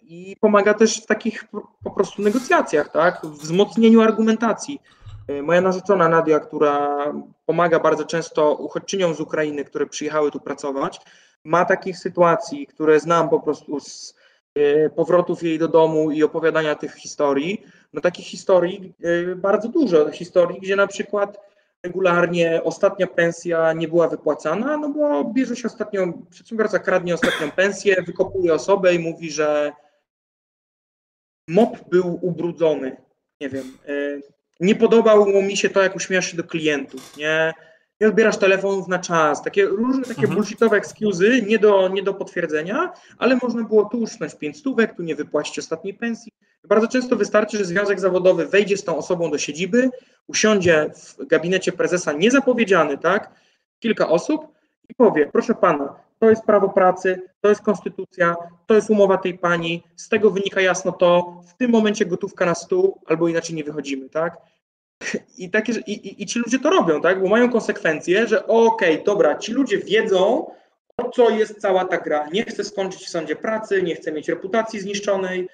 i 0.02 0.36
pomaga 0.40 0.74
też 0.74 1.02
w 1.02 1.06
takich 1.06 1.46
po 1.84 1.92
prostu 1.92 2.22
negocjacjach, 2.22 2.92
tak, 2.92 3.22
w 3.24 3.40
wzmocnieniu 3.40 4.02
argumentacji. 4.02 4.82
E, 5.28 5.42
moja 5.42 5.62
narzeczona 5.62 6.10
Nadia, 6.10 6.40
która 6.40 7.06
pomaga 7.46 7.80
bardzo 7.80 8.06
często 8.06 8.56
uchodźczyniom 8.56 9.14
z 9.14 9.20
Ukrainy, 9.20 9.66
które 9.66 9.86
przyjechały 9.86 10.32
tu 10.32 10.40
pracować, 10.40 11.00
ma 11.44 11.66
takich 11.66 11.98
sytuacji, 11.98 12.68
które 12.68 13.00
znam 13.00 13.30
po 13.30 13.40
prostu 13.40 13.80
z 13.80 14.16
e, 14.56 14.90
powrotów 14.90 15.44
jej 15.44 15.60
do 15.60 15.68
domu 15.68 16.12
i 16.12 16.24
opowiadania 16.24 16.76
tych 16.76 16.96
historii. 16.96 17.66
No 17.94 18.02
takich 18.02 18.26
historii 18.26 18.94
e, 19.04 19.36
bardzo 19.36 19.68
dużo, 19.68 20.12
historii, 20.12 20.60
gdzie 20.62 20.76
na 20.76 20.88
przykład 20.88 21.40
regularnie 21.84 22.64
ostatnia 22.64 23.08
pensja 23.08 23.74
nie 23.74 23.88
była 23.88 24.08
wypłacana, 24.08 24.78
no 24.78 24.90
bo 24.90 25.24
bierze 25.24 25.56
się 25.56 25.68
ostatnią, 25.68 26.26
przedsiębiorca 26.30 26.80
kradnie 26.80 27.14
ostatnią 27.14 27.52
pensję, 27.52 28.02
wykopuje 28.02 28.54
osobę 28.54 28.96
i 28.96 29.00
mówi, 29.00 29.32
że 29.32 29.74
mop 31.48 31.90
był 31.90 32.20
ubrudzony. 32.22 32.98
Nie 33.42 33.50
wiem, 33.50 33.78
nie 34.60 34.76
podobało 34.76 35.42
mi 35.42 35.58
się 35.58 35.70
to, 35.70 35.84
jak 35.84 35.96
uśmiechasz 35.96 36.32
się 36.32 36.38
do 36.38 36.44
klientów, 36.44 37.18
nie? 37.18 37.54
nie 38.02 38.08
odbierasz 38.08 38.38
telefonów 38.38 38.88
na 38.88 39.00
czas, 39.00 39.44
takie 39.44 39.66
różne 39.66 40.04
takie 40.04 40.22
mhm. 40.22 40.36
bullshitowe 40.36 40.82
excuse'y, 40.82 41.48
nie 41.48 41.60
do, 41.60 41.88
nie 41.88 42.04
do 42.04 42.14
potwierdzenia, 42.14 42.94
ale 43.18 43.36
można 43.42 43.64
było 43.64 43.86
tu 43.86 43.98
uszczęść 43.98 44.36
5 44.36 44.58
stówek, 44.58 44.96
tu 44.96 45.04
nie 45.04 45.16
wypłacić 45.16 45.60
ostatniej 45.60 45.94
pensji. 45.94 46.32
Bardzo 46.68 46.88
często 46.88 47.16
wystarczy, 47.16 47.58
że 47.58 47.66
związek 47.66 48.00
zawodowy 48.00 48.48
wejdzie 48.48 48.78
z 48.78 48.84
tą 48.84 48.98
osobą 48.98 49.32
do 49.32 49.38
siedziby, 49.38 49.90
usiądzie 50.28 50.92
w 50.96 51.26
gabinecie 51.28 51.72
prezesa 51.72 52.14
niezapowiedziany, 52.14 52.98
tak, 52.98 53.30
kilka 53.80 54.10
osób 54.10 54.48
i 54.90 54.96
powie, 54.96 55.30
proszę 55.34 55.56
pana, 55.56 55.96
to 56.24 56.30
jest 56.30 56.46
prawo 56.46 56.70
pracy, 56.70 57.22
to 57.42 57.50
jest 57.50 57.62
konstytucja, 57.62 58.36
to 58.68 58.76
jest 58.76 58.90
umowa 58.90 59.18
tej 59.18 59.38
pani, 59.38 59.84
z 59.96 60.10
tego 60.10 60.32
wynika 60.32 60.62
jasno 60.62 60.92
to, 60.92 61.42
w 61.48 61.58
tym 61.58 61.72
momencie 61.72 62.06
gotówka 62.06 62.46
na 62.46 62.56
stół, 62.56 63.02
albo 63.06 63.28
inaczej 63.28 63.56
nie 63.56 63.64
wychodzimy, 63.64 64.10
tak? 64.10 64.38
I, 65.38 65.50
takie, 65.50 65.74
i, 65.74 65.92
i, 65.92 66.24
i 66.24 66.26
ci 66.26 66.40
ludzie 66.40 66.60
to 66.60 66.70
robią, 66.70 67.02
tak? 67.02 67.22
Bo 67.22 67.30
mają 67.30 67.50
konsekwencje, 67.50 68.28
że 68.28 68.48
okej, 68.48 68.94
okay, 68.94 69.06
dobra, 69.06 69.38
ci 69.38 69.54
ludzie 69.54 69.78
wiedzą, 69.78 70.52
o 70.98 71.10
co 71.10 71.30
jest 71.30 71.62
cała 71.62 71.86
ta 71.86 71.98
gra. 71.98 72.28
Nie 72.34 72.44
chcę 72.44 72.64
skończyć 72.64 73.06
w 73.06 73.10
sądzie 73.10 73.36
pracy, 73.36 73.84
nie 73.84 73.96
chcę 73.96 74.12
mieć 74.12 74.30
reputacji 74.30 74.80
zniszczonej, 74.80 75.50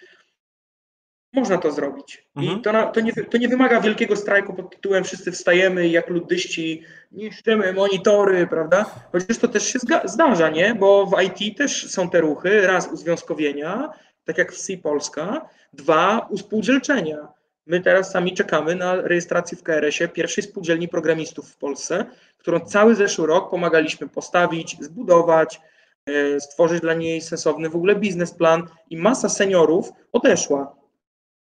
można 1.34 1.58
to 1.58 1.72
zrobić. 1.72 2.28
Mhm. 2.36 2.60
I 2.60 2.62
to, 2.62 2.92
to, 2.94 3.02
nie, 3.02 3.14
to 3.14 3.38
nie 3.38 3.48
wymaga 3.48 3.82
wielkiego 3.82 4.16
strajku 4.16 4.54
pod 4.54 4.72
tytułem 4.72 5.04
wszyscy 5.04 5.32
wstajemy 5.32 5.88
jak 5.88 6.10
luddyści 6.10 6.84
niszczymy 7.12 7.74
monitory, 7.74 8.48
prawda? 8.48 8.86
Chociaż 9.12 9.38
to 9.38 9.48
też 9.48 9.64
się 9.64 9.80
zdarza, 10.04 10.50
nie? 10.50 10.76
Bo 10.76 11.06
w 11.06 11.22
IT 11.22 11.58
też 11.58 11.92
są 11.92 12.10
te 12.10 12.22
ruchy. 12.22 12.68
Raz 12.68 12.92
uzwiązkowienia, 12.92 13.90
tak 14.26 14.38
jak 14.38 14.52
w 14.52 14.58
C 14.58 14.78
Polska. 14.78 15.50
Dwa 15.74 16.28
uspółdzielczenia. 16.30 17.28
My 17.66 17.82
teraz 17.82 18.12
sami 18.12 18.34
czekamy 18.34 18.76
na 18.76 18.96
rejestrację 18.96 19.58
w 19.58 19.64
KRS-ie 19.64 20.08
pierwszej 20.08 20.44
spółdzielni 20.44 20.88
programistów 20.88 21.50
w 21.50 21.58
Polsce, 21.58 22.06
którą 22.38 22.60
cały 22.60 22.96
zeszły 22.96 23.28
rok 23.28 23.50
pomagaliśmy 23.50 24.08
postawić, 24.08 24.78
zbudować, 24.80 25.62
e, 26.06 26.40
stworzyć 26.40 26.82
dla 26.82 26.94
niej 26.94 27.22
sensowny 27.22 27.70
w 27.70 27.76
ogóle 27.76 27.96
biznesplan 27.96 28.64
i 28.90 28.98
masa 28.98 29.30
seniorów 29.30 29.92
odeszła 30.12 30.79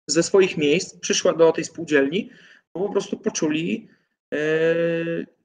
ze 0.07 0.23
swoich 0.23 0.57
miejsc 0.57 0.99
przyszła 0.99 1.33
do 1.33 1.53
tej 1.53 1.65
spółdzielni, 1.65 2.31
bo 2.75 2.87
po 2.87 2.93
prostu 2.93 3.17
poczuli, 3.17 3.89
e, 4.35 4.39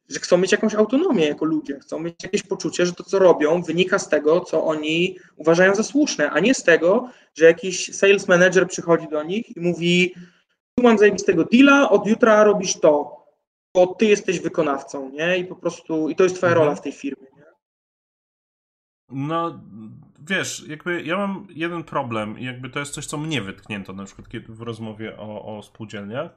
że 0.10 0.20
chcą 0.20 0.38
mieć 0.38 0.52
jakąś 0.52 0.76
autonomię 0.76 1.28
jako 1.28 1.46
ludzie, 1.46 1.80
chcą 1.80 2.00
mieć 2.00 2.24
jakieś 2.24 2.44
poczucie, 2.44 2.86
że 2.86 2.94
to, 2.94 3.04
co 3.04 3.20
robią, 3.20 3.62
wynika 3.62 4.00
z 4.00 4.10
tego, 4.10 4.42
co 4.42 4.66
oni 4.66 5.18
uważają 5.36 5.76
za 5.76 5.84
słuszne, 5.84 6.30
a 6.30 6.40
nie 6.40 6.54
z 6.54 6.64
tego, 6.64 7.10
że 7.36 7.46
jakiś 7.46 7.96
sales 7.96 8.28
manager 8.28 8.68
przychodzi 8.68 9.08
do 9.08 9.24
nich 9.24 9.58
i 9.58 9.60
mówi: 9.60 10.14
Tu 10.76 10.84
mam 10.84 10.98
zajebistego 10.98 11.44
deala, 11.44 11.90
od 11.90 12.08
jutra 12.08 12.44
robisz 12.44 12.80
to, 12.80 13.26
bo 13.76 13.88
ty 13.88 14.06
jesteś 14.06 14.40
wykonawcą, 14.40 15.10
nie? 15.10 15.38
I 15.38 15.46
po 15.46 15.56
prostu, 15.56 16.10
i 16.10 16.16
to 16.16 16.24
jest 16.24 16.36
twoja 16.36 16.52
mhm. 16.52 16.66
rola 16.66 16.76
w 16.76 16.82
tej 16.82 16.92
firmie. 16.92 17.28
Nie? 17.38 17.46
No, 19.10 19.62
wiesz, 20.28 20.68
jakby 20.68 21.04
ja 21.04 21.18
mam 21.18 21.48
jeden 21.50 21.84
problem 21.84 22.40
i 22.40 22.46
jakby 22.46 22.70
to 22.70 22.80
jest 22.80 22.94
coś, 22.94 23.06
co 23.06 23.18
mnie 23.18 23.42
wytknięto 23.42 23.94
na 23.94 24.06
przykład 24.06 24.30
kiedy 24.30 24.54
w 24.54 24.62
rozmowie 24.62 25.18
o, 25.18 25.58
o 25.58 25.64
spółdzielniach 25.64 26.32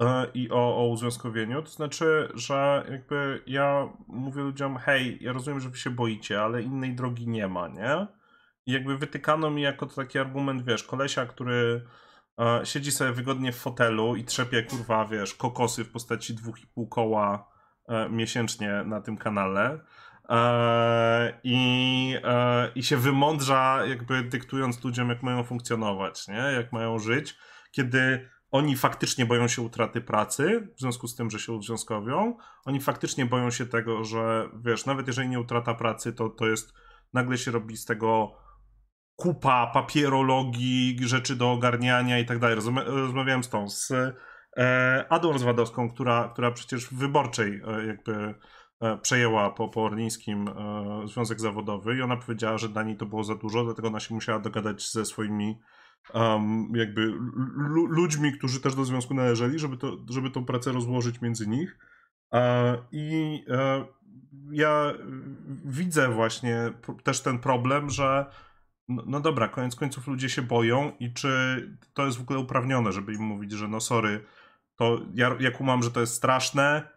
yy, 0.00 0.06
i 0.34 0.50
o, 0.50 0.76
o 0.76 0.88
uzwiązkowieniu, 0.88 1.62
to 1.62 1.70
znaczy, 1.70 2.28
że 2.34 2.86
jakby 2.90 3.42
ja 3.46 3.88
mówię 4.06 4.42
ludziom, 4.42 4.76
hej, 4.76 5.18
ja 5.20 5.32
rozumiem, 5.32 5.60
że 5.60 5.68
wy 5.68 5.78
się 5.78 5.90
boicie, 5.90 6.42
ale 6.42 6.62
innej 6.62 6.94
drogi 6.94 7.28
nie 7.28 7.48
ma, 7.48 7.68
nie? 7.68 8.06
I 8.66 8.72
jakby 8.72 8.98
wytykano 8.98 9.50
mi 9.50 9.62
jako 9.62 9.86
taki 9.86 10.18
argument, 10.18 10.64
wiesz, 10.64 10.84
kolesia, 10.84 11.26
który 11.26 11.84
yy, 12.38 12.66
siedzi 12.66 12.92
sobie 12.92 13.12
wygodnie 13.12 13.52
w 13.52 13.58
fotelu 13.58 14.16
i 14.16 14.24
trzepie, 14.24 14.62
kurwa, 14.62 15.04
wiesz, 15.04 15.34
kokosy 15.34 15.84
w 15.84 15.90
postaci 15.90 16.34
dwóch 16.34 16.62
i 16.62 16.66
pół 16.66 16.88
koła 16.88 17.52
yy, 17.88 18.10
miesięcznie 18.10 18.82
na 18.86 19.00
tym 19.00 19.16
kanale, 19.16 19.80
E, 19.80 19.84
i, 21.44 22.16
e, 22.24 22.72
i 22.74 22.82
się 22.82 22.96
wymądrza, 22.96 23.86
jakby 23.86 24.22
dyktując 24.22 24.84
ludziom, 24.84 25.08
jak 25.08 25.22
mają 25.22 25.44
funkcjonować, 25.44 26.28
nie? 26.28 26.34
jak 26.34 26.72
mają 26.72 26.98
żyć, 26.98 27.38
kiedy 27.70 28.30
oni 28.50 28.76
faktycznie 28.76 29.26
boją 29.26 29.48
się 29.48 29.62
utraty 29.62 30.00
pracy, 30.00 30.68
w 30.76 30.80
związku 30.80 31.08
z 31.08 31.16
tym, 31.16 31.30
że 31.30 31.38
się 31.38 31.52
uzwiązkowią. 31.52 32.36
Oni 32.64 32.80
faktycznie 32.80 33.26
boją 33.26 33.50
się 33.50 33.66
tego, 33.66 34.04
że 34.04 34.48
wiesz, 34.64 34.86
nawet 34.86 35.06
jeżeli 35.06 35.28
nie 35.28 35.40
utrata 35.40 35.74
pracy, 35.74 36.12
to, 36.12 36.28
to 36.28 36.46
jest 36.46 36.72
nagle 37.12 37.38
się 37.38 37.50
robi 37.50 37.76
z 37.76 37.84
tego 37.84 38.32
kupa 39.16 39.66
papierologii, 39.66 40.98
rzeczy 41.00 41.36
do 41.36 41.52
ogarniania 41.52 42.18
i 42.18 42.24
tak 42.24 42.38
dalej. 42.38 42.56
Rozmawiałem 42.86 43.44
z 43.44 43.48
tą, 43.48 43.68
z 43.68 43.92
e, 44.56 45.04
Adą 45.08 45.32
Rozwadowską, 45.32 45.90
która, 45.90 46.30
która 46.32 46.50
przecież 46.50 46.86
w 46.86 46.94
wyborczej 46.94 47.62
jakby 47.86 48.12
E, 48.14 48.34
przejęła 49.02 49.50
po, 49.50 49.68
po 49.68 49.84
Orlińskim 49.84 50.48
e, 50.48 51.08
związek 51.08 51.40
zawodowy 51.40 51.96
i 51.96 52.02
ona 52.02 52.16
powiedziała, 52.16 52.58
że 52.58 52.68
dla 52.68 52.82
niej 52.82 52.96
to 52.96 53.06
było 53.06 53.24
za 53.24 53.34
dużo, 53.34 53.64
dlatego 53.64 53.88
ona 53.88 54.00
się 54.00 54.14
musiała 54.14 54.38
dogadać 54.38 54.90
ze 54.90 55.04
swoimi 55.04 55.58
um, 56.14 56.72
jakby 56.74 57.12
ludźmi, 57.88 58.32
którzy 58.32 58.60
też 58.60 58.74
do 58.74 58.84
związku 58.84 59.14
należeli, 59.14 59.58
żeby, 59.58 59.76
to, 59.76 59.96
żeby 60.10 60.30
tą 60.30 60.44
pracę 60.44 60.72
rozłożyć 60.72 61.20
między 61.20 61.46
nich. 61.46 61.78
E, 62.32 62.78
I 62.92 63.44
e, 63.48 63.84
ja 64.52 64.92
widzę 65.64 66.08
właśnie 66.08 66.72
też 67.02 67.20
ten 67.20 67.38
problem, 67.38 67.90
że 67.90 68.26
no, 68.88 69.02
no, 69.06 69.20
dobra, 69.20 69.48
koniec 69.48 69.76
końców 69.76 70.06
ludzie 70.06 70.28
się 70.28 70.42
boją 70.42 70.92
i 71.00 71.12
czy 71.12 71.28
to 71.94 72.06
jest 72.06 72.18
w 72.18 72.22
ogóle 72.22 72.38
uprawnione, 72.38 72.92
żeby 72.92 73.14
im 73.14 73.22
mówić, 73.22 73.52
że 73.52 73.68
no 73.68 73.80
sorry, 73.80 74.24
to 74.76 75.00
ja, 75.14 75.36
ja 75.40 75.50
kumam, 75.50 75.82
że 75.82 75.90
to 75.90 76.00
jest 76.00 76.14
straszne, 76.14 76.93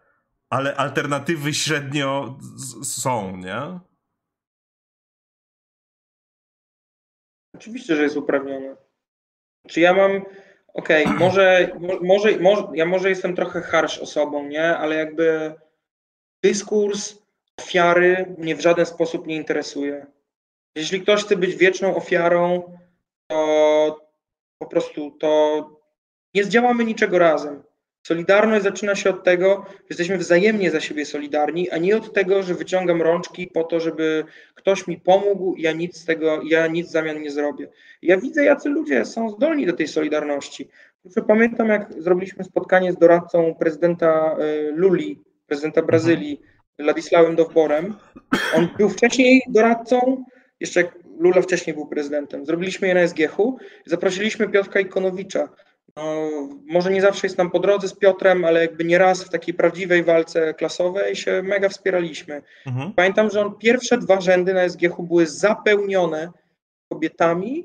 ale 0.50 0.76
alternatywy 0.76 1.54
średnio 1.54 2.38
są, 2.82 3.36
nie? 3.36 3.80
Oczywiście, 7.54 7.96
że 7.96 8.02
jest 8.02 8.16
uprawnione. 8.16 8.76
Czy 9.68 9.80
ja 9.80 9.94
mam. 9.94 10.22
Okej, 10.74 11.06
okay, 11.06 11.18
może, 11.24 11.70
może, 12.02 12.38
może, 12.38 12.68
ja 12.74 12.86
może 12.86 13.08
jestem 13.08 13.36
trochę 13.36 13.60
harsh 13.60 13.98
osobą, 13.98 14.48
nie? 14.48 14.76
Ale 14.76 14.96
jakby 14.96 15.54
dyskurs 16.44 17.18
ofiary 17.60 18.34
mnie 18.38 18.56
w 18.56 18.60
żaden 18.60 18.86
sposób 18.86 19.26
nie 19.26 19.36
interesuje. 19.36 20.06
Jeśli 20.76 21.00
ktoś 21.00 21.24
chce 21.24 21.36
być 21.36 21.56
wieczną 21.56 21.96
ofiarą, 21.96 22.76
to 23.30 24.08
po 24.58 24.66
prostu 24.66 25.10
to 25.10 25.62
nie 26.34 26.44
zdziałamy 26.44 26.84
niczego 26.84 27.18
razem. 27.18 27.62
Solidarność 28.02 28.64
zaczyna 28.64 28.94
się 28.94 29.10
od 29.10 29.24
tego, 29.24 29.64
że 29.68 29.86
jesteśmy 29.90 30.18
wzajemnie 30.18 30.70
za 30.70 30.80
siebie 30.80 31.06
solidarni, 31.06 31.70
a 31.70 31.78
nie 31.78 31.96
od 31.96 32.12
tego, 32.12 32.42
że 32.42 32.54
wyciągam 32.54 33.02
rączki 33.02 33.46
po 33.46 33.64
to, 33.64 33.80
żeby 33.80 34.24
ktoś 34.54 34.86
mi 34.86 34.98
pomógł 35.00 35.54
ja 35.58 35.72
nic 35.72 35.96
z 35.96 36.04
tego, 36.04 36.40
ja 36.44 36.66
nic 36.66 36.88
w 36.88 36.90
zamian 36.90 37.22
nie 37.22 37.30
zrobię. 37.30 37.68
Ja 38.02 38.20
widzę, 38.20 38.44
jacy 38.44 38.68
ludzie 38.68 39.04
są 39.04 39.30
zdolni 39.30 39.66
do 39.66 39.72
tej 39.72 39.88
solidarności. 39.88 40.68
Pamiętam, 41.26 41.68
jak 41.68 41.92
zrobiliśmy 41.98 42.44
spotkanie 42.44 42.92
z 42.92 42.98
doradcą 42.98 43.54
prezydenta 43.54 44.36
e, 44.38 44.70
Luli, 44.70 45.22
prezydenta 45.46 45.82
Brazylii, 45.82 46.40
Ladisławem 46.78 47.36
Dowborem. 47.36 47.94
On 48.54 48.68
był 48.78 48.88
wcześniej 48.88 49.42
doradcą, 49.48 50.24
jeszcze 50.60 50.84
Lula 51.18 51.42
wcześniej 51.42 51.74
był 51.74 51.86
prezydentem. 51.86 52.46
Zrobiliśmy 52.46 52.88
je 52.88 52.94
na 52.94 53.08
SGH-u, 53.08 53.56
zaprosiliśmy 53.86 54.48
Piotrka 54.48 54.80
Ikonowicza, 54.80 55.48
no, 55.96 56.30
może 56.66 56.90
nie 56.90 57.02
zawsze 57.02 57.26
jest 57.26 57.38
nam 57.38 57.50
po 57.50 57.58
drodze 57.58 57.88
z 57.88 57.94
Piotrem, 57.94 58.44
ale 58.44 58.60
jakby 58.60 58.84
nieraz 58.84 59.24
w 59.24 59.30
takiej 59.30 59.54
prawdziwej 59.54 60.04
walce 60.04 60.54
klasowej 60.54 61.16
się 61.16 61.42
mega 61.42 61.68
wspieraliśmy. 61.68 62.42
Mhm. 62.66 62.92
Pamiętam, 62.92 63.30
że 63.30 63.40
on 63.40 63.54
pierwsze 63.58 63.98
dwa 63.98 64.20
rzędy 64.20 64.54
na 64.54 64.68
SGH 64.68 65.02
były 65.02 65.26
zapełnione 65.26 66.30
kobietami 66.92 67.64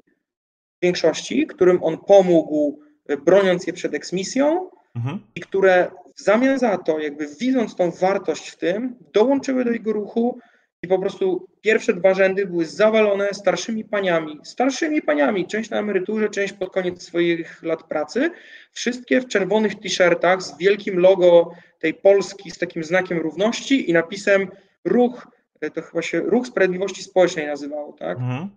w 0.78 0.86
większości, 0.86 1.48
którym 1.48 1.84
on 1.84 1.98
pomógł, 1.98 2.80
e, 3.08 3.18
broniąc 3.18 3.68
je 3.68 3.74
przed 3.74 3.94
eksmisją 3.94 4.70
mhm. 4.96 5.20
i 5.36 5.42
które 5.42 5.92
w 6.16 6.24
zamian 6.24 6.60
za 6.60 6.78
to, 6.78 7.00
jakby 7.00 7.28
widząc 7.40 7.76
tą 7.76 7.92
wartość 7.92 8.50
w 8.50 8.58
tym, 8.58 8.96
dołączyły 9.14 9.66
do 9.66 9.72
jego 9.72 9.94
ruchu 9.94 10.40
i 10.84 10.88
po 10.88 11.00
prostu 11.00 11.48
pierwsze 11.62 11.94
dwa 11.94 12.14
rzędy 12.14 12.46
były 12.46 12.66
zawalone 12.66 13.30
starszymi 13.34 13.84
paniami, 13.84 14.40
starszymi 14.44 15.02
paniami, 15.02 15.48
część 15.48 15.70
na 15.70 15.80
emeryturze, 15.80 16.30
część 16.30 16.54
pod 16.54 16.74
koniec 16.74 17.04
swoich 17.04 17.64
lat 17.64 17.84
pracy, 17.84 18.32
wszystkie 18.72 19.22
w 19.22 19.28
czerwonych 19.28 19.76
t-shirtach 19.76 20.42
z 20.42 20.58
wielkim 20.58 21.00
logo 21.00 21.52
tej 21.80 21.94
Polski 21.94 22.52
z 22.52 22.58
takim 22.58 22.84
znakiem 22.84 23.18
równości 23.18 23.90
i 23.90 23.94
napisem 23.94 24.48
ruch, 24.86 25.28
e, 25.62 25.72
to 25.72 25.82
chyba 25.82 26.02
się 26.02 26.20
Ruch 26.20 26.48
Sprawiedliwości 26.48 27.04
Społecznej 27.04 27.48
nazywało, 27.48 27.94
tak? 27.94 28.18
Mhm. 28.18 28.50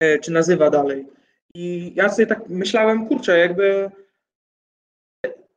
E, 0.00 0.18
czy 0.18 0.32
nazywa 0.32 0.70
dalej. 0.70 1.06
I 1.54 1.92
ja 1.94 2.08
sobie 2.08 2.26
tak 2.26 2.48
myślałem, 2.48 3.08
kurczę, 3.08 3.38
jakby 3.38 3.90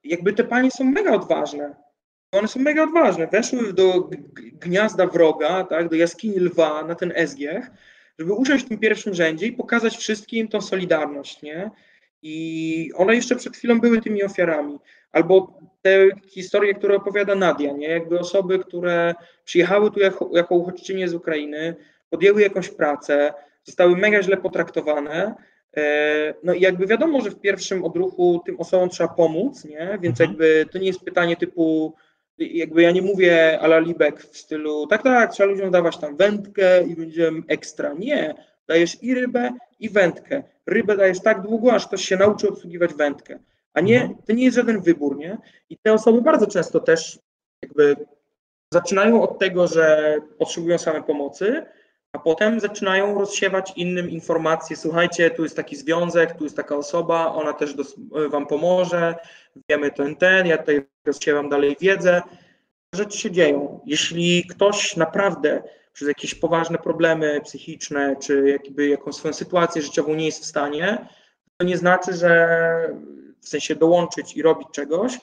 jakby 0.04 0.34
te 0.34 0.44
panie 0.44 0.72
są 0.72 0.84
mega 0.84 1.14
odważne 1.14 1.87
one 2.32 2.48
są 2.48 2.60
mega 2.60 2.84
odważne. 2.84 3.28
Weszły 3.28 3.74
do 3.74 4.10
gniazda 4.54 5.08
wroga, 5.08 5.64
tak, 5.64 5.90
do 5.90 5.96
jaskini 5.96 6.40
lwa 6.40 6.84
na 6.84 6.96
ten 6.96 7.14
SG, 7.28 7.40
żeby 8.20 8.34
usiąść 8.34 8.66
w 8.66 8.70
tym 8.70 8.78
pierwszym 8.78 9.14
rzędzie 9.14 9.46
i 9.48 9.52
pokazać 9.52 9.98
wszystkim 9.98 10.48
tą 10.48 10.62
solidarność, 10.62 11.42
nie? 11.42 11.72
i 12.22 12.92
one 12.96 13.16
jeszcze 13.16 13.36
przed 13.36 13.58
chwilą 13.58 13.80
były 13.80 14.02
tymi 14.02 14.24
ofiarami. 14.24 14.80
Albo 15.12 15.60
te 15.82 16.08
historie, 16.28 16.74
które 16.74 16.96
opowiada 16.96 17.36
Nadia, 17.36 17.72
nie? 17.72 17.88
Jakby 17.88 18.20
osoby, 18.20 18.60
które 18.60 19.16
przyjechały 19.46 19.92
tu 19.92 20.00
jako, 20.00 20.30
jako 20.34 20.56
uchodźczynie 20.56 21.08
z 21.08 21.14
Ukrainy, 21.14 21.76
podjęły 22.10 22.42
jakąś 22.42 22.70
pracę, 22.70 23.34
zostały 23.64 23.98
mega 23.98 24.24
źle 24.24 24.38
potraktowane. 24.38 25.36
E, 25.78 26.34
no 26.44 26.54
i 26.54 26.62
jakby 26.62 26.88
wiadomo, 26.88 27.22
że 27.22 27.32
w 27.32 27.40
pierwszym 27.40 27.84
odruchu 27.84 28.42
tym 28.46 28.60
osobom 28.60 28.90
trzeba 28.90 29.10
pomóc, 29.10 29.66
nie? 29.66 29.98
Więc 30.02 30.22
mhm. 30.22 30.30
jakby 30.30 30.66
to 30.72 30.78
nie 30.78 30.88
jest 30.88 31.04
pytanie 31.04 31.36
typu, 31.36 31.94
jakby 32.38 32.82
ja 32.82 32.92
nie 32.92 33.02
mówię 33.02 33.60
ala 33.60 33.80
Libek 33.80 34.22
w 34.22 34.38
stylu, 34.38 34.88
tak, 34.88 35.04
tak, 35.04 35.32
trzeba 35.32 35.50
ludziom 35.50 35.72
dawać 35.72 35.98
tam 35.98 36.18
wędkę 36.18 36.84
i 36.84 36.96
będziemy 36.96 37.42
ekstra. 37.48 37.94
Nie, 37.94 38.36
dajesz 38.68 39.04
i 39.04 39.14
rybę, 39.14 39.52
i 39.80 39.90
wędkę. 39.90 40.44
Rybę 40.66 40.98
dajesz 40.98 41.22
tak 41.22 41.42
długo, 41.42 41.74
aż 41.74 41.88
ktoś 41.88 42.06
się 42.06 42.18
nauczy 42.18 42.50
obsługiwać 42.50 42.94
wędkę. 42.94 43.40
A 43.74 43.82
nie, 43.82 44.02
mhm. 44.02 44.22
to 44.28 44.34
nie 44.34 44.44
jest 44.44 44.58
żaden 44.58 44.82
wybór, 44.82 45.18
nie? 45.18 45.38
I 45.70 45.78
te 45.78 45.94
osoby 45.94 46.22
bardzo 46.22 46.48
często 46.48 46.80
też 46.80 47.20
jakby 47.62 47.96
zaczynają 48.74 49.22
od 49.22 49.40
tego, 49.40 49.68
że 49.68 50.16
potrzebują 50.38 50.78
same 50.78 51.04
pomocy, 51.04 51.66
a 52.18 52.20
potem 52.20 52.60
zaczynają 52.60 53.20
rozsiewać 53.20 53.74
innym 53.76 54.10
informacje. 54.10 54.76
Słuchajcie, 54.76 55.32
tu 55.32 55.44
jest 55.44 55.56
taki 55.56 55.76
związek, 55.76 56.38
tu 56.38 56.44
jest 56.44 56.56
taka 56.56 56.76
osoba, 56.76 57.34
ona 57.34 57.54
też 57.54 57.76
wam 58.30 58.48
pomoże, 58.48 59.16
wiemy 59.70 59.92
ten, 59.92 60.16
ten, 60.16 60.48
ja 60.48 60.58
tutaj 60.58 60.86
rozsiewam 61.06 61.50
dalej 61.50 61.76
wiedzę. 61.80 62.22
Rzeczy 62.96 63.18
się 63.18 63.32
dzieją. 63.32 63.80
Jeśli 63.86 64.48
ktoś 64.50 64.96
naprawdę 64.96 65.64
przez 65.94 66.08
jakieś 66.08 66.36
poważne 66.36 66.78
problemy 66.78 67.42
psychiczne, 67.44 68.16
czy 68.16 68.50
jakby 68.50 68.88
jakąś 68.88 69.16
swoją 69.16 69.34
sytuację 69.34 69.82
życiową 69.82 70.16
nie 70.16 70.26
jest 70.26 70.44
w 70.44 70.46
stanie, 70.46 71.08
to 71.58 71.66
nie 71.66 71.78
znaczy, 71.78 72.14
że 72.14 72.60
w 73.42 73.50
sensie 73.50 73.76
dołączyć 73.76 74.38
i 74.38 74.42
robić 74.42 74.68
czegoś, 74.72 75.14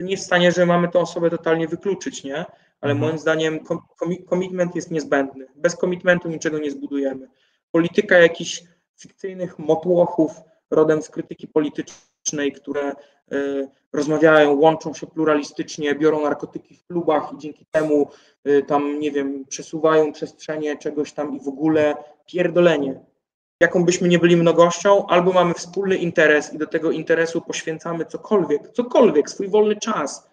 nie 0.00 0.10
jest 0.10 0.22
w 0.22 0.26
stanie, 0.26 0.52
że 0.52 0.66
mamy 0.66 0.88
tę 0.88 0.98
osobę 0.98 1.30
totalnie 1.30 1.68
wykluczyć, 1.68 2.24
nie? 2.24 2.44
Ale 2.86 2.92
mhm. 2.92 3.10
moim 3.10 3.18
zdaniem 3.18 3.60
komitment 4.26 4.74
jest 4.74 4.90
niezbędny. 4.90 5.46
Bez 5.56 5.76
komitmentu 5.76 6.28
niczego 6.28 6.58
nie 6.58 6.70
zbudujemy. 6.70 7.28
Polityka 7.70 8.18
jakichś 8.18 8.62
fikcyjnych 8.96 9.58
motłochów 9.58 10.32
rodem 10.70 11.02
z 11.02 11.08
krytyki 11.08 11.48
politycznej, 11.48 12.52
które 12.52 12.92
y, 13.32 13.68
rozmawiają, 13.92 14.54
łączą 14.54 14.94
się 14.94 15.06
pluralistycznie, 15.06 15.94
biorą 15.94 16.22
narkotyki 16.22 16.74
w 16.74 16.86
klubach 16.86 17.32
i 17.32 17.38
dzięki 17.38 17.66
temu 17.70 18.10
y, 18.46 18.62
tam, 18.62 19.00
nie 19.00 19.12
wiem, 19.12 19.44
przesuwają 19.48 20.12
przestrzenie 20.12 20.78
czegoś 20.78 21.12
tam 21.12 21.36
i 21.36 21.40
w 21.40 21.48
ogóle 21.48 21.94
pierdolenie. 22.26 23.00
Jaką 23.60 23.84
byśmy 23.84 24.08
nie 24.08 24.18
byli 24.18 24.36
mnogością, 24.36 25.06
albo 25.06 25.32
mamy 25.32 25.54
wspólny 25.54 25.96
interes 25.96 26.54
i 26.54 26.58
do 26.58 26.66
tego 26.66 26.90
interesu 26.90 27.40
poświęcamy 27.40 28.04
cokolwiek, 28.04 28.72
cokolwiek, 28.72 29.30
swój 29.30 29.48
wolny 29.48 29.76
czas, 29.76 30.30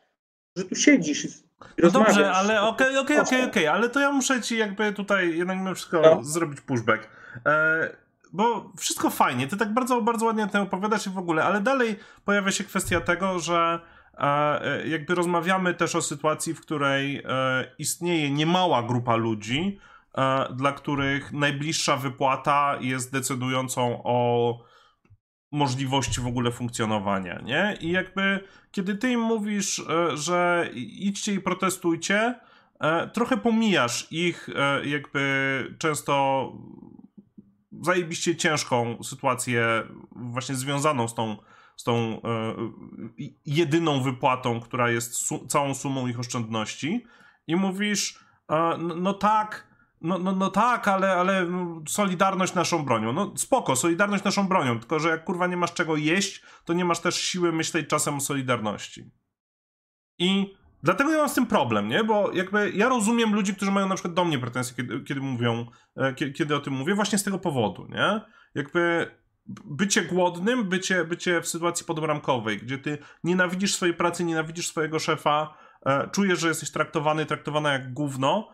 że 0.58 0.66
tu 0.66 0.76
siedzisz 0.76 1.43
no 1.84 1.90
dobrze, 1.90 2.32
ale 2.32 2.62
okej, 2.62 2.98
okej, 2.98 3.20
okej, 3.20 3.44
okej, 3.44 3.68
ale 3.68 3.90
to 3.90 4.00
ja 4.00 4.12
muszę 4.12 4.42
ci 4.42 4.58
jakby 4.58 4.94
tutaj 4.94 5.38
jednak 5.38 5.58
mimo 5.58 5.76
wszystko 5.76 6.02
no. 6.02 6.24
zrobić 6.24 6.62
pushback. 6.62 7.10
E, 7.46 8.04
bo 8.34 8.72
wszystko 8.78 9.10
fajnie, 9.10 9.48
ty 9.48 9.58
tak 9.58 9.74
bardzo, 9.74 10.02
bardzo 10.02 10.26
ładnie 10.26 10.44
o 10.44 10.48
tym 10.48 10.62
opowiadasz 10.62 11.08
i 11.08 11.10
w 11.10 11.18
ogóle, 11.18 11.44
ale 11.44 11.62
dalej 11.62 12.00
pojawia 12.26 12.52
się 12.52 12.64
kwestia 12.64 13.02
tego, 13.02 13.40
że 13.40 13.80
e, 14.18 14.88
jakby 14.88 15.16
rozmawiamy 15.16 15.74
też 15.74 15.96
o 15.96 16.02
sytuacji, 16.02 16.54
w 16.54 16.62
której 16.62 17.18
e, 17.18 17.24
istnieje 17.80 18.32
niemała 18.32 18.84
grupa 18.84 19.16
ludzi, 19.16 19.80
e, 20.18 20.54
dla 20.54 20.72
których 20.72 21.34
najbliższa 21.34 21.98
wypłata 21.98 22.78
jest 22.80 23.12
decydującą 23.12 24.02
o 24.04 24.58
możliwości 25.54 26.22
w 26.22 26.28
ogóle 26.28 26.52
funkcjonowania, 26.52 27.42
nie? 27.42 27.78
I 27.82 27.92
jakby, 27.92 28.44
kiedy 28.72 28.96
ty 28.96 29.12
im 29.12 29.22
mówisz, 29.22 29.80
e, 29.80 30.18
że 30.18 30.70
idźcie 30.74 31.34
i 31.34 31.40
protestujcie, 31.40 32.36
e, 32.80 33.08
trochę 33.08 33.38
pomijasz 33.38 34.08
ich 34.12 34.50
e, 34.56 34.86
jakby 34.86 35.76
często 35.80 36.52
zajebiście 37.82 38.36
ciężką 38.36 39.04
sytuację 39.04 39.84
właśnie 40.12 40.56
związaną 40.56 41.08
z 41.08 41.16
tą, 41.16 41.38
z 41.76 41.84
tą 41.84 42.22
jedyną 43.46 44.02
wypłatą, 44.02 44.60
która 44.60 44.90
jest 44.90 45.16
su 45.16 45.48
całą 45.48 45.74
sumą 45.74 46.08
ich 46.08 46.20
oszczędności 46.20 47.06
i 47.48 47.56
mówisz, 47.56 48.20
no, 48.50 48.78
no 48.78 49.14
tak, 49.14 49.73
no, 50.04 50.18
no, 50.18 50.32
no 50.32 50.50
tak, 50.50 50.88
ale, 50.88 51.12
ale 51.12 51.48
solidarność 51.88 52.54
naszą 52.54 52.86
bronią. 52.86 53.14
No 53.14 53.34
spoko, 53.36 53.76
solidarność 53.76 54.24
naszą 54.24 54.48
bronią, 54.48 54.80
tylko 54.80 55.00
że 55.00 55.10
jak 55.10 55.24
kurwa 55.24 55.48
nie 55.48 55.58
masz 55.58 55.74
czego 55.74 55.96
jeść, 55.96 56.44
to 56.66 56.74
nie 56.74 56.86
masz 56.86 57.00
też 57.00 57.16
siły 57.16 57.52
myśleć 57.52 57.88
czasem 57.88 58.16
o 58.16 58.20
solidarności. 58.20 59.12
I 60.20 60.54
dlatego 60.84 61.12
ja 61.12 61.18
mam 61.18 61.30
z 61.30 61.34
tym 61.34 61.46
problem, 61.46 61.88
nie? 61.88 62.04
Bo 62.04 62.32
jakby 62.32 62.72
ja 62.72 62.90
rozumiem 62.90 63.36
ludzi, 63.36 63.56
którzy 63.56 63.72
mają 63.72 63.88
na 63.88 63.96
przykład 63.96 64.14
do 64.14 64.26
mnie 64.26 64.40
pretensje, 64.40 64.76
kiedy, 64.76 65.04
kiedy 65.04 65.22
mówią, 65.22 65.66
e, 65.96 66.14
kiedy, 66.14 66.32
kiedy 66.32 66.56
o 66.56 66.60
tym 66.60 66.74
mówię, 66.74 66.96
właśnie 66.96 67.18
z 67.18 67.24
tego 67.24 67.40
powodu, 67.40 67.88
nie? 67.90 68.22
Jakby 68.56 69.12
bycie 69.66 70.02
głodnym, 70.02 70.64
bycie, 70.70 71.06
bycie 71.06 71.42
w 71.42 71.48
sytuacji 71.48 71.86
podbramkowej, 71.86 72.58
gdzie 72.58 72.78
ty 72.78 72.98
nienawidzisz 73.24 73.76
swojej 73.76 73.96
pracy, 73.96 74.24
nienawidzisz 74.24 74.68
swojego 74.68 75.00
szefa, 75.00 75.58
e, 75.86 76.10
czujesz, 76.10 76.40
że 76.40 76.48
jesteś 76.48 76.72
traktowany, 76.72 77.26
traktowana 77.26 77.74
jak 77.74 77.94
gówno, 77.94 78.50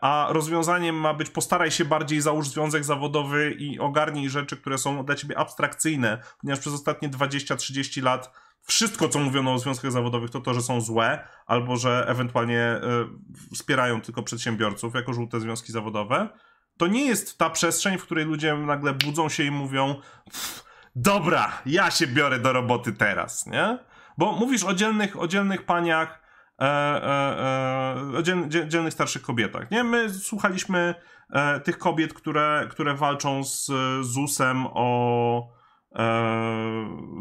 a 0.00 0.26
rozwiązaniem 0.30 0.96
ma 0.96 1.14
być 1.14 1.30
postaraj 1.30 1.70
się 1.70 1.84
bardziej, 1.84 2.20
załóż 2.20 2.48
związek 2.48 2.84
zawodowy 2.84 3.56
i 3.58 3.78
ogarnij 3.78 4.30
rzeczy, 4.30 4.56
które 4.56 4.78
są 4.78 5.04
dla 5.04 5.14
ciebie 5.14 5.38
abstrakcyjne, 5.38 6.18
ponieważ 6.40 6.60
przez 6.60 6.72
ostatnie 6.72 7.08
20-30 7.08 8.02
lat 8.02 8.32
wszystko, 8.62 9.08
co 9.08 9.18
mówiono 9.18 9.54
o 9.54 9.58
związkach 9.58 9.92
zawodowych, 9.92 10.30
to 10.30 10.40
to, 10.40 10.54
że 10.54 10.62
są 10.62 10.80
złe, 10.80 11.28
albo 11.46 11.76
że 11.76 12.04
ewentualnie 12.08 12.80
y, 13.50 13.54
wspierają 13.54 14.00
tylko 14.00 14.22
przedsiębiorców 14.22 14.94
jako 14.94 15.12
żółte 15.12 15.40
związki 15.40 15.72
zawodowe. 15.72 16.28
To 16.76 16.86
nie 16.86 17.06
jest 17.06 17.38
ta 17.38 17.50
przestrzeń, 17.50 17.98
w 17.98 18.02
której 18.02 18.24
ludzie 18.24 18.54
nagle 18.54 18.92
budzą 18.92 19.28
się 19.28 19.42
i 19.42 19.50
mówią 19.50 19.94
dobra, 20.96 21.52
ja 21.66 21.90
się 21.90 22.06
biorę 22.06 22.38
do 22.38 22.52
roboty 22.52 22.92
teraz, 22.92 23.46
nie? 23.46 23.78
Bo 24.18 24.32
mówisz 24.32 24.64
o 24.64 24.74
dzielnych, 24.74 25.20
o 25.20 25.28
dzielnych 25.28 25.64
paniach, 25.64 26.21
e, 26.62 26.64
e, 26.64 28.18
e, 28.18 28.22
dziel, 28.22 28.68
dzielnych 28.68 28.92
starszych 28.92 29.22
kobietach. 29.22 29.70
Nie? 29.70 29.84
My 29.84 30.10
słuchaliśmy 30.10 30.94
e, 31.30 31.60
tych 31.60 31.78
kobiet, 31.78 32.14
które, 32.14 32.66
które 32.70 32.94
walczą 32.94 33.44
z 33.44 33.70
ZUS-em 34.00 34.66
o 34.66 35.48
e, 35.92 36.02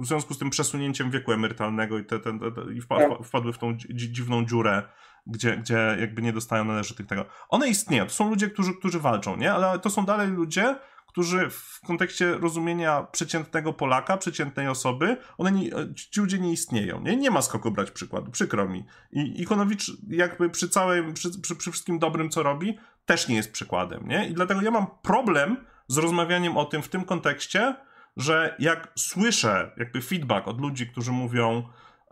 w 0.01 0.05
związku 0.05 0.34
z 0.34 0.38
tym 0.38 0.49
przesunięciem 0.49 1.11
wieku 1.11 1.31
emerytalnego 1.31 1.99
i, 1.99 2.05
te, 2.05 2.19
te, 2.19 2.39
te, 2.39 2.73
i 2.73 2.81
wpadły 3.23 3.53
w 3.53 3.57
tą 3.57 3.77
dziwną 3.93 4.45
dziurę, 4.45 4.84
gdzie, 5.27 5.57
gdzie 5.57 5.97
jakby 5.99 6.22
nie 6.22 6.34
dostają 6.34 6.65
należytych 6.65 7.07
tego. 7.07 7.26
One 7.49 7.69
istnieją, 7.69 8.05
to 8.05 8.11
są 8.11 8.30
ludzie, 8.30 8.49
którzy, 8.49 8.73
którzy 8.73 8.99
walczą, 8.99 9.38
nie? 9.38 9.53
ale 9.53 9.80
to 9.80 9.89
są 9.89 10.05
dalej 10.05 10.27
ludzie, 10.27 10.76
którzy 11.12 11.50
w 11.50 11.80
kontekście 11.88 12.38
rozumienia 12.38 13.04
przeciętnego 13.12 13.74
Polaka, 13.74 14.18
przeciętnej 14.18 14.68
osoby, 14.68 15.18
one 15.38 15.52
nie, 15.52 15.70
ci 15.96 16.20
ludzie 16.20 16.40
nie 16.40 16.52
istnieją. 16.52 17.02
Nie, 17.02 17.16
nie 17.16 17.32
ma 17.32 17.42
z 17.42 17.50
kogo 17.50 17.72
brać 17.72 17.92
przykładu, 17.92 18.32
przykro 18.32 18.70
mi. 18.70 18.86
I 19.12 19.42
Ikonowicz 19.42 19.92
jakby 20.08 20.50
przy 20.50 20.70
całym, 20.70 21.14
przy, 21.14 21.42
przy, 21.42 21.56
przy 21.56 21.72
wszystkim 21.72 22.00
dobrym, 22.00 22.30
co 22.30 22.44
robi, 22.44 22.78
też 23.06 23.28
nie 23.28 23.36
jest 23.36 23.52
przykładem, 23.52 24.08
nie? 24.08 24.28
I 24.28 24.34
dlatego 24.34 24.62
ja 24.62 24.72
mam 24.72 24.88
problem 25.02 25.66
z 25.88 25.98
rozmawianiem 25.98 26.58
o 26.58 26.66
tym 26.66 26.82
w 26.82 26.90
tym 26.90 27.04
kontekście, 27.04 27.76
że 28.18 28.56
jak 28.60 28.92
słyszę 28.96 29.72
jakby 29.78 30.02
feedback 30.02 30.48
od 30.48 30.62
ludzi, 30.62 30.88
którzy 30.88 31.12
mówią 31.12 31.64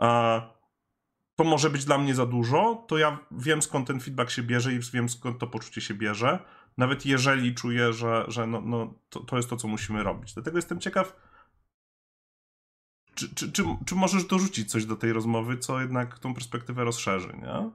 e, 0.02 0.42
to 1.36 1.44
może 1.44 1.70
być 1.70 1.86
dla 1.86 1.98
mnie 1.98 2.16
za 2.16 2.26
dużo, 2.26 2.86
to 2.88 2.98
ja 2.98 3.18
wiem 3.32 3.62
skąd 3.62 3.88
ten 3.88 4.00
feedback 4.00 4.32
się 4.32 4.44
bierze 4.44 4.74
i 4.74 4.80
wiem 4.80 5.10
skąd 5.10 5.40
to 5.40 5.48
poczucie 5.48 5.82
się 5.82 5.94
bierze 5.94 6.40
nawet 6.80 7.06
jeżeli 7.06 7.56
czuję, 7.56 7.94
że, 7.94 8.26
że 8.28 8.48
no, 8.48 8.62
no, 8.62 8.94
to, 9.10 9.20
to 9.20 9.38
jest 9.38 9.50
to, 9.50 9.58
co 9.58 9.68
musimy 9.68 10.04
robić. 10.04 10.34
Dlatego 10.34 10.58
jestem 10.58 10.80
ciekaw, 10.80 11.16
czy, 13.16 13.36
czy, 13.36 13.52
czy, 13.52 13.64
czy 13.86 13.96
możesz 13.96 14.24
dorzucić 14.26 14.72
coś 14.72 14.86
do 14.86 14.96
tej 14.96 15.14
rozmowy, 15.14 15.58
co 15.58 15.82
jednak 15.82 16.20
tą 16.20 16.34
perspektywę 16.34 16.84
rozszerzy, 16.84 17.28
nie? 17.28 17.70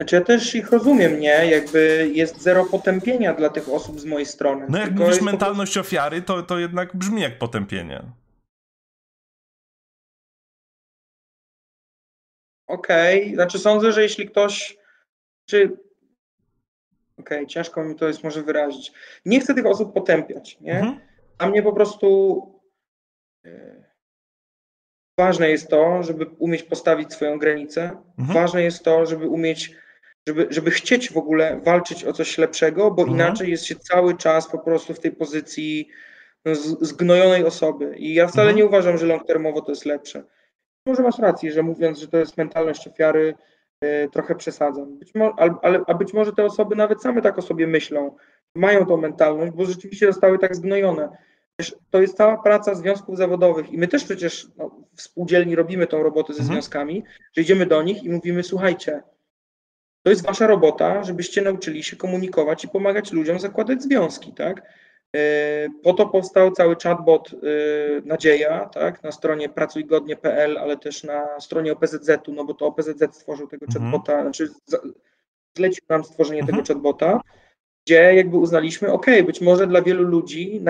Znaczy 0.00 0.16
ja 0.16 0.20
też 0.20 0.54
ich 0.54 0.70
rozumiem, 0.70 1.20
nie? 1.20 1.50
Jakby 1.50 2.10
jest 2.14 2.40
zero 2.42 2.64
potępienia 2.64 3.34
dla 3.34 3.48
tych 3.48 3.68
osób 3.68 4.00
z 4.00 4.04
mojej 4.04 4.26
strony. 4.26 4.66
No 4.68 4.78
jak 4.78 4.88
Tylko 4.88 5.04
mówisz 5.04 5.20
mentalność 5.20 5.78
ofiary, 5.78 6.22
to, 6.22 6.42
to 6.42 6.58
jednak 6.58 6.96
brzmi 6.96 7.22
jak 7.22 7.38
potępienie. 7.38 8.02
Okej, 12.66 13.22
okay. 13.22 13.34
znaczy 13.34 13.58
sądzę, 13.58 13.92
że 13.92 14.02
jeśli 14.02 14.28
ktoś, 14.28 14.76
czy 15.50 15.84
okay, 17.18 17.46
ciężko 17.46 17.84
mi 17.84 17.94
to 17.94 18.08
jest 18.08 18.24
może 18.24 18.42
wyrazić. 18.42 18.92
Nie 19.24 19.40
chcę 19.40 19.54
tych 19.54 19.66
osób 19.66 19.94
potępiać, 19.94 20.60
nie? 20.60 20.78
Mhm. 20.78 21.00
A 21.38 21.48
mnie 21.48 21.62
po 21.62 21.72
prostu 21.72 22.40
e, 23.44 23.84
ważne 25.18 25.50
jest 25.50 25.68
to, 25.68 26.02
żeby 26.02 26.26
umieć 26.38 26.62
postawić 26.62 27.12
swoją 27.12 27.38
granicę. 27.38 27.82
Mhm. 28.18 28.38
Ważne 28.38 28.62
jest 28.62 28.82
to, 28.82 29.06
żeby 29.06 29.28
umieć, 29.28 29.76
żeby, 30.28 30.46
żeby 30.50 30.70
chcieć 30.70 31.12
w 31.12 31.16
ogóle 31.16 31.60
walczyć 31.60 32.04
o 32.04 32.12
coś 32.12 32.38
lepszego, 32.38 32.90
bo 32.90 33.02
mhm. 33.02 33.20
inaczej 33.20 33.50
jest 33.50 33.64
się 33.64 33.76
cały 33.76 34.16
czas 34.16 34.50
po 34.50 34.58
prostu 34.58 34.94
w 34.94 35.00
tej 35.00 35.12
pozycji 35.12 35.88
zgnojonej 36.80 37.44
osoby. 37.44 37.96
I 37.96 38.14
ja 38.14 38.26
wcale 38.26 38.50
mhm. 38.50 38.56
nie 38.56 38.66
uważam, 38.66 38.98
że 38.98 39.06
long 39.06 39.26
termowo 39.26 39.60
to 39.60 39.72
jest 39.72 39.84
lepsze. 39.84 40.24
Może 40.86 41.02
masz 41.02 41.18
rację, 41.18 41.52
że 41.52 41.62
mówiąc, 41.62 41.98
że 41.98 42.08
to 42.08 42.16
jest 42.16 42.36
mentalność 42.36 42.88
ofiary, 42.88 43.34
trochę 44.12 44.34
przesadzam. 44.34 44.98
Być 44.98 45.12
ale, 45.62 45.80
a 45.86 45.94
być 45.94 46.12
może 46.12 46.32
te 46.32 46.44
osoby 46.44 46.76
nawet 46.76 47.02
same 47.02 47.22
tak 47.22 47.38
o 47.38 47.42
sobie 47.42 47.66
myślą, 47.66 48.16
mają 48.54 48.86
tą 48.86 48.96
mentalność, 48.96 49.52
bo 49.52 49.64
rzeczywiście 49.64 50.06
zostały 50.06 50.38
tak 50.38 50.56
zgnojone. 50.56 51.08
To 51.90 52.00
jest 52.00 52.16
cała 52.16 52.42
praca 52.42 52.74
związków 52.74 53.16
zawodowych 53.16 53.72
i 53.72 53.78
my 53.78 53.88
też 53.88 54.04
przecież 54.04 54.48
no, 54.56 54.70
w 54.94 55.02
spółdzielni 55.02 55.56
robimy 55.56 55.86
tą 55.86 56.02
robotę 56.02 56.32
ze 56.32 56.40
mhm. 56.40 56.54
związkami, 56.54 57.04
że 57.32 57.42
idziemy 57.42 57.66
do 57.66 57.82
nich 57.82 58.02
i 58.02 58.10
mówimy, 58.10 58.42
słuchajcie, 58.42 59.02
to 60.02 60.10
jest 60.10 60.26
wasza 60.26 60.46
robota, 60.46 61.04
żebyście 61.04 61.42
nauczyli 61.42 61.82
się 61.82 61.96
komunikować 61.96 62.64
i 62.64 62.68
pomagać 62.68 63.12
ludziom 63.12 63.38
zakładać 63.40 63.82
związki, 63.82 64.32
tak? 64.32 64.62
E, 65.14 65.68
po 65.82 65.92
to 65.92 66.06
powstał 66.06 66.50
cały 66.50 66.76
chatbot 66.76 67.30
e, 67.32 67.36
Nadzieja, 68.04 68.66
tak, 68.66 69.02
na 69.02 69.12
stronie 69.12 69.48
pracujgodnie.pl, 69.48 70.58
ale 70.58 70.76
też 70.76 71.04
na 71.04 71.40
stronie 71.40 71.72
OPZZ-u, 71.72 72.32
no 72.32 72.44
bo 72.44 72.54
to 72.54 72.66
OPZZ 72.66 73.16
stworzył 73.16 73.46
tego 73.46 73.66
mhm. 73.66 73.84
chatbota, 73.84 74.22
znaczy 74.22 74.48
zlecił 75.56 75.84
nam 75.88 76.04
stworzenie 76.04 76.40
mhm. 76.40 76.56
tego 76.56 76.74
chatbota, 76.74 77.20
gdzie 77.86 78.14
jakby 78.14 78.36
uznaliśmy, 78.36 78.92
ok, 78.92 79.06
być 79.26 79.40
może 79.40 79.66
dla 79.66 79.82
wielu 79.82 80.02
ludzi 80.02 80.60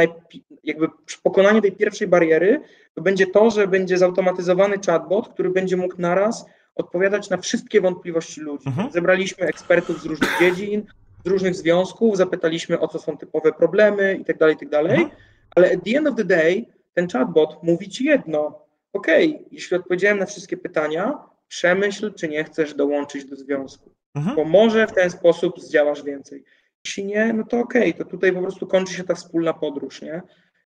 jakby 0.64 0.88
pokonanie 1.22 1.62
tej 1.62 1.72
pierwszej 1.72 2.08
bariery 2.08 2.60
to 2.94 3.02
będzie 3.02 3.26
to, 3.26 3.50
że 3.50 3.68
będzie 3.68 3.98
zautomatyzowany 3.98 4.76
chatbot, 4.86 5.28
który 5.28 5.50
będzie 5.50 5.76
mógł 5.76 5.94
naraz 5.98 6.46
odpowiadać 6.74 7.30
na 7.30 7.36
wszystkie 7.36 7.80
wątpliwości 7.80 8.40
ludzi. 8.40 8.68
Mhm. 8.68 8.92
Zebraliśmy 8.92 9.46
ekspertów 9.46 10.02
z 10.02 10.06
różnych 10.06 10.36
dziedzin, 10.40 10.86
z 11.24 11.28
różnych 11.28 11.54
związków, 11.54 12.16
zapytaliśmy 12.16 12.80
o 12.80 12.88
co 12.88 12.98
są 12.98 13.16
typowe 13.16 13.52
problemy 13.52 14.18
i 14.20 14.24
tak 14.24 14.38
dalej, 14.38 14.54
i 14.54 14.58
tak 14.58 14.68
dalej, 14.68 15.00
mhm. 15.00 15.10
ale 15.56 15.72
at 15.72 15.84
the 15.84 15.98
end 15.98 16.08
of 16.08 16.16
the 16.16 16.24
day 16.24 16.66
ten 16.94 17.08
chatbot 17.08 17.62
mówi 17.62 17.88
ci 17.88 18.04
jedno, 18.04 18.66
ok, 18.92 19.06
jeśli 19.50 19.76
odpowiedziałem 19.76 20.18
na 20.18 20.26
wszystkie 20.26 20.56
pytania, 20.56 21.18
przemyśl, 21.48 22.14
czy 22.14 22.28
nie 22.28 22.44
chcesz 22.44 22.74
dołączyć 22.74 23.24
do 23.24 23.36
związku, 23.36 23.90
mhm. 24.14 24.36
bo 24.36 24.44
może 24.44 24.86
w 24.86 24.92
ten 24.92 25.10
sposób 25.10 25.60
zdziałasz 25.60 26.02
więcej. 26.02 26.44
Jeśli 26.84 27.04
nie, 27.04 27.32
no 27.32 27.44
to 27.44 27.58
okej, 27.58 27.94
okay, 27.94 28.04
to 28.04 28.10
tutaj 28.10 28.32
po 28.32 28.42
prostu 28.42 28.66
kończy 28.66 28.94
się 28.94 29.04
ta 29.04 29.14
wspólna 29.14 29.54
podróż, 29.54 30.02
nie? 30.02 30.22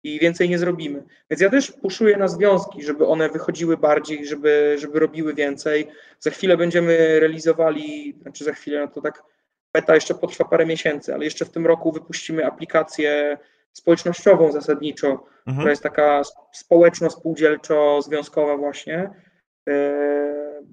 I 0.03 0.19
więcej 0.19 0.49
nie 0.49 0.59
zrobimy. 0.59 1.03
Więc 1.31 1.43
ja 1.43 1.51
też 1.51 1.73
puszuję 1.73 2.17
na 2.17 2.29
związki, 2.29 2.83
żeby 2.83 3.07
one 3.07 3.29
wychodziły 3.29 3.77
bardziej, 3.77 4.27
żeby, 4.27 4.77
żeby 4.79 4.99
robiły 4.99 5.35
więcej. 5.35 5.87
Za 6.21 6.31
chwilę 6.31 6.57
będziemy 6.57 7.21
realizowali, 7.21 8.17
znaczy 8.23 8.45
za 8.45 8.53
chwilę, 8.53 8.81
no 8.81 8.89
to 8.89 9.01
tak 9.01 9.23
beta 9.75 9.95
jeszcze 9.95 10.15
potrwa 10.15 10.45
parę 10.45 10.67
miesięcy, 10.67 11.15
ale 11.15 11.25
jeszcze 11.25 11.45
w 11.45 11.51
tym 11.51 11.67
roku 11.67 11.93
wypuścimy 11.93 12.47
aplikację 12.47 13.39
społecznościową 13.73 14.53
zasadniczo, 14.53 15.09
mhm. 15.09 15.57
która 15.57 15.71
jest 15.71 15.83
taka 15.83 16.23
społeczno-spółdzielczo-związkowa 16.53 18.57
właśnie. 18.57 19.11
E, 19.69 20.11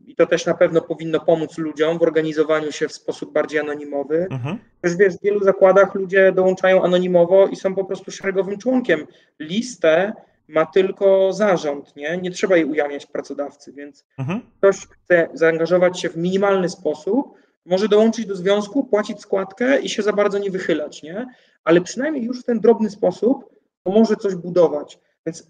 i 0.06 0.16
to 0.16 0.26
też 0.26 0.46
na 0.46 0.54
pewno 0.54 0.82
powinno 0.82 1.20
pomóc 1.20 1.58
ludziom 1.58 2.00
w 2.00 2.02
organizowaniu 2.02 2.72
się 2.72 2.88
w 2.88 2.94
sposób 2.94 3.34
bardziej 3.34 3.60
anonimowy. 3.60 4.28
Mhm. 4.32 4.58
Też 4.82 4.96
wiesz, 4.96 5.18
w 5.18 5.22
wielu 5.22 5.44
zakładach 5.44 5.96
ludzie 5.96 6.32
dołączają 6.32 6.84
anonimowo 6.84 7.48
i 7.48 7.56
są 7.56 7.76
po 7.76 7.86
prostu 7.86 8.12
szeregowym 8.12 8.58
członkiem. 8.58 9.08
Listę 9.40 10.14
ma 10.48 10.66
tylko 10.66 11.34
zarząd, 11.34 11.96
nie? 11.96 12.18
Nie 12.18 12.32
trzeba 12.32 12.56
jej 12.56 12.66
ujawniać 12.66 13.06
pracodawcy, 13.06 13.74
więc 13.74 14.06
mhm. 14.20 14.42
ktoś 14.58 14.88
chce 14.88 15.30
zaangażować 15.34 16.00
się 16.00 16.10
w 16.10 16.18
minimalny 16.18 16.70
sposób, 16.70 17.34
może 17.68 17.88
dołączyć 17.88 18.26
do 18.26 18.36
związku, 18.36 18.84
płacić 18.84 19.22
składkę 19.22 19.82
i 19.82 19.90
się 19.90 20.04
za 20.04 20.14
bardzo 20.14 20.38
nie 20.38 20.52
wychylać, 20.52 21.04
nie? 21.04 21.28
Ale 21.64 21.82
przynajmniej 21.82 22.24
już 22.24 22.42
w 22.42 22.46
ten 22.46 22.60
drobny 22.60 22.90
sposób 22.90 23.50
to 23.84 23.92
może 23.92 24.16
coś 24.16 24.36
budować. 24.36 25.00
Więc 25.26 25.48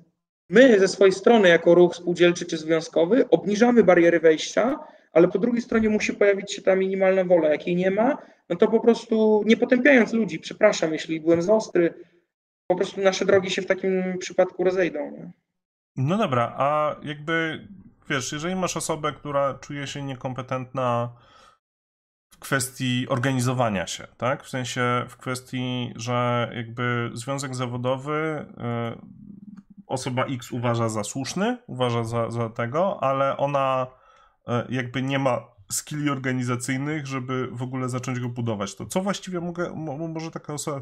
My 0.50 0.80
ze 0.80 0.88
swojej 0.88 1.12
strony, 1.12 1.50
jako 1.50 1.76
ruch 1.76 1.96
spółdzielczy 1.96 2.46
czy 2.46 2.58
związkowy, 2.58 3.30
obniżamy 3.30 3.84
bariery 3.84 4.20
wejścia, 4.20 4.80
ale 5.14 5.28
po 5.28 5.40
drugiej 5.40 5.62
stronie 5.62 5.90
musi 5.90 6.14
pojawić 6.14 6.54
się 6.54 6.62
ta 6.62 6.76
minimalna 6.76 7.24
wola. 7.24 7.50
Jak 7.50 7.68
jej 7.68 7.76
nie 7.76 7.92
ma, 7.92 8.18
no 8.50 8.56
to 8.56 8.68
po 8.68 8.80
prostu 8.80 9.44
nie 9.46 9.58
potępiając 9.58 10.14
ludzi, 10.14 10.40
przepraszam, 10.40 10.94
jeśli 10.94 11.22
byłem 11.22 11.42
za 11.42 11.54
ostry, 11.54 11.94
po 12.68 12.76
prostu 12.76 13.02
nasze 13.02 13.26
drogi 13.26 13.50
się 13.50 13.62
w 13.62 13.66
takim 13.66 14.18
przypadku 14.20 14.64
rozejdą. 14.64 15.12
Nie? 15.12 15.32
No 15.96 16.18
dobra, 16.18 16.54
a 16.58 16.96
jakby 17.04 17.68
wiesz, 18.10 18.32
jeżeli 18.32 18.56
masz 18.56 18.78
osobę, 18.78 19.12
która 19.12 19.54
czuje 19.54 19.88
się 19.88 20.04
niekompetentna 20.04 21.10
w 22.30 22.40
kwestii 22.40 23.08
organizowania 23.10 23.88
się, 23.88 24.08
tak? 24.18 24.44
W 24.44 24.50
sensie 24.50 25.06
w 25.10 25.18
kwestii, 25.18 25.94
że 25.96 26.52
jakby 26.56 27.12
związek 27.14 27.56
zawodowy. 27.56 28.46
Yy, 28.58 29.28
osoba 29.88 30.26
X 30.26 30.52
uważa 30.52 30.90
za 30.90 31.04
słuszny, 31.04 31.58
uważa 31.68 32.04
za, 32.04 32.32
za 32.32 32.50
tego, 32.50 33.04
ale 33.04 33.38
ona 33.38 33.88
e, 34.48 34.66
jakby 34.70 35.02
nie 35.02 35.20
ma 35.20 35.42
skilli 35.72 36.10
organizacyjnych, 36.10 37.08
żeby 37.08 37.50
w 37.52 37.62
ogóle 37.62 37.90
zacząć 37.90 38.20
go 38.20 38.30
budować. 38.30 38.76
To 38.76 38.86
co 38.86 39.02
właściwie 39.02 39.40
mogę, 39.40 39.74
może 40.14 40.32
taka 40.32 40.54
osoba 40.54 40.82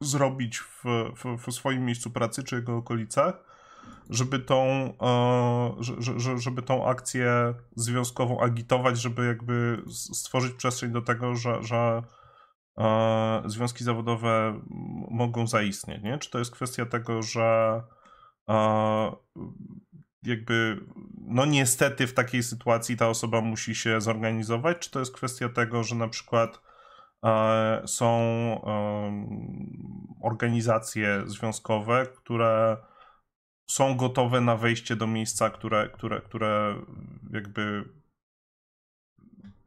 zrobić 0.00 0.58
w, 0.58 0.84
w, 1.16 1.46
w 1.46 1.52
swoim 1.52 1.84
miejscu 1.84 2.10
pracy 2.10 2.42
czy 2.42 2.56
jego 2.56 2.76
okolicach, 2.76 3.49
żeby 4.10 4.38
tą, 4.38 4.64
e, 5.02 6.38
żeby 6.38 6.62
tą 6.62 6.86
akcję 6.86 7.54
związkową 7.76 8.40
agitować, 8.40 9.00
żeby 9.00 9.26
jakby 9.26 9.82
stworzyć 9.90 10.52
przestrzeń 10.52 10.92
do 10.92 11.02
tego, 11.02 11.36
że, 11.36 11.62
że 11.62 12.02
e, 12.78 13.42
związki 13.46 13.84
zawodowe 13.84 14.60
mogą 15.10 15.46
zaistnieć, 15.46 16.02
nie? 16.02 16.18
Czy 16.18 16.30
to 16.30 16.38
jest 16.38 16.50
kwestia 16.50 16.86
tego, 16.86 17.22
że 17.22 17.82
jakby, 20.22 20.80
no 21.20 21.46
niestety 21.46 22.06
w 22.06 22.14
takiej 22.14 22.42
sytuacji 22.42 22.96
ta 22.96 23.08
osoba 23.08 23.40
musi 23.40 23.74
się 23.74 24.00
zorganizować, 24.00 24.78
czy 24.78 24.90
to 24.90 24.98
jest 24.98 25.14
kwestia 25.14 25.48
tego, 25.48 25.84
że 25.84 25.94
na 25.94 26.08
przykład 26.08 26.60
e, 27.24 27.82
są 27.86 28.20
organizacje 30.22 31.22
związkowe, 31.26 32.06
które 32.16 32.76
są 33.70 33.96
gotowe 33.96 34.40
na 34.40 34.56
wejście 34.56 34.96
do 34.96 35.06
miejsca, 35.06 35.50
które, 35.50 35.88
które, 35.88 36.20
które 36.20 36.74
jakby 37.32 37.84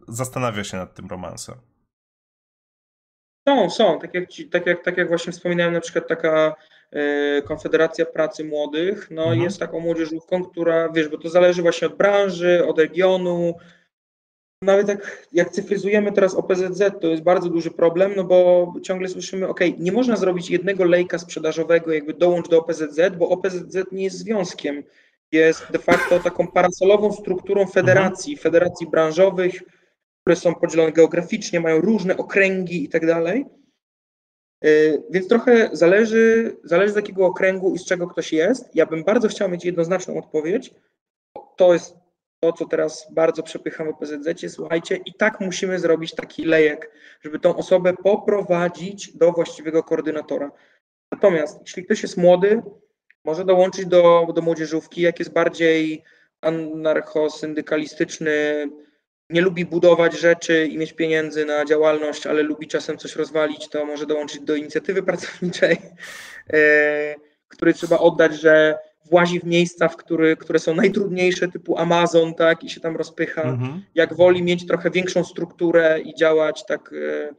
zastanawia 0.07 0.63
się 0.63 0.77
nad 0.77 0.93
tym 0.93 1.07
romansem. 1.07 1.55
Są, 3.47 3.69
są. 3.69 3.99
Tak 3.99 4.13
jak, 4.13 4.29
ci, 4.29 4.49
tak, 4.49 4.65
jak, 4.65 4.83
tak 4.83 4.97
jak 4.97 5.07
właśnie 5.07 5.33
wspominałem, 5.33 5.73
na 5.73 5.81
przykład 5.81 6.07
taka 6.07 6.55
E, 6.93 7.41
Konfederacja 7.41 8.05
Pracy 8.05 8.45
Młodych, 8.45 9.11
no 9.11 9.23
mhm. 9.23 9.41
jest 9.41 9.59
taką 9.59 9.79
młodzieżówką, 9.79 10.43
która, 10.43 10.89
wiesz, 10.89 11.09
bo 11.09 11.17
to 11.17 11.29
zależy 11.29 11.61
właśnie 11.61 11.87
od 11.87 11.97
branży, 11.97 12.65
od 12.67 12.79
regionu. 12.79 13.53
Nawet 14.63 14.87
jak, 14.87 15.27
jak 15.33 15.49
cyfryzujemy 15.49 16.11
teraz 16.11 16.35
OPZZ, 16.35 16.81
to 17.01 17.07
jest 17.07 17.23
bardzo 17.23 17.49
duży 17.49 17.71
problem, 17.71 18.13
no 18.15 18.23
bo 18.23 18.73
ciągle 18.83 19.07
słyszymy, 19.07 19.47
ok, 19.47 19.59
nie 19.77 19.91
można 19.91 20.15
zrobić 20.15 20.49
jednego 20.49 20.83
lejka 20.83 21.19
sprzedażowego, 21.19 21.93
jakby 21.93 22.13
dołącz 22.13 22.49
do 22.49 22.59
OPZZ, 22.59 22.99
bo 23.17 23.29
OPZZ 23.29 23.77
nie 23.91 24.03
jest 24.03 24.17
związkiem. 24.17 24.83
Jest 25.31 25.71
de 25.71 25.79
facto 25.79 26.19
taką 26.19 26.47
parasolową 26.47 27.11
strukturą 27.11 27.65
federacji, 27.67 28.33
mhm. 28.33 28.43
federacji 28.43 28.87
branżowych, 28.87 29.63
które 30.21 30.35
są 30.35 30.55
podzielone 30.55 30.91
geograficznie, 30.91 31.59
mają 31.59 31.81
różne 31.81 32.17
okręgi 32.17 32.83
i 32.83 32.89
tak 32.89 33.05
dalej. 33.05 33.45
E, 34.63 34.69
więc 35.09 35.27
trochę 35.27 35.69
zależy, 35.71 36.55
zależy 36.63 36.93
z 36.93 36.95
jakiego 36.95 37.25
okręgu 37.25 37.75
i 37.75 37.79
z 37.79 37.85
czego 37.85 38.07
ktoś 38.07 38.33
jest. 38.33 38.75
Ja 38.75 38.85
bym 38.85 39.03
bardzo 39.03 39.27
chciał 39.27 39.49
mieć 39.49 39.65
jednoznaczną 39.65 40.17
odpowiedź. 40.17 40.73
To 41.55 41.73
jest 41.73 42.02
to, 42.43 42.53
co 42.53 42.65
teraz 42.65 43.07
bardzo 43.11 43.43
przepycham 43.43 43.87
w 43.87 43.89
OPZZ. 43.89 44.53
Słuchajcie, 44.53 44.99
i 45.05 45.13
tak 45.13 45.39
musimy 45.39 45.79
zrobić 45.79 46.15
taki 46.15 46.45
lejek, 46.45 46.91
żeby 47.21 47.39
tą 47.39 47.55
osobę 47.55 47.93
poprowadzić 47.93 49.17
do 49.17 49.31
właściwego 49.31 49.83
koordynatora. 49.83 50.51
Natomiast 51.11 51.61
jeśli 51.61 51.85
ktoś 51.85 52.03
jest 52.03 52.17
młody, 52.17 52.61
może 53.25 53.45
dołączyć 53.45 53.85
do, 53.85 54.27
do 54.35 54.41
młodzieżówki, 54.41 55.01
jak 55.01 55.19
jest 55.19 55.33
bardziej 55.33 56.03
anarcho-syndykalistyczny, 56.41 58.31
nie 59.29 59.41
lubi 59.41 59.65
budować 59.65 60.19
rzeczy 60.19 60.65
i 60.65 60.77
mieć 60.77 60.93
pieniędzy 60.93 61.45
na 61.45 61.65
działalność, 61.65 62.27
ale 62.27 62.43
lubi 62.43 62.67
czasem 62.67 62.97
coś 62.97 63.15
rozwalić, 63.15 63.69
to 63.69 63.85
może 63.85 64.05
dołączyć 64.05 64.41
do 64.41 64.55
inicjatywy 64.55 65.03
pracowniczej, 65.03 65.77
e, 66.53 67.15
której 67.47 67.73
trzeba 67.73 67.99
oddać, 67.99 68.41
że 68.41 68.77
włazi 69.05 69.39
w 69.39 69.43
miejsca, 69.43 69.87
w 69.87 69.97
który, 69.97 70.37
które 70.37 70.59
są 70.59 70.75
najtrudniejsze, 70.75 71.47
typu 71.47 71.77
Amazon, 71.77 72.33
tak, 72.33 72.63
i 72.63 72.69
się 72.69 72.81
tam 72.81 72.95
rozpycha. 72.95 73.41
Mhm. 73.41 73.83
Jak 73.95 74.13
woli 74.13 74.43
mieć 74.43 74.67
trochę 74.67 74.91
większą 74.91 75.23
strukturę 75.23 75.99
i 76.01 76.15
działać 76.15 76.65
tak 76.65 76.93
e, 76.93 77.33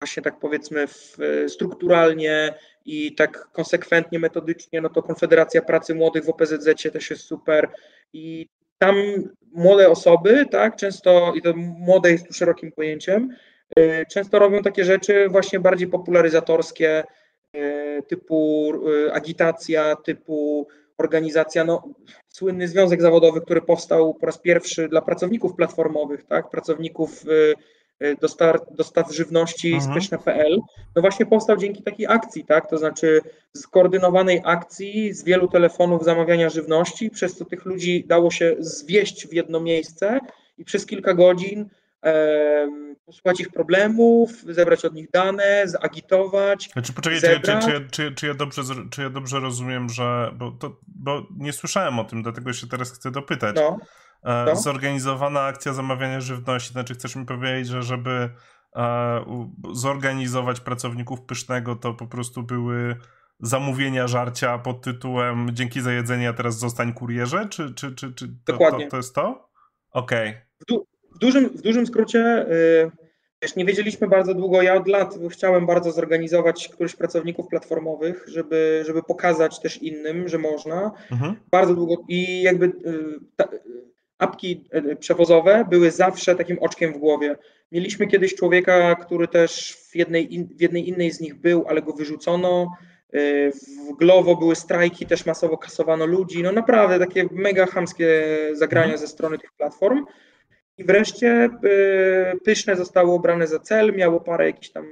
właśnie 0.00 0.22
tak 0.22 0.38
powiedzmy 0.38 0.86
w, 0.86 1.16
strukturalnie 1.48 2.54
i 2.84 3.14
tak 3.14 3.48
konsekwentnie, 3.52 4.18
metodycznie, 4.18 4.80
no 4.80 4.88
to 4.88 5.02
Konfederacja 5.02 5.62
Pracy 5.62 5.94
Młodych 5.94 6.24
w 6.24 6.28
OPZZ 6.28 6.92
też 6.92 7.10
jest 7.10 7.22
super 7.22 7.70
i 8.12 8.48
tam 8.78 8.96
młode 9.52 9.88
osoby, 9.88 10.46
tak, 10.50 10.76
często, 10.76 11.32
i 11.36 11.42
to 11.42 11.52
młode 11.56 12.10
jest 12.10 12.26
tu 12.26 12.32
szerokim 12.32 12.72
pojęciem, 12.72 13.28
y, 13.78 14.06
często 14.10 14.38
robią 14.38 14.62
takie 14.62 14.84
rzeczy 14.84 15.28
właśnie 15.28 15.60
bardziej 15.60 15.88
popularyzatorskie, 15.88 17.04
typu 18.08 18.72
agitacja, 19.12 19.96
typu 19.96 20.68
organizacja, 20.98 21.64
no, 21.64 21.82
słynny 22.28 22.68
związek 22.68 23.02
zawodowy, 23.02 23.40
który 23.40 23.60
powstał 23.60 24.14
po 24.14 24.26
raz 24.26 24.38
pierwszy 24.38 24.88
dla 24.88 25.02
pracowników 25.02 25.54
platformowych, 25.54 26.24
tak, 26.26 26.50
pracowników 26.50 27.24
Y, 28.02 28.16
dostaw, 28.20 28.56
dostaw 28.70 29.14
żywności 29.14 29.74
mhm. 29.74 29.92
spyszne.pl, 29.92 30.58
no 30.96 31.02
właśnie 31.02 31.26
powstał 31.26 31.56
dzięki 31.56 31.82
takiej 31.82 32.06
akcji, 32.06 32.44
tak? 32.44 32.70
To 32.70 32.78
znaczy 32.78 33.20
skoordynowanej 33.56 34.42
akcji 34.44 35.12
z 35.12 35.24
wielu 35.24 35.48
telefonów 35.48 36.04
zamawiania 36.04 36.50
żywności, 36.50 37.10
przez 37.10 37.36
co 37.36 37.44
tych 37.44 37.64
ludzi 37.64 38.04
dało 38.06 38.30
się 38.30 38.56
zwieść 38.58 39.26
w 39.26 39.32
jedno 39.32 39.60
miejsce 39.60 40.20
i 40.58 40.64
przez 40.64 40.86
kilka 40.86 41.14
godzin 41.14 41.68
posłuchać 43.06 43.40
ich 43.40 43.50
problemów, 43.50 44.30
zebrać 44.42 44.84
od 44.84 44.94
nich 44.94 45.10
dane, 45.10 45.62
zagitować. 45.64 46.70
Znaczy, 46.72 46.92
poczekaj, 46.92 47.20
czy, 47.20 47.40
czy, 47.40 47.58
czy, 47.60 47.88
czy, 47.90 48.14
czy, 48.14 48.26
ja 48.26 48.34
dobrze, 48.34 48.62
czy 48.90 49.02
ja 49.02 49.10
dobrze 49.10 49.40
rozumiem, 49.40 49.88
że. 49.88 50.30
Bo, 50.34 50.50
to, 50.50 50.76
bo 50.86 51.26
nie 51.36 51.52
słyszałem 51.52 51.98
o 51.98 52.04
tym, 52.04 52.22
dlatego 52.22 52.52
się 52.52 52.66
teraz 52.66 52.92
chcę 52.92 53.10
dopytać. 53.10 53.56
No. 53.56 53.78
No. 54.24 54.56
Zorganizowana 54.56 55.40
akcja 55.40 55.72
zamawiania 55.72 56.20
żywności, 56.20 56.72
znaczy 56.72 56.94
chcesz 56.94 57.16
mi 57.16 57.26
powiedzieć, 57.26 57.68
że 57.68 57.82
żeby 57.82 58.30
e, 58.76 59.24
zorganizować 59.72 60.60
pracowników 60.60 61.22
pysznego, 61.22 61.76
to 61.76 61.94
po 61.94 62.06
prostu 62.06 62.42
były 62.42 62.96
zamówienia 63.40 64.06
żarcia 64.06 64.58
pod 64.58 64.82
tytułem 64.82 65.48
dzięki 65.52 65.80
za 65.80 65.92
jedzenie, 65.92 66.28
a 66.28 66.32
teraz 66.32 66.58
zostań 66.58 66.92
kurierze? 66.92 67.48
Czy, 67.48 67.74
czy, 67.74 67.94
czy, 67.94 68.14
czy 68.14 68.28
to, 68.28 68.52
Dokładnie. 68.52 68.84
To, 68.84 68.90
to 68.90 68.96
jest 68.96 69.14
to? 69.14 69.50
Okej. 69.90 70.28
Okay. 70.68 70.78
W, 71.18 71.20
du 71.20 71.26
w, 71.26 71.32
dużym, 71.32 71.48
w 71.48 71.62
dużym 71.62 71.86
skrócie 71.86 72.46
yy, 72.84 72.90
wiesz, 73.42 73.56
nie 73.56 73.64
wiedzieliśmy 73.64 74.08
bardzo 74.08 74.34
długo, 74.34 74.62
ja 74.62 74.74
od 74.74 74.88
lat 74.88 75.14
chciałem 75.30 75.66
bardzo 75.66 75.92
zorganizować 75.92 76.68
któryś 76.68 76.96
pracowników 76.96 77.48
platformowych, 77.48 78.24
żeby, 78.28 78.82
żeby 78.86 79.02
pokazać 79.02 79.60
też 79.60 79.82
innym, 79.82 80.28
że 80.28 80.38
można. 80.38 80.90
Mhm. 81.12 81.36
Bardzo 81.50 81.74
długo 81.74 82.04
i 82.08 82.42
jakby 82.42 82.66
yy, 82.66 83.20
ta, 83.36 83.48
apki 84.18 84.64
e, 84.70 84.96
przewozowe 84.96 85.64
były 85.70 85.90
zawsze 85.90 86.36
takim 86.36 86.58
oczkiem 86.58 86.92
w 86.92 86.98
głowie. 86.98 87.36
Mieliśmy 87.72 88.06
kiedyś 88.06 88.34
człowieka, 88.34 88.94
który 88.94 89.28
też 89.28 89.76
w 89.90 89.96
jednej, 89.96 90.46
w 90.56 90.60
jednej 90.60 90.88
innej 90.88 91.10
z 91.10 91.20
nich 91.20 91.34
był, 91.34 91.64
ale 91.68 91.82
go 91.82 91.92
wyrzucono. 91.92 92.76
W 93.92 93.96
Glovo 93.98 94.36
były 94.36 94.56
strajki, 94.56 95.06
też 95.06 95.26
masowo 95.26 95.58
kasowano 95.58 96.06
ludzi. 96.06 96.42
No 96.42 96.52
naprawdę 96.52 96.98
takie 96.98 97.28
mega 97.32 97.66
chamskie 97.66 98.24
zagrania 98.52 98.92
mhm. 98.92 99.00
ze 99.00 99.08
strony 99.08 99.38
tych 99.38 99.52
platform. 99.52 100.04
I 100.78 100.84
wreszcie 100.84 101.28
e, 101.28 102.36
Pyszne 102.44 102.76
zostało 102.76 103.14
obrane 103.14 103.46
za 103.46 103.58
cel, 103.58 103.92
miało 103.96 104.20
parę 104.20 104.46
jakichś 104.46 104.70
tam 104.70 104.86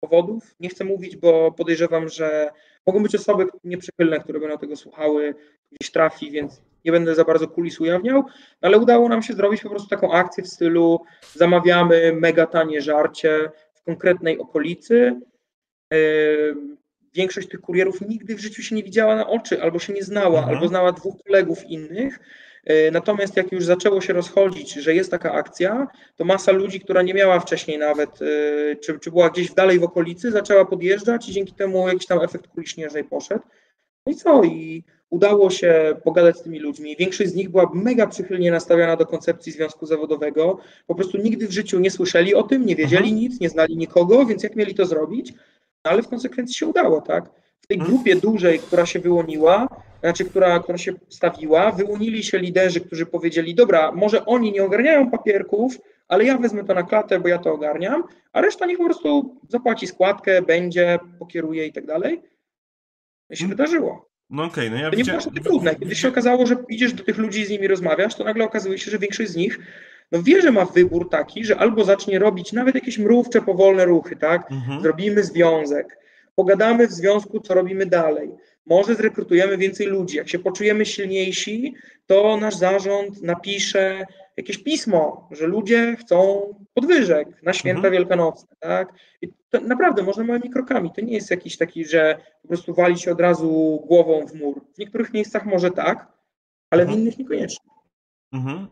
powodów. 0.00 0.54
Nie 0.60 0.68
chcę 0.68 0.84
mówić, 0.84 1.16
bo 1.16 1.52
podejrzewam, 1.52 2.08
że 2.08 2.50
mogą 2.86 3.02
być 3.02 3.14
osoby 3.14 3.46
nieprzychylne, 3.64 4.20
które 4.20 4.40
będą 4.40 4.58
tego 4.58 4.76
słuchały, 4.76 5.34
gdzieś 5.72 5.92
trafi, 5.92 6.30
więc 6.30 6.62
nie 6.84 6.92
będę 6.92 7.14
za 7.14 7.24
bardzo 7.24 7.48
kulis 7.48 7.80
ujawniał, 7.80 8.24
ale 8.60 8.78
udało 8.78 9.08
nam 9.08 9.22
się 9.22 9.34
zrobić 9.34 9.62
po 9.62 9.70
prostu 9.70 9.88
taką 9.88 10.12
akcję 10.12 10.44
w 10.44 10.48
stylu 10.48 11.00
zamawiamy 11.34 12.12
mega 12.12 12.46
tanie 12.46 12.82
żarcie 12.82 13.50
w 13.74 13.82
konkretnej 13.82 14.38
okolicy. 14.38 15.20
Większość 17.14 17.48
tych 17.48 17.60
kurierów 17.60 18.00
nigdy 18.00 18.34
w 18.34 18.40
życiu 18.40 18.62
się 18.62 18.74
nie 18.74 18.82
widziała 18.82 19.16
na 19.16 19.28
oczy, 19.28 19.62
albo 19.62 19.78
się 19.78 19.92
nie 19.92 20.02
znała, 20.02 20.38
mhm. 20.38 20.54
albo 20.54 20.68
znała 20.68 20.92
dwóch 20.92 21.14
kolegów 21.26 21.64
innych. 21.64 22.18
E, 22.66 22.90
natomiast 22.90 23.36
jak 23.36 23.52
już 23.52 23.64
zaczęło 23.64 24.00
się 24.00 24.12
rozchodzić, 24.12 24.72
że 24.72 24.94
jest 24.94 25.10
taka 25.10 25.32
akcja, 25.32 25.86
to 26.16 26.24
masa 26.24 26.52
ludzi, 26.52 26.80
która 26.80 27.02
nie 27.02 27.14
miała 27.14 27.40
wcześniej 27.40 27.78
nawet, 27.78 28.10
e, 28.22 28.76
czy, 28.76 28.98
czy 28.98 29.10
była 29.10 29.30
gdzieś 29.30 29.52
dalej 29.54 29.78
w 29.78 29.84
okolicy, 29.84 30.30
zaczęła 30.30 30.64
podjeżdżać 30.64 31.28
i 31.28 31.32
dzięki 31.32 31.54
temu 31.54 31.88
jakiś 31.88 32.06
tam 32.06 32.20
efekt 32.22 32.46
kuli 32.48 32.66
śnieżnej 32.66 33.04
poszedł. 33.04 33.42
No 34.06 34.12
i 34.12 34.16
co? 34.16 34.44
I 34.44 34.84
udało 35.10 35.50
się 35.50 35.96
pogadać 36.04 36.38
z 36.38 36.42
tymi 36.42 36.58
ludźmi. 36.58 36.96
Większość 36.98 37.30
z 37.30 37.34
nich 37.34 37.48
była 37.48 37.70
mega 37.74 38.06
przychylnie 38.06 38.50
nastawiona 38.50 38.96
do 38.96 39.06
koncepcji 39.06 39.52
związku 39.52 39.86
zawodowego. 39.86 40.58
Po 40.86 40.94
prostu 40.94 41.18
nigdy 41.18 41.48
w 41.48 41.52
życiu 41.52 41.80
nie 41.80 41.90
słyszeli 41.90 42.34
o 42.34 42.42
tym, 42.42 42.66
nie 42.66 42.76
wiedzieli 42.76 43.08
mhm. 43.08 43.16
nic, 43.16 43.40
nie 43.40 43.48
znali 43.48 43.76
nikogo, 43.76 44.26
więc 44.26 44.42
jak 44.42 44.56
mieli 44.56 44.74
to 44.74 44.86
zrobić? 44.86 45.32
No 45.84 45.90
ale 45.90 46.02
w 46.02 46.08
konsekwencji 46.08 46.54
się 46.54 46.66
udało, 46.66 47.00
tak? 47.00 47.30
W 47.66 47.68
tej 47.68 47.78
mhm. 47.78 47.94
grupie 47.94 48.16
dużej, 48.16 48.58
która 48.58 48.86
się 48.86 48.98
wyłoniła, 48.98 49.68
znaczy, 50.00 50.24
która, 50.24 50.58
która 50.58 50.78
się 50.78 50.92
stawiła, 51.08 51.72
wyłonili 51.72 52.22
się 52.22 52.38
liderzy, 52.38 52.80
którzy 52.80 53.06
powiedzieli, 53.06 53.54
dobra, 53.54 53.92
może 53.92 54.26
oni 54.26 54.52
nie 54.52 54.64
ogarniają 54.64 55.10
papierków, 55.10 55.78
ale 56.08 56.24
ja 56.24 56.38
wezmę 56.38 56.64
to 56.64 56.74
na 56.74 56.82
klatę, 56.82 57.20
bo 57.20 57.28
ja 57.28 57.38
to 57.38 57.52
ogarniam, 57.52 58.04
a 58.32 58.40
reszta 58.40 58.66
niech 58.66 58.78
po 58.78 58.84
prostu 58.84 59.36
zapłaci 59.48 59.86
składkę, 59.86 60.42
będzie, 60.42 60.98
pokieruje 61.18 61.66
i 61.66 61.72
tak 61.72 61.86
dalej. 61.86 62.22
I 63.30 63.36
się 63.36 63.44
hmm. 63.44 63.56
wydarzyło. 63.56 64.08
No 64.30 64.44
okej, 64.44 64.68
okay, 64.68 64.78
no 64.78 64.84
ja 64.84 64.90
To 64.90 64.96
nie 64.96 65.04
było 65.04 65.20
takie 65.20 65.40
trudne. 65.40 65.74
Kiedy 65.74 65.94
się 65.94 66.08
okazało, 66.08 66.46
że 66.46 66.56
idziesz 66.68 66.92
do 66.92 67.04
tych 67.04 67.18
ludzi 67.18 67.40
i 67.40 67.46
z 67.46 67.50
nimi 67.50 67.68
rozmawiasz, 67.68 68.14
to 68.14 68.24
nagle 68.24 68.44
okazuje 68.44 68.78
się, 68.78 68.90
że 68.90 68.98
większość 68.98 69.30
z 69.30 69.36
nich 69.36 69.58
no 70.12 70.22
wie, 70.22 70.42
że 70.42 70.52
ma 70.52 70.64
wybór 70.64 71.10
taki, 71.10 71.44
że 71.44 71.56
albo 71.56 71.84
zacznie 71.84 72.18
robić 72.18 72.52
nawet 72.52 72.74
jakieś 72.74 72.98
mrówcze, 72.98 73.42
powolne 73.42 73.84
ruchy, 73.84 74.16
tak? 74.16 74.52
Mhm. 74.52 74.82
Zrobimy 74.82 75.24
związek, 75.24 75.98
pogadamy 76.36 76.88
w 76.88 76.92
związku, 76.92 77.40
co 77.40 77.54
robimy 77.54 77.86
dalej. 77.86 78.30
Może 78.66 78.94
zrekrutujemy 78.94 79.56
więcej 79.58 79.86
ludzi. 79.86 80.16
Jak 80.16 80.28
się 80.28 80.38
poczujemy 80.38 80.86
silniejsi, 80.86 81.74
to 82.06 82.36
nasz 82.36 82.56
zarząd 82.56 83.22
napisze 83.22 84.06
jakieś 84.36 84.58
pismo, 84.58 85.28
że 85.30 85.46
ludzie 85.46 85.96
chcą 86.00 86.42
podwyżek 86.74 87.42
na 87.42 87.52
święta 87.52 87.78
mhm. 87.78 87.94
wielkanocne, 87.94 88.56
tak? 88.60 88.92
I 89.22 89.28
to 89.50 89.60
naprawdę 89.60 90.02
można 90.02 90.24
małymi 90.24 90.50
krokami. 90.50 90.90
To 90.92 91.00
nie 91.00 91.14
jest 91.14 91.30
jakiś 91.30 91.56
taki, 91.56 91.84
że 91.84 92.18
po 92.42 92.48
prostu 92.48 92.74
wali 92.74 92.98
się 92.98 93.12
od 93.12 93.20
razu 93.20 93.82
głową 93.86 94.26
w 94.26 94.34
mur. 94.34 94.60
W 94.74 94.78
niektórych 94.78 95.12
miejscach 95.12 95.46
może 95.46 95.70
tak, 95.70 96.12
ale 96.70 96.82
mhm. 96.82 96.98
w 96.98 97.02
innych 97.02 97.18
niekoniecznie. 97.18 97.70
Mhm. 98.32 98.66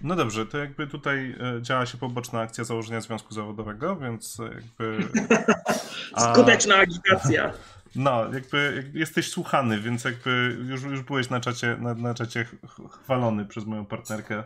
No 0.00 0.16
dobrze, 0.16 0.46
to 0.46 0.58
jakby 0.58 0.86
tutaj 0.86 1.36
e, 1.58 1.62
działa 1.62 1.86
się 1.86 1.98
poboczna 1.98 2.40
akcja 2.40 2.64
założenia 2.64 3.00
związku 3.00 3.34
zawodowego, 3.34 3.96
więc 3.96 4.38
jakby... 4.38 5.08
A... 6.14 6.34
Skuteczna 6.34 6.76
agitacja. 6.76 7.52
No, 7.96 8.34
jakby 8.34 8.90
jesteś 8.94 9.30
słuchany, 9.30 9.80
więc 9.80 10.04
jakby 10.04 10.58
już, 10.68 10.82
już 10.82 11.02
byłeś 11.02 11.30
na 11.30 11.40
czacie, 11.40 11.76
na, 11.80 11.94
na 11.94 12.14
czacie 12.14 12.46
chwalony 12.90 13.46
przez 13.46 13.66
moją 13.66 13.86
partnerkę 13.86 14.42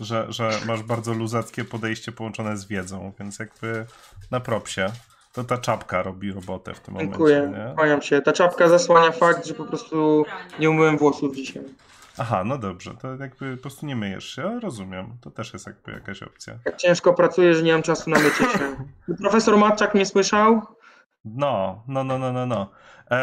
że, 0.00 0.26
że 0.28 0.50
masz 0.66 0.82
bardzo 0.82 1.14
luzackie 1.14 1.64
podejście 1.64 2.12
połączone 2.12 2.56
z 2.56 2.64
wiedzą, 2.64 3.12
więc 3.18 3.38
jakby 3.38 3.86
na 4.30 4.40
propsie. 4.40 4.86
To 5.32 5.44
ta 5.44 5.58
czapka 5.58 6.02
robi 6.02 6.32
robotę 6.32 6.74
w 6.74 6.80
tym 6.80 6.98
Dziękuję, 6.98 7.36
momencie. 7.36 7.56
Dziękuję, 7.56 7.74
kłaniam 7.76 8.02
się. 8.02 8.22
Ta 8.22 8.32
czapka 8.32 8.68
zasłania 8.68 9.12
fakt, 9.12 9.46
że 9.46 9.54
po 9.54 9.64
prostu 9.64 10.24
nie 10.58 10.70
umyłem 10.70 10.98
włosów 10.98 11.36
dzisiaj. 11.36 11.62
Aha, 12.18 12.44
no 12.44 12.58
dobrze, 12.58 12.94
to 12.94 13.16
jakby 13.16 13.56
po 13.56 13.62
prostu 13.62 13.86
nie 13.86 13.96
myjesz 13.96 14.34
się, 14.34 14.60
rozumiem. 14.60 15.18
To 15.20 15.30
też 15.30 15.52
jest 15.52 15.66
jakby 15.66 15.92
jakaś 15.92 16.22
opcja. 16.22 16.58
Tak 16.64 16.76
ciężko 16.76 17.14
pracuję, 17.14 17.54
że 17.54 17.62
nie 17.62 17.72
mam 17.72 17.82
czasu 17.82 18.10
na 18.10 18.18
mycie 18.18 18.44
się. 18.58 18.76
Profesor 19.22 19.58
Matczak 19.58 19.94
nie 19.94 20.06
słyszał? 20.06 20.62
No, 21.24 21.84
no, 21.88 22.04
no, 22.04 22.18
no, 22.18 22.32
no, 22.32 22.46
no. 22.46 22.70
E, 23.10 23.14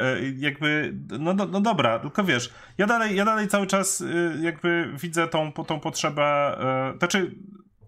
e, 0.00 0.16
jakby, 0.36 0.94
no, 1.18 1.34
no, 1.34 1.46
no 1.46 1.60
dobra, 1.60 1.98
tylko 1.98 2.24
wiesz, 2.24 2.52
ja 2.78 2.86
dalej, 2.86 3.16
ja 3.16 3.24
dalej 3.24 3.48
cały 3.48 3.66
czas 3.66 4.00
y, 4.00 4.38
jakby 4.40 4.92
widzę 4.94 5.28
tą, 5.28 5.52
tą 5.52 5.80
potrzebę, 5.80 6.22
e, 6.24 6.98
znaczy, 6.98 7.34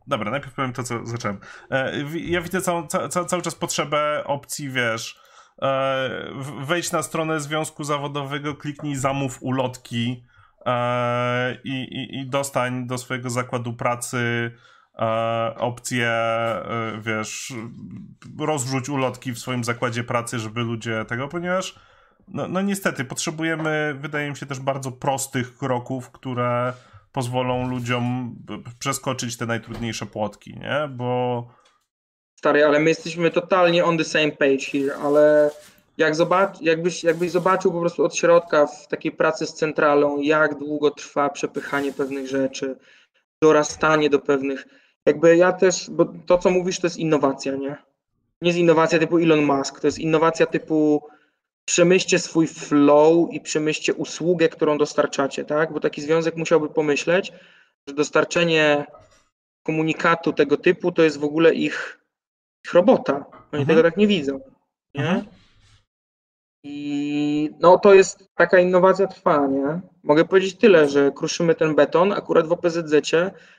dobra, 0.06 0.30
najpierw 0.30 0.54
powiem 0.54 0.72
to, 0.72 0.82
co 0.82 1.06
zacząłem. 1.06 1.38
E, 1.70 1.92
ja 2.14 2.40
widzę 2.40 2.60
całą, 2.60 2.86
ca, 2.86 3.08
cały 3.08 3.42
czas 3.42 3.54
potrzebę 3.54 4.24
opcji, 4.26 4.70
wiesz, 4.70 5.20
e, 5.62 6.10
wejdź 6.60 6.92
na 6.92 7.02
stronę 7.02 7.40
związku 7.40 7.84
zawodowego, 7.84 8.54
kliknij 8.54 8.96
zamów 8.96 9.38
ulotki 9.40 10.24
i, 11.64 11.70
i, 11.70 12.20
i 12.20 12.26
dostań 12.26 12.86
do 12.86 12.98
swojego 12.98 13.30
zakładu 13.30 13.72
pracy 13.72 14.50
e, 14.98 15.54
opcję, 15.58 16.08
e, 16.08 17.00
wiesz, 17.00 17.52
rozrzuć 18.38 18.88
ulotki 18.88 19.32
w 19.32 19.38
swoim 19.38 19.64
zakładzie 19.64 20.04
pracy, 20.04 20.38
żeby 20.38 20.60
ludzie 20.60 21.04
tego, 21.04 21.28
ponieważ 21.28 21.74
no, 22.28 22.48
no 22.48 22.60
niestety 22.60 23.04
potrzebujemy, 23.04 23.96
wydaje 24.00 24.30
mi 24.30 24.36
się, 24.36 24.46
też 24.46 24.60
bardzo 24.60 24.92
prostych 24.92 25.58
kroków, 25.58 26.10
które 26.10 26.72
pozwolą 27.12 27.68
ludziom 27.68 28.36
przeskoczyć 28.78 29.36
te 29.36 29.46
najtrudniejsze 29.46 30.06
płotki, 30.06 30.54
nie? 30.58 30.88
Bo... 30.90 31.48
Stary, 32.36 32.64
ale 32.64 32.80
my 32.80 32.88
jesteśmy 32.88 33.30
totalnie 33.30 33.84
on 33.84 33.98
the 33.98 34.04
same 34.04 34.30
page 34.30 34.64
here, 34.72 34.96
ale 34.96 35.50
jak 35.98 36.14
zobacz, 36.14 36.60
jakbyś, 36.60 37.04
jakbyś 37.04 37.30
zobaczył 37.30 37.72
po 37.72 37.80
prostu 37.80 38.04
od 38.04 38.16
środka 38.16 38.66
w 38.66 38.88
takiej 38.88 39.12
pracy 39.12 39.46
z 39.46 39.54
centralą, 39.54 40.20
jak 40.20 40.58
długo 40.58 40.90
trwa 40.90 41.28
przepychanie 41.28 41.92
pewnych 41.92 42.28
rzeczy, 42.28 42.76
dorastanie 43.42 44.10
do 44.10 44.18
pewnych 44.18 44.66
jakby 45.06 45.36
ja 45.36 45.52
też, 45.52 45.90
bo 45.90 46.04
to 46.26 46.38
co 46.38 46.50
mówisz 46.50 46.80
to 46.80 46.86
jest 46.86 46.96
innowacja, 46.96 47.56
nie? 47.56 47.76
Nie 48.42 48.48
jest 48.48 48.58
innowacja 48.58 48.98
typu 48.98 49.18
Elon 49.18 49.44
Musk, 49.44 49.80
to 49.80 49.86
jest 49.86 49.98
innowacja 49.98 50.46
typu 50.46 51.02
przemyślcie 51.64 52.18
swój 52.18 52.46
flow 52.46 53.32
i 53.32 53.40
przemyślcie 53.40 53.94
usługę, 53.94 54.48
którą 54.48 54.78
dostarczacie, 54.78 55.44
tak? 55.44 55.72
Bo 55.72 55.80
taki 55.80 56.02
związek 56.02 56.36
musiałby 56.36 56.68
pomyśleć, 56.68 57.32
że 57.88 57.94
dostarczenie 57.94 58.86
komunikatu 59.62 60.32
tego 60.32 60.56
typu 60.56 60.92
to 60.92 61.02
jest 61.02 61.18
w 61.18 61.24
ogóle 61.24 61.54
ich, 61.54 62.00
ich 62.64 62.74
robota. 62.74 63.14
Oni 63.52 63.62
mhm. 63.62 63.66
tego 63.66 63.82
tak 63.82 63.96
nie 63.96 64.06
widzą. 64.06 64.40
Nie? 64.94 65.08
Mhm. 65.08 65.24
I 66.64 67.50
no 67.60 67.78
to 67.78 67.94
jest 67.94 68.30
taka 68.34 68.58
innowacja 68.58 69.06
trwa, 69.06 69.46
nie? 69.46 69.80
Mogę 70.02 70.24
powiedzieć 70.24 70.56
tyle, 70.58 70.88
że 70.88 71.12
kruszymy 71.12 71.54
ten 71.54 71.74
beton. 71.74 72.12
Akurat 72.12 72.46
w 72.46 72.52
OPZZ 72.52 73.12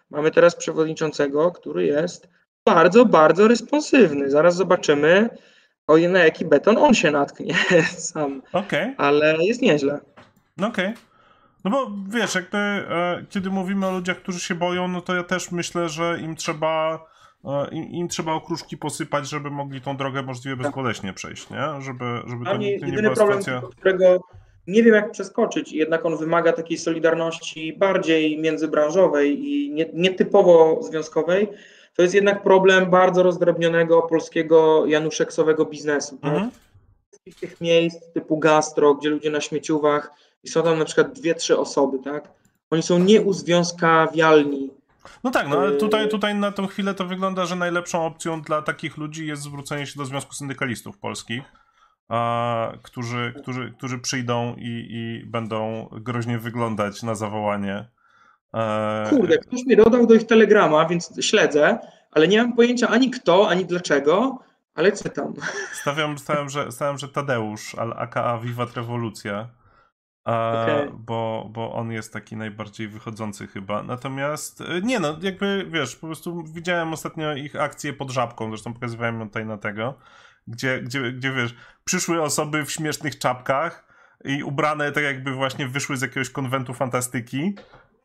mamy 0.10 0.32
teraz 0.32 0.56
przewodniczącego, 0.56 1.52
który 1.52 1.86
jest 1.86 2.30
bardzo, 2.66 3.06
bardzo 3.06 3.48
responsywny. 3.48 4.30
Zaraz 4.30 4.56
zobaczymy, 4.56 5.30
o 5.88 5.98
na 5.98 6.20
jaki 6.20 6.46
beton 6.46 6.78
on 6.78 6.94
się 6.94 7.12
natknie 7.12 7.56
sam. 7.98 8.42
Okay. 8.54 8.96
Ale 8.98 9.38
jest 9.40 9.62
nieźle. 9.62 10.00
Okej. 10.58 10.68
Okay. 10.68 10.94
No 11.64 11.72
bo 11.72 11.92
wiesz, 12.10 12.36
jakby 12.36 12.58
e, 12.58 13.26
kiedy 13.30 13.50
mówimy 13.50 13.88
o 13.88 13.92
ludziach, 13.92 14.18
którzy 14.18 14.40
się 14.40 14.56
boją, 14.56 14.88
no 14.88 15.02
to 15.02 15.16
ja 15.16 15.24
też 15.24 15.52
myślę, 15.52 15.90
że 15.90 16.20
im 16.22 16.36
trzeba 16.36 17.06
im, 17.72 17.92
im, 17.92 18.08
trzeba 18.08 18.34
okruszki 18.34 18.78
posypać, 18.78 19.30
żeby 19.30 19.50
mogli 19.50 19.82
tą 19.82 19.98
drogę 19.98 20.24
możliwie 20.24 20.56
bezboleśnie 20.56 21.14
przejść, 21.14 21.50
nie? 21.50 21.82
Żeby, 21.82 22.06
żeby 22.28 22.46
to, 22.46 22.58
nie, 22.58 22.80
to 22.80 22.86
nie 22.86 22.92
była 22.92 23.16
problem, 23.16 23.44
sytuacja... 23.44 23.70
którego 23.78 24.20
nie 24.68 24.84
wiem 24.84 24.96
jak 24.96 25.12
przeskoczyć, 25.12 25.72
jednak 25.72 26.06
on 26.06 26.18
wymaga 26.18 26.54
takiej 26.54 26.78
solidarności 26.78 27.74
bardziej 27.74 28.40
międzybranżowej 28.40 29.50
i 29.50 29.72
nie, 29.72 29.86
nietypowo 29.94 30.84
związkowej, 30.84 31.48
to 31.96 32.02
jest 32.02 32.16
jednak 32.16 32.44
problem 32.44 32.90
bardzo 32.90 33.24
rozdrobnionego 33.24 34.02
polskiego 34.02 34.86
januszeksowego 34.86 35.66
biznesu. 35.66 36.18
Tak? 36.18 36.34
Mhm. 36.34 36.52
Tych 37.40 37.62
miejsc 37.62 38.12
typu 38.14 38.38
gastro, 38.38 38.96
gdzie 38.96 39.10
ludzie 39.10 39.30
na 39.30 39.42
śmieciówach 39.42 40.12
i 40.44 40.50
są 40.50 40.64
tam 40.64 40.80
na 40.80 40.86
przykład 40.86 41.14
dwie, 41.14 41.36
trzy 41.36 41.58
osoby, 41.58 42.00
tak? 42.04 42.32
Oni 42.70 42.84
są 42.84 43.00
nieuzwiązkawialni. 43.00 44.70
No 45.24 45.32
tak, 45.32 45.48
no 45.48 45.58
ale 45.58 45.72
y- 45.72 45.78
tutaj, 45.78 46.10
tutaj 46.10 46.36
na 46.36 46.52
tą 46.52 46.68
chwilę 46.68 46.94
to 46.94 47.06
wygląda, 47.06 47.46
że 47.46 47.56
najlepszą 47.56 48.06
opcją 48.06 48.42
dla 48.42 48.62
takich 48.62 48.98
ludzi 48.98 49.28
jest 49.28 49.42
zwrócenie 49.42 49.86
się 49.86 50.00
do 50.00 50.06
Związku 50.06 50.34
Syndykalistów 50.34 50.98
Polskich, 50.98 51.44
a, 52.10 52.72
którzy, 52.82 53.34
którzy, 53.42 53.74
którzy 53.78 54.00
przyjdą 54.00 54.56
i, 54.58 54.88
i 54.90 55.26
będą 55.26 55.90
groźnie 55.92 56.40
wyglądać 56.40 57.04
na 57.04 57.16
zawołanie. 57.16 57.88
E, 58.54 59.06
Kurde, 59.10 59.38
ktoś 59.38 59.66
mi 59.66 59.76
dodał 59.76 60.08
do 60.08 60.14
ich 60.14 60.28
telegrama, 60.28 60.86
więc 60.86 61.14
śledzę, 61.22 61.80
ale 62.12 62.28
nie 62.28 62.42
mam 62.42 62.54
pojęcia 62.54 62.88
ani 62.88 63.12
kto, 63.12 63.50
ani 63.50 63.66
dlaczego, 63.66 64.40
ale 64.76 64.92
czytam. 64.92 65.34
Stawiam, 65.74 66.18
stawiam, 66.18 66.50
że, 66.50 66.72
stawiam, 66.72 66.98
że 66.98 67.08
Tadeusz, 67.08 67.76
aka 67.96 68.38
Wiwat 68.38 68.74
Rewolucja, 68.74 69.50
okay. 70.26 70.92
bo, 70.94 71.50
bo 71.54 71.74
on 71.74 71.92
jest 71.92 72.14
taki 72.14 72.38
najbardziej 72.38 72.88
wychodzący 72.88 73.48
chyba. 73.48 73.84
Natomiast 73.84 74.62
e, 74.62 74.82
nie 74.82 75.00
no, 75.00 75.18
jakby 75.22 75.68
wiesz, 75.70 75.96
po 75.96 76.08
prostu 76.08 76.44
widziałem 76.44 76.94
ostatnio 76.94 77.34
ich 77.34 77.56
akcję 77.56 77.94
pod 77.94 78.12
żabką, 78.12 78.50
zresztą 78.50 78.74
pokazywałem 78.74 79.20
ją 79.20 79.28
tutaj 79.28 79.46
na 79.46 79.58
tego, 79.58 79.94
gdzie, 80.48 80.82
gdzie, 80.82 81.12
gdzie 81.12 81.32
wiesz, 81.32 81.56
przyszły 81.86 82.22
osoby 82.22 82.66
w 82.66 82.72
śmiesznych 82.72 83.20
czapkach 83.20 83.86
i 84.26 84.44
ubrane 84.44 84.92
tak 84.92 85.04
jakby 85.04 85.32
właśnie 85.32 85.68
wyszły 85.68 85.98
z 85.98 86.02
jakiegoś 86.02 86.30
konwentu 86.30 86.74
fantastyki 86.74 87.56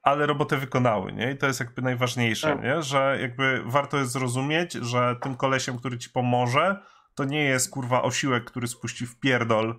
ale 0.02 0.26
robotę 0.26 0.56
wykonały, 0.56 1.12
nie? 1.12 1.32
I 1.32 1.36
to 1.36 1.46
jest 1.46 1.60
jakby 1.60 1.82
najważniejsze, 1.82 2.48
tak. 2.48 2.62
nie? 2.62 2.82
Że 2.82 3.18
jakby 3.20 3.62
warto 3.66 3.96
jest 3.96 4.12
zrozumieć, 4.12 4.72
że 4.72 5.16
tym 5.22 5.36
kolesiem, 5.36 5.78
który 5.78 5.98
ci 5.98 6.10
pomoże, 6.10 6.82
to 7.14 7.24
nie 7.24 7.44
jest 7.44 7.70
kurwa 7.70 8.02
osiłek, 8.02 8.44
który 8.44 8.68
spuści 8.68 9.06
w 9.06 9.20
pierdol, 9.20 9.74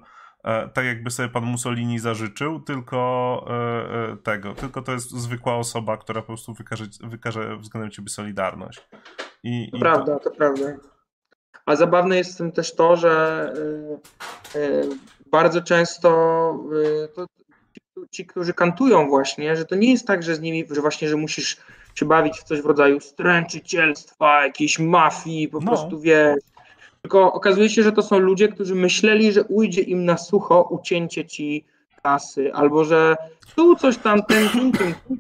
tak 0.74 0.86
jakby 0.86 1.12
sobie 1.12 1.30
pan 1.30 1.44
Mussolini 1.44 2.00
zażyczył, 2.00 2.60
tylko 2.60 3.46
e, 3.50 4.12
e, 4.12 4.18
tego, 4.18 4.54
tylko 4.54 4.82
to 4.82 4.92
jest 4.92 5.12
zwykła 5.12 5.56
osoba, 5.56 5.98
która 5.98 6.22
po 6.22 6.28
prostu 6.28 6.54
wykaże, 6.54 6.86
wykaże 7.04 7.58
względem 7.58 7.92
ciebie 7.92 8.10
solidarność. 8.10 8.88
I, 9.44 9.72
to 9.72 9.78
i 9.78 9.80
prawda, 9.80 10.20
to... 10.20 10.30
to... 10.30 10.36
prawda. 10.36 10.64
A 11.66 11.76
zabawne 11.76 12.18
jest 12.18 12.34
w 12.34 12.38
tym 12.38 12.52
też 12.52 12.76
to, 12.76 12.96
że 12.96 13.54
bardzo 15.32 15.62
często 15.62 16.10
to, 17.16 17.26
ci, 18.12 18.26
którzy 18.26 18.54
kantują 18.54 19.10
właśnie, 19.10 19.56
że 19.56 19.66
to 19.66 19.76
nie 19.76 19.92
jest 19.92 20.08
tak, 20.08 20.24
że 20.24 20.36
z 20.36 20.42
nimi, 20.42 20.66
że 20.72 20.82
właśnie, 20.82 21.10
że 21.10 21.18
musisz 21.18 21.58
się 21.96 22.06
bawić 22.06 22.40
w 22.40 22.44
coś 22.44 22.62
w 22.62 22.66
rodzaju 22.66 23.00
stręczycielstwa, 23.00 24.46
jakiejś 24.46 24.80
mafii, 24.80 25.48
po 25.48 25.60
no. 25.60 25.72
prostu 25.72 26.00
wiesz. 26.00 26.40
Tylko 27.02 27.34
okazuje 27.34 27.70
się, 27.70 27.84
że 27.84 27.92
to 27.92 28.04
są 28.04 28.20
ludzie, 28.20 28.48
którzy 28.48 28.76
myśleli, 28.76 29.32
że 29.32 29.44
ujdzie 29.44 29.82
im 29.82 30.06
na 30.06 30.18
sucho 30.18 30.62
ucięcie 30.62 31.26
ci 31.26 31.66
kasy, 32.04 32.54
albo 32.54 32.86
że 32.86 33.18
tu 33.56 33.76
coś 33.76 33.98
tam, 33.98 34.24
tym, 34.24 34.50
tym, 34.50 34.72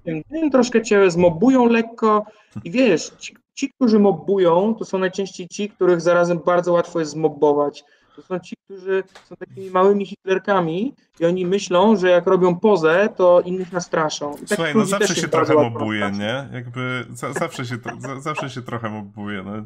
tym, 0.03 0.23
tym, 0.23 0.51
troszkę 0.51 0.81
cię 0.81 1.11
zmobują 1.11 1.65
lekko 1.65 2.25
i 2.63 2.71
wiesz, 2.71 3.09
ci, 3.19 3.35
ci, 3.53 3.69
którzy 3.69 3.99
mobują, 3.99 4.75
to 4.79 4.85
są 4.85 4.97
najczęściej 4.97 5.47
ci, 5.47 5.69
których 5.69 6.01
zarazem 6.01 6.39
bardzo 6.45 6.73
łatwo 6.73 6.99
jest 6.99 7.11
zmobować 7.11 7.83
to 8.15 8.21
są 8.21 8.39
ci, 8.39 8.55
którzy 8.65 9.03
są 9.29 9.35
takimi 9.35 9.69
małymi 9.69 10.05
hitlerkami 10.05 10.95
i 11.19 11.25
oni 11.25 11.45
myślą, 11.45 11.95
że 11.95 12.09
jak 12.09 12.27
robią 12.27 12.59
pozę, 12.59 13.09
to 13.15 13.41
innych 13.41 13.71
nastraszą. 13.71 14.35
I 14.35 14.39
tak 14.39 14.47
Słuchaj, 14.47 14.73
no 14.75 14.85
zawsze 14.85 15.15
się 15.15 15.27
trochę 15.27 15.53
mobuje, 15.53 16.11
nie? 16.11 16.49
Jakby 16.53 17.05
za, 17.09 17.33
zawsze, 17.33 17.65
się 17.65 17.77
to, 17.77 17.89
za, 17.99 18.19
zawsze 18.19 18.49
się 18.49 18.61
trochę 18.61 18.89
mobuje, 18.89 19.43
no. 19.43 19.65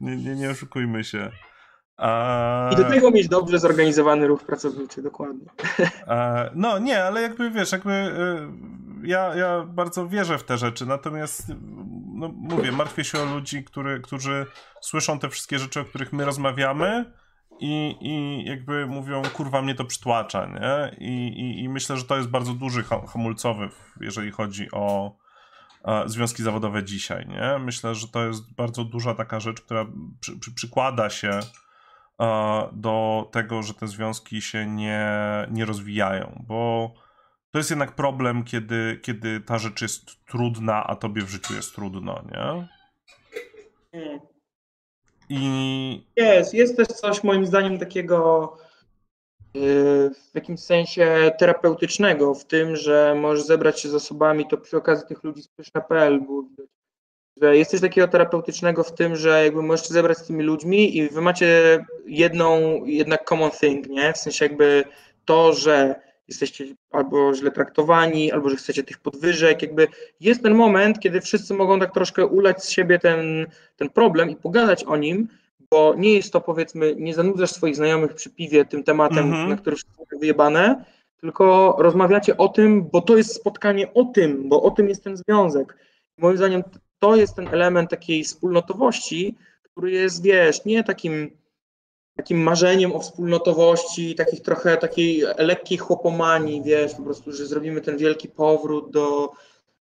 Nie, 0.00 0.16
nie, 0.16 0.34
nie 0.34 0.50
oszukujmy 0.50 1.04
się. 1.04 1.30
A... 1.96 2.70
I 2.72 2.76
do 2.76 2.84
tego 2.84 3.10
mieć 3.10 3.28
dobrze 3.28 3.58
zorganizowany 3.58 4.26
ruch 4.26 4.44
pracowniczy, 4.44 5.02
dokładnie. 5.02 5.46
A, 6.06 6.44
no 6.54 6.78
nie, 6.78 7.04
ale 7.04 7.22
jakby 7.22 7.50
wiesz, 7.50 7.72
jakby 7.72 7.92
y, 7.92 9.08
ja, 9.08 9.34
ja 9.34 9.64
bardzo 9.64 10.08
wierzę 10.08 10.38
w 10.38 10.44
te 10.44 10.58
rzeczy, 10.58 10.86
natomiast 10.86 11.52
no, 12.14 12.28
mówię, 12.28 12.72
martwię 12.72 13.04
się 13.04 13.18
o 13.18 13.24
ludzi, 13.24 13.64
który, 13.64 14.00
którzy 14.00 14.46
słyszą 14.80 15.18
te 15.18 15.28
wszystkie 15.28 15.58
rzeczy, 15.58 15.80
o 15.80 15.84
których 15.84 16.12
my 16.12 16.24
rozmawiamy, 16.24 17.12
i, 17.60 17.96
i 18.00 18.44
jakby 18.44 18.86
mówią, 18.86 19.22
kurwa, 19.32 19.62
mnie 19.62 19.74
to 19.74 19.84
przytłacza, 19.84 20.46
nie? 20.46 20.96
I, 20.98 21.28
i, 21.28 21.64
i 21.64 21.68
myślę, 21.68 21.96
że 21.96 22.04
to 22.04 22.16
jest 22.16 22.28
bardzo 22.28 22.52
duży 22.52 22.84
hamulcowy, 23.12 23.68
jeżeli 24.00 24.30
chodzi 24.30 24.70
o 24.72 25.16
związki 26.06 26.42
zawodowe 26.42 26.84
dzisiaj, 26.84 27.26
nie? 27.26 27.58
Myślę, 27.58 27.94
że 27.94 28.08
to 28.08 28.26
jest 28.26 28.54
bardzo 28.54 28.84
duża 28.84 29.14
taka 29.14 29.40
rzecz, 29.40 29.60
która 29.60 29.86
przy, 30.20 30.38
przy, 30.38 30.54
przykłada 30.54 31.10
się 31.10 31.40
do 32.72 33.28
tego, 33.32 33.62
że 33.62 33.74
te 33.74 33.86
związki 33.86 34.42
się 34.42 34.66
nie, 34.66 35.08
nie 35.50 35.64
rozwijają, 35.64 36.44
bo 36.48 36.90
to 37.50 37.58
jest 37.58 37.70
jednak 37.70 37.94
problem, 37.94 38.44
kiedy, 38.44 39.00
kiedy 39.02 39.40
ta 39.40 39.58
rzecz 39.58 39.82
jest 39.82 40.24
trudna, 40.26 40.86
a 40.86 40.96
tobie 40.96 41.22
w 41.22 41.28
życiu 41.28 41.54
jest 41.54 41.74
trudno, 41.74 42.22
nie? 42.32 42.68
I... 45.28 46.06
Jest, 46.16 46.54
jest 46.54 46.76
też 46.76 46.88
coś 46.88 47.24
moim 47.24 47.46
zdaniem 47.46 47.78
takiego 47.78 48.52
y, 49.56 50.10
w 50.32 50.34
jakimś 50.34 50.60
sensie 50.60 51.32
terapeutycznego 51.38 52.34
w 52.34 52.44
tym, 52.44 52.76
że 52.76 53.14
możesz 53.20 53.46
zebrać 53.46 53.80
się 53.80 53.88
z 53.88 53.94
osobami, 53.94 54.46
to 54.48 54.56
przy 54.56 54.76
okazji 54.76 55.06
tych 55.08 55.24
ludzi 55.24 55.42
z 55.42 55.48
Pyszna.pl 55.48 56.20
było 56.20 56.42
widać, 56.42 56.66
że 57.42 57.56
jest 57.56 57.70
coś 57.70 57.80
takiego 57.80 58.08
terapeutycznego 58.08 58.82
w 58.82 58.94
tym, 58.94 59.16
że 59.16 59.44
jakby 59.44 59.62
możesz 59.62 59.88
się 59.88 59.94
zebrać 59.94 60.18
z 60.18 60.26
tymi 60.26 60.44
ludźmi 60.44 60.96
i 60.96 61.08
wy 61.08 61.20
macie 61.20 61.84
jedną, 62.06 62.80
jednak 62.84 63.24
common 63.24 63.50
thing, 63.50 63.88
nie? 63.88 64.12
W 64.12 64.18
sensie 64.18 64.44
jakby 64.44 64.84
to, 65.24 65.52
że 65.52 65.94
jesteście 66.28 66.64
albo 66.90 67.34
źle 67.34 67.50
traktowani, 67.50 68.32
albo 68.32 68.50
że 68.50 68.56
chcecie 68.56 68.82
tych 68.82 68.98
podwyżek. 68.98 69.62
Jakby 69.62 69.88
jest 70.20 70.42
ten 70.42 70.54
moment, 70.54 71.00
kiedy 71.00 71.20
wszyscy 71.20 71.54
mogą 71.54 71.80
tak 71.80 71.94
troszkę 71.94 72.26
ulać 72.26 72.64
z 72.64 72.70
siebie 72.70 72.98
ten, 72.98 73.46
ten 73.76 73.90
problem 73.90 74.30
i 74.30 74.36
pogadać 74.36 74.84
o 74.84 74.96
nim, 74.96 75.28
bo 75.70 75.94
nie 75.98 76.14
jest 76.14 76.32
to 76.32 76.40
powiedzmy, 76.40 76.94
nie 76.96 77.14
zanudzasz 77.14 77.50
swoich 77.50 77.76
znajomych 77.76 78.14
przy 78.14 78.30
piwie 78.30 78.64
tym 78.64 78.84
tematem, 78.84 79.32
-hmm. 79.32 79.48
na 79.48 79.56
który 79.56 79.76
wszyscy 79.76 79.94
są 79.96 80.18
wyjebane, 80.20 80.84
tylko 81.20 81.76
rozmawiacie 81.78 82.36
o 82.36 82.48
tym, 82.48 82.88
bo 82.92 83.00
to 83.00 83.16
jest 83.16 83.34
spotkanie 83.34 83.94
o 83.94 84.04
tym, 84.04 84.48
bo 84.48 84.62
o 84.62 84.70
tym 84.70 84.88
jest 84.88 85.04
ten 85.04 85.16
związek. 85.16 85.76
Moim 86.18 86.36
zdaniem 86.36 86.62
to 86.98 87.16
jest 87.16 87.36
ten 87.36 87.48
element 87.48 87.90
takiej 87.90 88.24
wspólnotowości, 88.24 89.36
który 89.62 89.90
jest, 89.90 90.22
wiesz, 90.22 90.64
nie 90.64 90.84
takim 90.84 91.30
takim 92.16 92.42
marzeniem 92.42 92.92
o 92.92 93.00
wspólnotowości, 93.00 94.14
takich 94.14 94.42
trochę 94.42 94.76
takiej 94.76 95.24
lekkiej 95.38 95.78
chłopomanii, 95.78 96.62
wiesz, 96.62 96.94
po 96.94 97.02
prostu, 97.02 97.32
że 97.32 97.46
zrobimy 97.46 97.80
ten 97.80 97.98
wielki 97.98 98.28
powrót 98.28 98.90
do 98.90 99.30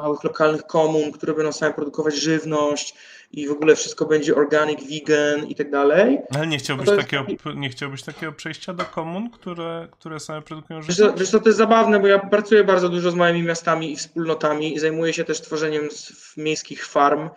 małych 0.02 0.24
lokalnych 0.24 0.66
komun, 0.66 1.12
które 1.12 1.34
będą 1.34 1.52
same 1.52 1.74
produkować 1.74 2.14
żywność 2.14 2.94
i 3.32 3.48
w 3.48 3.50
ogóle 3.52 3.76
wszystko 3.76 4.06
będzie 4.06 4.34
organic, 4.34 4.80
vegan 4.80 5.46
i 5.46 5.54
tak 5.54 5.70
dalej. 5.70 6.18
Ale 6.34 6.46
nie 6.46 6.58
chciałbyś, 6.58 6.86
no 6.86 6.96
takiego, 6.96 7.24
nie 7.54 7.68
chciałbyś 7.68 8.02
takiego 8.02 8.32
przejścia 8.32 8.72
do 8.72 8.84
komun, 8.84 9.30
które, 9.30 9.88
które 9.90 10.20
same 10.20 10.42
produkują 10.42 10.82
żywność? 10.82 11.00
Wiesz, 11.00 11.20
wiesz 11.20 11.30
co, 11.30 11.40
to 11.40 11.48
jest 11.48 11.58
zabawne, 11.58 12.00
bo 12.00 12.06
ja 12.06 12.18
pracuję 12.18 12.64
bardzo 12.64 12.88
dużo 12.88 13.10
z 13.10 13.14
małymi 13.14 13.42
miastami 13.42 13.92
i 13.92 13.96
wspólnotami 13.96 14.74
i 14.74 14.78
zajmuję 14.78 15.12
się 15.12 15.24
też 15.24 15.40
tworzeniem 15.40 15.88
miejskich 16.36 16.86
farm, 16.86 17.28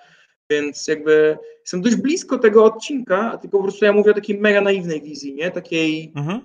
więc 0.49 0.87
jakby 0.87 1.37
jestem 1.61 1.81
dość 1.81 1.95
blisko 1.95 2.39
tego 2.39 2.65
odcinka, 2.65 3.37
tylko 3.37 3.57
po 3.57 3.63
prostu 3.63 3.85
ja 3.85 3.93
mówię 3.93 4.11
o 4.11 4.13
takiej 4.13 4.37
mega 4.37 4.61
naiwnej 4.61 5.01
wizji, 5.01 5.35
nie? 5.35 5.51
Takiej 5.51 6.11
mhm. 6.15 6.41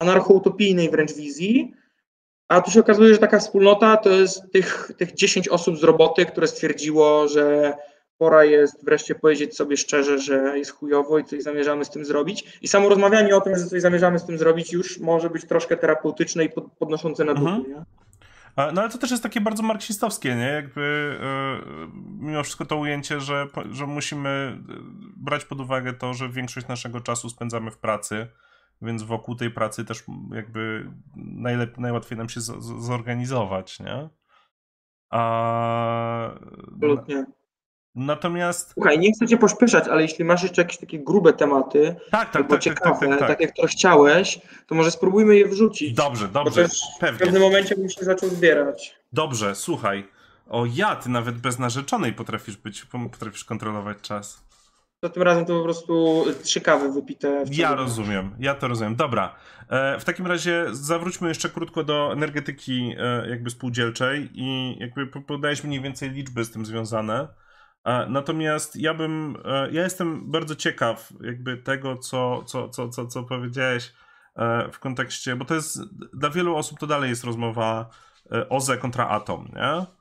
anarcho-utopijnej 0.00 0.90
wręcz 0.90 1.12
wizji. 1.12 1.74
A 2.48 2.60
tu 2.60 2.70
się 2.70 2.80
okazuje, 2.80 3.14
że 3.14 3.20
taka 3.20 3.38
wspólnota 3.38 3.96
to 3.96 4.10
jest 4.10 4.52
tych, 4.52 4.92
tych 4.96 5.14
10 5.14 5.48
osób 5.48 5.78
z 5.78 5.82
roboty, 5.82 6.26
które 6.26 6.46
stwierdziło, 6.46 7.28
że 7.28 7.74
pora 8.18 8.44
jest 8.44 8.84
wreszcie 8.84 9.14
powiedzieć 9.14 9.56
sobie 9.56 9.76
szczerze, 9.76 10.18
że 10.18 10.58
jest 10.58 10.70
chujowo 10.70 11.18
i 11.18 11.24
coś 11.24 11.42
zamierzamy 11.42 11.84
z 11.84 11.90
tym 11.90 12.04
zrobić. 12.04 12.58
I 12.62 12.68
samo 12.68 12.88
rozmawianie 12.88 13.36
o 13.36 13.40
tym, 13.40 13.56
że 13.56 13.66
coś 13.66 13.82
zamierzamy 13.82 14.18
z 14.18 14.24
tym 14.24 14.38
zrobić, 14.38 14.72
już 14.72 14.98
może 14.98 15.30
być 15.30 15.46
troszkę 15.46 15.76
terapeutyczne 15.76 16.44
i 16.44 16.50
podnoszące 16.78 17.24
na 17.24 17.34
duchu. 17.34 17.48
Mhm. 17.48 17.84
No 18.74 18.80
ale 18.80 18.90
to 18.90 18.98
też 18.98 19.10
jest 19.10 19.22
takie 19.22 19.40
bardzo 19.40 19.62
marksistowskie, 19.62 20.34
nie? 20.34 20.46
Jakby 20.46 21.16
yy, 21.80 21.88
mimo 22.20 22.42
wszystko 22.42 22.64
to 22.64 22.76
ujęcie, 22.76 23.20
że, 23.20 23.46
że 23.70 23.86
musimy 23.86 24.58
brać 25.16 25.44
pod 25.44 25.60
uwagę 25.60 25.92
to, 25.92 26.14
że 26.14 26.28
większość 26.28 26.68
naszego 26.68 27.00
czasu 27.00 27.28
spędzamy 27.28 27.70
w 27.70 27.78
pracy, 27.78 28.26
więc 28.82 29.02
wokół 29.02 29.34
tej 29.34 29.50
pracy 29.50 29.84
też 29.84 30.02
jakby 30.34 30.90
najlep- 31.16 31.78
najłatwiej 31.78 32.18
nam 32.18 32.28
się 32.28 32.40
z- 32.40 32.62
z- 32.64 32.84
zorganizować, 32.84 33.80
nie? 33.80 34.08
A... 35.10 36.30
Absolutnie. 36.74 37.24
Natomiast. 37.94 38.72
Słuchaj, 38.72 38.98
nie 38.98 39.12
chcę 39.12 39.26
cię 39.26 39.36
pośpieszać, 39.36 39.88
ale 39.88 40.02
jeśli 40.02 40.24
masz 40.24 40.42
jeszcze 40.42 40.62
jakieś 40.62 40.78
takie 40.78 40.98
grube 40.98 41.32
tematy, 41.32 41.96
tak, 42.10 42.26
tak, 42.30 42.36
albo 42.36 42.48
tak, 42.54 42.60
ciekawe, 42.60 43.00
tak, 43.00 43.08
tak, 43.10 43.18
tak, 43.18 43.28
tak, 43.28 43.40
jak 43.40 43.56
to 43.56 43.66
chciałeś, 43.66 44.40
to 44.66 44.74
może 44.74 44.90
spróbujmy 44.90 45.36
je 45.36 45.48
wrzucić. 45.48 45.94
Dobrze, 45.94 46.28
dobrze. 46.28 46.68
Pewnie. 47.00 47.16
W 47.18 47.20
pewnym 47.20 47.42
momencie 47.42 47.76
bym 47.76 47.88
się 47.90 48.04
zaczął 48.04 48.28
zbierać. 48.28 48.96
Dobrze, 49.12 49.54
słuchaj. 49.54 50.08
O 50.48 50.64
ja, 50.74 50.96
ty 50.96 51.08
nawet 51.10 51.38
bez 51.38 51.58
narzeczonej 51.58 52.12
potrafisz 52.12 52.56
być, 52.56 52.84
potrafisz 52.84 53.44
kontrolować 53.44 53.98
czas. 54.00 54.47
To 55.00 55.08
tym 55.08 55.22
razem 55.22 55.46
to 55.46 55.58
po 55.58 55.64
prostu 55.64 56.24
trzy 56.42 56.60
kawy 56.60 56.92
wypite. 56.92 57.44
Ja 57.50 57.74
rozumiem, 57.74 58.36
ja 58.38 58.54
to 58.54 58.68
rozumiem. 58.68 58.96
Dobra, 58.96 59.34
e, 59.68 59.98
w 60.00 60.04
takim 60.04 60.26
razie 60.26 60.66
zawróćmy 60.70 61.28
jeszcze 61.28 61.48
krótko 61.48 61.84
do 61.84 62.12
energetyki 62.12 62.94
e, 62.98 63.28
jakby 63.28 63.50
spółdzielczej 63.50 64.30
i 64.32 64.76
jakby 64.78 65.06
podajesz 65.06 65.64
mniej 65.64 65.80
więcej 65.80 66.10
liczby 66.10 66.44
z 66.44 66.50
tym 66.50 66.66
związane. 66.66 67.28
E, 67.84 68.06
natomiast 68.06 68.76
ja 68.76 68.94
bym, 68.94 69.36
ja 69.72 69.82
jestem 69.82 70.30
bardzo 70.30 70.56
ciekaw 70.56 71.12
jakby 71.20 71.56
tego, 71.56 71.96
co, 71.96 72.44
co, 72.44 72.68
co, 72.68 72.88
co, 72.88 73.06
co 73.06 73.22
powiedziałeś 73.22 73.92
w 74.72 74.78
kontekście, 74.78 75.36
bo 75.36 75.44
to 75.44 75.54
jest, 75.54 75.80
dla 76.12 76.30
wielu 76.30 76.56
osób 76.56 76.78
to 76.78 76.86
dalej 76.86 77.10
jest 77.10 77.24
rozmowa 77.24 77.90
OZE 78.48 78.76
kontra 78.76 79.08
atom, 79.08 79.48
nie? 79.56 79.97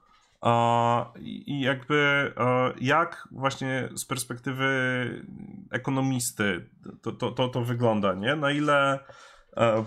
I 1.19 1.61
jakby 1.61 2.34
jak 2.81 3.27
właśnie 3.31 3.89
z 3.95 4.05
perspektywy 4.05 4.65
ekonomisty 5.72 6.69
to, 7.01 7.11
to, 7.11 7.31
to, 7.31 7.49
to 7.49 7.61
wygląda, 7.61 8.14
nie? 8.14 8.35
Na 8.35 8.51
ile 8.51 8.99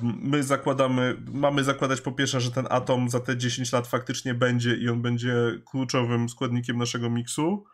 my 0.03 0.43
zakładamy, 0.43 1.23
mamy 1.33 1.65
zakładać 1.65 2.01
po 2.01 2.13
pierwsze, 2.13 2.41
że 2.41 2.51
ten 2.51 2.67
atom 2.71 3.09
za 3.09 3.21
te 3.21 3.37
10 3.37 3.73
lat 3.73 3.87
faktycznie 3.87 4.35
będzie 4.35 4.77
i 4.77 4.89
on 4.89 5.03
będzie 5.03 5.35
kluczowym 5.71 6.29
składnikiem 6.29 6.79
naszego 6.79 7.11
miksu, 7.11 7.65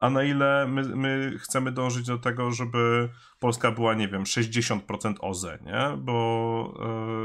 a 0.00 0.10
na 0.10 0.22
ile 0.22 0.66
my, 0.68 0.82
my 0.82 1.38
chcemy 1.38 1.72
dążyć 1.72 2.06
do 2.06 2.18
tego, 2.18 2.52
żeby 2.52 3.08
Polska 3.38 3.70
była, 3.70 3.94
nie 3.94 4.08
wiem, 4.08 4.24
60% 4.24 5.14
OZE, 5.20 5.58
nie? 5.62 5.96
Bo 5.98 6.74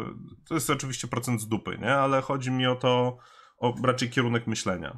yy, 0.07 0.15
to 0.47 0.53
jest 0.53 0.69
oczywiście 0.69 1.07
procent 1.07 1.41
z 1.41 1.47
dupy, 1.47 1.77
nie? 1.77 1.95
Ale 1.95 2.21
chodzi 2.21 2.51
mi 2.51 2.67
o 2.67 2.75
to, 2.75 3.17
o 3.61 3.73
raczej 3.83 4.09
kierunek 4.09 4.47
myślenia. 4.47 4.97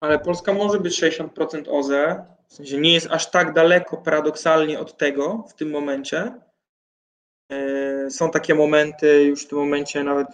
Ale 0.00 0.18
Polska 0.18 0.52
może 0.52 0.80
być 0.80 1.02
60% 1.02 1.64
OZE, 1.68 2.24
w 2.48 2.54
sensie 2.54 2.78
nie 2.78 2.92
jest 2.92 3.10
aż 3.10 3.30
tak 3.30 3.52
daleko 3.52 3.96
paradoksalnie 3.96 4.80
od 4.80 4.96
tego 4.96 5.44
w 5.48 5.54
tym 5.54 5.70
momencie. 5.70 6.40
E, 7.52 8.10
są 8.10 8.30
takie 8.30 8.54
momenty, 8.54 9.24
już 9.24 9.44
w 9.44 9.48
tym 9.48 9.58
momencie 9.58 10.04
nawet 10.04 10.28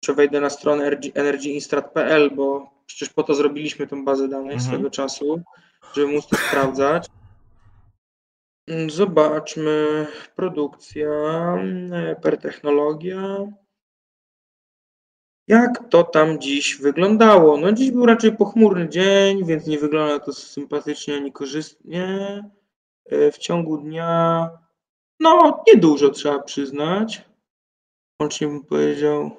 czy 0.00 0.14
wejdę 0.14 0.40
na 0.40 0.50
stronę 0.50 0.90
energyinstrat.pl, 1.14 2.30
bo 2.30 2.70
przecież 2.86 3.08
po 3.08 3.22
to 3.22 3.34
zrobiliśmy 3.34 3.86
tą 3.86 4.04
bazę 4.04 4.28
danych 4.28 4.52
mhm. 4.52 4.70
swego 4.70 4.90
czasu, 4.90 5.42
żeby 5.94 6.12
móc 6.12 6.26
to 6.26 6.36
sprawdzać. 6.36 7.06
Zobaczmy, 8.88 10.06
produkcja 10.36 11.08
e, 11.92 12.16
per 12.22 12.38
technologia. 12.38 13.46
Jak 15.50 15.88
to 15.88 16.04
tam 16.04 16.38
dziś 16.38 16.76
wyglądało? 16.76 17.56
No 17.56 17.72
dziś 17.72 17.90
był 17.90 18.06
raczej 18.06 18.36
pochmurny 18.36 18.88
dzień, 18.88 19.44
więc 19.46 19.66
nie 19.66 19.78
wygląda 19.78 20.18
to 20.18 20.32
sympatycznie 20.32 21.16
ani 21.16 21.32
korzystnie. 21.32 22.04
E, 23.06 23.32
w 23.32 23.38
ciągu 23.38 23.78
dnia, 23.78 24.50
no 25.20 25.62
niedużo 25.66 26.10
trzeba 26.10 26.38
przyznać. 26.38 27.24
Łącznie 28.20 28.46
bym 28.46 28.64
powiedział, 28.64 29.30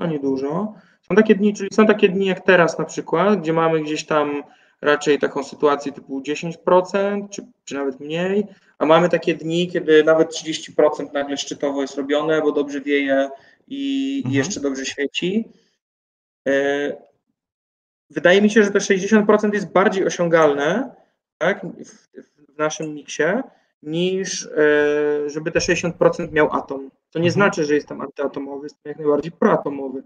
no 0.00 0.06
niedużo. 0.06 0.74
Są 1.08 1.14
takie 1.16 1.34
dni, 1.34 1.54
czyli 1.54 1.68
są 1.72 1.86
takie 1.86 2.08
dni 2.08 2.26
jak 2.26 2.40
teraz 2.40 2.78
na 2.78 2.84
przykład, 2.84 3.40
gdzie 3.40 3.52
mamy 3.52 3.82
gdzieś 3.82 4.06
tam 4.06 4.42
raczej 4.82 5.18
taką 5.18 5.44
sytuację 5.44 5.92
typu 5.92 6.20
10%, 6.20 7.28
czy, 7.28 7.46
czy 7.64 7.74
nawet 7.74 8.00
mniej, 8.00 8.46
a 8.78 8.86
mamy 8.86 9.08
takie 9.08 9.34
dni, 9.34 9.68
kiedy 9.68 10.04
nawet 10.04 10.30
30% 10.30 11.12
nagle 11.12 11.36
szczytowo 11.36 11.82
jest 11.82 11.96
robione, 11.96 12.42
bo 12.42 12.52
dobrze 12.52 12.80
wieje 12.80 13.30
i, 13.72 14.16
mhm. 14.24 14.34
jeszcze 14.34 14.60
dobrze 14.60 14.86
świeci. 14.86 15.44
E, 16.48 16.52
wydaje 18.10 18.42
mi 18.42 18.50
się, 18.50 18.62
że 18.62 18.70
te 18.70 18.78
60% 18.78 19.54
jest 19.54 19.72
bardziej 19.72 20.06
osiągalne 20.06 20.94
tak, 21.38 21.66
w, 21.66 22.08
w 22.54 22.58
naszym 22.58 22.94
miksie, 22.94 23.22
niż 23.82 24.46
e, 24.46 25.30
żeby 25.30 25.52
te 25.52 25.58
60% 25.58 26.32
miał 26.32 26.52
atom. 26.52 26.90
To 27.10 27.18
nie 27.18 27.28
mhm. 27.28 27.32
znaczy, 27.32 27.64
że 27.64 27.74
jestem 27.74 28.00
antyatomowy, 28.00 28.64
jestem 28.66 28.80
jak 28.84 28.96
najbardziej 28.96 29.32
proatomowy. 29.32 30.02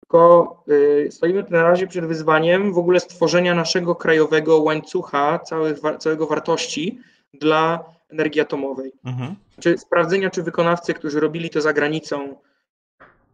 Tylko 0.00 0.64
e, 1.06 1.10
stoimy 1.10 1.44
na 1.50 1.62
razie 1.62 1.86
przed 1.86 2.04
wyzwaniem 2.04 2.72
w 2.72 2.78
ogóle 2.78 3.00
stworzenia 3.00 3.54
naszego 3.54 3.94
krajowego 3.94 4.58
łańcucha 4.58 5.38
całych, 5.38 5.78
całego 5.98 6.26
wartości 6.26 7.00
dla 7.34 7.84
energii 8.08 8.40
atomowej. 8.40 8.92
Mhm. 9.04 9.34
Czy 9.60 9.78
sprawdzenia, 9.78 10.30
czy 10.30 10.42
wykonawcy, 10.42 10.94
którzy 10.94 11.20
robili 11.20 11.50
to 11.50 11.60
za 11.60 11.72
granicą, 11.72 12.36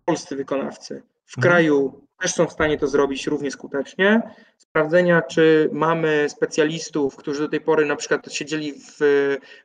polscy 0.04 0.36
wykonawcy 0.36 1.02
w 1.26 1.38
mhm. 1.38 1.52
kraju 1.52 2.02
też 2.22 2.34
są 2.34 2.46
w 2.46 2.52
stanie 2.52 2.78
to 2.78 2.88
zrobić 2.88 3.26
równie 3.26 3.50
skutecznie. 3.50 4.22
Sprawdzenia, 4.58 5.22
czy 5.22 5.68
mamy 5.72 6.26
specjalistów, 6.28 7.16
którzy 7.16 7.42
do 7.42 7.48
tej 7.48 7.60
pory 7.60 7.86
na 7.86 7.96
przykład 7.96 8.32
siedzieli 8.32 8.72
w 8.72 8.98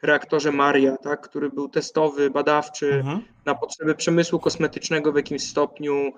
reaktorze 0.01 0.51
Maria, 0.51 0.97
tak, 0.97 1.21
który 1.21 1.49
był 1.49 1.69
testowy, 1.69 2.29
badawczy 2.29 2.93
mhm. 2.93 3.21
na 3.45 3.55
potrzeby 3.55 3.95
przemysłu 3.95 4.39
kosmetycznego 4.39 5.11
w 5.11 5.15
jakimś 5.15 5.49
stopniu, 5.49 6.11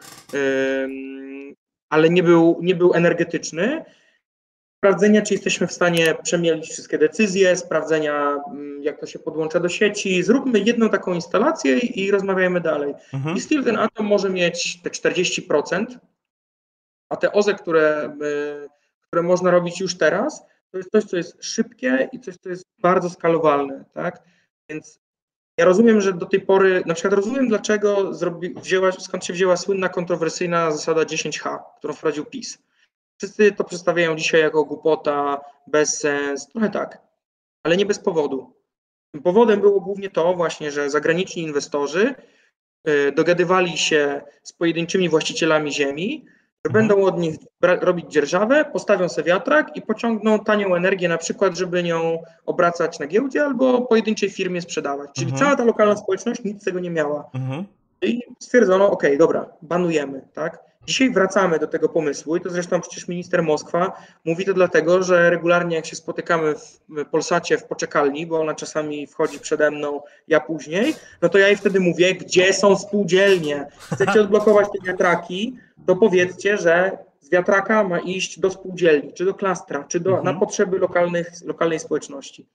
ale 1.90 2.10
nie 2.10 2.24
był, 2.24 2.60
nie 2.62 2.76
był 2.76 2.94
energetyczny 2.94 3.86
sprawdzenia, 4.80 5.22
czy 5.22 5.34
jesteśmy 5.34 5.68
w 5.68 5.74
stanie 5.74 6.16
przemielić 6.24 6.70
wszystkie 6.70 6.98
decyzje, 6.98 7.56
sprawdzenia, 7.56 8.38
mm, 8.52 8.84
jak 8.84 9.00
to 9.00 9.06
się 9.06 9.20
podłącza 9.20 9.60
do 9.60 9.70
sieci. 9.70 10.24
Zróbmy 10.24 10.60
jedną 10.60 10.90
taką 10.90 11.14
instalację 11.14 11.80
i 11.80 12.12
rozmawiajmy 12.12 12.62
dalej. 12.62 12.94
Mhm. 13.14 13.38
I 13.38 13.42
still 13.42 13.64
ten 13.64 13.78
atom 13.78 14.06
może 14.06 14.30
mieć 14.30 14.82
te 14.82 14.90
40%, 14.90 15.86
a 17.10 17.16
te 17.16 17.32
OZE, 17.32 17.54
które, 17.54 18.18
y, 18.66 18.70
które 19.08 19.22
można 19.24 19.52
robić 19.52 19.80
już 19.80 19.98
teraz, 19.98 20.46
to 20.72 20.78
jest 20.78 20.92
coś, 20.92 21.04
co 21.04 21.18
jest 21.18 21.44
szybkie 21.44 22.10
i 22.12 22.20
coś, 22.20 22.36
co 22.38 22.50
jest 22.50 22.66
bardzo 22.82 23.10
skalowalne, 23.10 23.86
tak? 23.94 24.22
Więc 24.70 25.00
ja 25.58 25.66
rozumiem, 25.66 26.02
że 26.02 26.14
do 26.14 26.26
tej 26.26 26.42
pory, 26.42 26.84
na 26.86 26.94
przykład 26.94 27.14
rozumiem, 27.14 27.48
dlaczego 27.48 28.14
zrobi, 28.14 28.54
wzięła, 28.54 28.92
skąd 28.92 29.26
się 29.26 29.34
wzięła 29.34 29.58
słynna, 29.58 29.90
kontrowersyjna 29.90 30.72
zasada 30.72 31.02
10H, 31.02 31.60
którą 31.78 31.94
wprowadził 31.94 32.26
PiS. 32.26 32.69
Wszyscy 33.20 33.52
to 33.52 33.64
przedstawiają 33.64 34.16
dzisiaj 34.16 34.42
jako 34.42 34.64
głupota, 34.64 35.42
bezsens, 35.68 36.48
trochę 36.48 36.70
tak, 36.70 37.02
ale 37.64 37.78
nie 37.78 37.86
bez 37.86 38.00
powodu. 38.00 38.54
Powodem 39.24 39.62
było 39.62 39.82
głównie 39.82 40.10
to 40.10 40.34
właśnie, 40.34 40.72
że 40.72 40.90
zagraniczni 40.90 41.44
inwestorzy 41.44 42.16
y, 42.90 43.12
dogadywali 43.12 43.78
się 43.78 44.22
z 44.44 44.54
pojedynczymi 44.54 45.10
właścicielami 45.10 45.74
ziemi, 45.74 46.26
że 46.66 46.70
mhm. 46.70 46.88
będą 46.88 47.04
od 47.06 47.20
nich 47.20 47.36
robić 47.62 48.12
dzierżawę, 48.12 48.66
postawią 48.74 49.10
sobie 49.10 49.28
wiatrak 49.28 49.76
i 49.76 49.82
pociągną 49.82 50.40
tanią 50.40 50.76
energię 50.76 51.10
na 51.10 51.18
przykład, 51.18 51.58
żeby 51.58 51.84
nią 51.84 52.24
obracać 52.46 53.00
na 53.00 53.08
giełdzie 53.08 53.44
albo 53.44 53.82
pojedynczej 53.82 54.30
firmie 54.30 54.62
sprzedawać. 54.62 55.10
Czyli 55.14 55.32
mhm. 55.32 55.40
cała 55.40 55.56
ta 55.56 55.66
lokalna 55.66 55.98
społeczność 55.98 56.44
nic 56.44 56.62
z 56.62 56.66
tego 56.66 56.80
nie 56.80 56.90
miała. 56.90 57.30
Mhm. 57.34 57.66
I 58.02 58.22
stwierdzono, 58.40 58.92
ok, 58.92 59.04
dobra, 59.18 59.46
banujemy, 59.62 60.22
tak? 60.34 60.69
Dzisiaj 60.86 61.12
wracamy 61.12 61.60
do 61.60 61.68
tego 61.68 61.90
pomysłu 61.90 62.36
i 62.36 62.42
to 62.42 62.50
zresztą 62.50 62.82
przecież 62.82 63.08
minister 63.08 63.44
Moskwa 63.44 64.02
mówi 64.26 64.46
to 64.46 64.54
dlatego, 64.54 65.04
że 65.04 65.30
regularnie 65.30 65.76
jak 65.76 65.86
się 65.86 65.96
spotykamy 65.96 66.56
w 66.90 67.06
Polsacie 67.12 67.58
w 67.58 67.64
poczekalni, 67.64 68.28
bo 68.28 68.42
ona 68.42 68.56
czasami 68.56 69.08
wchodzi 69.08 69.40
przede 69.40 69.72
mną, 69.72 70.02
ja 70.28 70.40
później, 70.40 70.96
no 71.22 71.30
to 71.30 71.38
ja 71.38 71.48
jej 71.48 71.58
wtedy 71.58 71.80
mówię, 71.80 72.16
gdzie 72.16 72.54
są 72.54 72.78
spółdzielnie? 72.78 73.68
Chcecie 73.94 74.22
odblokować 74.26 74.68
te 74.68 74.88
wiatraki, 74.88 75.58
to 75.86 75.96
powiedzcie, 75.96 76.58
że 76.58 76.98
z 77.20 77.30
wiatraka 77.30 77.84
ma 77.84 78.00
iść 78.00 78.40
do 78.40 78.52
spółdzielni, 78.52 79.14
czy 79.14 79.26
do 79.26 79.34
klastra, 79.34 79.84
czy 79.84 80.00
do, 80.00 80.10
mhm. 80.10 80.26
na 80.26 80.40
potrzeby 80.40 80.80
lokalnych, 80.80 81.32
lokalnej 81.46 81.80
społeczności. 81.80 82.48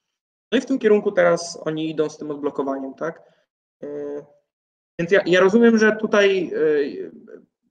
No 0.52 0.58
i 0.58 0.60
w 0.60 0.66
tym 0.66 0.78
kierunku 0.78 1.12
teraz 1.12 1.58
oni 1.64 1.90
idą 1.90 2.08
z 2.08 2.18
tym 2.18 2.30
odblokowaniem, 2.30 2.94
tak? 2.94 3.22
E, 3.82 3.86
więc 4.98 5.10
ja, 5.10 5.20
ja 5.26 5.40
rozumiem, 5.40 5.78
że 5.78 5.96
tutaj 5.96 6.52
e, 6.54 7.23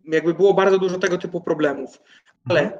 jakby 0.05 0.33
było 0.33 0.53
bardzo 0.53 0.77
dużo 0.77 0.99
tego 0.99 1.17
typu 1.17 1.41
problemów. 1.41 2.01
Ale 2.49 2.79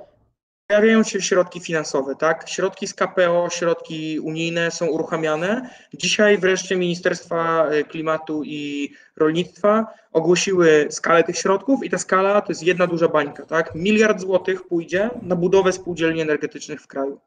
pojawiają 0.68 1.04
się 1.04 1.22
środki 1.22 1.60
finansowe, 1.60 2.16
tak? 2.16 2.50
Środki 2.50 2.88
z 2.88 2.94
KPO, 2.94 3.50
środki 3.52 4.20
unijne 4.20 4.72
są 4.72 4.86
uruchamiane. 4.86 5.70
Dzisiaj 5.94 6.38
wreszcie 6.38 6.76
Ministerstwa 6.76 7.68
e, 7.68 7.84
Klimatu 7.84 8.44
i 8.44 8.94
Rolnictwa 9.16 9.88
ogłosiły 10.12 10.88
skalę 10.90 11.24
tych 11.24 11.38
środków 11.38 11.84
i 11.84 11.90
ta 11.90 11.98
skala 11.98 12.42
to 12.42 12.52
jest 12.52 12.64
jedna 12.64 12.88
duża 12.88 13.08
bańka, 13.08 13.46
tak? 13.46 13.76
Miliard 13.76 14.20
złotych 14.20 14.68
pójdzie 14.68 15.10
na 15.22 15.36
budowę 15.36 15.72
spółdzielni 15.72 16.22
energetycznych 16.22 16.82
w 16.82 16.88
kraju. 16.88 17.20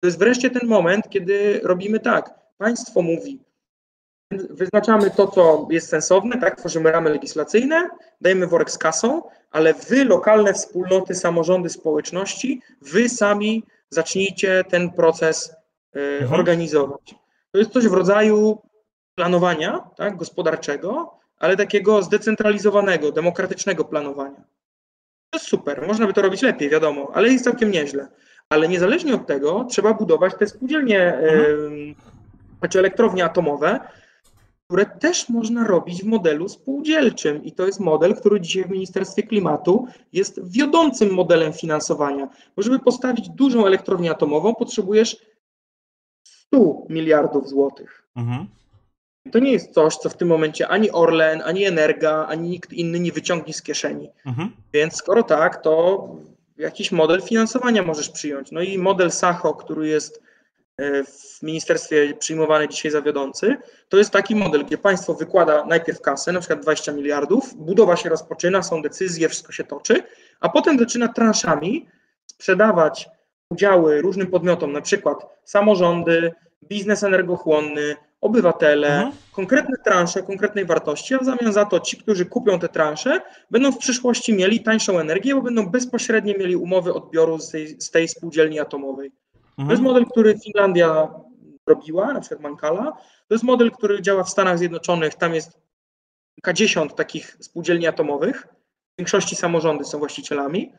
To 0.00 0.06
jest 0.06 0.18
wreszcie 0.18 0.50
ten 0.50 0.68
moment, 0.68 1.08
kiedy 1.10 1.60
robimy 1.62 2.00
tak. 2.00 2.34
Państwo 2.58 3.02
mówi, 3.02 3.40
wyznaczamy 4.50 5.10
to, 5.10 5.26
co 5.26 5.68
jest 5.70 5.88
sensowne, 5.88 6.40
tak, 6.40 6.56
tworzymy 6.58 6.92
ramy 6.92 7.10
legislacyjne, 7.10 7.88
dajemy 8.20 8.46
worek 8.46 8.70
z 8.70 8.78
kasą, 8.78 9.22
ale 9.50 9.74
wy, 9.74 10.04
lokalne 10.04 10.54
wspólnoty, 10.54 11.14
samorządy, 11.14 11.68
społeczności, 11.68 12.62
wy 12.82 13.08
sami 13.08 13.64
zacznijcie 13.90 14.64
ten 14.70 14.90
proces 14.90 15.56
y, 15.96 16.00
mhm. 16.00 16.40
organizować. 16.40 17.14
To 17.50 17.58
jest 17.58 17.70
coś 17.70 17.88
w 17.88 17.92
rodzaju 17.92 18.58
planowania 19.14 19.90
tak, 19.96 20.16
gospodarczego, 20.16 21.18
ale 21.38 21.56
takiego 21.56 22.02
zdecentralizowanego, 22.02 23.12
demokratycznego 23.12 23.84
planowania. 23.84 24.44
To 25.30 25.38
jest 25.38 25.46
super, 25.46 25.86
można 25.86 26.06
by 26.06 26.12
to 26.12 26.22
robić 26.22 26.42
lepiej, 26.42 26.70
wiadomo, 26.70 27.10
ale 27.14 27.28
jest 27.28 27.44
całkiem 27.44 27.70
nieźle. 27.70 28.08
Ale 28.48 28.68
niezależnie 28.68 29.14
od 29.14 29.26
tego 29.26 29.66
trzeba 29.70 29.94
budować 29.94 30.32
te 30.38 30.46
spółdzielnie, 30.46 31.14
mhm. 31.14 31.94
znaczy 32.58 32.78
elektrownie 32.78 33.24
atomowe, 33.24 33.80
które 34.66 34.86
też 34.86 35.28
można 35.28 35.66
robić 35.66 36.02
w 36.02 36.06
modelu 36.06 36.48
spółdzielczym. 36.48 37.44
I 37.44 37.52
to 37.52 37.66
jest 37.66 37.80
model, 37.80 38.14
który 38.14 38.40
dzisiaj 38.40 38.64
w 38.64 38.70
Ministerstwie 38.70 39.22
Klimatu 39.22 39.86
jest 40.12 40.50
wiodącym 40.50 41.14
modelem 41.14 41.52
finansowania. 41.52 42.28
Bo 42.56 42.62
żeby 42.62 42.78
postawić 42.78 43.28
dużą 43.28 43.66
elektrownię 43.66 44.10
atomową, 44.10 44.54
potrzebujesz 44.54 45.16
100 46.26 46.82
miliardów 46.88 47.48
złotych. 47.48 48.08
Mhm. 48.16 48.46
To 49.32 49.38
nie 49.38 49.52
jest 49.52 49.74
coś, 49.74 49.96
co 49.96 50.08
w 50.08 50.16
tym 50.16 50.28
momencie 50.28 50.68
ani 50.68 50.90
Orlen, 50.90 51.42
ani 51.44 51.64
Energa, 51.64 52.26
ani 52.26 52.48
nikt 52.48 52.72
inny 52.72 53.00
nie 53.00 53.12
wyciągnie 53.12 53.54
z 53.54 53.62
kieszeni. 53.62 54.10
Mhm. 54.26 54.50
Więc 54.72 54.96
skoro 54.96 55.22
tak, 55.22 55.62
to 55.62 56.08
jakiś 56.56 56.92
model 56.92 57.22
finansowania 57.22 57.82
możesz 57.82 58.08
przyjąć. 58.08 58.50
No 58.50 58.60
i 58.60 58.78
model 58.78 59.10
Sacho, 59.10 59.54
który 59.54 59.88
jest 59.88 60.22
w 61.06 61.42
ministerstwie 61.42 62.14
przyjmowany 62.14 62.68
dzisiaj 62.68 62.92
za 62.92 63.02
wiodący, 63.02 63.56
to 63.88 63.96
jest 63.96 64.10
taki 64.10 64.36
model, 64.36 64.64
gdzie 64.64 64.78
państwo 64.78 65.14
wykłada 65.14 65.64
najpierw 65.64 66.00
kasę, 66.00 66.32
na 66.32 66.40
przykład 66.40 66.60
20 66.60 66.92
miliardów, 66.92 67.54
budowa 67.56 67.96
się 67.96 68.08
rozpoczyna, 68.08 68.62
są 68.62 68.82
decyzje, 68.82 69.28
wszystko 69.28 69.52
się 69.52 69.64
toczy, 69.64 70.02
a 70.40 70.48
potem 70.48 70.78
zaczyna 70.78 71.08
transzami 71.08 71.86
sprzedawać 72.26 73.08
udziały 73.50 74.00
różnym 74.00 74.26
podmiotom, 74.26 74.72
na 74.72 74.80
przykład 74.80 75.26
samorządy, 75.44 76.32
biznes 76.68 77.02
energochłonny, 77.02 77.96
obywatele, 78.20 78.88
mhm. 78.88 79.12
konkretne 79.32 79.76
transze 79.84 80.22
konkretnej 80.22 80.64
wartości, 80.64 81.14
a 81.14 81.18
w 81.18 81.24
zamian 81.24 81.52
za 81.52 81.64
to 81.64 81.80
ci, 81.80 81.96
którzy 81.96 82.26
kupią 82.26 82.58
te 82.58 82.68
transze, 82.68 83.20
będą 83.50 83.72
w 83.72 83.78
przyszłości 83.78 84.34
mieli 84.34 84.60
tańszą 84.60 84.98
energię, 84.98 85.34
bo 85.34 85.42
będą 85.42 85.66
bezpośrednio 85.66 86.34
mieli 86.38 86.56
umowy 86.56 86.94
odbioru 86.94 87.38
z 87.38 87.50
tej, 87.50 87.80
z 87.80 87.90
tej 87.90 88.08
spółdzielni 88.08 88.60
atomowej. 88.60 89.12
Mhm. 89.58 89.66
To 89.68 89.72
jest 89.72 89.82
model, 89.82 90.06
który 90.06 90.38
Finlandia 90.38 91.08
robiła, 91.66 92.12
na 92.12 92.20
przykład 92.20 92.40
Mankala. 92.40 92.92
To 93.28 93.34
jest 93.34 93.44
model, 93.44 93.70
który 93.70 94.02
działa 94.02 94.24
w 94.24 94.30
Stanach 94.30 94.58
Zjednoczonych. 94.58 95.14
Tam 95.14 95.34
jest 95.34 95.58
kilkadziesiąt 96.34 96.94
takich 96.94 97.36
spółdzielni 97.40 97.86
atomowych. 97.86 98.46
W 98.94 98.98
większości 98.98 99.36
samorządy 99.36 99.84
są 99.84 99.98
właścicielami. 99.98 100.72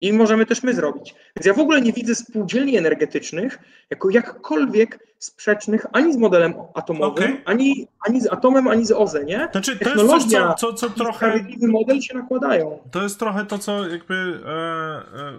I 0.00 0.12
możemy 0.12 0.46
też 0.46 0.62
my 0.62 0.74
zrobić. 0.74 1.14
Więc 1.36 1.46
ja 1.46 1.54
w 1.54 1.58
ogóle 1.58 1.80
nie 1.80 1.92
widzę 1.92 2.14
spółdzielni 2.14 2.76
energetycznych 2.76 3.58
jako 3.90 4.10
jakkolwiek 4.10 5.10
sprzecznych 5.18 5.86
ani 5.92 6.12
z 6.12 6.16
modelem 6.16 6.54
atomowym, 6.74 7.24
okay. 7.24 7.42
ani, 7.44 7.88
ani 8.06 8.20
z 8.20 8.32
atomem, 8.32 8.68
ani 8.68 8.86
z 8.86 8.92
OZE, 8.92 9.24
nie? 9.24 9.48
Znaczy, 9.52 9.78
to 9.78 9.90
jest 9.90 10.06
coś, 10.06 10.24
co, 10.24 10.54
co, 10.54 10.72
co 10.72 10.90
trochę... 10.90 11.16
sprawiedliwy 11.16 11.68
model 11.68 12.00
się 12.00 12.14
nakładają. 12.14 12.78
To 12.90 13.02
jest 13.02 13.18
trochę 13.18 13.46
to, 13.46 13.58
co 13.58 13.88
jakby 13.88 14.14
e, 14.14 14.50
e, 14.50 15.32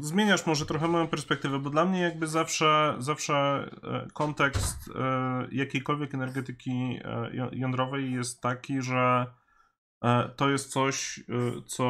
zmieniasz 0.00 0.46
może 0.46 0.66
trochę 0.66 0.88
moją 0.88 1.08
perspektywę, 1.08 1.58
bo 1.58 1.70
dla 1.70 1.84
mnie 1.84 2.00
jakby 2.00 2.26
zawsze, 2.26 2.94
zawsze 2.98 3.34
e, 3.34 4.06
kontekst 4.12 4.76
e, 4.94 5.46
jakiejkolwiek 5.52 6.14
energetyki 6.14 7.00
e, 7.04 7.30
jądrowej 7.52 8.12
jest 8.12 8.40
taki, 8.40 8.82
że 8.82 9.26
e, 10.04 10.30
to 10.36 10.50
jest 10.50 10.72
coś, 10.72 11.20
co 11.66 11.84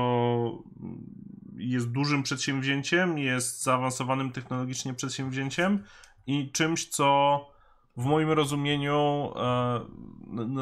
jest 1.56 1.90
dużym 1.90 2.22
przedsięwzięciem, 2.22 3.18
jest 3.18 3.62
zaawansowanym 3.62 4.32
technologicznie 4.32 4.94
przedsięwzięciem 4.94 5.84
i 6.26 6.52
czymś, 6.52 6.88
co 6.88 7.38
w 7.96 8.04
moim 8.04 8.30
rozumieniu, 8.30 9.32
e, 9.36 9.86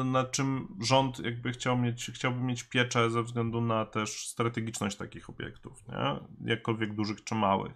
nad 0.05 0.31
czym 0.31 0.67
rząd 0.81 1.19
jakby 1.19 1.51
chciał 1.51 1.77
mieć, 1.77 2.11
chciałby 2.13 2.41
mieć 2.41 2.63
pieczę 2.63 3.09
ze 3.09 3.23
względu 3.23 3.61
na 3.61 3.85
też 3.85 4.27
strategiczność 4.27 4.97
takich 4.97 5.29
obiektów, 5.29 5.83
nie? 5.87 6.19
jakkolwiek 6.51 6.93
dużych 6.93 7.23
czy 7.23 7.35
małych. 7.35 7.73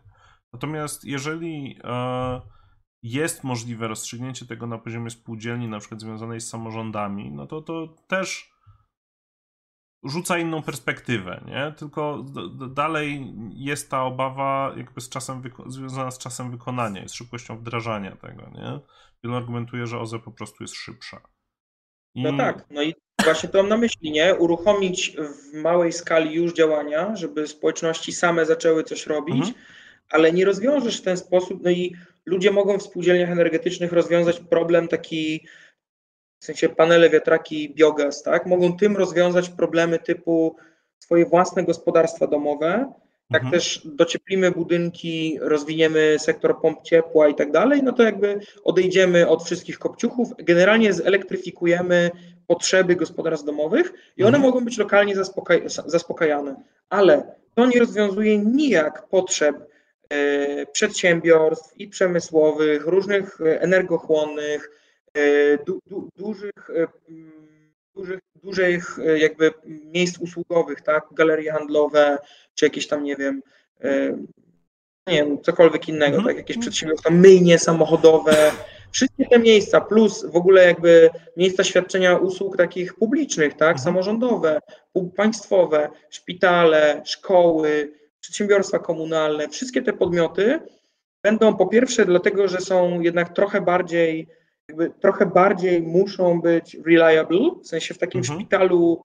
Natomiast 0.53 1.05
jeżeli 1.05 1.79
e, 1.83 2.41
jest 3.03 3.43
możliwe 3.43 3.87
rozstrzygnięcie 3.87 4.45
tego 4.45 4.67
na 4.67 4.77
poziomie 4.77 5.09
spółdzielni, 5.09 5.67
na 5.67 5.79
przykład 5.79 6.01
związanej 6.01 6.41
z 6.41 6.49
samorządami, 6.49 7.31
no 7.31 7.47
to 7.47 7.61
to 7.61 7.95
też 8.07 8.55
rzuca 10.06 10.38
inną 10.38 10.61
perspektywę, 10.61 11.44
nie? 11.48 11.73
Tylko 11.77 12.26
dalej 12.69 13.34
jest 13.53 13.91
ta 13.91 14.03
obawa 14.03 14.73
jakby 14.77 15.02
z 15.02 15.10
czasem 15.10 15.41
związana 15.68 16.11
z 16.11 16.18
czasem 16.18 16.52
wykonania 16.52 17.03
i 17.03 17.10
z 17.10 17.14
szybkością 17.14 17.57
wdrażania 17.57 18.15
tego, 18.15 18.49
nie? 18.56 18.80
Wielu 19.23 19.36
argumentuje, 19.36 19.88
że 19.88 19.99
OZE 19.99 20.19
po 20.19 20.32
prostu 20.32 20.64
jest 20.64 20.76
szybsza. 20.76 21.22
I... 22.15 22.23
No 22.23 22.38
tak, 22.38 22.65
no 22.69 22.84
i 22.84 22.94
właśnie 23.23 23.49
to 23.49 23.57
mam 23.57 23.69
na 23.69 23.77
myśli, 23.77 24.11
nie? 24.11 24.36
Uruchomić 24.36 25.18
w 25.18 25.53
małej 25.53 25.91
skali 25.91 26.34
już 26.34 26.53
działania, 26.53 27.15
żeby 27.15 27.48
społeczności 27.48 28.11
same 28.11 28.45
zaczęły 28.45 28.84
coś 28.84 29.07
robić, 29.07 29.36
mhm. 29.36 29.53
ale 30.10 30.32
nie 30.34 30.45
rozwiążesz 30.45 31.02
w 31.02 31.03
ten 31.03 31.18
sposób, 31.18 31.64
no 31.64 31.69
i 31.69 31.95
ludzie 32.26 32.52
mogą 32.52 32.77
w 32.77 32.84
spółdzielniach 32.84 33.30
energetycznych 33.30 33.91
rozwiązać 33.91 34.40
problem 34.40 34.88
taki 34.88 35.48
w 36.45 36.47
sensie 36.47 36.69
panele, 36.69 37.09
wiatraki, 37.09 37.73
biogaz, 37.76 38.23
tak, 38.23 38.45
mogą 38.45 38.77
tym 38.77 38.97
rozwiązać 38.97 39.49
problemy 39.49 39.99
typu 39.99 40.55
swoje 40.99 41.26
własne 41.26 41.63
gospodarstwa 41.63 42.27
domowe, 42.27 42.93
tak 43.31 43.43
mhm. 43.43 43.51
też 43.51 43.81
docieplimy 43.85 44.51
budynki, 44.51 45.38
rozwiniemy 45.41 46.15
sektor 46.19 46.61
pomp 46.61 46.81
ciepła 46.81 47.27
i 47.27 47.35
tak 47.35 47.51
dalej, 47.51 47.84
no 47.84 47.91
to 47.91 48.03
jakby 48.03 48.39
odejdziemy 48.63 49.27
od 49.27 49.43
wszystkich 49.43 49.80
kopciuchów, 49.80 50.30
generalnie 50.38 50.93
zelektryfikujemy 50.93 52.11
potrzeby 52.47 52.95
gospodarstw 52.95 53.45
domowych 53.45 53.93
i 54.17 54.23
one 54.23 54.38
mhm. 54.38 54.43
mogą 54.43 54.65
być 54.65 54.77
lokalnie 54.77 55.15
zaspokaj- 55.15 55.89
zaspokajane, 55.89 56.55
ale 56.89 57.35
to 57.55 57.65
nie 57.65 57.80
rozwiązuje 57.80 58.38
nijak 58.38 59.07
potrzeb 59.07 59.55
e, 60.09 60.65
przedsiębiorstw 60.65 61.77
i 61.77 61.88
przemysłowych, 61.88 62.85
różnych 62.85 63.41
e, 63.41 63.61
energochłonnych, 63.61 64.85
du, 65.65 65.79
du, 65.85 66.09
dużych, 66.15 66.69
e, 66.75 66.87
dużych, 67.95 68.19
dużych 68.43 68.99
e, 68.99 69.19
jakby 69.19 69.51
miejsc 69.65 70.19
usługowych, 70.19 70.81
tak, 70.81 71.03
galerie 71.11 71.51
handlowe, 71.51 72.17
czy 72.55 72.65
jakieś 72.65 72.87
tam, 72.87 73.03
nie 73.03 73.15
wiem, 73.15 73.41
nie 75.07 75.13
wiem, 75.17 75.41
cokolwiek 75.41 75.89
innego, 75.89 76.17
mhm. 76.17 76.25
tak, 76.25 76.37
jakieś 76.37 76.57
przedsiębiorstwa, 76.57 77.09
myjnie 77.09 77.59
samochodowe, 77.59 78.51
wszystkie 78.91 79.25
te 79.25 79.39
miejsca, 79.39 79.81
plus 79.81 80.25
w 80.25 80.35
ogóle 80.35 80.65
jakby 80.65 81.09
miejsca 81.37 81.63
świadczenia 81.63 82.17
usług 82.17 82.57
takich 82.57 82.93
publicznych, 82.93 83.53
tak, 83.53 83.61
mhm. 83.61 83.83
samorządowe, 83.83 84.59
państwowe, 85.15 85.89
szpitale, 86.09 87.01
szkoły, 87.05 87.93
przedsiębiorstwa 88.19 88.79
komunalne, 88.79 89.49
wszystkie 89.49 89.81
te 89.81 89.93
podmioty 89.93 90.59
będą 91.23 91.57
po 91.57 91.67
pierwsze 91.67 92.05
dlatego, 92.05 92.47
że 92.47 92.59
są 92.59 93.01
jednak 93.01 93.33
trochę 93.33 93.61
bardziej 93.61 94.27
jakby 94.69 94.91
trochę 95.01 95.25
bardziej 95.25 95.81
muszą 95.81 96.41
być 96.41 96.77
reliable, 96.85 97.51
w 97.63 97.67
sensie 97.67 97.93
w 97.93 97.97
takim 97.97 98.19
mhm. 98.19 98.39
szpitalu, 98.39 99.01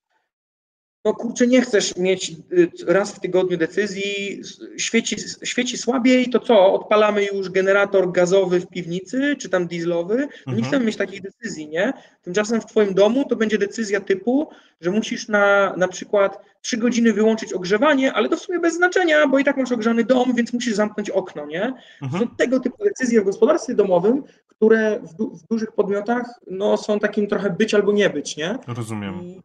no 1.04 1.14
kurczę, 1.14 1.46
nie 1.46 1.62
chcesz 1.62 1.96
mieć 1.96 2.32
y, 2.52 2.70
raz 2.86 3.12
w 3.12 3.20
tygodniu 3.20 3.56
decyzji, 3.56 4.40
świeci, 4.78 5.16
świeci 5.42 5.78
słabiej, 5.78 6.30
to 6.30 6.40
co, 6.40 6.72
odpalamy 6.72 7.24
już 7.24 7.50
generator 7.50 8.12
gazowy 8.12 8.60
w 8.60 8.66
piwnicy, 8.66 9.36
czy 9.36 9.48
tam 9.48 9.66
dieslowy, 9.66 10.16
no 10.16 10.22
mhm. 10.22 10.56
nie 10.56 10.62
chcemy 10.64 10.84
mieć 10.84 10.96
takich 10.96 11.22
decyzji, 11.22 11.68
nie? 11.68 11.92
Tymczasem 12.22 12.60
w 12.60 12.66
twoim 12.66 12.94
domu 12.94 13.24
to 13.28 13.36
będzie 13.36 13.58
decyzja 13.58 14.00
typu, 14.00 14.48
że 14.80 14.90
musisz 14.90 15.28
na 15.28 15.74
na 15.76 15.88
przykład 15.88 16.38
trzy 16.62 16.76
godziny 16.76 17.12
wyłączyć 17.12 17.52
ogrzewanie, 17.52 18.12
ale 18.12 18.28
to 18.28 18.36
w 18.36 18.40
sumie 18.40 18.58
bez 18.58 18.74
znaczenia, 18.74 19.28
bo 19.28 19.38
i 19.38 19.44
tak 19.44 19.56
masz 19.56 19.72
ogrzany 19.72 20.04
dom, 20.04 20.34
więc 20.34 20.52
musisz 20.52 20.74
zamknąć 20.74 21.10
okno, 21.10 21.46
nie? 21.46 21.74
Mhm. 22.02 22.22
Są 22.22 22.36
tego 22.36 22.60
typu 22.60 22.84
decyzje 22.84 23.20
w 23.20 23.24
gospodarstwie 23.24 23.74
domowym, 23.74 24.22
które 24.48 25.00
w, 25.02 25.14
du 25.14 25.36
w, 25.36 25.46
dużych 25.46 25.72
podmiotach 25.72 26.40
no, 26.46 26.76
są 26.76 26.98
takim 26.98 27.26
trochę 27.26 27.50
być 27.50 27.74
albo 27.74 27.92
nie 27.92 28.10
być, 28.10 28.36
nie? 28.36 28.58
Rozumiem. 28.66 29.22
I 29.22 29.42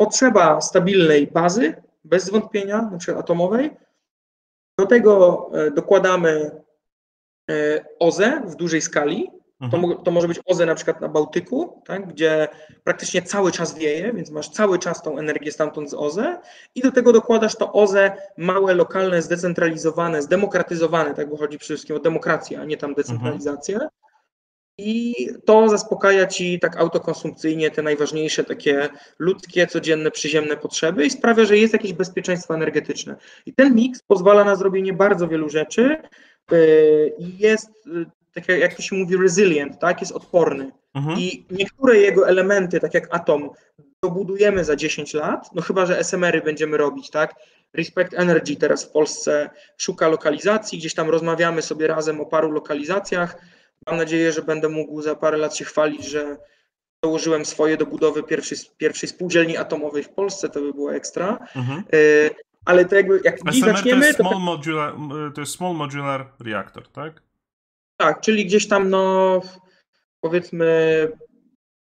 potrzeba 0.00 0.60
stabilnej 0.60 1.26
bazy, 1.26 1.74
bez 2.04 2.30
wątpienia, 2.30 2.88
na 2.92 2.98
przykład 2.98 3.24
atomowej, 3.24 3.70
Do 4.78 4.86
tego 4.86 5.50
dokładamy 5.74 6.50
OZE 7.98 8.42
w 8.46 8.54
dużej 8.56 8.80
skali, 8.80 9.30
to, 9.70 9.76
mhm. 9.76 10.04
to, 10.04 10.10
może 10.10 10.28
być 10.28 10.40
OZE 10.46 10.66
na 10.66 10.74
przykład 10.74 11.00
na 11.00 11.08
Bałtyku, 11.08 11.82
tak, 11.86 12.08
gdzie 12.08 12.48
praktycznie 12.84 13.22
cały 13.22 13.52
czas 13.52 13.74
wieje, 13.74 14.12
więc 14.12 14.30
masz 14.30 14.48
cały 14.48 14.78
czas 14.78 15.02
tą 15.02 15.18
energię 15.18 15.52
stamtąd 15.52 15.90
z 15.90 15.94
OZE 15.94 16.40
i 16.74 16.80
do 16.80 16.92
tego 16.92 17.12
dokładasz 17.12 17.56
to 17.56 17.72
OZE 17.72 18.12
małe, 18.36 18.74
lokalne, 18.74 19.22
zdecentralizowane, 19.22 20.22
zdemokratyzowane, 20.22 21.14
tak, 21.14 21.28
bo 21.28 21.36
chodzi 21.36 21.58
przede 21.58 21.76
wszystkim 21.76 21.96
o 21.96 22.00
demokrację, 22.00 22.60
a 22.60 22.64
nie 22.64 22.76
tam 22.76 22.94
decentralizację. 22.94 23.74
Mhm. 23.74 23.90
I 24.78 25.14
to 25.44 25.68
zaspokaja 25.68 26.26
ci 26.26 26.60
tak 26.60 26.76
autokonsumpcyjnie 26.76 27.70
te 27.70 27.82
najważniejsze 27.82 28.44
takie 28.44 28.88
ludzkie, 29.18 29.66
codzienne, 29.66 30.10
przyziemne 30.10 30.56
potrzeby 30.56 31.06
i 31.06 31.10
sprawia, 31.10 31.44
że 31.44 31.58
jest 31.58 31.72
jakieś 31.72 31.92
bezpieczeństwo 31.92 32.54
energetyczne. 32.54 33.16
I 33.46 33.54
ten 33.54 33.74
miks 33.74 34.02
pozwala 34.02 34.44
na 34.44 34.56
zrobienie 34.56 34.92
bardzo 34.92 35.28
wielu 35.28 35.48
rzeczy 35.48 35.96
yy, 36.50 37.12
i 37.18 37.38
jest 37.38 37.70
tak 38.34 38.48
jak 38.48 38.74
to 38.74 38.82
się 38.82 38.96
mówi, 38.96 39.16
resilient, 39.16 39.78
tak, 39.78 40.00
jest 40.00 40.12
odporny. 40.12 40.70
Mhm. 40.94 41.18
I 41.18 41.46
niektóre 41.50 41.96
jego 41.96 42.28
elementy, 42.28 42.80
tak 42.80 42.94
jak 42.94 43.14
atom, 43.14 43.50
dobudujemy 44.02 44.64
za 44.64 44.76
10 44.76 45.14
lat, 45.14 45.54
no 45.54 45.62
chyba, 45.62 45.86
że 45.86 45.98
SMR-y 45.98 46.42
będziemy 46.42 46.76
robić, 46.76 47.10
tak? 47.10 47.34
Respect 47.74 48.14
Energy 48.14 48.56
teraz 48.56 48.84
w 48.84 48.90
Polsce 48.90 49.50
szuka 49.76 50.08
lokalizacji, 50.08 50.78
gdzieś 50.78 50.94
tam 50.94 51.10
rozmawiamy 51.10 51.62
sobie 51.62 51.86
razem 51.86 52.20
o 52.20 52.26
paru 52.26 52.50
lokalizacjach. 52.50 53.36
Mam 53.86 53.96
nadzieję, 53.96 54.32
że 54.32 54.42
będę 54.42 54.68
mógł 54.68 55.02
za 55.02 55.14
parę 55.14 55.36
lat 55.36 55.56
się 55.56 55.64
chwalić, 55.64 56.04
że 56.04 56.36
dołożyłem 57.04 57.44
swoje 57.44 57.76
do 57.76 57.86
budowy 57.86 58.22
pierwszej, 58.22 58.58
pierwszej 58.76 59.08
spółdzielni 59.08 59.56
atomowej 59.56 60.02
w 60.02 60.08
Polsce, 60.08 60.48
to 60.48 60.60
by 60.60 60.72
było 60.72 60.94
ekstra. 60.94 61.38
Mhm. 61.56 61.84
Y, 61.94 62.30
ale 62.64 62.84
to 62.84 62.96
jakby, 62.96 63.20
jak 63.24 63.38
SMR 63.38 63.76
zaczniemy... 63.76 64.00
To 64.00 64.06
jest, 64.06 64.18
small 64.18 64.32
to... 64.32 64.38
Modular, 64.38 64.94
to 65.34 65.40
jest 65.40 65.52
small 65.52 65.74
modular 65.74 66.32
reactor, 66.40 66.88
tak? 66.88 67.22
Tak, 67.96 68.20
czyli 68.20 68.46
gdzieś 68.46 68.68
tam, 68.68 68.90
no 68.90 69.40
powiedzmy, 70.20 71.08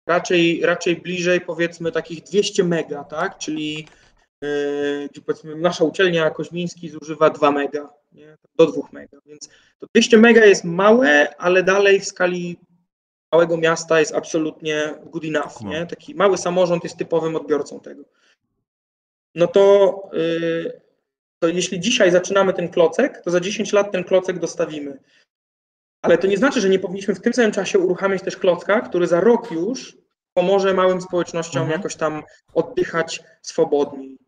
raczej, 0.09 0.61
raczej 0.67 0.97
bliżej 0.97 1.41
powiedzmy 1.41 1.93
takich 1.93 2.23
200 2.23 2.65
mega, 2.65 3.05
tak? 3.05 3.39
Czyli 3.39 3.89
yy, 4.43 5.23
powiedzmy 5.27 5.57
nasza 5.57 5.85
uczelnia 5.85 6.31
Koźmiński 6.31 6.89
zużywa 6.89 7.31
2 7.31 7.51
mega, 7.53 7.91
nie? 8.15 8.37
do 8.57 8.67
2 8.67 8.83
mega, 8.93 9.19
więc 9.27 9.49
to 9.79 9.87
200 9.95 10.19
mega 10.19 10.45
jest 10.45 10.65
małe, 10.65 11.37
ale 11.37 11.63
dalej 11.63 12.01
w 12.01 12.05
skali 12.05 12.57
małego 13.33 13.57
miasta 13.57 14.01
jest 14.01 14.15
absolutnie 14.15 14.95
good 15.05 15.25
enough, 15.25 15.61
nie? 15.61 15.81
No. 15.81 15.87
Taki 15.87 16.15
mały 16.15 16.39
samorząd 16.39 16.85
jest 16.85 16.97
typowym 16.97 17.37
odbiorcą 17.37 17.81
tego. 17.81 18.05
No 19.35 19.47
to, 19.47 19.95
yy, 20.13 20.81
to 21.39 21.49
jeśli 21.49 21.81
dzisiaj 21.81 22.11
zaczynamy 22.11 22.53
ten 22.53 22.69
klocek, 22.69 23.23
to 23.25 23.31
za 23.31 23.41
10 23.41 23.73
lat 23.73 23.93
ten 23.93 24.05
klocek 24.05 24.39
dostawimy. 24.39 24.99
Ale 26.03 26.19
to 26.19 26.27
nie 26.27 26.37
znaczy, 26.37 26.61
że 26.61 26.69
nie 26.69 26.79
powinniśmy 26.79 27.15
w 27.15 27.21
tym 27.21 27.33
samym 27.33 27.53
czasie 27.53 27.79
uruchamiać 27.79 28.23
też 28.23 28.37
klocka, 28.37 28.81
który 28.81 29.07
za 29.07 29.21
rok 29.21 29.51
już 29.51 29.97
pomoże 30.35 30.75
małym 30.75 31.01
społecznościom 31.01 31.63
mhm. 31.63 31.81
jakoś 31.81 31.97
tam 31.97 32.23
oddychać 32.55 33.23
swobodniej. 33.43 34.19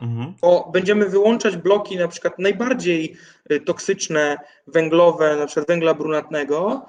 Mhm. 0.00 0.34
Bo 0.40 0.70
będziemy 0.72 1.08
wyłączać 1.08 1.56
bloki 1.56 1.96
na 1.96 2.08
przykład 2.08 2.38
najbardziej 2.38 3.16
y, 3.52 3.60
toksyczne, 3.60 4.38
węglowe, 4.66 5.36
na 5.36 5.46
przykład 5.46 5.66
węgla 5.66 5.94
brunatnego, 5.94 6.86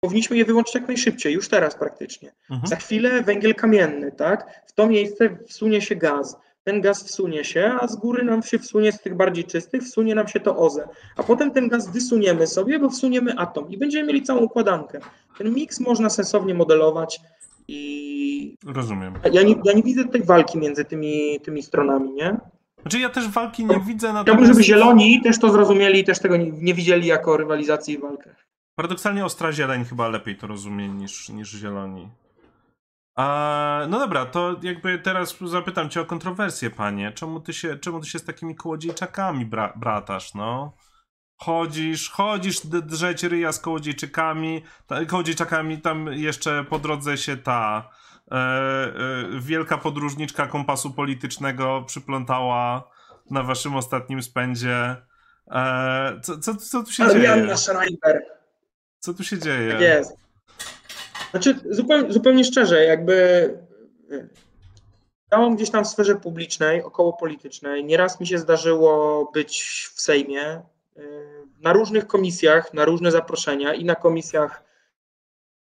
powinniśmy 0.00 0.36
je 0.36 0.44
wyłączyć 0.44 0.74
jak 0.74 0.88
najszybciej, 0.88 1.34
już 1.34 1.48
teraz 1.48 1.74
praktycznie. 1.74 2.32
Mhm. 2.50 2.66
Za 2.66 2.76
chwilę 2.76 3.22
węgiel 3.22 3.54
kamienny, 3.54 4.12
tak? 4.12 4.62
W 4.66 4.72
to 4.72 4.86
miejsce 4.86 5.36
wsunie 5.48 5.80
się 5.80 5.96
gaz 5.96 6.36
ten 6.64 6.80
gaz 6.80 7.04
wsunie 7.04 7.44
się, 7.44 7.72
a 7.80 7.88
z 7.88 7.96
góry 7.96 8.24
nam 8.24 8.42
się 8.42 8.58
wsunie 8.58 8.92
z 8.92 9.00
tych 9.00 9.16
bardziej 9.16 9.44
czystych, 9.44 9.82
wsunie 9.82 10.14
nam 10.14 10.28
się 10.28 10.40
to 10.40 10.56
OZE. 10.56 10.88
A 11.16 11.22
potem 11.22 11.50
ten 11.50 11.68
gaz 11.68 11.92
wysuniemy 11.92 12.46
sobie, 12.46 12.78
bo 12.78 12.90
wsuniemy 12.90 13.34
atom 13.38 13.70
i 13.70 13.78
będziemy 13.78 14.06
mieli 14.06 14.22
całą 14.22 14.40
układankę. 14.40 15.00
Ten 15.38 15.54
miks 15.54 15.80
można 15.80 16.10
sensownie 16.10 16.54
modelować 16.54 17.20
i... 17.68 18.56
Rozumiem. 18.66 19.14
Ja 19.32 19.42
nie, 19.42 19.54
ja 19.64 19.72
nie 19.72 19.82
widzę 19.82 20.04
tutaj 20.04 20.22
walki 20.22 20.58
między 20.58 20.84
tymi, 20.84 21.40
tymi 21.40 21.62
stronami, 21.62 22.12
nie? 22.12 22.36
Znaczy 22.80 22.98
ja 22.98 23.08
też 23.08 23.28
walki 23.28 23.64
nie 23.64 23.80
widzę. 23.80 24.06
Natomiast... 24.06 24.24
Chciałbym, 24.26 24.46
żeby 24.46 24.62
zieloni 24.62 25.22
też 25.22 25.38
to 25.38 25.52
zrozumieli 25.52 26.00
i 26.00 26.04
też 26.04 26.18
tego 26.18 26.36
nie, 26.36 26.50
nie 26.50 26.74
widzieli 26.74 27.06
jako 27.06 27.36
rywalizacji 27.36 27.94
i 27.94 27.98
walkę. 27.98 28.34
Paradoksalnie 28.74 29.24
ostra 29.24 29.52
zieleń 29.52 29.84
chyba 29.84 30.08
lepiej 30.08 30.36
to 30.36 30.46
rozumie 30.46 30.88
niż, 30.88 31.28
niż 31.28 31.50
zieloni. 31.50 32.08
A, 33.16 33.86
no 33.88 33.98
dobra, 33.98 34.26
to 34.26 34.56
jakby 34.62 34.98
teraz 34.98 35.36
zapytam 35.40 35.90
cię 35.90 36.00
o 36.00 36.04
kontrowersję, 36.04 36.70
panie. 36.70 37.12
Czemu 37.12 37.40
ty 37.40 37.52
się, 37.52 37.78
czemu 37.78 38.00
ty 38.00 38.06
się 38.06 38.18
z 38.18 38.24
takimi 38.24 38.54
kołodziejczakami 38.54 39.46
bra 39.46 39.72
bratasz, 39.76 40.34
no? 40.34 40.72
Chodzisz, 41.42 42.10
chodzisz 42.10 42.60
drzeć 42.66 43.22
ryja 43.22 43.52
z 43.52 43.60
kołodziejczykami, 43.60 44.62
ta, 44.86 45.04
kołodziejczakami, 45.04 45.78
tam 45.78 46.12
jeszcze 46.12 46.64
po 46.64 46.78
drodze 46.78 47.16
się 47.16 47.36
ta 47.36 47.90
e, 48.30 48.34
e, 48.34 48.92
wielka 49.40 49.78
podróżniczka 49.78 50.46
kompasu 50.46 50.90
politycznego 50.90 51.84
przyplątała 51.86 52.90
na 53.30 53.42
waszym 53.42 53.76
ostatnim 53.76 54.22
spędzie. 54.22 54.96
E, 55.50 56.20
co, 56.22 56.38
co, 56.38 56.56
co 56.56 56.82
tu 56.82 56.92
się 56.92 57.04
Arianna 57.04 57.54
dzieje? 57.54 58.20
Co 58.98 59.14
tu 59.14 59.24
się 59.24 59.38
dzieje? 59.38 59.72
Tak 59.72 59.80
jest. 59.80 60.16
Znaczy, 61.30 61.60
zupełnie, 61.70 62.12
zupełnie 62.12 62.44
szczerze, 62.44 62.84
jakby 62.84 63.48
działam 65.32 65.56
gdzieś 65.56 65.70
tam 65.70 65.84
w 65.84 65.88
sferze 65.88 66.14
publicznej, 66.16 66.82
około 66.82 67.12
politycznej. 67.12 67.84
Nieraz 67.84 68.20
mi 68.20 68.26
się 68.26 68.38
zdarzyło 68.38 69.24
być 69.34 69.62
w 69.94 70.00
Sejmie, 70.00 70.62
y, 70.96 71.31
na 71.62 71.72
różnych 71.72 72.06
komisjach, 72.06 72.74
na 72.74 72.84
różne 72.84 73.10
zaproszenia 73.10 73.74
i 73.74 73.84
na 73.84 73.94
komisjach, 73.94 74.64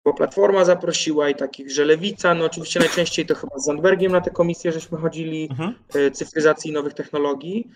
bo 0.05 0.13
Platforma 0.13 0.65
zaprosiła 0.65 1.29
i 1.29 1.35
takich, 1.35 1.71
że 1.71 1.85
Lewica, 1.85 2.33
no 2.33 2.45
oczywiście 2.45 2.79
najczęściej 2.79 3.25
to 3.25 3.35
chyba 3.35 3.59
z 3.59 3.65
Zandbergiem 3.65 4.11
na 4.11 4.21
te 4.21 4.31
komisje, 4.31 4.71
żeśmy 4.71 4.97
chodzili, 4.97 5.47
mhm. 5.51 5.75
Y, 5.95 6.11
cyfryzacji 6.11 6.71
nowych 6.71 6.93
technologii. 6.93 7.67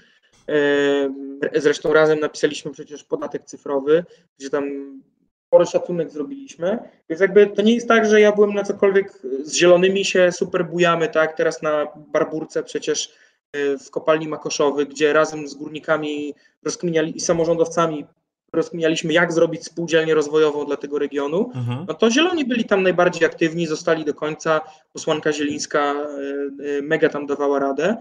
Y, 0.50 1.62
zresztą 1.62 1.94
razem 1.94 2.20
napisaliśmy 2.20 2.72
przecież 2.72 3.04
podatek 3.04 3.44
cyfrowy, 3.46 4.06
gdzie 4.40 4.50
tam 4.50 5.00
spory 5.48 5.66
szacunek 5.66 6.12
zrobiliśmy. 6.12 6.80
Więc 7.10 7.22
jakby 7.22 7.48
to 7.48 7.62
nie 7.62 7.74
jest 7.74 7.88
tak, 7.88 8.06
że 8.06 8.22
ja 8.22 8.32
byłem 8.32 8.54
na 8.54 8.64
cokolwiek 8.64 9.12
z 9.44 9.56
zielonymi 9.56 10.06
się 10.06 10.32
super 10.32 10.66
bujamy, 10.66 11.08
tak? 11.08 11.38
Teraz 11.38 11.62
na 11.62 11.88
Barburce 11.96 12.64
przecież 12.64 13.12
w 13.56 13.92
kopalni 13.92 14.28
Makoszowy, 14.28 14.86
gdzie 14.86 15.14
razem 15.14 15.48
z 15.48 15.54
górnikami 15.54 16.34
rozkminiali 16.64 17.18
i 17.18 17.20
samorządowcami 17.20 18.06
rozkminialiśmy, 18.54 19.14
jak 19.14 19.34
zrobić 19.34 19.66
spółdzielnię 19.66 20.14
rozwojową 20.14 20.66
dla 20.66 20.78
tego 20.78 21.00
regionu, 21.00 21.52
mhm. 21.56 21.86
no 21.88 21.94
to 21.94 22.12
zieloni 22.12 22.46
byli 22.46 22.66
tam 22.66 22.84
najbardziej 22.84 23.26
aktywni, 23.26 23.68
zostali 23.68 24.06
do 24.06 24.14
końca. 24.14 24.62
Posłanka 24.94 25.34
Zielińska 25.34 25.94
y, 25.94 26.64
y, 26.64 26.82
mega 26.82 27.10
tam 27.10 27.28
dawała 27.28 27.60
radę 27.60 27.98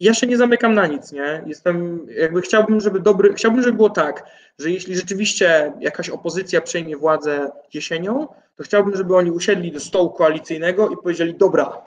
ja 0.00 0.14
się 0.14 0.26
nie 0.26 0.36
zamykam 0.36 0.74
na 0.74 0.86
nic, 0.86 1.12
nie? 1.12 1.42
Jestem, 1.46 2.06
jakby 2.18 2.42
chciałbym, 2.42 2.80
żeby 2.80 3.00
dobry, 3.00 3.34
chciałbym, 3.34 3.62
żeby 3.62 3.76
było 3.76 3.90
tak, 3.90 4.26
że 4.58 4.70
jeśli 4.70 4.96
rzeczywiście 4.96 5.72
jakaś 5.80 6.08
opozycja 6.10 6.60
przejmie 6.60 6.96
władzę 6.96 7.50
jesienią, 7.74 8.28
to 8.56 8.64
chciałbym, 8.64 8.96
żeby 8.96 9.16
oni 9.16 9.30
usiedli 9.30 9.72
do 9.72 9.80
stołu 9.80 10.10
koalicyjnego 10.10 10.88
i 10.88 10.96
powiedzieli, 10.96 11.34
dobra, 11.34 11.82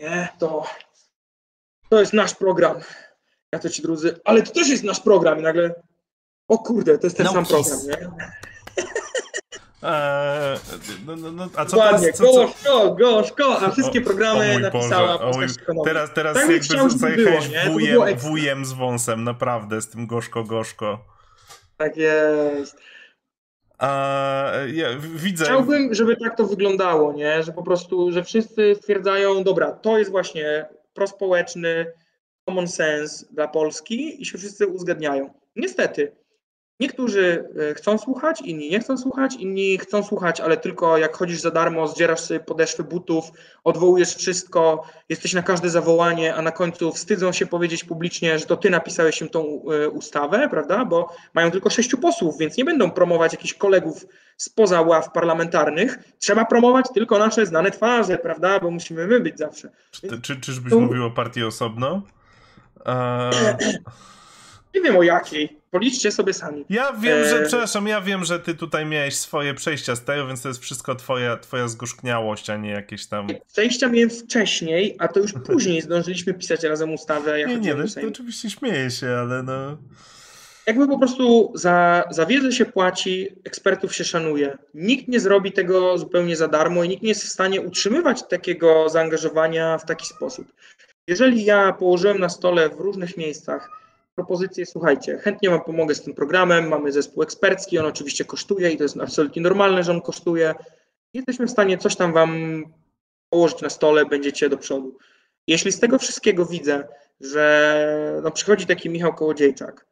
nie, 0.00 0.28
to, 0.38 0.64
to 1.90 2.00
jest 2.00 2.12
nasz 2.12 2.34
program. 2.34 2.76
Ja 3.52 3.58
to 3.58 3.68
ci 3.68 3.82
drudzy, 3.82 4.20
ale 4.24 4.42
to 4.42 4.52
też 4.52 4.68
jest 4.68 4.84
nasz 4.84 5.00
program 5.00 5.38
i 5.38 5.42
nagle, 5.42 5.74
o 6.48 6.58
kurde, 6.58 6.98
to 6.98 7.06
jest 7.06 7.16
ten 7.16 7.26
no 7.26 7.32
sam 7.32 7.46
program, 7.46 7.78
nie? 7.86 8.10
Eee, 9.82 10.58
no, 11.06 11.16
no, 11.16 11.32
no, 11.32 11.48
a 11.56 11.64
co 11.64 11.76
Ładnie, 11.76 12.12
teraz, 12.12 12.18
co, 12.18 12.24
gorzko, 12.32 12.94
gorzko, 12.94 13.60
a 13.60 13.70
wszystkie 13.70 14.00
programy 14.00 14.52
o, 14.52 14.56
o 14.56 14.58
napisała 14.58 15.18
Boże, 15.18 15.38
mój, 15.38 15.84
Teraz, 15.84 16.14
teraz 16.14 16.34
tak 16.34 16.50
jakby 16.50 16.90
zajechałeś 16.90 17.50
wujem, 17.68 18.18
wujem 18.18 18.64
z 18.64 18.72
wąsem, 18.72 19.24
naprawdę, 19.24 19.80
z 19.80 19.88
tym 19.88 20.06
gorzko, 20.06 20.44
gorzko. 20.44 21.04
Tak 21.76 21.96
jest. 21.96 22.76
A, 23.78 24.52
ja 24.72 24.88
widzę. 25.14 25.44
Chciałbym, 25.44 25.94
żeby 25.94 26.16
tak 26.16 26.36
to 26.36 26.46
wyglądało, 26.46 27.12
nie? 27.12 27.42
Że 27.42 27.52
po 27.52 27.62
prostu, 27.62 28.12
że 28.12 28.24
wszyscy 28.24 28.74
stwierdzają, 28.74 29.44
dobra, 29.44 29.72
to 29.72 29.98
jest 29.98 30.10
właśnie 30.10 30.68
prospołeczny, 30.92 31.92
common 32.44 32.68
sense 32.68 33.26
dla 33.30 33.48
Polski 33.48 34.22
i 34.22 34.26
się 34.26 34.38
wszyscy 34.38 34.66
uzgadniają. 34.66 35.34
Niestety, 35.56 36.16
Niektórzy 36.80 37.48
e, 37.70 37.74
chcą 37.74 37.98
słuchać, 37.98 38.40
inni 38.40 38.70
nie 38.70 38.80
chcą 38.80 38.98
słuchać, 38.98 39.34
inni 39.34 39.78
chcą 39.78 40.02
słuchać, 40.02 40.40
ale 40.40 40.56
tylko 40.56 40.98
jak 40.98 41.16
chodzisz 41.16 41.40
za 41.40 41.50
darmo, 41.50 41.88
zdzierasz 41.88 42.20
sobie 42.20 42.40
podeszwy 42.40 42.84
butów, 42.84 43.24
odwołujesz 43.64 44.14
wszystko, 44.14 44.82
jesteś 45.08 45.34
na 45.34 45.42
każde 45.42 45.70
zawołanie, 45.70 46.34
a 46.34 46.42
na 46.42 46.52
końcu 46.52 46.92
wstydzą 46.92 47.32
się 47.32 47.46
powiedzieć 47.46 47.84
publicznie, 47.84 48.38
że 48.38 48.46
to 48.46 48.56
ty 48.56 48.70
napisałeś 48.70 49.20
im 49.20 49.28
tą 49.28 49.62
e, 49.70 49.88
ustawę, 49.88 50.48
prawda? 50.48 50.84
Bo 50.84 51.14
mają 51.34 51.50
tylko 51.50 51.70
sześciu 51.70 51.98
posłów, 51.98 52.38
więc 52.38 52.56
nie 52.56 52.64
będą 52.64 52.90
promować 52.90 53.32
jakichś 53.32 53.54
kolegów 53.54 54.06
spoza 54.36 54.80
ław 54.80 55.12
parlamentarnych. 55.12 55.98
Trzeba 56.18 56.44
promować 56.44 56.86
tylko 56.94 57.18
nasze 57.18 57.46
znane 57.46 57.70
twarze, 57.70 58.18
prawda? 58.18 58.60
Bo 58.60 58.70
musimy 58.70 59.06
my 59.06 59.20
być 59.20 59.38
zawsze. 59.38 59.70
Czy, 59.90 60.20
czy, 60.20 60.40
czyżbyś 60.40 60.72
to... 60.72 60.80
mówił 60.80 61.04
o 61.04 61.10
partii 61.10 61.44
osobno? 61.44 62.02
Nie 64.74 64.80
wiem 64.80 64.96
o 64.96 65.02
jakiej. 65.02 65.60
Policzcie 65.70 66.12
sobie 66.12 66.32
sami. 66.32 66.64
Ja 66.70 66.92
wiem, 66.92 67.24
że, 67.24 67.40
e... 67.40 67.46
przepraszam, 67.46 67.86
ja 67.86 68.00
wiem, 68.00 68.24
że 68.24 68.40
ty 68.40 68.54
tutaj 68.54 68.86
miałeś 68.86 69.16
swoje 69.16 69.54
przejścia 69.54 69.96
z 69.96 70.04
tego, 70.04 70.26
więc 70.26 70.42
to 70.42 70.48
jest 70.48 70.60
wszystko 70.60 70.94
twoja, 70.94 71.36
twoja 71.36 71.68
zgorzkniałość, 71.68 72.50
a 72.50 72.56
nie 72.56 72.70
jakieś 72.70 73.06
tam... 73.06 73.26
Przejścia 73.52 73.88
miałem 73.88 74.10
wcześniej, 74.10 74.96
a 74.98 75.08
to 75.08 75.20
już 75.20 75.32
później 75.46 75.82
zdążyliśmy 75.90 76.34
pisać 76.34 76.62
razem 76.62 76.94
ustawę. 76.94 77.40
Jak 77.40 77.48
nie, 77.48 77.56
nie, 77.56 77.74
no, 77.74 77.84
to 78.02 78.08
oczywiście 78.08 78.50
śmieję 78.50 78.90
się, 78.90 79.08
ale 79.08 79.42
no... 79.42 79.78
Jakby 80.66 80.88
po 80.88 80.98
prostu 80.98 81.52
za, 81.54 82.04
za 82.10 82.26
wiedzę 82.26 82.52
się 82.52 82.64
płaci, 82.64 83.28
ekspertów 83.44 83.96
się 83.96 84.04
szanuje. 84.04 84.58
Nikt 84.74 85.08
nie 85.08 85.20
zrobi 85.20 85.52
tego 85.52 85.98
zupełnie 85.98 86.36
za 86.36 86.48
darmo 86.48 86.84
i 86.84 86.88
nikt 86.88 87.02
nie 87.02 87.08
jest 87.08 87.24
w 87.24 87.28
stanie 87.28 87.60
utrzymywać 87.60 88.28
takiego 88.28 88.88
zaangażowania 88.88 89.78
w 89.78 89.84
taki 89.84 90.06
sposób. 90.06 90.52
Jeżeli 91.06 91.44
ja 91.44 91.72
położyłem 91.72 92.18
na 92.18 92.28
stole 92.28 92.68
w 92.68 92.80
różnych 92.80 93.16
miejscach 93.16 93.70
propozycję, 94.14 94.66
słuchajcie, 94.66 95.18
chętnie 95.18 95.50
Wam 95.50 95.64
pomogę 95.64 95.94
z 95.94 96.02
tym 96.02 96.14
programem, 96.14 96.68
mamy 96.68 96.92
zespół 96.92 97.22
ekspercki, 97.22 97.78
on 97.78 97.86
oczywiście 97.86 98.24
kosztuje 98.24 98.70
i 98.70 98.76
to 98.76 98.82
jest 98.82 99.00
absolutnie 99.00 99.42
normalne, 99.42 99.82
że 99.82 99.92
on 99.92 100.00
kosztuje. 100.00 100.54
Jesteśmy 101.14 101.46
w 101.46 101.50
stanie 101.50 101.78
coś 101.78 101.96
tam 101.96 102.12
Wam 102.12 102.64
położyć 103.30 103.62
na 103.62 103.70
stole, 103.70 104.06
będziecie 104.06 104.48
do 104.48 104.56
przodu. 104.56 104.98
Jeśli 105.46 105.72
z 105.72 105.80
tego 105.80 105.98
wszystkiego 105.98 106.46
widzę, 106.46 106.88
że 107.20 108.20
no, 108.22 108.30
przychodzi 108.30 108.66
taki 108.66 108.90
Michał 108.90 109.14
Kołodziejczak, 109.14 109.86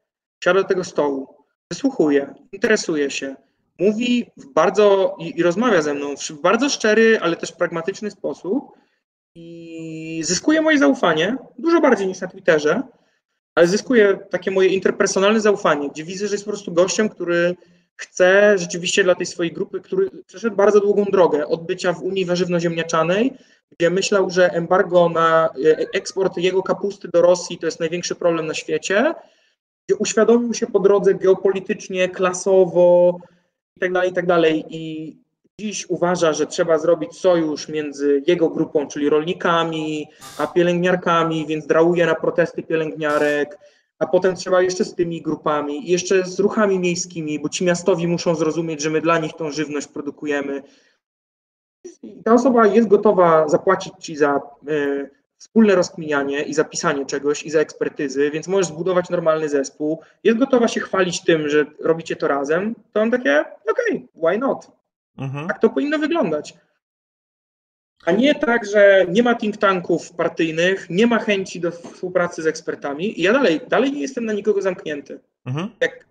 siada 0.45 0.63
do 0.63 0.69
tego 0.69 0.85
stołu, 0.85 1.35
wysłuchuje, 1.73 2.35
interesuje 2.53 3.11
się, 3.11 3.37
mówi 3.79 4.31
w 4.37 4.53
bardzo 4.53 5.17
i, 5.21 5.39
i 5.39 5.43
rozmawia 5.43 5.83
ze 5.83 5.95
mną 5.95 6.17
w 6.17 6.41
bardzo 6.41 6.69
szczery, 6.69 7.19
ale 7.23 7.37
też 7.37 7.53
pragmatyczny 7.53 8.11
sposób 8.11 8.65
i 9.35 10.21
zyskuje 10.25 10.63
moje 10.63 10.79
zaufanie, 10.79 11.37
dużo 11.59 11.81
bardziej 11.81 12.07
niż 12.07 12.21
na 12.21 12.29
Twitterze, 12.29 12.83
ale 13.59 13.67
zyskuje 13.67 14.19
takie 14.31 14.51
moje 14.51 14.69
interpersonalne 14.69 15.41
zaufanie, 15.41 15.89
gdzie 15.91 16.05
widzę, 16.05 16.29
że 16.29 16.35
jest 16.35 16.45
po 16.45 16.51
prostu 16.51 16.73
gościem, 16.73 17.09
który 17.09 17.57
chce 17.97 18.59
rzeczywiście 18.59 19.05
dla 19.05 19.15
tej 19.15 19.27
swojej 19.27 19.53
grupy, 19.53 19.81
który 19.81 20.11
przeszedł 20.27 20.57
bardzo 20.57 20.81
długą 20.81 21.05
drogę 21.05 21.47
od 21.47 21.67
bycia 21.67 21.93
w 21.93 22.03
Unii 22.03 22.27
Warzywno-Ziemniaczanej, 22.27 23.31
gdzie 23.79 23.91
myślał, 23.91 24.31
że 24.31 24.51
embargo 24.51 25.09
na 25.09 25.49
e, 25.49 25.77
eksport 25.95 26.37
jego 26.37 26.63
kapusty 26.63 27.09
do 27.09 27.23
Rosji 27.23 27.59
to 27.59 27.67
jest 27.67 27.81
największy 27.81 28.15
problem 28.15 28.47
na 28.47 28.55
świecie, 28.55 29.15
gdzie 29.89 29.97
uświadomił 29.97 30.55
się 30.55 30.67
po 30.67 30.81
drodze 30.81 31.15
geopolitycznie, 31.15 32.09
klasowo 32.09 33.17
itd., 33.81 34.01
tak 34.01 34.09
itd. 34.09 34.51
i 34.51 35.13
tak 35.13 35.28
dziś 35.61 35.91
uważa, 35.91 36.33
że 36.33 36.47
trzeba 36.47 36.79
zrobić 36.79 37.19
sojusz 37.19 37.69
między 37.69 38.23
jego 38.27 38.49
grupą, 38.49 38.89
czyli 38.89 39.09
rolnikami, 39.09 40.09
a 40.39 40.47
pielęgniarkami, 40.47 41.47
więc 41.47 41.67
drałuje 41.67 42.07
na 42.07 42.15
protesty 42.15 42.63
pielęgniarek, 42.63 43.59
a 43.99 44.07
potem 44.07 44.37
trzeba 44.37 44.63
jeszcze 44.63 44.85
z 44.85 44.95
tymi 44.95 45.23
grupami 45.23 45.91
jeszcze 45.91 46.25
z 46.25 46.41
ruchami 46.41 46.79
miejskimi, 46.79 47.41
bo 47.41 47.49
ci 47.49 47.65
miastowi 47.65 48.07
muszą 48.07 48.35
zrozumieć, 48.35 48.83
że 48.83 48.91
my 48.91 49.01
dla 49.01 49.19
nich 49.19 49.33
tą 49.33 49.51
żywność 49.51 49.89
produkujemy. 49.89 50.63
I 52.03 52.23
ta 52.23 52.35
osoba 52.35 52.67
jest 52.67 52.89
gotowa 52.89 53.49
zapłacić 53.49 53.93
ci 54.01 54.17
za 54.17 54.41
y, 54.69 55.11
wspólne 55.37 55.75
rozkminianie 55.75 56.43
i 56.43 56.55
zapisanie 56.55 57.07
czegoś 57.07 57.43
i 57.43 57.51
za 57.51 57.61
ekspertyzy, 57.61 58.31
więc 58.31 58.49
możesz 58.49 58.67
zbudować 58.67 59.11
normalny 59.11 59.49
zespół, 59.49 60.01
jest 60.25 60.39
gotowa 60.39 60.69
się 60.69 60.81
chwalić 60.81 61.25
tym, 61.25 61.49
że 61.49 61.67
robicie 61.81 62.17
to 62.17 62.29
razem, 62.29 62.75
to 62.93 63.01
on 63.01 63.11
takie, 63.11 63.41
okej, 63.71 64.09
okay, 64.09 64.33
why 64.33 64.39
not? 64.39 64.78
Mhm. 65.19 65.49
Tak 65.49 65.59
to 65.59 65.71
powinno 65.71 65.99
wyglądać. 65.99 66.55
A 68.07 68.13
nie 68.13 68.35
tak, 68.35 68.67
że 68.67 69.07
nie 69.09 69.23
ma 69.23 69.35
think 69.35 69.57
tanków 69.57 70.13
partyjnych, 70.13 70.87
nie 70.91 71.07
ma 71.07 71.19
chęci 71.19 71.61
do 71.61 71.71
współpracy 71.71 72.43
z 72.43 72.47
ekspertami. 72.47 73.21
I 73.21 73.23
ja 73.23 73.33
dalej, 73.33 73.61
dalej 73.69 73.93
nie 73.93 74.01
jestem 74.01 74.25
na 74.25 74.33
nikogo 74.33 74.63
zamknięty. 74.63 75.21
Mhm. 75.47 75.71
Jak 75.81 76.07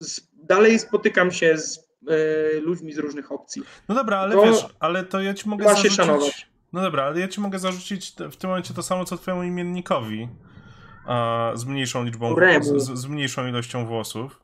z, 0.00 0.20
dalej 0.32 0.78
spotykam 0.78 1.30
się 1.30 1.58
z 1.58 1.78
y, 1.78 2.60
ludźmi 2.60 2.92
z 2.92 2.98
różnych 2.98 3.32
opcji. 3.32 3.62
No 3.88 3.94
dobra, 3.94 4.18
ale 4.18 4.34
to 4.34 4.42
wiesz, 4.42 4.66
ale 4.80 5.04
to 5.04 5.20
ja 5.20 5.34
ci 5.34 5.48
mogę 5.48 5.64
zarzucić... 5.64 5.92
Szanować. 5.92 6.48
No 6.72 6.82
dobra, 6.82 7.04
ale 7.04 7.20
ja 7.20 7.28
ci 7.28 7.40
mogę 7.40 7.58
zarzucić 7.58 8.14
w 8.32 8.36
tym 8.36 8.50
momencie 8.50 8.74
to 8.74 8.82
samo, 8.82 9.04
co 9.04 9.16
twojemu 9.16 9.42
imiennikowi. 9.42 10.28
A, 11.06 11.52
z 11.54 11.64
mniejszą 11.64 12.04
liczbą, 12.04 12.36
z, 12.60 12.98
z 12.98 13.06
mniejszą 13.06 13.46
ilością 13.46 13.86
włosów 13.86 14.40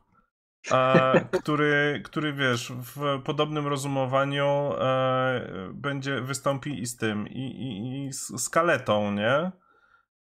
a, 0.71 1.13
który, 1.41 2.01
który 2.05 2.33
wiesz, 2.33 2.71
w 2.71 3.21
podobnym 3.23 3.67
rozumowaniu 3.67 4.73
e, 4.79 5.69
będzie, 5.73 6.21
wystąpi 6.21 6.81
i 6.81 6.85
z 6.85 6.97
tym, 6.97 7.27
i, 7.27 7.41
i, 7.41 8.05
i 8.05 8.13
z, 8.13 8.49
kaletą, 8.49 9.11
nie? 9.11 9.51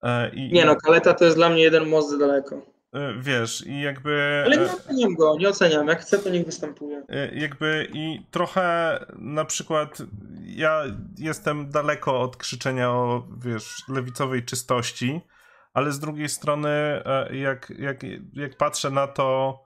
E, 0.03 0.31
i, 0.35 0.53
nie 0.53 0.65
no, 0.65 0.77
kaleta 0.77 1.15
to 1.15 1.25
jest 1.25 1.37
dla 1.37 1.49
mnie 1.49 1.63
jeden 1.63 1.89
most 1.89 2.19
daleko. 2.19 2.63
E, 2.93 3.15
wiesz, 3.19 3.67
i 3.67 3.81
jakby. 3.81 4.43
Ale 4.47 4.57
nie 4.57 4.73
oceniam 4.73 5.15
go, 5.15 5.37
nie 5.39 5.49
oceniam. 5.49 5.89
Jak 5.89 6.01
chce, 6.01 6.19
to 6.19 6.31
niech 6.31 6.47
występuje. 6.47 7.03
E, 7.09 7.35
jakby 7.35 7.89
i 7.93 8.27
trochę 8.31 8.99
na 9.19 9.45
przykład 9.45 9.99
ja 10.45 10.83
jestem 11.19 11.71
daleko 11.71 12.21
od 12.21 12.37
krzyczenia 12.37 12.91
o, 12.91 13.27
wiesz, 13.45 13.85
lewicowej 13.89 14.45
czystości, 14.45 15.21
ale 15.75 15.93
z 15.93 16.01
drugiej 16.01 16.29
strony, 16.29 16.69
e, 16.69 17.37
jak, 17.37 17.73
jak, 17.79 18.03
jak 18.33 18.57
patrzę 18.57 18.91
na 18.91 19.07
to, 19.07 19.59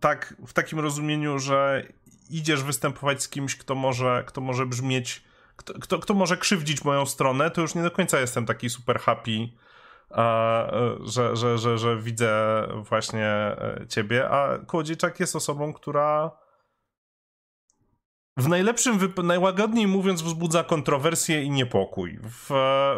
tak, 0.00 0.36
w 0.46 0.52
takim 0.52 0.80
rozumieniu, 0.80 1.38
że 1.38 1.86
idziesz 2.30 2.62
występować 2.62 3.22
z 3.22 3.28
kimś, 3.28 3.56
kto 3.56 3.74
może, 3.74 4.24
kto 4.26 4.40
może 4.40 4.66
brzmieć, 4.66 5.24
kto, 5.56 5.74
kto, 5.74 5.98
kto 5.98 6.14
może 6.14 6.36
krzywdzić 6.36 6.84
moją 6.84 7.06
stronę, 7.06 7.50
to 7.50 7.60
już 7.60 7.74
nie 7.74 7.82
do 7.82 7.90
końca 7.90 8.20
jestem 8.20 8.46
taki 8.46 8.70
super 8.70 8.98
happy, 8.98 9.48
że, 11.04 11.36
że, 11.36 11.58
że, 11.58 11.78
że 11.78 11.96
widzę 11.96 12.62
właśnie 12.76 13.26
e, 13.26 13.84
ciebie, 13.88 14.30
a 14.30 14.58
Kołodziejczak 14.58 15.20
jest 15.20 15.36
osobą, 15.36 15.72
która 15.72 16.30
w 18.36 18.48
najlepszym, 18.48 19.12
najłagodniej 19.22 19.86
mówiąc, 19.86 20.22
wzbudza 20.22 20.64
kontrowersję 20.64 21.42
i 21.42 21.50
niepokój. 21.50 22.18
W, 22.22 22.50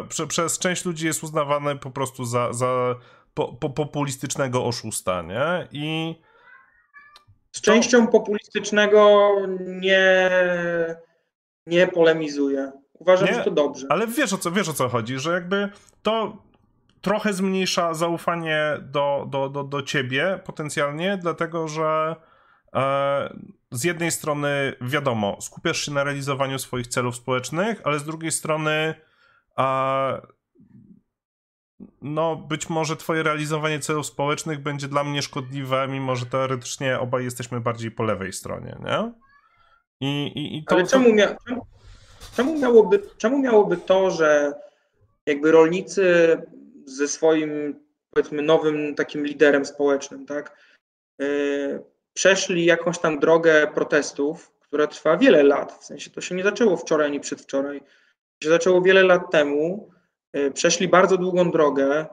prze, 0.09 0.27
przez 0.27 0.59
część 0.59 0.85
ludzi 0.85 1.05
jest 1.05 1.23
uznawany 1.23 1.75
po 1.75 1.91
prostu 1.91 2.25
za, 2.25 2.53
za 2.53 2.95
po, 3.39 3.53
po, 3.53 3.69
populistycznego 3.69 4.65
oszusta, 4.65 5.21
nie? 5.21 5.67
I 5.71 6.15
z 7.51 7.61
częścią 7.61 8.05
to... 8.05 8.11
populistycznego 8.11 9.31
nie, 9.59 10.29
nie 11.65 11.87
polemizuję. 11.87 12.71
Uważam, 12.93 13.27
nie, 13.27 13.33
że 13.33 13.43
to 13.43 13.51
dobrze. 13.51 13.87
Ale 13.89 14.07
wiesz 14.07 14.33
o, 14.33 14.37
co, 14.37 14.51
wiesz 14.51 14.69
o 14.69 14.73
co 14.73 14.89
chodzi, 14.89 15.19
że 15.19 15.33
jakby 15.33 15.69
to 16.01 16.37
trochę 17.01 17.33
zmniejsza 17.33 17.93
zaufanie 17.93 18.77
do, 18.81 19.25
do, 19.29 19.49
do, 19.49 19.63
do 19.63 19.81
ciebie 19.81 20.39
potencjalnie, 20.45 21.17
dlatego 21.21 21.67
że 21.67 22.15
e, 22.75 23.33
z 23.71 23.83
jednej 23.83 24.11
strony, 24.11 24.73
wiadomo, 24.81 25.37
skupiasz 25.41 25.85
się 25.85 25.91
na 25.91 26.03
realizowaniu 26.03 26.59
swoich 26.59 26.87
celów 26.87 27.15
społecznych, 27.15 27.81
ale 27.83 27.99
z 27.99 28.03
drugiej 28.03 28.31
strony 28.31 28.95
e, 29.57 30.21
no 32.01 32.35
być 32.35 32.69
może 32.69 32.95
twoje 32.95 33.23
realizowanie 33.23 33.79
celów 33.79 34.05
społecznych 34.05 34.59
będzie 34.59 34.87
dla 34.87 35.03
mnie 35.03 35.21
szkodliwe, 35.21 35.87
mimo 35.87 36.15
że 36.15 36.25
teoretycznie 36.25 36.99
obaj 36.99 37.23
jesteśmy 37.23 37.61
bardziej 37.61 37.91
po 37.91 38.03
lewej 38.03 38.33
stronie, 38.33 38.77
nie? 38.83 39.11
I, 40.01 40.27
i, 40.27 40.57
i 40.57 40.63
to, 40.63 40.75
Ale 40.75 40.87
czemu, 40.87 41.13
mia 41.13 41.35
czemu, 41.47 41.67
czemu, 42.35 42.59
miałoby, 42.59 43.01
czemu 43.17 43.39
miałoby 43.39 43.77
to, 43.77 44.11
że 44.11 44.53
jakby 45.25 45.51
rolnicy 45.51 46.37
ze 46.85 47.07
swoim 47.07 47.79
powiedzmy 48.09 48.41
nowym 48.41 48.95
takim 48.95 49.25
liderem 49.25 49.65
społecznym, 49.65 50.25
tak, 50.25 50.57
yy, 51.19 51.83
przeszli 52.13 52.65
jakąś 52.65 52.99
tam 52.99 53.19
drogę 53.19 53.67
protestów, 53.73 54.51
która 54.59 54.87
trwa 54.87 55.17
wiele 55.17 55.43
lat, 55.43 55.73
w 55.81 55.85
sensie 55.85 56.09
to 56.09 56.21
się 56.21 56.35
nie 56.35 56.43
zaczęło 56.43 56.77
wczoraj 56.77 57.07
ani 57.07 57.19
przedwczoraj, 57.19 57.79
to 57.79 58.43
się 58.43 58.49
zaczęło 58.49 58.81
wiele 58.81 59.03
lat 59.03 59.31
temu, 59.31 59.91
przeszli 60.53 60.87
bardzo 60.87 61.17
długą 61.17 61.51
drogę. 61.51 62.05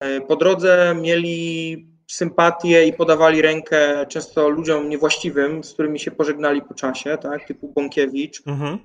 E, 0.00 0.20
po 0.20 0.36
drodze 0.36 0.96
mieli 1.00 1.86
sympatię 2.06 2.86
i 2.86 2.92
podawali 2.92 3.42
rękę 3.42 4.06
często 4.08 4.48
ludziom 4.48 4.88
niewłaściwym, 4.88 5.64
z 5.64 5.74
którymi 5.74 5.98
się 5.98 6.10
pożegnali 6.10 6.62
po 6.62 6.74
czasie, 6.74 7.18
tak, 7.22 7.44
typu 7.44 7.68
Bąkiewicz. 7.68 8.42
Mhm. 8.46 8.78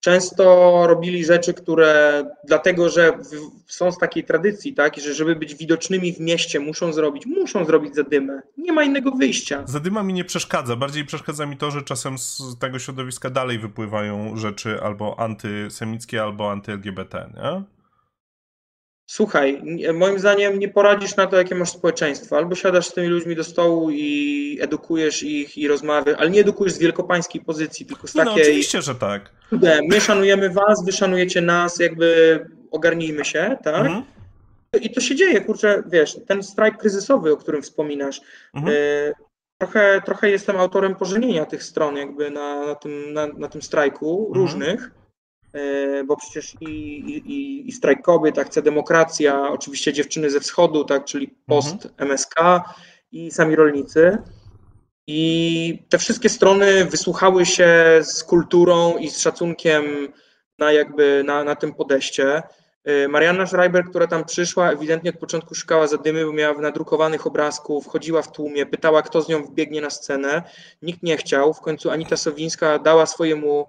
Często 0.00 0.84
robili 0.86 1.24
rzeczy, 1.24 1.54
które 1.54 2.24
dlatego, 2.44 2.88
że 2.88 3.18
są 3.66 3.92
z 3.92 3.98
takiej 3.98 4.24
tradycji, 4.24 4.74
tak, 4.74 4.96
że 4.96 5.14
żeby 5.14 5.36
być 5.36 5.54
widocznymi 5.54 6.12
w 6.12 6.20
mieście 6.20 6.60
muszą 6.60 6.92
zrobić, 6.92 7.26
muszą 7.26 7.64
zrobić 7.64 7.94
zadymę. 7.94 8.42
Nie 8.58 8.72
ma 8.72 8.82
innego 8.82 9.10
wyjścia. 9.10 9.62
Zadyma 9.66 10.02
mi 10.02 10.12
nie 10.12 10.24
przeszkadza. 10.24 10.76
Bardziej 10.76 11.04
przeszkadza 11.04 11.46
mi 11.46 11.56
to, 11.56 11.70
że 11.70 11.82
czasem 11.82 12.18
z 12.18 12.58
tego 12.60 12.78
środowiska 12.78 13.30
dalej 13.30 13.58
wypływają 13.58 14.36
rzeczy 14.36 14.80
albo 14.82 15.20
antysemickie, 15.20 16.22
albo 16.22 16.50
anty-LGBT, 16.50 17.30
nie? 17.34 17.79
Słuchaj, 19.10 19.62
moim 19.94 20.18
zdaniem 20.18 20.58
nie 20.58 20.68
poradzisz 20.68 21.16
na 21.16 21.26
to, 21.26 21.36
jakie 21.36 21.54
masz 21.54 21.70
społeczeństwo. 21.70 22.36
Albo 22.36 22.54
siadasz 22.54 22.86
z 22.86 22.94
tymi 22.94 23.08
ludźmi 23.08 23.36
do 23.36 23.44
stołu 23.44 23.90
i 23.90 24.58
edukujesz 24.60 25.22
ich 25.22 25.58
i 25.58 25.68
rozmawiasz, 25.68 26.16
ale 26.18 26.30
nie 26.30 26.40
edukujesz 26.40 26.72
z 26.72 26.78
wielkopańskiej 26.78 27.40
pozycji, 27.40 27.86
tylko 27.86 28.08
z 28.08 28.14
no, 28.14 28.24
takiej... 28.24 28.36
No, 28.36 28.42
oczywiście, 28.42 28.82
że 28.82 28.94
tak. 28.94 29.30
My 29.88 30.00
szanujemy 30.00 30.50
was, 30.50 30.84
wy 30.84 30.92
szanujecie 30.92 31.40
nas, 31.40 31.78
jakby 31.78 32.38
ogarnijmy 32.70 33.24
się, 33.24 33.56
tak? 33.64 33.86
Mhm. 33.86 34.02
I 34.80 34.90
to 34.90 35.00
się 35.00 35.14
dzieje, 35.14 35.40
kurczę, 35.40 35.82
wiesz, 35.86 36.16
ten 36.26 36.42
strajk 36.42 36.76
kryzysowy, 36.76 37.32
o 37.32 37.36
którym 37.36 37.62
wspominasz, 37.62 38.20
mhm. 38.54 38.74
y, 38.76 39.12
trochę, 39.58 40.02
trochę 40.04 40.30
jestem 40.30 40.56
autorem 40.56 40.94
pożenienia 40.94 41.46
tych 41.46 41.62
stron 41.62 41.96
jakby 41.96 42.30
na, 42.30 42.66
na, 42.66 42.74
tym, 42.74 43.12
na, 43.12 43.26
na 43.26 43.48
tym 43.48 43.62
strajku 43.62 44.26
mhm. 44.26 44.34
różnych, 44.34 44.90
bo 46.06 46.16
przecież 46.16 46.56
i, 46.60 46.70
i, 46.70 47.68
i 47.68 47.72
strajk 47.72 48.02
kobiet, 48.02 48.38
akcja 48.38 48.62
demokracja, 48.62 49.50
oczywiście 49.50 49.92
dziewczyny 49.92 50.30
ze 50.30 50.40
wschodu, 50.40 50.84
tak, 50.84 51.04
czyli 51.04 51.26
mhm. 51.26 51.44
post 51.46 51.88
MSK 51.98 52.34
i 53.12 53.30
sami 53.30 53.56
rolnicy. 53.56 54.18
I 55.06 55.82
te 55.88 55.98
wszystkie 55.98 56.28
strony 56.28 56.84
wysłuchały 56.84 57.46
się 57.46 58.00
z 58.02 58.24
kulturą 58.24 58.98
i 58.98 59.10
z 59.10 59.18
szacunkiem 59.18 59.84
na 60.58 60.72
jakby 60.72 61.22
na, 61.26 61.44
na 61.44 61.54
tym 61.54 61.74
podejście. 61.74 62.42
Y, 62.88 63.08
Marianna 63.08 63.46
Schreiber, 63.46 63.84
która 63.84 64.06
tam 64.06 64.24
przyszła, 64.24 64.72
ewidentnie 64.72 65.10
od 65.10 65.18
początku 65.18 65.54
szukała 65.54 65.86
zadymy, 65.86 66.26
bo 66.26 66.32
miała 66.32 66.60
nadrukowanych 66.60 67.26
obrazków, 67.26 67.86
chodziła 67.86 68.22
w 68.22 68.32
tłumie, 68.32 68.66
pytała, 68.66 69.02
kto 69.02 69.22
z 69.22 69.28
nią 69.28 69.44
wbiegnie 69.44 69.80
na 69.80 69.90
scenę. 69.90 70.42
Nikt 70.82 71.02
nie 71.02 71.16
chciał. 71.16 71.54
W 71.54 71.60
końcu 71.60 71.90
Anita 71.90 72.16
Sowińska 72.16 72.78
dała 72.78 73.06
swojemu 73.06 73.68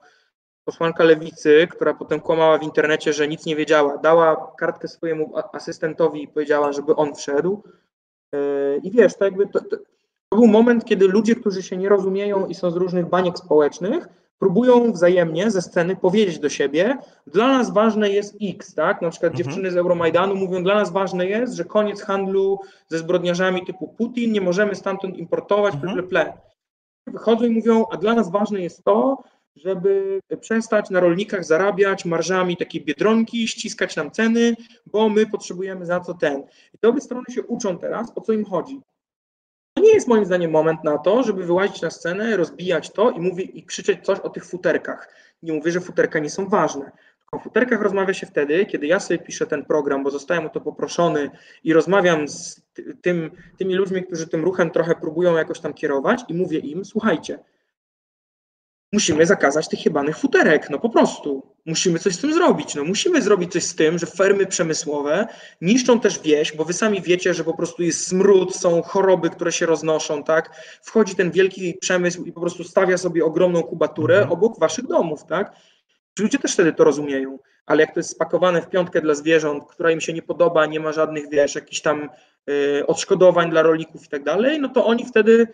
posłanka 0.71 1.03
lewicy, 1.03 1.67
która 1.71 1.93
potem 1.93 2.19
kłamała 2.19 2.57
w 2.57 2.63
internecie, 2.63 3.13
że 3.13 3.27
nic 3.27 3.45
nie 3.45 3.55
wiedziała, 3.55 3.97
dała 3.97 4.51
kartkę 4.57 4.87
swojemu 4.87 5.33
asystentowi 5.53 6.23
i 6.23 6.27
powiedziała, 6.27 6.71
żeby 6.71 6.95
on 6.95 7.15
wszedł. 7.15 7.63
Y, 8.35 8.79
I 8.83 8.91
wiesz, 8.91 9.17
to 9.17 9.25
jakby 9.25 9.47
to, 9.47 9.59
to, 9.61 9.77
był 10.31 10.47
moment, 10.47 10.85
kiedy 10.85 11.07
ludzie, 11.07 11.35
którzy 11.35 11.63
się 11.63 11.77
nie 11.77 11.89
rozumieją 11.89 12.47
i 12.47 12.55
są 12.55 12.71
z 12.71 12.75
różnych 12.75 13.09
baniek 13.09 13.37
społecznych, 13.37 14.07
próbują 14.39 14.91
wzajemnie 14.91 15.51
ze 15.51 15.61
sceny 15.61 15.95
powiedzieć 15.95 16.39
do 16.39 16.49
siebie, 16.49 16.97
dla 17.27 17.47
nas 17.47 17.73
ważne 17.73 18.09
jest 18.09 18.37
X, 18.41 18.75
tak? 18.75 19.01
Na 19.01 19.09
przykład 19.09 19.31
mhm. 19.31 19.43
dziewczyny 19.43 19.71
z 19.71 19.77
Euromajdanu 19.77 20.35
mówią, 20.35 20.63
dla 20.63 20.75
nas 20.75 20.91
ważne 20.91 21.25
jest, 21.25 21.53
że 21.53 21.65
koniec 21.65 22.01
handlu 22.01 22.59
ze 22.87 22.97
zbrodniarzami 22.97 23.65
typu 23.65 23.87
Putin, 23.87 24.31
nie 24.31 24.41
możemy 24.41 24.75
stamtąd 24.75 25.17
importować, 25.17 25.73
mhm. 25.73 25.93
ple, 25.93 26.03
ple. 26.03 26.33
Wychodzą 27.07 27.45
i 27.45 27.49
mówią, 27.49 27.85
a 27.91 27.97
dla 27.97 28.13
nas 28.13 28.31
ważne 28.31 28.61
jest 28.61 28.83
to, 28.83 29.23
żeby 29.55 30.19
przestać 30.41 30.89
na 30.89 30.99
rolnikach 30.99 31.45
zarabiać 31.45 32.05
marżami 32.05 32.57
takiej 32.57 32.85
biedronki, 32.85 33.47
ściskać 33.47 33.95
nam 33.95 34.11
ceny, 34.11 34.55
bo 34.85 35.09
my 35.09 35.25
potrzebujemy 35.25 35.85
za 35.85 35.99
co 35.99 36.13
ten. 36.13 36.43
I 36.73 36.77
te 36.77 36.87
obie 36.87 37.01
strony 37.01 37.25
się 37.29 37.43
uczą 37.43 37.77
teraz, 37.77 38.11
o 38.15 38.21
co 38.21 38.33
im 38.33 38.45
chodzi. 38.45 38.81
To 39.73 39.83
nie 39.83 39.93
jest 39.93 40.07
moim 40.07 40.25
zdaniem 40.25 40.51
moment 40.51 40.83
na 40.83 40.97
to, 40.97 41.23
żeby 41.23 41.45
wyłazić 41.45 41.81
na 41.81 41.89
scenę, 41.89 42.37
rozbijać 42.37 42.91
to 42.91 43.11
i 43.11 43.19
mówić 43.19 43.51
i 43.53 43.63
krzyczeć 43.63 44.05
coś 44.05 44.19
o 44.19 44.29
tych 44.29 44.45
futerkach. 44.45 45.13
Nie 45.43 45.53
mówię, 45.53 45.71
że 45.71 45.81
futerka 45.81 46.19
nie 46.19 46.29
są 46.29 46.49
ważne. 46.49 46.91
O 47.31 47.39
futerkach 47.39 47.81
rozmawia 47.81 48.13
się 48.13 48.27
wtedy, 48.27 48.65
kiedy 48.65 48.87
ja 48.87 48.99
sobie 48.99 49.19
piszę 49.19 49.47
ten 49.47 49.65
program, 49.65 50.03
bo 50.03 50.11
zostałem 50.11 50.45
o 50.45 50.49
to 50.49 50.61
poproszony 50.61 51.29
i 51.63 51.73
rozmawiam 51.73 52.27
z 52.27 52.61
tym, 53.01 53.31
tymi 53.57 53.75
ludźmi, 53.75 54.03
którzy 54.03 54.27
tym 54.27 54.43
ruchem 54.43 54.71
trochę 54.71 54.95
próbują 54.95 55.37
jakoś 55.37 55.59
tam 55.59 55.73
kierować 55.73 56.23
i 56.27 56.33
mówię 56.33 56.59
im, 56.59 56.85
słuchajcie, 56.85 57.39
musimy 58.93 59.25
zakazać 59.25 59.67
tych 59.67 59.85
jebanych 59.85 60.17
futerek, 60.17 60.69
no 60.69 60.79
po 60.79 60.89
prostu. 60.89 61.51
Musimy 61.65 61.99
coś 61.99 62.15
z 62.15 62.21
tym 62.21 62.33
zrobić. 62.33 62.75
No 62.75 62.83
musimy 62.83 63.21
zrobić 63.21 63.51
coś 63.51 63.63
z 63.63 63.75
tym, 63.75 63.99
że 63.99 64.05
fermy 64.05 64.45
przemysłowe 64.45 65.27
niszczą 65.61 65.99
też 65.99 66.19
wieś, 66.19 66.55
bo 66.55 66.65
wy 66.65 66.73
sami 66.73 67.01
wiecie, 67.01 67.33
że 67.33 67.43
po 67.43 67.53
prostu 67.53 67.83
jest 67.83 68.07
smród, 68.07 68.55
są 68.55 68.81
choroby, 68.81 69.29
które 69.29 69.51
się 69.51 69.65
roznoszą, 69.65 70.23
tak? 70.23 70.55
Wchodzi 70.83 71.15
ten 71.15 71.31
wielki 71.31 71.73
przemysł 71.81 72.23
i 72.23 72.31
po 72.31 72.41
prostu 72.41 72.63
stawia 72.63 72.97
sobie 72.97 73.25
ogromną 73.25 73.63
kubaturę 73.63 74.15
mhm. 74.15 74.31
obok 74.31 74.59
waszych 74.59 74.87
domów, 74.87 75.25
tak? 75.25 75.55
Ludzie 76.19 76.39
też 76.39 76.53
wtedy 76.53 76.73
to 76.73 76.83
rozumieją, 76.83 77.39
ale 77.65 77.81
jak 77.81 77.93
to 77.93 77.99
jest 77.99 78.09
spakowane 78.09 78.61
w 78.61 78.69
piątkę 78.69 79.01
dla 79.01 79.13
zwierząt, 79.13 79.63
która 79.69 79.91
im 79.91 80.01
się 80.01 80.13
nie 80.13 80.21
podoba, 80.21 80.65
nie 80.65 80.79
ma 80.79 80.91
żadnych, 80.91 81.29
wiesz, 81.29 81.55
jakichś 81.55 81.81
tam 81.81 82.09
y, 82.49 82.87
odszkodowań 82.87 83.49
dla 83.49 83.61
rolników 83.61 84.05
i 84.05 84.09
tak 84.09 84.23
dalej, 84.23 84.59
no 84.59 84.69
to 84.69 84.85
oni 84.85 85.05
wtedy 85.05 85.47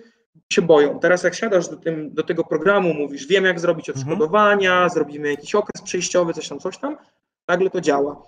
się 0.53 0.61
boją. 0.61 0.99
Teraz 0.99 1.23
jak 1.23 1.35
siadasz 1.35 1.69
do, 1.69 1.77
tym, 1.77 2.13
do 2.13 2.23
tego 2.23 2.43
programu, 2.43 2.93
mówisz, 2.93 3.27
wiem 3.27 3.45
jak 3.45 3.59
zrobić 3.59 3.89
mhm. 3.89 4.07
odszkodowania, 4.07 4.73
mhm. 4.73 4.89
zrobimy 4.89 5.29
jakiś 5.29 5.55
okres 5.55 5.81
przejściowy, 5.81 6.33
coś 6.33 6.47
tam, 6.47 6.59
coś 6.59 6.77
tam, 6.77 6.97
nagle 7.47 7.69
to 7.69 7.81
działa. 7.81 8.23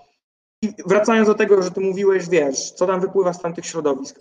I 0.61 0.73
wracając 0.85 1.27
do 1.27 1.35
tego, 1.35 1.63
że 1.63 1.71
ty 1.71 1.81
mówiłeś, 1.81 2.29
wiesz, 2.29 2.71
co 2.71 2.87
tam 2.87 3.01
wypływa 3.01 3.33
z 3.33 3.41
tamtych 3.41 3.65
środowisk. 3.65 4.19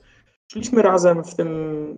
Szliśmy 0.52 0.82
razem 0.82 1.24
w 1.24 1.34
tym 1.34 1.48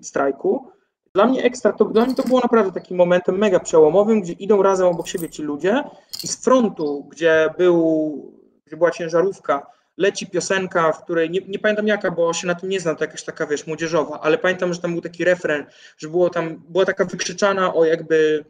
strajku. 0.03 0.71
Dla 1.15 1.27
mnie 1.27 1.43
ekstra, 1.43 1.73
to, 1.73 1.85
dla 1.85 2.07
mnie 2.07 2.15
to 2.15 2.23
było 2.23 2.41
naprawdę 2.41 2.73
takim 2.73 2.97
momentem 2.97 3.39
mega 3.39 3.61
przełomowym, 3.61 4.21
gdzie 4.21 4.33
idą 4.33 4.63
razem 4.63 4.87
obok 4.87 5.09
siebie 5.09 5.29
ci 5.29 5.43
ludzie 5.43 5.85
i 6.25 6.29
z 6.29 6.37
frontu, 6.45 7.09
gdzie, 7.11 7.51
był, 7.59 8.33
gdzie 8.67 8.77
była 8.77 8.91
ciężarówka, 8.91 9.67
leci 10.01 10.27
piosenka, 10.27 10.93
w 10.93 11.05
której, 11.05 11.31
nie, 11.31 11.41
nie, 11.49 11.59
pamiętam 11.59 11.87
jaka, 11.87 12.11
bo 12.11 12.33
się 12.33 12.47
na 12.47 12.55
tym 12.55 12.69
nie 12.69 12.81
znam, 12.81 12.97
to 12.97 13.05
jakaś 13.05 13.23
taka, 13.23 13.47
wiesz, 13.47 13.67
młodzieżowa, 13.67 14.21
ale 14.21 14.39
pamiętam, 14.39 14.75
że 14.75 14.81
tam 14.81 14.93
był 14.93 15.01
taki 15.01 15.25
refren, 15.25 15.67
że 15.99 16.09
było 16.09 16.31
tam, 16.31 16.63
była 16.69 16.85
taka 16.85 17.05
wykrzyczana 17.05 17.75
o 17.75 17.85
jakby 17.85 18.45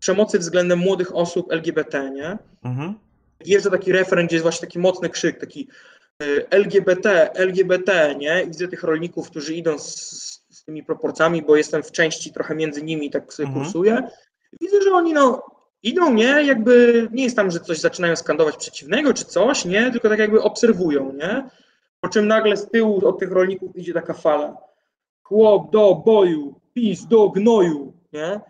przemocy 0.00 0.38
względem 0.38 0.78
młodych 0.78 1.16
osób 1.16 1.52
LGBT, 1.52 2.10
nie? 2.10 2.38
Mhm. 2.64 2.94
Jest 3.44 3.70
taki 3.70 3.92
refren, 3.92 4.26
gdzie 4.26 4.36
jest 4.36 4.42
właśnie 4.42 4.66
taki 4.66 4.78
mocny 4.78 5.08
krzyk, 5.08 5.40
taki 5.40 5.68
y, 6.22 6.50
LGBT, 6.50 7.32
LGBT, 7.34 8.14
nie? 8.18 8.42
I 8.42 8.46
widzę 8.46 8.68
tych 8.68 8.82
rolników, 8.82 9.30
którzy 9.30 9.54
idą 9.54 9.78
z, 9.78 9.84
z 10.50 10.64
tymi 10.64 10.82
proporcjami, 10.82 11.42
bo 11.42 11.56
jestem 11.56 11.82
w 11.82 11.92
części 11.92 12.32
trochę 12.32 12.54
między 12.54 12.82
nimi, 12.82 13.10
tak 13.10 13.32
sobie 13.32 13.46
mhm. 13.46 13.64
kursuję. 13.64 14.08
Widzę, 14.60 14.82
że 14.82 14.90
oni 14.90 15.12
no, 15.12 15.42
idą, 15.84 16.14
nie, 16.14 16.42
jakby 16.44 17.08
nie 17.12 17.24
jest 17.24 17.36
tam, 17.36 17.50
że 17.50 17.60
coś 17.60 17.78
zaczynają 17.78 18.16
skandować 18.16 18.56
przeciwnego 18.56 19.14
czy 19.14 19.24
coś, 19.24 19.64
nie, 19.64 19.90
tylko 19.90 20.08
tak 20.08 20.18
jakby 20.18 20.42
obserwują, 20.42 21.12
nie, 21.12 21.48
po 22.00 22.08
czym 22.08 22.28
nagle 22.28 22.56
z 22.56 22.70
tyłu 22.70 23.06
od 23.08 23.18
tych 23.18 23.32
rolników 23.32 23.76
idzie 23.76 23.92
taka 23.92 24.14
fala. 24.14 24.56
Chłop 25.22 25.70
do 25.70 25.94
boju, 25.94 26.60
pis 26.74 27.06
do 27.06 27.28
gnoju, 27.28 27.92
nie? 28.12 28.40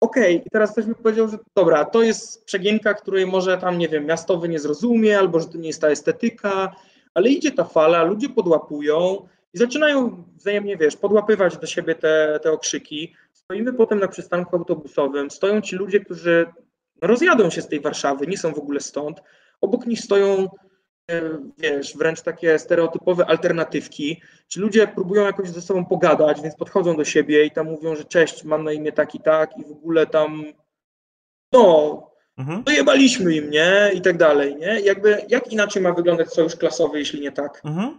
Okej, 0.00 0.36
okay. 0.36 0.46
i 0.46 0.50
teraz 0.50 0.72
ktoś 0.72 0.86
mi 0.86 0.94
powiedział, 0.94 1.28
że 1.28 1.38
dobra, 1.56 1.84
to 1.84 2.02
jest 2.02 2.44
przegięka, 2.44 2.94
której 2.94 3.26
może 3.26 3.58
tam, 3.58 3.78
nie 3.78 3.88
wiem, 3.88 4.06
miastowy 4.06 4.48
nie 4.48 4.58
zrozumie, 4.58 5.18
albo 5.18 5.40
że 5.40 5.46
to 5.46 5.58
nie 5.58 5.66
jest 5.66 5.80
ta 5.80 5.88
estetyka, 5.88 6.76
ale 7.14 7.28
idzie 7.28 7.50
ta 7.50 7.64
fala, 7.64 8.02
ludzie 8.02 8.28
podłapują 8.28 9.28
i 9.54 9.58
zaczynają 9.58 10.24
wzajemnie, 10.36 10.76
wiesz, 10.76 10.96
podłapywać 10.96 11.56
do 11.58 11.66
siebie 11.66 11.94
te, 11.94 12.40
te 12.42 12.52
okrzyki. 12.52 13.14
Stoimy 13.32 13.72
potem 13.72 13.98
na 13.98 14.08
przystanku 14.08 14.56
autobusowym, 14.56 15.30
stoją 15.30 15.60
ci 15.60 15.76
ludzie, 15.76 16.00
którzy 16.00 16.46
rozjadą 17.02 17.50
się 17.50 17.62
z 17.62 17.68
tej 17.68 17.80
Warszawy, 17.80 18.26
nie 18.26 18.38
są 18.38 18.52
w 18.52 18.58
ogóle 18.58 18.80
stąd. 18.80 19.22
Obok 19.60 19.86
nich 19.86 20.00
stoją, 20.00 20.48
e, 21.10 21.20
wiesz, 21.58 21.96
wręcz 21.96 22.22
takie 22.22 22.58
stereotypowe 22.58 23.26
alternatywki. 23.26 24.20
Ci 24.48 24.60
ludzie 24.60 24.88
próbują 24.88 25.24
jakoś 25.24 25.48
ze 25.48 25.62
sobą 25.62 25.84
pogadać, 25.84 26.42
więc 26.42 26.56
podchodzą 26.56 26.96
do 26.96 27.04
siebie 27.04 27.44
i 27.44 27.50
tam 27.50 27.66
mówią, 27.66 27.96
że 27.96 28.04
cześć, 28.04 28.44
mam 28.44 28.64
na 28.64 28.72
imię 28.72 28.92
tak 28.92 29.14
i 29.14 29.20
tak 29.20 29.58
i 29.58 29.64
w 29.64 29.72
ogóle 29.72 30.06
tam, 30.06 30.44
no, 31.52 32.10
mhm. 32.38 32.62
dojebaliśmy 32.62 33.34
im, 33.34 33.50
nie? 33.50 33.90
I 33.94 34.00
tak 34.00 34.16
dalej, 34.16 34.56
nie? 34.56 34.80
Jakby, 34.80 35.22
jak 35.28 35.52
inaczej 35.52 35.82
ma 35.82 35.92
wyglądać 35.92 36.32
sojusz 36.32 36.56
klasowy, 36.56 36.98
jeśli 36.98 37.20
nie 37.20 37.32
tak? 37.32 37.62
Mhm. 37.64 37.98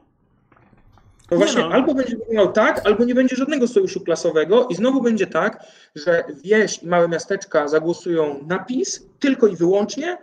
To 1.30 1.36
właśnie 1.36 1.62
no. 1.62 1.70
albo 1.70 1.94
będzie 1.94 2.18
wyglądał 2.18 2.54
tak, 2.54 2.86
albo 2.86 3.04
nie 3.04 3.16
będzie 3.16 3.36
żadnego 3.36 3.68
sojuszu 3.68 4.02
klasowego 4.02 4.68
i 4.70 4.76
znowu 4.76 5.02
będzie 5.02 5.28
tak, 5.28 5.66
że 5.96 6.24
wieś 6.44 6.84
i 6.84 6.88
małe 6.88 7.08
miasteczka 7.08 7.68
zagłosują 7.68 8.46
na 8.48 8.60
PiS 8.60 9.06
tylko 9.20 9.48
i 9.48 9.56
wyłącznie, 9.56 10.18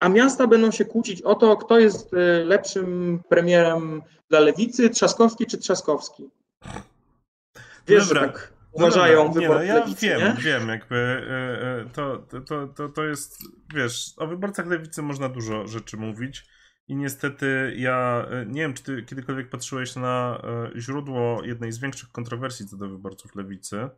a 0.00 0.08
miasta 0.08 0.46
będą 0.46 0.70
się 0.70 0.84
kłócić 0.84 1.22
o 1.22 1.34
to, 1.34 1.56
kto 1.56 1.78
jest 1.78 2.12
y, 2.12 2.16
lepszym 2.44 3.20
premierem 3.28 4.02
dla 4.30 4.40
lewicy, 4.40 4.90
Trzaskowski 4.90 5.46
czy 5.46 5.58
Trzaskowski. 5.58 6.30
Wiesz, 7.86 8.08
Dobra. 8.08 8.20
tak 8.20 8.52
uważają 8.72 9.32
no, 9.34 9.40
nie, 9.40 9.48
no, 9.48 9.62
Ja 9.62 9.74
lewicy, 9.74 10.06
wiem, 10.06 10.20
nie? 10.20 10.42
wiem, 10.42 10.68
jakby 10.68 10.96
y, 10.96 11.86
y, 11.86 11.90
to, 11.92 12.26
to, 12.48 12.68
to, 12.68 12.88
to 12.88 13.04
jest, 13.04 13.38
wiesz, 13.74 14.12
o 14.16 14.26
wyborcach 14.26 14.66
lewicy 14.66 15.02
można 15.02 15.28
dużo 15.28 15.66
rzeczy 15.66 15.96
mówić. 15.96 16.44
I 16.88 16.96
niestety 16.96 17.74
ja 17.76 18.26
e, 18.30 18.46
nie 18.46 18.60
wiem, 18.60 18.74
czy 18.74 18.82
ty 18.82 19.02
kiedykolwiek 19.02 19.50
patrzyłeś 19.50 19.96
na 19.96 20.42
e, 20.74 20.80
źródło 20.80 21.44
jednej 21.44 21.72
z 21.72 21.78
większych 21.78 22.10
kontrowersji 22.10 22.66
co 22.66 22.76
do 22.76 22.88
wyborców 22.88 23.34
lewicy, 23.34 23.88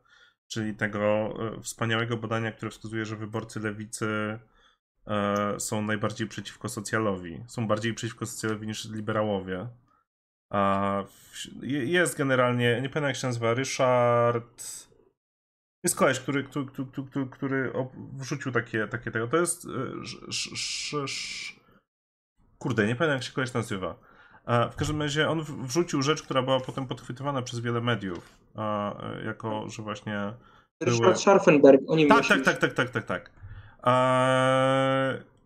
czyli 0.49 0.75
tego 0.75 0.99
e, 0.99 1.61
wspaniałego 1.61 2.17
badania, 2.17 2.53
które 2.53 2.71
wskazuje, 2.71 3.05
że 3.05 3.17
wyborcy 3.17 3.61
lewicy 3.61 4.39
są 5.59 5.83
najbardziej 5.83 6.27
przeciwko 6.27 6.69
socjalowi. 6.69 7.45
Są 7.47 7.67
bardziej 7.67 7.95
przeciwko 7.95 8.27
socjalowi 8.27 8.67
niż 8.67 8.91
liberałowie. 8.91 9.69
Jest 11.63 12.19
generalnie, 12.19 12.75
nie 12.75 12.89
pamiętam 12.89 13.05
jak 13.05 13.17
się 13.17 13.27
nazywa, 13.27 13.55
Ryszard. 13.55 14.89
Jest 15.85 15.97
koleś, 15.97 16.21
który, 16.21 16.45
który, 16.45 16.67
który, 16.67 17.27
który 17.27 17.73
wrzucił 18.13 18.53
takie, 18.53 18.89
takie 18.89 19.11
tego. 19.11 19.29
To 19.29 19.37
jest. 19.37 19.67
Sz, 20.29 20.53
sz, 20.53 20.95
sz, 20.95 21.56
Kurde, 22.59 22.87
nie 22.87 22.97
pamiętam 22.97 23.17
jak 23.17 23.23
się 23.23 23.33
koleś 23.33 23.53
nazywa. 23.53 23.95
W 24.73 24.77
każdym 24.77 25.03
razie 25.03 25.29
on 25.29 25.43
wrzucił 25.43 26.03
rzecz, 26.03 26.23
która 26.23 26.43
była 26.43 26.61
potem 26.61 26.87
podchwytywana 26.87 27.43
przez 27.43 27.61
wiele 27.61 27.81
mediów, 27.81 28.39
jako, 29.25 29.69
że 29.69 29.83
właśnie... 29.83 30.33
Ryszard 30.83 31.03
były... 31.03 31.17
Scharfenberg, 31.17 31.81
o 31.89 31.97
nim 31.97 32.09
tak, 32.09 32.27
tak, 32.27 32.43
tak, 32.43 32.59
tak, 32.59 32.73
tak, 32.73 32.91
tak, 32.91 33.05
tak. 33.05 33.31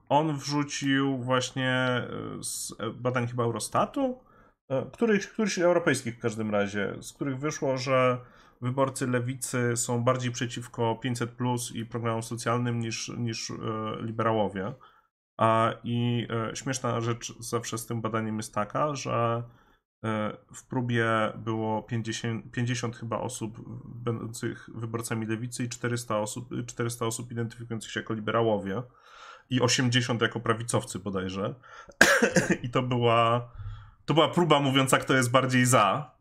on 0.08 0.36
wrzucił 0.36 1.18
właśnie 1.18 2.02
z 2.40 2.74
badań 2.94 3.26
chyba 3.26 3.44
Eurostatu, 3.44 4.18
któryś, 4.92 5.26
któryś 5.26 5.58
europejskich 5.58 6.16
w 6.16 6.20
każdym 6.20 6.50
razie, 6.50 6.94
z 7.00 7.12
których 7.12 7.38
wyszło, 7.38 7.76
że 7.76 8.18
wyborcy 8.60 9.06
lewicy 9.06 9.76
są 9.76 10.04
bardziej 10.04 10.32
przeciwko 10.32 10.94
500 10.94 11.30
plus 11.30 11.72
i 11.74 11.86
programom 11.86 12.22
socjalnym 12.22 12.80
niż, 12.80 13.12
niż 13.18 13.52
liberałowie. 14.00 14.72
I 15.84 16.26
e, 16.30 16.56
śmieszna 16.56 17.00
rzecz 17.00 17.38
zawsze 17.38 17.78
z 17.78 17.86
tym 17.86 18.00
badaniem 18.00 18.36
jest 18.36 18.54
taka, 18.54 18.94
że 18.94 19.42
e, 20.04 20.36
w 20.54 20.66
próbie 20.66 21.06
było 21.36 21.82
50, 21.82 22.52
50 22.52 22.96
chyba 22.96 23.18
osób 23.18 23.58
będących 23.84 24.70
wyborcami 24.74 25.26
lewicy 25.26 25.64
i 25.64 25.68
400 25.68 26.18
osób, 26.18 26.48
400 26.66 27.06
osób 27.06 27.32
identyfikujących 27.32 27.90
się 27.90 28.00
jako 28.00 28.14
liberałowie 28.14 28.82
i 29.50 29.60
80 29.60 30.22
jako 30.22 30.40
prawicowcy 30.40 30.98
bodajże. 30.98 31.54
I 32.62 32.70
to 32.70 32.82
była, 32.82 33.50
to 34.04 34.14
była 34.14 34.28
próba 34.28 34.60
mówiąca, 34.60 34.98
kto 34.98 35.14
jest 35.14 35.30
bardziej 35.30 35.66
za. 35.66 36.19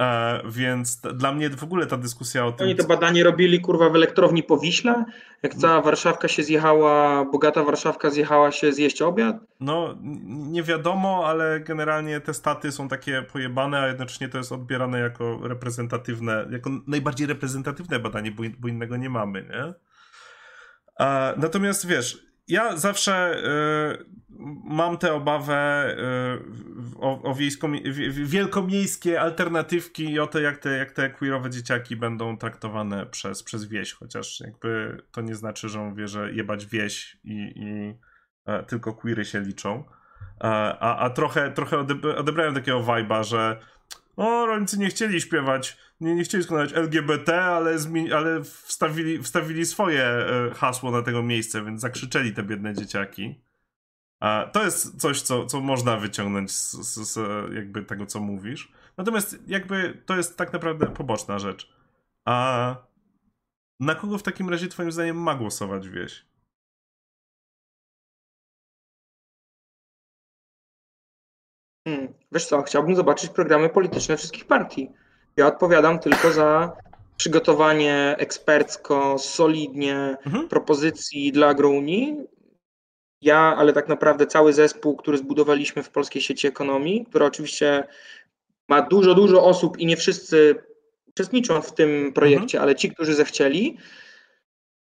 E, 0.00 0.40
więc 0.44 1.00
dla 1.00 1.32
mnie 1.32 1.50
w 1.50 1.64
ogóle 1.64 1.86
ta 1.86 1.96
dyskusja 1.96 2.46
o 2.46 2.52
tym. 2.52 2.66
Oni 2.66 2.76
to 2.76 2.84
badanie 2.84 3.24
robili 3.24 3.60
kurwa 3.60 3.90
w 3.90 3.94
elektrowni 3.94 4.42
po 4.42 4.58
Wiśle, 4.58 5.04
jak 5.42 5.54
cała 5.54 5.82
Warszawka 5.82 6.28
się 6.28 6.42
zjechała, 6.42 7.24
bogata 7.24 7.64
Warszawka 7.64 8.10
zjechała 8.10 8.52
się 8.52 8.72
zjeść 8.72 9.02
obiad. 9.02 9.36
No, 9.60 9.94
nie 10.28 10.62
wiadomo, 10.62 11.22
ale 11.26 11.60
generalnie 11.60 12.20
te 12.20 12.34
staty 12.34 12.72
są 12.72 12.88
takie 12.88 13.22
pojebane, 13.22 13.80
a 13.80 13.86
jednocześnie 13.86 14.28
to 14.28 14.38
jest 14.38 14.52
odbierane 14.52 15.00
jako 15.00 15.40
reprezentatywne, 15.42 16.46
jako 16.50 16.70
najbardziej 16.86 17.26
reprezentatywne 17.26 17.98
badanie, 17.98 18.30
bo, 18.30 18.42
bo 18.58 18.68
innego 18.68 18.96
nie 18.96 19.10
mamy, 19.10 19.42
nie? 19.42 19.74
A, 20.98 21.34
natomiast 21.36 21.86
wiesz, 21.86 22.29
ja 22.50 22.76
zawsze 22.76 23.42
y, 23.98 24.20
mam 24.64 24.98
tę 24.98 25.12
obawę 25.12 25.90
y, 25.98 26.98
o, 27.00 27.22
o 27.22 27.34
wiejsko, 27.34 27.68
wielkomiejskie 28.10 29.20
alternatywki 29.20 30.10
i 30.10 30.18
o 30.18 30.26
to, 30.26 30.40
jak 30.40 30.58
te, 30.58 30.70
jak 30.70 30.92
te 30.92 31.10
queerowe 31.10 31.50
dzieciaki 31.50 31.96
będą 31.96 32.36
traktowane 32.36 33.06
przez, 33.06 33.42
przez 33.42 33.64
wieś, 33.64 33.92
chociaż 33.92 34.40
jakby 34.40 35.02
to 35.12 35.20
nie 35.20 35.34
znaczy, 35.34 35.68
że 35.68 35.78
mówię, 35.78 36.08
że 36.08 36.32
jebać 36.32 36.66
wieś 36.66 37.18
i, 37.24 37.52
i 37.56 37.94
e, 38.46 38.62
tylko 38.62 38.92
queery 38.92 39.24
się 39.24 39.40
liczą. 39.40 39.84
E, 40.40 40.46
a, 40.80 40.96
a 40.96 41.10
trochę, 41.10 41.52
trochę 41.52 41.78
odebrałem 42.16 42.54
takiego 42.54 42.80
vibe'a, 42.80 43.24
że 43.24 43.60
o, 44.20 44.46
rolnicy 44.46 44.78
nie 44.78 44.88
chcieli 44.88 45.20
śpiewać, 45.20 45.76
nie, 46.00 46.14
nie 46.14 46.24
chcieli 46.24 46.44
składać 46.44 46.72
LGBT, 46.72 47.44
ale, 47.44 47.76
ale 48.16 48.44
wstawili, 48.44 49.22
wstawili 49.22 49.66
swoje 49.66 50.04
e, 50.04 50.50
hasło 50.54 50.90
na 50.90 51.02
tego 51.02 51.22
miejsce, 51.22 51.64
więc 51.64 51.80
zakrzyczeli 51.80 52.32
te 52.32 52.42
biedne 52.42 52.74
dzieciaki. 52.74 53.44
A 54.20 54.50
to 54.52 54.64
jest 54.64 55.00
coś, 55.00 55.22
co, 55.22 55.46
co 55.46 55.60
można 55.60 55.96
wyciągnąć 55.96 56.52
z, 56.52 56.72
z, 56.72 57.12
z, 57.12 57.18
jakby 57.54 57.82
tego, 57.82 58.06
co 58.06 58.20
mówisz. 58.20 58.72
Natomiast 58.96 59.38
jakby 59.46 60.02
to 60.06 60.16
jest 60.16 60.36
tak 60.36 60.52
naprawdę 60.52 60.86
poboczna 60.86 61.38
rzecz. 61.38 61.72
A 62.24 62.76
na 63.80 63.94
kogo 63.94 64.18
w 64.18 64.22
takim 64.22 64.50
razie 64.50 64.68
twoim 64.68 64.92
zdaniem 64.92 65.16
ma 65.16 65.34
głosować 65.34 65.88
wieś? 65.88 66.26
Hmm. 71.88 72.08
Wiesz 72.32 72.46
co, 72.46 72.62
chciałbym 72.62 72.96
zobaczyć 72.96 73.30
programy 73.30 73.68
polityczne 73.68 74.16
wszystkich 74.16 74.44
partii. 74.44 74.90
Ja 75.36 75.46
odpowiadam 75.46 75.98
tylko 75.98 76.32
za 76.32 76.72
przygotowanie 77.16 78.14
ekspercko, 78.18 79.18
solidnie 79.18 80.16
mhm. 80.26 80.48
propozycji 80.48 81.32
dla 81.32 81.48
agrounii. 81.48 82.16
Ja, 83.22 83.56
ale 83.56 83.72
tak 83.72 83.88
naprawdę 83.88 84.26
cały 84.26 84.52
zespół, 84.52 84.96
który 84.96 85.18
zbudowaliśmy 85.18 85.82
w 85.82 85.90
Polskiej 85.90 86.22
Sieci 86.22 86.46
Ekonomii, 86.46 87.06
która 87.08 87.26
oczywiście 87.26 87.84
ma 88.68 88.82
dużo, 88.82 89.14
dużo 89.14 89.44
osób 89.44 89.78
i 89.78 89.86
nie 89.86 89.96
wszyscy 89.96 90.54
uczestniczą 91.08 91.62
w 91.62 91.74
tym 91.74 92.12
projekcie, 92.12 92.58
mhm. 92.58 92.62
ale 92.62 92.74
ci, 92.74 92.90
którzy 92.90 93.14
zechcieli, 93.14 93.76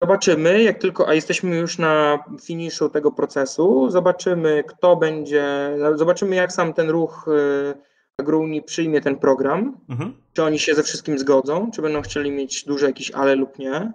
Zobaczymy, 0.03 0.63
jak 0.63 0.79
tylko, 0.79 1.09
a 1.09 1.15
jesteśmy 1.15 1.57
już 1.57 1.79
na 1.79 2.25
finiszu 2.43 2.89
tego 2.89 3.13
procesu, 3.13 3.91
zobaczymy, 3.91 4.65
kto 4.67 4.97
będzie, 4.97 5.77
zobaczymy, 5.95 6.37
jak 6.37 6.53
sam 6.53 6.75
ten 6.75 6.91
ruch 6.91 7.29
y, 7.29 7.95
Agruni 8.19 8.63
przyjmie 8.63 9.01
ten 9.01 9.17
program, 9.17 9.81
mhm. 9.89 10.15
czy 10.33 10.43
oni 10.43 10.59
się 10.59 10.75
ze 10.75 10.83
wszystkim 10.83 11.19
zgodzą, 11.19 11.71
czy 11.71 11.83
będą 11.83 12.03
chcieli 12.03 12.31
mieć 12.31 12.65
duże 12.65 12.87
jakieś 12.87 13.11
ale 13.11 13.35
lub 13.35 13.59
nie. 13.59 13.93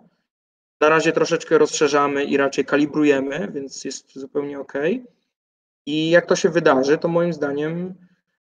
Na 0.82 0.90
razie 0.90 1.12
troszeczkę 1.12 1.58
rozszerzamy 1.58 2.24
i 2.24 2.38
raczej 2.38 2.66
kalibrujemy, 2.66 3.52
więc 3.54 3.86
jest 3.86 4.20
zupełnie 4.20 4.60
ok. 4.60 4.74
I 5.86 6.10
jak 6.10 6.26
to 6.26 6.36
się 6.36 6.50
wydarzy, 6.50 6.98
to 6.98 7.08
moim 7.08 7.34
zdaniem 7.34 7.96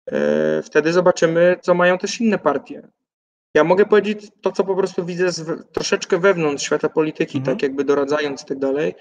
e, 0.06 0.62
wtedy 0.62 0.94
zobaczymy, 0.94 1.58
co 1.62 1.74
mają 1.74 1.98
też 1.98 2.22
inne 2.22 2.40
partie. 2.40 2.88
Ja 3.56 3.64
mogę 3.64 3.86
powiedzieć 3.86 4.32
to, 4.42 4.52
co 4.52 4.64
po 4.64 4.76
prostu 4.76 5.06
widzę 5.06 5.32
z, 5.32 5.72
troszeczkę 5.72 6.18
wewnątrz 6.20 6.66
świata 6.66 6.90
polityki, 6.90 7.38
mhm. 7.38 7.58
tak 7.58 7.64
jakby 7.64 7.84
doradzając 7.84 8.44
i 8.44 8.46
tak 8.46 8.60
dalej. 8.60 8.96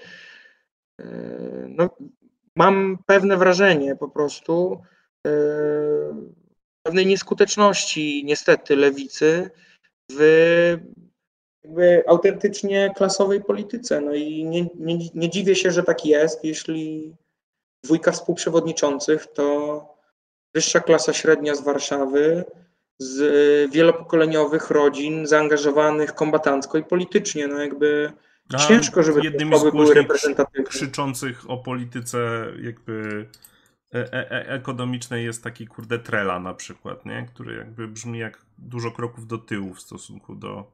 E, 1.01 1.05
no, 1.69 1.89
mam 2.55 2.97
pewne 3.05 3.37
wrażenie 3.37 3.95
po 3.95 4.09
prostu 4.09 4.81
e, 5.27 5.31
pewnej 6.83 7.05
nieskuteczności 7.05 8.23
niestety 8.25 8.75
lewicy 8.75 9.49
w 10.11 10.77
jakby 11.63 12.03
autentycznie 12.07 12.93
klasowej 12.95 13.43
polityce. 13.43 14.01
No 14.01 14.13
i 14.13 14.45
nie, 14.45 14.67
nie, 14.75 14.97
nie 15.13 15.29
dziwię 15.29 15.55
się, 15.55 15.71
że 15.71 15.83
tak 15.83 16.05
jest, 16.05 16.43
jeśli 16.43 17.15
dwójka 17.83 18.11
współprzewodniczących 18.11 19.27
to 19.27 19.87
wyższa 20.55 20.79
klasa 20.79 21.13
średnia 21.13 21.55
z 21.55 21.61
Warszawy, 21.61 22.43
z 22.99 23.71
wielopokoleniowych 23.71 24.69
rodzin 24.69 25.27
zaangażowawanych 25.27 26.13
kombatancko 26.13 26.77
i 26.77 26.83
politycznie. 26.83 27.47
No 27.47 27.57
jakby 27.57 28.13
A 28.53 28.57
ciężko, 28.57 29.03
żeby 29.03 29.31
te 29.31 29.55
osoby 29.55 29.71
były 29.71 29.93
reprezentatywne. 29.93 30.69
krzyczących 30.69 31.49
o 31.49 31.57
polityce 31.57 32.45
jakby 32.61 33.27
e, 33.93 34.13
e 34.13 34.31
e 34.31 34.49
ekonomicznej 34.49 35.25
jest 35.25 35.43
taki 35.43 35.67
kurde 35.67 35.99
Trela 35.99 36.39
na 36.39 36.53
przykład, 36.53 37.05
nie? 37.05 37.27
który 37.33 37.55
jakby 37.55 37.87
brzmi 37.87 38.19
jak 38.19 38.45
dużo 38.57 38.91
kroków 38.91 39.27
do 39.27 39.37
tyłu 39.37 39.73
w 39.73 39.81
stosunku 39.81 40.35
do 40.35 40.71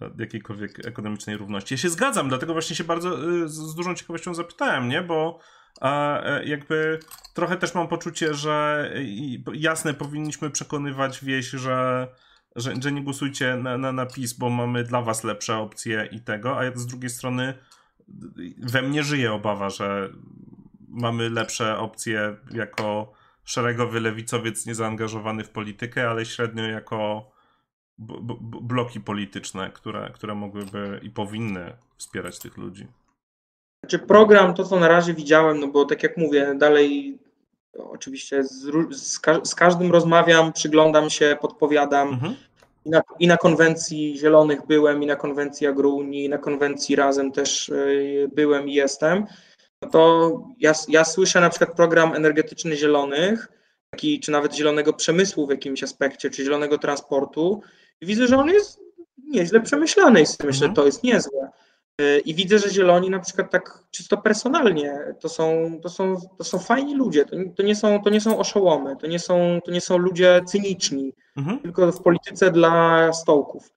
e, 0.00 0.10
jakiejkolwiek 0.18 0.86
ekonomicznej 0.86 1.36
równości. 1.36 1.74
Ja 1.74 1.78
się 1.78 1.88
zgadzam, 1.88 2.28
dlatego 2.28 2.52
właśnie 2.52 2.76
się 2.76 2.84
bardzo 2.84 3.14
e, 3.14 3.48
z 3.48 3.74
dużą 3.74 3.94
ciekawością 3.94 4.34
zapytałem, 4.34 4.88
nie? 4.88 5.02
Bo 5.02 5.38
a 5.80 6.20
jakby 6.44 7.00
trochę 7.34 7.56
też 7.56 7.74
mam 7.74 7.88
poczucie, 7.88 8.34
że 8.34 8.86
jasne 9.54 9.94
powinniśmy 9.94 10.50
przekonywać 10.50 11.24
wieś, 11.24 11.50
że, 11.50 12.08
że, 12.56 12.74
że 12.82 12.92
nie 12.92 13.02
głosujcie 13.02 13.56
na, 13.56 13.78
na, 13.78 13.92
na 13.92 14.06
PiS, 14.06 14.32
bo 14.32 14.50
mamy 14.50 14.84
dla 14.84 15.02
was 15.02 15.24
lepsze 15.24 15.56
opcje 15.56 16.08
i 16.12 16.20
tego, 16.20 16.60
a 16.60 16.62
z 16.74 16.86
drugiej 16.86 17.10
strony 17.10 17.54
we 18.58 18.82
mnie 18.82 19.02
żyje 19.02 19.32
obawa, 19.32 19.70
że 19.70 20.08
mamy 20.88 21.30
lepsze 21.30 21.78
opcje 21.78 22.36
jako 22.50 23.12
szeregowy 23.44 24.00
lewicowiec 24.00 24.66
niezaangażowany 24.66 25.44
w 25.44 25.50
politykę, 25.50 26.10
ale 26.10 26.26
średnio 26.26 26.64
jako 26.64 27.30
bloki 28.62 29.00
polityczne, 29.00 29.70
które, 29.70 30.10
które 30.14 30.34
mogłyby 30.34 31.00
i 31.02 31.10
powinny 31.10 31.76
wspierać 31.96 32.38
tych 32.38 32.56
ludzi. 32.56 32.86
Czy 33.90 33.98
program, 33.98 34.54
to 34.54 34.64
co 34.64 34.80
na 34.80 34.88
razie 34.88 35.14
widziałem, 35.14 35.60
no 35.60 35.66
bo 35.66 35.84
tak 35.84 36.02
jak 36.02 36.16
mówię, 36.16 36.54
dalej 36.58 37.18
oczywiście 37.78 38.44
z, 38.44 38.70
z, 38.90 39.20
z 39.44 39.54
każdym 39.54 39.92
rozmawiam, 39.92 40.52
przyglądam 40.52 41.10
się, 41.10 41.36
podpowiadam. 41.40 42.08
Mhm. 42.08 42.36
I 42.84 42.90
na, 42.90 43.02
I 43.18 43.26
na 43.26 43.36
konwencji 43.36 44.18
Zielonych 44.18 44.66
byłem, 44.66 45.02
i 45.02 45.06
na 45.06 45.16
konwencji 45.16 45.66
Agrounii, 45.66 46.24
i 46.24 46.28
na 46.28 46.38
konwencji 46.38 46.96
Razem 46.96 47.32
też 47.32 47.68
y, 47.68 48.30
byłem 48.34 48.68
i 48.68 48.74
jestem. 48.74 49.26
No 49.82 49.88
to 49.88 50.32
ja, 50.58 50.72
ja 50.88 51.04
słyszę 51.04 51.40
na 51.40 51.50
przykład 51.50 51.76
program 51.76 52.14
energetyczny 52.14 52.76
Zielonych, 52.76 53.48
taki, 53.90 54.20
czy 54.20 54.32
nawet 54.32 54.54
zielonego 54.54 54.92
przemysłu 54.92 55.46
w 55.46 55.50
jakimś 55.50 55.82
aspekcie, 55.82 56.30
czy 56.30 56.44
zielonego 56.44 56.78
transportu. 56.78 57.62
I 58.00 58.06
widzę, 58.06 58.26
że 58.26 58.38
on 58.38 58.48
jest 58.48 58.80
nieźle 59.28 59.60
przemyślany 59.60 60.20
i 60.20 60.24
myślę, 60.44 60.66
mhm. 60.66 60.74
to 60.74 60.86
jest 60.86 61.02
niezłe. 61.02 61.50
E, 62.00 62.18
I 62.18 62.34
widzę, 62.34 62.58
że 62.58 62.70
zieloni 62.70 63.10
na 63.10 63.18
przykład 63.18 63.50
tak 63.50 63.84
czysto 63.90 64.16
personalnie, 64.16 64.98
to 65.20 65.28
są, 65.28 65.78
to 65.82 65.88
są, 65.88 66.16
to 66.38 66.44
są 66.44 66.58
fajni 66.58 66.94
ludzie, 66.94 67.24
to, 67.24 67.36
to, 67.56 67.62
nie 67.62 67.76
są, 67.76 68.02
to 68.02 68.10
nie 68.10 68.20
są 68.20 68.38
oszołomy, 68.38 68.96
to 68.96 69.06
nie 69.06 69.18
są, 69.18 69.60
to 69.64 69.70
nie 69.70 69.80
są 69.80 69.98
ludzie 69.98 70.40
cyniczni, 70.46 71.12
mhm. 71.36 71.58
tylko 71.58 71.92
w 71.92 72.02
polityce 72.02 72.50
dla 72.50 73.12
stołków. 73.12 73.72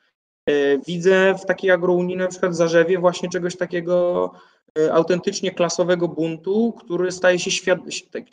E, 0.50 0.78
widzę 0.78 1.36
w 1.44 1.46
takiej 1.46 1.72
agrounii 1.72 2.16
na 2.18 2.28
przykład 2.28 2.56
Zarzewie 2.56 3.00
właśnie 3.00 3.30
czegoś 3.30 3.58
takiego 3.58 4.32
e, 4.80 4.94
autentycznie 4.94 5.52
klasowego 5.52 6.08
buntu, 6.08 6.74
który 6.80 7.12
staje 7.12 7.40
się 7.40 7.52
świad 7.52 7.80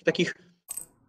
takich, 0.05 0.35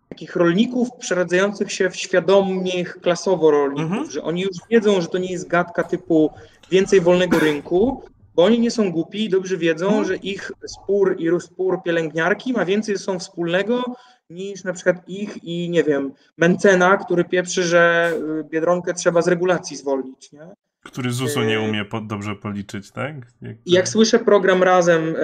takich 0.10 0.36
rolników 0.36 0.90
przeradzających 1.00 1.72
się 1.72 1.90
w 1.90 1.96
świadomych 1.96 2.98
klasowo 3.02 3.52
rolników, 3.52 3.92
mhm. 3.92 4.12
że 4.12 4.24
oni 4.24 4.42
już 4.42 4.58
wiedzą, 4.70 5.02
że 5.02 5.08
to 5.08 5.18
nie 5.18 5.32
jest 5.32 5.48
gadka 5.48 5.84
typu 5.84 6.32
więcej 6.72 7.02
wolnego 7.02 7.40
rynku, 7.40 8.04
bo 8.36 8.44
oni 8.44 8.60
nie 8.60 8.72
są 8.72 8.92
głupi 8.92 9.26
i 9.26 9.30
dobrze 9.30 9.58
wiedzą, 9.58 9.86
mhm. 9.86 10.06
że 10.06 10.16
ich 10.16 10.52
spór 10.68 11.16
i 11.20 11.42
spór 11.42 11.84
pielęgniarki 11.84 12.54
ma 12.54 12.66
więcej 12.66 12.98
sobą 12.98 13.20
wspólnego 13.20 13.84
niż 14.30 14.64
na 14.64 14.74
przykład 14.74 15.10
ich 15.10 15.44
i 15.44 15.70
nie 15.70 15.84
wiem, 15.84 16.12
Mencena, 16.38 16.98
który 16.98 17.24
pieprzy, 17.24 17.64
że 17.64 18.14
y, 18.40 18.44
Biedronkę 18.44 18.94
trzeba 18.94 19.22
z 19.22 19.28
regulacji 19.28 19.78
zwolnić, 19.78 20.32
nie? 20.32 20.48
Który 20.84 21.12
ZUS-u 21.12 21.42
nie 21.42 21.58
y, 21.58 21.62
umie 21.62 21.86
pod, 21.86 22.08
dobrze 22.08 22.36
policzyć, 22.36 22.92
tak? 22.92 23.16
Jak, 23.42 23.58
jak 23.66 23.90
słyszę 23.90 24.20
program 24.20 24.64
Razem 24.64 25.06
yy, 25.06 25.16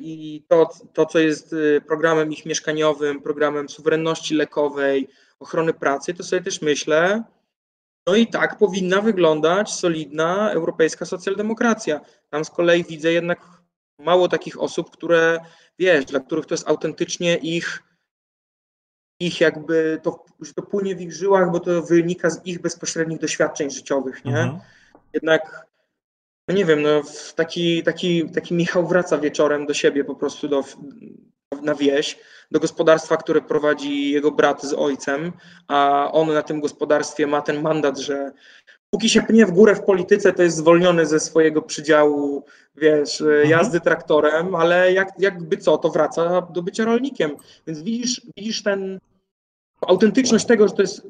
i 0.00 0.44
to, 0.48 0.68
to, 0.92 1.06
co 1.06 1.18
jest 1.18 1.54
programem 1.86 2.32
ich 2.32 2.46
mieszkaniowym, 2.46 3.22
programem 3.22 3.68
suwerenności 3.68 4.34
lekowej, 4.34 5.08
ochrony 5.40 5.74
pracy, 5.74 6.14
to 6.14 6.22
sobie 6.22 6.42
też 6.42 6.62
myślę, 6.62 7.24
no 8.10 8.16
i 8.16 8.26
tak 8.26 8.58
powinna 8.58 9.00
wyglądać 9.00 9.72
solidna 9.72 10.50
europejska 10.50 11.04
socjaldemokracja. 11.04 12.00
Tam 12.30 12.44
z 12.44 12.50
kolei 12.50 12.84
widzę 12.84 13.12
jednak 13.12 13.40
mało 13.98 14.28
takich 14.28 14.60
osób, 14.60 14.90
które, 14.90 15.40
wiesz, 15.78 16.04
dla 16.04 16.20
których 16.20 16.46
to 16.46 16.54
jest 16.54 16.68
autentycznie 16.68 17.36
ich, 17.36 17.82
ich 19.20 19.40
jakby, 19.40 20.00
to, 20.02 20.24
że 20.40 20.54
to 20.54 20.62
płynie 20.62 20.96
w 20.96 21.00
ich 21.00 21.12
żyłach, 21.12 21.50
bo 21.52 21.60
to 21.60 21.82
wynika 21.82 22.30
z 22.30 22.46
ich 22.46 22.60
bezpośrednich 22.60 23.18
doświadczeń 23.18 23.70
życiowych, 23.70 24.24
nie? 24.24 24.38
Mhm. 24.38 24.60
Jednak, 25.12 25.66
no 26.48 26.54
nie 26.54 26.64
wiem, 26.64 26.82
no 26.82 27.02
taki, 27.36 27.82
taki, 27.82 28.30
taki 28.30 28.54
Michał 28.54 28.86
wraca 28.86 29.18
wieczorem 29.18 29.66
do 29.66 29.74
siebie 29.74 30.04
po 30.04 30.14
prostu 30.14 30.48
do, 30.48 30.64
na 31.62 31.74
wieś, 31.74 32.18
do 32.50 32.60
gospodarstwa, 32.60 33.16
które 33.16 33.40
prowadzi 33.40 34.10
jego 34.10 34.30
brat 34.30 34.62
z 34.62 34.72
ojcem, 34.72 35.32
a 35.68 36.08
on 36.12 36.34
na 36.34 36.42
tym 36.42 36.60
gospodarstwie 36.60 37.26
ma 37.26 37.42
ten 37.42 37.62
mandat, 37.62 37.98
że 37.98 38.32
póki 38.90 39.08
się 39.08 39.22
pnie 39.22 39.46
w 39.46 39.50
górę 39.50 39.74
w 39.74 39.84
polityce, 39.84 40.32
to 40.32 40.42
jest 40.42 40.56
zwolniony 40.56 41.06
ze 41.06 41.20
swojego 41.20 41.62
przydziału, 41.62 42.44
wiesz, 42.76 43.20
mhm. 43.20 43.50
jazdy 43.50 43.80
traktorem, 43.80 44.54
ale 44.54 44.92
jak, 44.92 45.08
jakby 45.18 45.56
co, 45.56 45.78
to 45.78 45.90
wraca 45.90 46.40
do 46.40 46.62
bycia 46.62 46.84
rolnikiem. 46.84 47.30
Więc 47.66 47.82
widzisz, 47.82 48.22
widzisz 48.36 48.62
ten 48.62 49.00
autentyczność 49.80 50.46
tego, 50.46 50.68
że 50.68 50.74
to 50.74 50.82
jest 50.82 51.06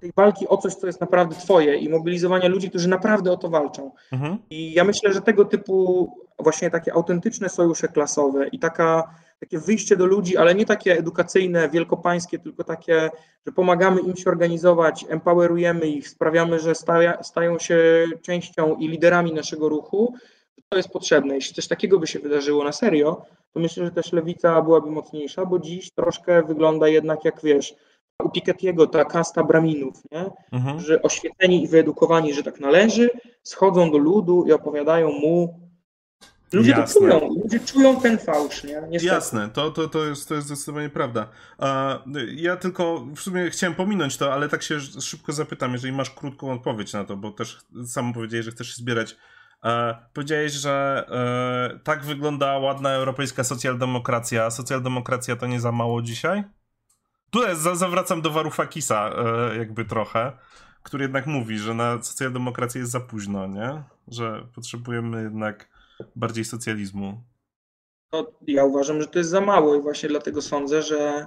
tej 0.00 0.12
walki 0.16 0.48
o 0.48 0.56
coś, 0.56 0.74
co 0.74 0.86
jest 0.86 1.00
naprawdę 1.00 1.36
twoje 1.36 1.76
i 1.76 1.88
mobilizowania 1.88 2.48
ludzi, 2.48 2.68
którzy 2.70 2.88
naprawdę 2.88 3.32
o 3.32 3.36
to 3.36 3.48
walczą. 3.48 3.90
Mhm. 4.12 4.38
I 4.50 4.72
ja 4.72 4.84
myślę, 4.84 5.12
że 5.12 5.20
tego 5.20 5.44
typu 5.44 6.08
właśnie 6.38 6.70
takie 6.70 6.92
autentyczne 6.92 7.48
sojusze 7.48 7.88
klasowe 7.88 8.48
i 8.48 8.58
taka 8.58 9.14
takie 9.40 9.58
wyjście 9.58 9.96
do 9.96 10.06
ludzi, 10.06 10.36
ale 10.36 10.54
nie 10.54 10.66
takie 10.66 10.98
edukacyjne, 10.98 11.68
wielkopańskie, 11.68 12.38
tylko 12.38 12.64
takie, 12.64 13.10
że 13.46 13.52
pomagamy 13.52 14.00
im 14.00 14.16
się 14.16 14.30
organizować, 14.30 15.04
empowerujemy 15.08 15.86
ich, 15.86 16.08
sprawiamy, 16.08 16.58
że 16.58 16.74
staja, 16.74 17.22
stają 17.22 17.58
się 17.58 18.04
częścią 18.22 18.76
i 18.76 18.88
liderami 18.88 19.32
naszego 19.32 19.68
ruchu, 19.68 20.14
to 20.68 20.76
jest 20.76 20.88
potrzebne. 20.88 21.34
Jeśli 21.34 21.54
coś 21.54 21.68
takiego 21.68 21.98
by 21.98 22.06
się 22.06 22.18
wydarzyło 22.18 22.64
na 22.64 22.72
serio, 22.72 23.22
to 23.52 23.60
myślę, 23.60 23.84
że 23.84 23.90
też 23.90 24.12
lewica 24.12 24.62
byłaby 24.62 24.90
mocniejsza, 24.90 25.46
bo 25.46 25.58
dziś 25.58 25.90
troszkę 25.90 26.42
wygląda 26.42 26.88
jednak 26.88 27.24
jak 27.24 27.42
wiesz, 27.42 27.74
u 28.24 28.28
Piketty'ego 28.28 28.86
ta 28.86 29.04
kasta 29.04 29.44
braminów, 29.44 30.02
nie? 30.12 30.30
Mhm. 30.52 30.80
że 30.80 31.02
oświeceni 31.02 31.64
i 31.64 31.68
wyedukowani, 31.68 32.34
że 32.34 32.42
tak 32.42 32.60
należy, 32.60 33.10
schodzą 33.42 33.90
do 33.90 33.98
ludu 33.98 34.44
i 34.46 34.52
opowiadają 34.52 35.12
mu 35.12 35.60
Ludzie 36.52 36.70
Jasne. 36.70 36.86
to 36.86 37.00
czują, 37.00 37.34
ludzie 37.42 37.60
czują 37.60 38.00
ten 38.00 38.18
fałsz, 38.18 38.64
nie? 38.64 38.82
Niestety. 38.88 39.14
Jasne, 39.14 39.48
to, 39.48 39.70
to, 39.70 39.88
to, 39.88 40.04
jest, 40.04 40.28
to 40.28 40.34
jest 40.34 40.46
zdecydowanie 40.46 40.88
prawda. 40.88 41.28
ja 42.34 42.56
tylko 42.56 43.06
w 43.16 43.20
sumie 43.20 43.50
chciałem 43.50 43.74
pominąć 43.74 44.16
to, 44.16 44.32
ale 44.32 44.48
tak 44.48 44.62
się 44.62 44.80
szybko 44.80 45.32
zapytam, 45.32 45.72
jeżeli 45.72 45.92
masz 45.92 46.10
krótką 46.10 46.52
odpowiedź 46.52 46.92
na 46.92 47.04
to, 47.04 47.16
bo 47.16 47.30
też 47.30 47.58
sam 47.86 48.12
powiedziałeś, 48.12 48.44
że 48.46 48.52
chcesz 48.52 48.68
się 48.68 48.82
zbierać. 48.82 49.16
powiedziałeś, 50.12 50.52
że 50.52 51.04
e, 51.74 51.78
tak 51.78 52.04
wygląda 52.04 52.58
ładna 52.58 52.90
europejska 52.90 53.44
socjaldemokracja. 53.44 54.50
Socjaldemokracja 54.50 55.36
to 55.36 55.46
nie 55.46 55.60
za 55.60 55.72
mało 55.72 56.02
dzisiaj? 56.02 56.44
Tu 57.30 57.42
jest, 57.42 57.60
zawracam 57.60 58.22
do 58.22 58.30
Warufakisa 58.30 59.10
e, 59.10 59.56
jakby 59.56 59.84
trochę, 59.84 60.32
który 60.82 61.04
jednak 61.04 61.26
mówi, 61.26 61.58
że 61.58 61.74
na 61.74 62.02
socjaldemokrację 62.02 62.78
jest 62.78 62.92
za 62.92 63.00
późno, 63.00 63.46
nie? 63.46 63.82
Że 64.08 64.46
potrzebujemy 64.54 65.22
jednak 65.22 65.69
bardziej 66.16 66.44
socjalizmu? 66.44 67.22
No, 68.12 68.26
ja 68.46 68.64
uważam, 68.64 69.00
że 69.00 69.06
to 69.06 69.18
jest 69.18 69.30
za 69.30 69.40
mało 69.40 69.74
i 69.74 69.80
właśnie 69.80 70.08
dlatego 70.08 70.42
sądzę, 70.42 70.82
że 70.82 71.26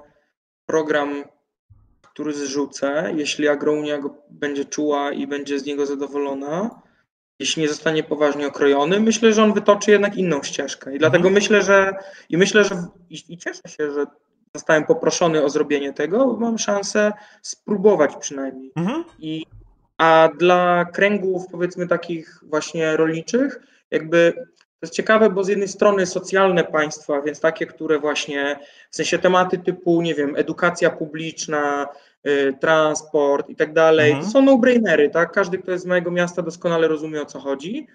program, 0.66 1.24
który 2.02 2.34
zrzucę, 2.34 3.14
jeśli 3.16 3.48
Agrounia 3.48 3.98
go 3.98 4.16
będzie 4.30 4.66
czuła 4.66 5.11
i 5.11 5.27
będzie 5.27 5.60
z 5.60 5.66
niego 5.66 5.85
zadowolona, 5.85 6.82
jeśli 7.40 7.61
nie 7.61 7.69
zostanie 7.69 8.03
poważnie 8.03 8.48
okrojony, 8.48 9.00
myślę, 9.00 9.34
że 9.34 9.43
on 9.43 9.53
wytoczy 9.53 9.92
jednak 9.92 10.16
inną 10.16 10.43
ścieżkę. 10.43 10.95
I 10.95 11.00
dlatego 11.00 11.27
mhm. 11.27 11.34
myślę, 11.34 11.61
że 11.61 11.93
i 12.30 12.38
myślę, 12.38 12.64
że 12.64 12.85
i, 13.10 13.24
i 13.30 13.38
cieszę 13.38 13.61
się, 13.68 13.92
że 13.92 14.06
zostałem 14.56 14.85
poproszony 14.85 15.43
o 15.43 15.50
zrobienie 15.50 15.93
tego, 15.93 16.27
bo 16.27 16.38
mam 16.38 16.58
szansę 16.58 17.14
spróbować 17.42 18.16
przynajmniej. 18.16 18.72
Mhm. 18.76 19.03
I, 19.19 19.45
a 19.98 20.30
dla 20.38 20.85
kręgów 20.85 21.43
powiedzmy 21.52 21.88
takich 21.88 22.43
właśnie 22.43 22.98
rolniczych, 22.98 23.60
jakby 23.92 24.34
to 24.84 24.86
jest 24.86 24.94
ciekawe, 24.94 25.30
bo 25.30 25.44
z 25.44 25.48
jednej 25.48 25.68
strony 25.68 26.06
socjalne 26.06 26.64
państwa, 26.64 27.22
więc 27.22 27.40
takie, 27.40 27.66
które 27.66 28.00
właśnie 28.00 28.60
w 28.90 28.95
sensie 28.95 29.20
tematy 29.20 29.58
typu, 29.58 30.02
nie 30.02 30.16
wiem, 30.16 30.36
edukacja 30.36 30.90
publiczna, 30.90 31.88
y, 32.28 32.53
transport 32.60 33.50
i 33.50 33.56
tak 33.56 33.74
dalej, 33.74 34.12
mhm. 34.12 34.32
są 34.32 34.42
no-brainery, 34.42 35.10
tak? 35.10 35.32
Każdy, 35.32 35.58
kto 35.58 35.72
jest 35.72 35.84
z 35.84 35.88
mojego 35.88 36.12
miasta, 36.12 36.42
doskonale 36.42 36.88
rozumie 36.88 37.22
o 37.22 37.26
co 37.26 37.40
chodzi. 37.40 37.88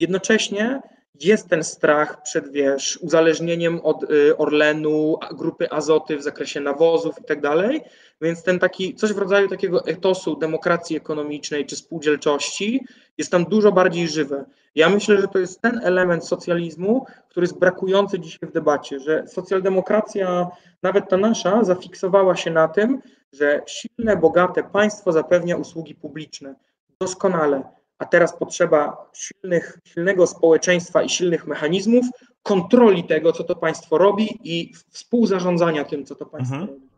Jednocześnie 0.00 0.80
jest 1.20 1.48
ten 1.48 1.64
strach 1.64 2.22
przed, 2.22 2.52
wiesz, 2.52 2.98
uzależnieniem 3.02 3.80
od 3.80 4.10
y, 4.10 4.36
Orlenu, 4.36 5.18
grupy 5.32 5.70
Azoty 5.70 6.16
w 6.16 6.22
zakresie 6.22 6.60
nawozów 6.60 7.18
i 7.20 7.24
tak 7.24 7.40
dalej, 7.40 7.80
więc 8.20 8.42
ten 8.42 8.58
taki, 8.58 8.94
coś 8.94 9.12
w 9.12 9.18
rodzaju 9.18 9.48
takiego 9.48 9.86
etosu 9.86 10.36
demokracji 10.36 10.96
ekonomicznej 10.96 11.66
czy 11.66 11.76
spółdzielczości 11.76 12.84
jest 13.18 13.30
tam 13.30 13.44
dużo 13.44 13.72
bardziej 13.72 14.08
żywe. 14.08 14.44
Ja 14.74 14.88
myślę, 14.88 15.20
że 15.20 15.28
to 15.28 15.38
jest 15.38 15.60
ten 15.60 15.80
element 15.84 16.24
socjalizmu, 16.24 17.06
który 17.28 17.44
jest 17.44 17.58
brakujący 17.58 18.20
dzisiaj 18.20 18.48
w 18.48 18.52
debacie, 18.52 19.00
że 19.00 19.26
socjaldemokracja, 19.26 20.46
nawet 20.82 21.08
ta 21.08 21.16
nasza, 21.16 21.64
zafiksowała 21.64 22.36
się 22.36 22.50
na 22.50 22.68
tym, 22.68 23.02
że 23.32 23.62
silne, 23.66 24.16
bogate 24.16 24.62
państwo 24.62 25.12
zapewnia 25.12 25.56
usługi 25.56 25.94
publiczne. 25.94 26.54
Doskonale 27.00 27.77
a 27.98 28.06
teraz 28.06 28.36
potrzeba 28.38 29.10
silnych, 29.12 29.78
silnego 29.84 30.26
społeczeństwa 30.26 31.02
i 31.02 31.08
silnych 31.08 31.46
mechanizmów 31.46 32.06
kontroli 32.42 33.04
tego, 33.04 33.32
co 33.32 33.44
to 33.44 33.56
państwo 33.56 33.98
robi 33.98 34.38
i 34.44 34.74
współzarządzania 34.90 35.84
tym, 35.84 36.04
co 36.04 36.14
to 36.14 36.26
państwo 36.26 36.56
mhm. 36.56 36.74
robi. 36.74 36.88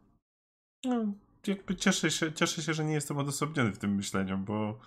No, 0.84 1.12
jakby 1.46 1.76
cieszę 1.76 2.10
się, 2.10 2.32
cieszę 2.32 2.62
się, 2.62 2.74
że 2.74 2.84
nie 2.84 2.94
jestem 2.94 3.18
odosobniony 3.18 3.72
w 3.72 3.78
tym 3.78 3.94
myśleniu, 3.94 4.38
bo 4.38 4.78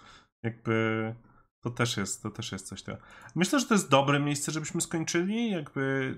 jakby 0.43 1.15
to 1.61 1.69
też 1.69 1.97
jest, 1.97 2.23
to 2.23 2.31
też 2.31 2.51
jest 2.51 2.67
coś 2.67 2.83
takiego. 2.83 3.03
Myślę, 3.35 3.59
że 3.59 3.65
to 3.65 3.73
jest 3.73 3.89
dobre 3.89 4.19
miejsce, 4.19 4.51
żebyśmy 4.51 4.81
skończyli, 4.81 5.51
jakby, 5.51 6.15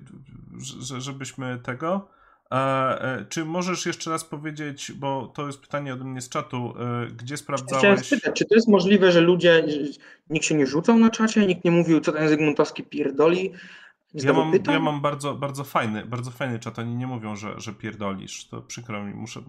żebyśmy 0.97 1.59
tego. 1.59 2.07
E, 2.51 3.25
czy 3.29 3.45
możesz 3.45 3.85
jeszcze 3.85 4.09
raz 4.09 4.23
powiedzieć, 4.23 4.91
bo 4.91 5.31
to 5.35 5.47
jest 5.47 5.59
pytanie 5.59 5.93
ode 5.93 6.03
mnie 6.03 6.21
z 6.21 6.29
czatu, 6.29 6.73
e, 6.79 7.07
gdzie 7.07 7.37
sprawdzałeś... 7.37 7.79
Chciałem 7.81 8.03
spytać, 8.03 8.35
czy 8.35 8.45
to 8.45 8.55
jest 8.55 8.67
możliwe, 8.67 9.11
że 9.11 9.21
ludzie, 9.21 9.65
nikt 10.29 10.45
się 10.45 10.55
nie 10.55 10.67
rzucał 10.67 10.97
na 10.97 11.09
czacie, 11.09 11.45
nikt 11.45 11.65
nie 11.65 11.71
mówił, 11.71 11.99
co 11.99 12.11
ten 12.11 12.29
Zygmuntowski 12.29 12.83
pierdoli? 12.83 13.51
Ja 14.13 14.33
mam, 14.33 14.51
ja 14.71 14.79
mam 14.79 15.01
bardzo, 15.01 15.33
bardzo 15.33 15.63
fajny, 15.63 16.05
bardzo 16.05 16.31
fajny 16.31 16.59
czat, 16.59 16.79
oni 16.79 16.95
nie 16.95 17.07
mówią, 17.07 17.35
że, 17.35 17.53
że 17.57 17.73
pierdolisz, 17.73 18.47
to 18.47 18.61
przykro 18.61 19.03
mi, 19.03 19.13
muszę, 19.13 19.41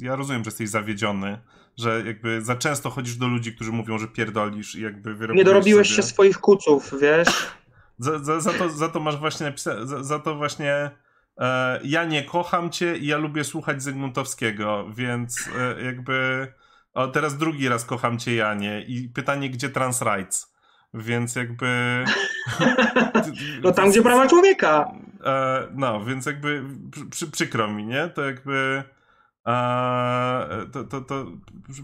ja 0.00 0.16
rozumiem, 0.16 0.44
że 0.44 0.48
jesteś 0.48 0.68
zawiedziony, 0.68 1.38
że 1.76 2.02
jakby 2.06 2.42
za 2.42 2.56
często 2.56 2.90
chodzisz 2.90 3.16
do 3.16 3.28
ludzi, 3.28 3.54
którzy 3.54 3.72
mówią, 3.72 3.98
że 3.98 4.08
pierdolisz 4.08 4.74
i 4.74 4.82
jakby 4.82 5.16
Nie 5.34 5.44
dorobiłeś 5.44 5.88
sobie... 5.88 5.96
się 5.96 6.02
swoich 6.02 6.38
kuców, 6.38 6.94
wiesz? 7.00 7.28
Za, 7.98 8.18
za, 8.18 8.40
za, 8.40 8.52
to, 8.52 8.68
za 8.68 8.88
to 8.88 9.00
masz 9.00 9.16
właśnie 9.16 9.46
napisane, 9.46 9.86
za, 9.86 10.04
za 10.04 10.18
to 10.18 10.34
właśnie 10.34 10.74
E, 10.74 10.90
ja 11.84 12.04
nie 12.04 12.22
kocham 12.22 12.70
cię 12.70 12.96
i 12.96 13.06
ja 13.06 13.16
lubię 13.16 13.44
słuchać 13.44 13.82
Zygmuntowskiego, 13.82 14.86
więc 14.94 15.48
e, 15.58 15.82
jakby. 15.82 16.46
O, 16.94 17.08
teraz 17.08 17.36
drugi 17.36 17.68
raz 17.68 17.84
kocham 17.84 18.18
cię, 18.18 18.34
Janie. 18.34 18.82
I 18.82 19.08
pytanie, 19.08 19.50
gdzie 19.50 19.68
trans 19.68 20.02
rights? 20.02 20.54
Więc 20.94 21.36
jakby. 21.36 22.04
No 23.62 23.72
tam, 23.72 23.90
gdzie 23.90 24.02
prawa 24.02 24.28
człowieka. 24.28 24.92
E, 25.24 25.68
no, 25.74 26.04
więc 26.04 26.26
jakby 26.26 26.64
przy, 27.10 27.30
przykro 27.30 27.68
mi, 27.68 27.84
nie? 27.84 28.08
To 28.08 28.22
jakby. 28.22 28.82
to, 30.72 30.84
to, 30.84 31.00
to, 31.00 31.26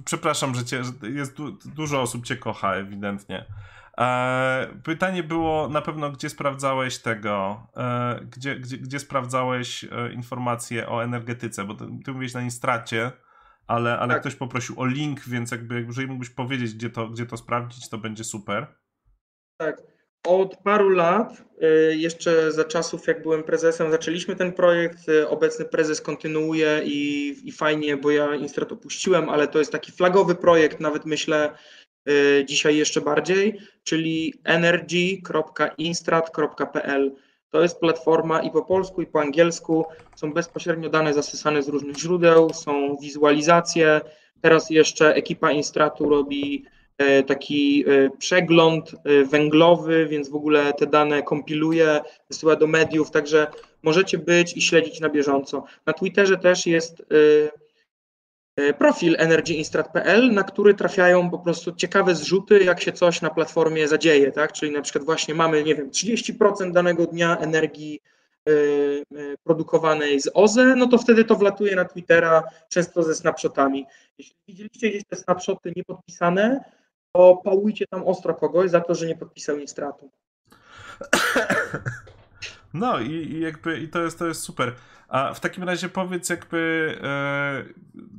przepraszam, 0.04 0.54
że, 0.54 0.64
cię, 0.64 0.84
że 0.84 1.10
jest 1.10 1.36
du, 1.36 1.52
dużo 1.52 2.02
osób 2.02 2.26
cię 2.26 2.36
kocha, 2.36 2.74
ewidentnie. 2.74 3.44
E, 3.98 4.80
pytanie 4.84 5.22
było 5.22 5.68
na 5.68 5.82
pewno, 5.82 6.10
gdzie 6.10 6.28
sprawdzałeś 6.30 6.98
tego, 6.98 7.66
e, 7.76 8.20
gdzie, 8.30 8.56
gdzie, 8.56 8.78
gdzie 8.78 8.98
sprawdzałeś 8.98 9.84
e, 9.84 10.12
informacje 10.12 10.88
o 10.88 11.04
energetyce, 11.04 11.64
bo 11.64 11.74
ty, 11.74 11.84
mówiłeś 11.84 12.34
na 12.34 12.42
Instracie, 12.42 13.12
ale, 13.66 13.98
ale 13.98 14.14
tak. 14.14 14.20
ktoś 14.20 14.34
poprosił 14.34 14.80
o 14.80 14.86
link, 14.86 15.20
więc 15.20 15.50
jakby 15.50 15.82
jeżeli 15.82 16.06
mógłbyś 16.06 16.30
powiedzieć, 16.30 16.74
gdzie 16.74 16.90
to, 16.90 17.08
gdzie 17.08 17.26
to 17.26 17.36
sprawdzić, 17.36 17.88
to 17.88 17.98
będzie 17.98 18.24
super. 18.24 18.66
Tak. 19.56 19.82
Od 20.26 20.56
paru 20.56 20.88
lat, 20.88 21.42
jeszcze 21.90 22.52
za 22.52 22.64
czasów 22.64 23.06
jak 23.06 23.22
byłem 23.22 23.42
prezesem, 23.42 23.90
zaczęliśmy 23.90 24.36
ten 24.36 24.52
projekt. 24.52 24.98
Obecny 25.28 25.64
prezes 25.64 26.00
kontynuuje 26.00 26.80
i, 26.84 27.36
i 27.48 27.52
fajnie, 27.52 27.96
bo 27.96 28.10
ja 28.10 28.34
Instrat 28.34 28.72
opuściłem, 28.72 29.28
ale 29.28 29.48
to 29.48 29.58
jest 29.58 29.72
taki 29.72 29.92
flagowy 29.92 30.34
projekt, 30.34 30.80
nawet 30.80 31.06
myślę 31.06 31.52
dzisiaj 32.44 32.76
jeszcze 32.76 33.00
bardziej, 33.00 33.58
czyli 33.84 34.34
energy.instrat.pl. 34.44 37.14
To 37.50 37.62
jest 37.62 37.80
platforma 37.80 38.42
i 38.42 38.50
po 38.50 38.62
polsku, 38.62 39.02
i 39.02 39.06
po 39.06 39.20
angielsku. 39.20 39.84
Są 40.16 40.32
bezpośrednio 40.32 40.88
dane 40.88 41.14
zasysane 41.14 41.62
z 41.62 41.68
różnych 41.68 41.96
źródeł, 41.96 42.52
są 42.52 42.96
wizualizacje. 43.02 44.00
Teraz 44.40 44.70
jeszcze 44.70 45.14
ekipa 45.14 45.52
Instratu 45.52 46.08
robi 46.08 46.64
E, 46.98 47.22
taki 47.22 47.84
e, 47.88 48.10
przegląd 48.18 48.94
e, 48.94 49.24
węglowy, 49.24 50.06
więc 50.06 50.28
w 50.28 50.34
ogóle 50.34 50.72
te 50.72 50.86
dane 50.86 51.22
kompiluje, 51.22 52.00
wysyła 52.30 52.56
do 52.56 52.66
mediów, 52.66 53.10
także 53.10 53.46
możecie 53.82 54.18
być 54.18 54.56
i 54.56 54.62
śledzić 54.62 55.00
na 55.00 55.08
bieżąco. 55.08 55.64
Na 55.86 55.92
Twitterze 55.92 56.36
też 56.36 56.66
jest 56.66 57.02
profil 58.78 59.16
energyinstrat.pl, 59.18 60.32
na 60.32 60.44
który 60.44 60.74
trafiają 60.74 61.30
po 61.30 61.38
prostu 61.38 61.72
ciekawe 61.72 62.14
zrzuty, 62.14 62.64
jak 62.64 62.82
się 62.82 62.92
coś 62.92 63.22
na 63.22 63.30
platformie 63.30 63.88
zadzieje, 63.88 64.32
tak? 64.32 64.52
Czyli 64.52 64.72
na 64.72 64.82
przykład 64.82 65.04
właśnie 65.04 65.34
mamy, 65.34 65.64
nie 65.64 65.74
wiem, 65.74 65.90
30% 65.90 66.72
danego 66.72 67.06
dnia 67.06 67.36
energii 67.36 68.00
produkowanej 69.44 70.20
z 70.20 70.30
OZE, 70.34 70.74
no 70.76 70.86
to 70.86 70.98
wtedy 70.98 71.24
to 71.24 71.36
wlatuje 71.36 71.76
na 71.76 71.84
Twittera, 71.84 72.42
często 72.68 73.02
ze 73.02 73.14
snapshotami. 73.14 73.86
Jeśli 74.18 74.36
widzieliście 74.48 74.88
gdzieś 74.88 75.04
te 75.04 75.16
snapshoty 75.16 75.72
niepodpisane, 75.76 76.64
to 77.12 77.40
pałujcie 77.44 77.86
tam 77.86 78.06
ostro 78.06 78.34
kogoś 78.34 78.70
za 78.70 78.80
to, 78.80 78.94
że 78.94 79.06
nie 79.06 79.16
podpisał 79.16 79.56
stratu. 79.66 80.10
No 82.74 83.00
i, 83.00 83.12
i, 83.12 83.40
jakby 83.40 83.78
i 83.80 83.88
to 83.88 84.02
jest, 84.02 84.18
to 84.18 84.26
jest 84.26 84.42
super. 84.42 84.74
A 85.08 85.34
w 85.34 85.40
takim 85.40 85.64
razie 85.64 85.88
powiedz 85.88 86.28
jakby 86.28 86.94
e, 87.02 87.64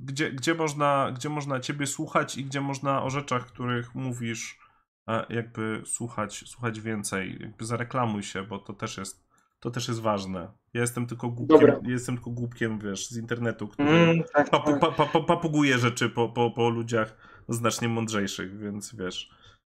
gdzie, 0.03 0.31
gdzie, 0.31 0.53
można, 0.53 1.11
gdzie 1.15 1.29
można 1.29 1.59
ciebie 1.59 1.87
słuchać 1.87 2.37
i 2.37 2.45
gdzie 2.45 2.61
można 2.61 3.03
o 3.03 3.09
rzeczach, 3.09 3.45
których 3.45 3.95
mówisz 3.95 4.59
e, 5.07 5.25
jakby 5.29 5.81
słuchać, 5.85 6.43
słuchać 6.47 6.81
więcej. 6.81 7.37
Jakby 7.39 7.65
zareklamuj 7.65 8.23
się, 8.23 8.43
bo 8.43 8.59
to 8.59 8.73
też 8.73 8.97
jest 8.97 9.29
to 9.59 9.71
też 9.71 9.87
jest 9.87 10.01
ważne. 10.01 10.51
Ja 10.73 10.81
jestem 10.81 11.07
tylko 11.07 11.29
głupkiem, 11.29 11.75
jestem 11.85 12.15
tylko 12.15 12.31
głupkiem, 12.31 12.79
wiesz, 12.79 13.09
z 13.09 13.17
internetu, 13.17 13.67
który 13.67 13.89
mm, 13.89 14.23
tak, 14.33 14.49
papu, 14.49 14.71
tak. 14.79 14.95
pa, 14.95 15.05
pa, 15.05 15.19
papuguje 15.19 15.79
rzeczy 15.79 16.09
po, 16.09 16.29
po, 16.29 16.51
po 16.51 16.69
ludziach 16.69 17.17
znacznie 17.49 17.87
mądrzejszych, 17.87 18.59
więc 18.59 18.95
wiesz, 18.95 19.31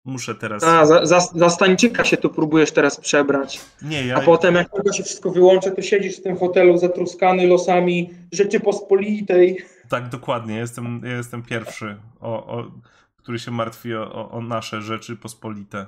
muszę 0.04 0.34
teraz... 0.34 0.64
A, 0.64 0.86
za, 0.86 1.06
za, 1.06 1.20
za 1.20 1.50
Stańczyka 1.50 2.04
się 2.04 2.16
tu 2.16 2.30
próbujesz 2.30 2.72
teraz 2.72 3.00
przebrać. 3.00 3.60
Nie, 3.82 4.06
ja... 4.06 4.16
A 4.16 4.20
potem 4.20 4.54
jak 4.54 4.72
tylko 4.72 4.92
się 4.92 5.02
wszystko 5.02 5.30
wyłączy, 5.30 5.70
to 5.70 5.82
siedzisz 5.82 6.16
w 6.16 6.22
tym 6.22 6.36
hotelu 6.36 6.78
zatruskany 6.78 7.46
losami 7.46 8.10
Rzeczypospolitej. 8.32 9.64
Tak, 9.88 10.08
dokładnie. 10.08 10.56
Jestem, 10.56 11.00
ja 11.04 11.16
jestem 11.16 11.42
pierwszy, 11.42 11.96
o, 12.20 12.46
o, 12.46 12.70
który 13.16 13.38
się 13.38 13.50
martwi 13.50 13.94
o, 13.94 14.30
o 14.30 14.40
nasze 14.40 14.82
rzeczy 14.82 15.16
pospolite. 15.16 15.86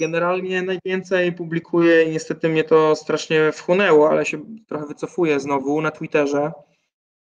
Generalnie 0.00 0.62
najwięcej 0.62 1.32
publikuję 1.32 2.04
i 2.04 2.10
niestety 2.10 2.48
mnie 2.48 2.64
to 2.64 2.96
strasznie 2.96 3.52
wchłonęło, 3.52 4.10
ale 4.10 4.26
się 4.26 4.40
trochę 4.66 4.86
wycofuję 4.86 5.40
znowu 5.40 5.80
na 5.80 5.90
Twitterze 5.90 6.52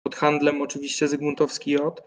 pod 0.03 0.17
handlem 0.17 0.63
oczywiście 0.63 1.09
Zygmuntowski 1.09 1.71
J. 1.71 2.03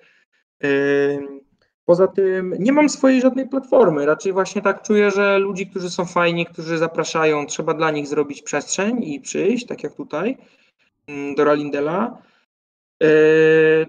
Poza 1.87 2.07
tym 2.07 2.55
nie 2.59 2.71
mam 2.71 2.89
swojej 2.89 3.21
żadnej 3.21 3.49
platformy. 3.49 4.05
Raczej 4.05 4.33
właśnie 4.33 4.61
tak 4.61 4.81
czuję, 4.81 5.11
że 5.11 5.39
ludzi, 5.39 5.67
którzy 5.67 5.89
są 5.89 6.05
fajni, 6.05 6.45
którzy 6.45 6.77
zapraszają, 6.77 7.45
trzeba 7.45 7.73
dla 7.73 7.91
nich 7.91 8.07
zrobić 8.07 8.41
przestrzeń 8.41 9.03
i 9.03 9.19
przyjść, 9.19 9.65
tak 9.65 9.83
jak 9.83 9.93
tutaj, 9.93 10.37
do 11.35 11.43
Ralindela. 11.43 12.17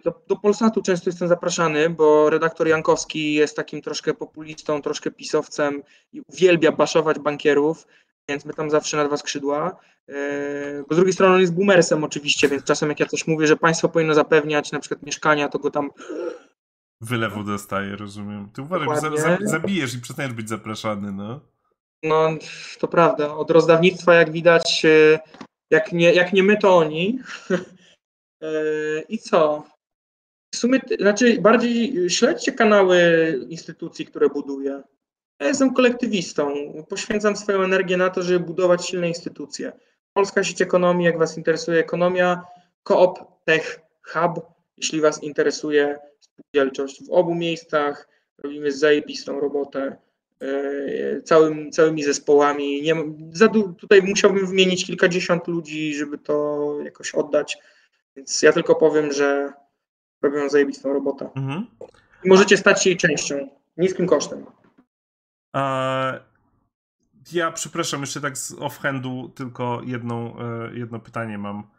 Do, 0.05 0.23
do 0.29 0.37
Polsatu 0.37 0.83
często 0.83 1.11
jestem 1.11 1.29
zapraszany, 1.29 1.91
bo 1.91 2.31
redaktor 2.31 2.69
Jankowski 2.69 3.35
jest 3.35 3.57
takim 3.57 3.83
troszkę 3.83 4.15
populistą, 4.15 4.83
troszkę 4.83 5.11
pisowcem 5.11 5.83
i 6.13 6.21
uwielbia 6.21 6.73
baszować 6.73 7.19
bankierów, 7.19 7.87
więc 8.29 8.45
my 8.45 8.55
tam 8.55 8.71
zawsze 8.71 8.97
na 8.97 9.05
dwa 9.05 9.17
skrzydła. 9.17 9.77
Bo 10.89 10.95
z 10.95 10.97
drugiej 10.97 11.13
strony 11.13 11.35
on 11.35 11.41
jest 11.41 11.55
boomersem 11.55 12.05
oczywiście, 12.05 12.49
więc 12.49 12.65
czasem 12.65 12.89
jak 12.89 13.01
ja 13.01 13.07
coś 13.07 13.27
mówię, 13.27 13.47
że 13.47 13.57
państwo 13.57 13.89
powinno 13.89 14.15
zapewniać 14.15 14.73
na 14.73 14.81
przykład 14.81 15.03
mieszkania, 15.03 15.49
to 15.49 15.59
go 15.59 15.71
tam 15.71 15.91
Wylewu 17.01 17.45
dostaje, 17.45 17.97
rozumiem. 17.97 18.51
Ty 18.55 18.63
uważaj, 18.63 18.87
bo 18.87 19.01
za, 19.01 19.39
zabijesz 19.41 19.95
i 19.95 20.01
przestaniesz 20.01 20.33
być 20.33 20.49
zapraszany, 20.49 21.13
no. 21.13 21.41
No, 22.03 22.29
to 22.79 22.89
prawda. 22.89 23.35
Od 23.35 23.51
rozdawnictwa, 23.51 24.15
jak 24.15 24.33
widać, 24.33 24.85
e, 24.85 25.19
jak 25.71 25.93
nie, 25.93 26.13
jak 26.13 26.33
nie 26.33 26.43
my, 26.43 26.57
to 26.57 26.77
oni. 26.77 27.19
E, 28.43 29.01
I 29.09 29.19
co? 29.19 29.65
W 30.55 30.57
sumie, 30.57 30.81
znaczy, 31.01 31.41
bardziej 31.41 32.11
śledźcie 32.11 32.53
kanały 32.53 32.99
instytucji, 33.49 34.07
które 34.07 34.29
buduję. 34.29 34.83
Ja 35.41 35.47
jestem 35.47 35.75
kolektywistą. 35.75 36.55
Poświęcam 36.89 37.37
swoją 37.37 37.63
energię 37.63 37.97
na 37.97 38.11
to, 38.11 38.23
żeby 38.23 38.41
budować 38.41 38.87
silne 38.87 39.09
instytucje. 39.09 39.73
Polska 40.13 40.45
sieć 40.45 40.63
ekonomii, 40.63 41.07
jak 41.07 41.19
Was 41.19 41.37
interesuje 41.37 41.81
ekonomia, 41.81 42.43
Coop 42.89 43.19
Tech 43.45 43.81
Hub, 44.03 44.47
jeśli 44.77 45.01
Was 45.01 45.23
interesuje 45.23 45.99
spółdzielczość 46.39 47.07
w 47.07 47.11
obu 47.11 47.35
miejscach, 47.35 48.09
robimy 48.39 48.73
zajebistą 48.73 49.41
robotę 49.41 49.97
e, 50.41 51.23
całym, 51.23 51.71
całymi 51.71 52.03
zespołami. 52.03 52.83
Nie, 52.83 52.95
za, 53.33 53.49
tutaj 53.79 54.03
musiałbym 54.03 54.47
wymienić 54.47 54.87
kilkadziesiąt 54.87 55.49
ludzi, 55.49 55.95
żeby 55.95 56.19
to 56.19 56.69
jakoś 56.85 57.15
oddać, 57.15 57.59
więc 58.17 58.43
ja 58.43 58.53
tylko 58.53 58.75
powiem, 58.75 59.13
że 59.13 59.53
robią 60.23 60.49
zajebistą 60.49 60.93
robotę. 60.93 61.31
Mhm. 61.37 61.67
I 62.25 62.29
możecie 62.29 62.57
stać 62.57 62.83
się 62.83 62.91
jej 62.91 62.97
częścią, 62.97 63.49
niskim 63.77 64.07
kosztem. 64.07 64.47
ja 67.33 67.53
przepraszam, 67.53 68.01
jeszcze 68.01 68.21
tak 68.21 68.39
z 68.39 68.53
offhandu 68.53 69.33
tylko 69.35 69.81
jedną, 69.85 70.39
e, 70.39 70.71
jedno 70.75 71.01
pytanie 71.01 71.39
mam. 71.39 71.71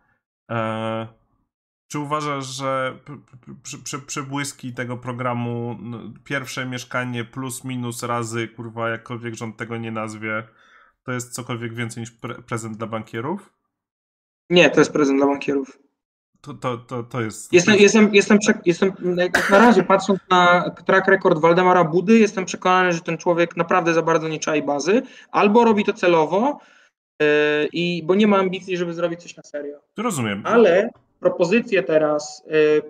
E, 0.52 1.08
czy 1.90 2.00
uważasz, 2.00 2.46
że 2.46 2.98
przebłyski 4.08 4.74
tego 4.74 4.98
programu, 4.98 5.78
no, 5.82 6.00
pierwsze 6.24 6.66
mieszkanie 6.66 7.26
plus 7.26 7.64
minus 7.64 8.04
razy, 8.04 8.48
kurwa, 8.48 8.90
jakkolwiek 8.90 9.36
rząd 9.36 9.58
tego 9.58 9.78
nie 9.78 9.92
nazwie, 9.92 10.44
to 11.04 11.12
jest 11.12 11.34
cokolwiek 11.34 11.74
więcej 11.74 12.02
niż 12.02 12.12
pre 12.12 12.36
prezent 12.36 12.78
dla 12.78 12.88
bankierów? 12.88 13.54
Nie, 14.50 14.70
to 14.70 14.82
jest 14.82 14.94
prezent 14.94 15.20
dla 15.20 15.28
bankierów. 15.28 15.80
To, 16.42 16.54
to, 16.54 16.78
to, 16.78 17.04
to 17.04 17.22
jest. 17.22 17.54
Jestem, 17.54 17.76
jestem, 17.76 18.16
jestem, 18.16 18.38
jestem, 18.66 18.92
jak 19.18 19.50
na 19.50 19.58
razie 19.58 19.84
patrząc 19.84 20.20
na 20.30 20.70
track 20.70 21.08
record 21.08 21.40
Waldemara 21.40 21.84
Budy, 21.84 22.20
jestem 22.20 22.46
przekonany, 22.46 22.94
że 22.94 23.02
ten 23.02 23.18
człowiek 23.18 23.58
naprawdę 23.58 23.94
za 23.94 24.02
bardzo 24.02 24.28
nie 24.28 24.40
czai 24.40 24.64
bazy, 24.64 25.02
albo 25.32 25.66
robi 25.66 25.86
to 25.86 25.94
celowo, 25.94 26.60
yy, 27.20 27.28
i, 27.74 28.04
bo 28.06 28.16
nie 28.16 28.28
ma 28.28 28.38
ambicji, 28.38 28.78
żeby 28.78 28.94
zrobić 28.94 29.22
coś 29.22 29.38
na 29.38 29.44
serio. 29.44 29.80
Rozumiem. 29.98 30.42
Ale 30.46 30.90
propozycję 31.20 31.84
teraz 31.84 32.44
y, 32.52 32.82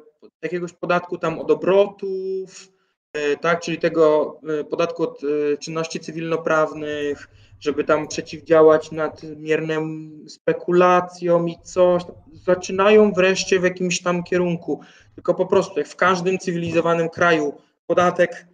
jakiegoś 0.41 0.73
podatku 0.73 1.17
tam 1.17 1.39
od 1.39 1.51
obrotów, 1.51 2.71
y, 3.17 3.37
tak, 3.37 3.61
czyli 3.61 3.77
tego 3.77 4.39
y, 4.61 4.63
podatku 4.63 5.03
od 5.03 5.21
czynności 5.59 5.99
cywilnoprawnych, 5.99 7.27
żeby 7.59 7.83
tam 7.83 8.07
przeciwdziałać 8.07 8.91
nadmiernym 8.91 10.11
spekulacjom 10.29 11.49
i 11.49 11.57
coś. 11.63 12.03
Zaczynają 12.33 13.13
wreszcie 13.13 13.59
w 13.59 13.63
jakimś 13.63 14.01
tam 14.01 14.23
kierunku. 14.23 14.81
Tylko 15.15 15.33
po 15.33 15.45
prostu, 15.45 15.79
jak 15.79 15.87
w 15.87 15.95
każdym 15.95 16.37
cywilizowanym 16.37 17.09
kraju, 17.09 17.53
podatek 17.87 18.47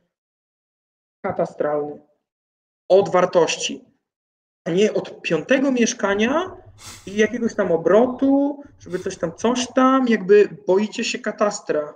katastralny 1.21 2.01
od 2.89 3.09
wartości, 3.09 3.85
a 4.65 4.71
nie 4.71 4.93
od 4.93 5.21
piątego 5.21 5.71
mieszkania 5.71 6.64
i 7.07 7.17
jakiegoś 7.17 7.55
tam 7.55 7.71
obrotu, 7.71 8.63
żeby 8.79 8.99
coś 8.99 9.17
tam, 9.17 9.35
coś 9.35 9.67
tam, 9.75 10.07
jakby 10.07 10.49
boicie 10.67 11.03
się 11.03 11.19
katastra. 11.19 11.93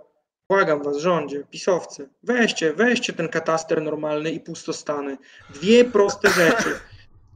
Błagam 0.50 0.84
was, 0.84 0.98
rządzie, 0.98 1.44
pisowcy, 1.50 2.10
weźcie, 2.24 2.74
weźcie 2.74 3.14
ten 3.14 3.28
kataster 3.28 3.82
normalny 3.82 4.32
i 4.32 4.40
pustostany. 4.40 5.18
Dwie 5.50 5.86
proste 5.86 6.30
rzeczy. 6.30 6.80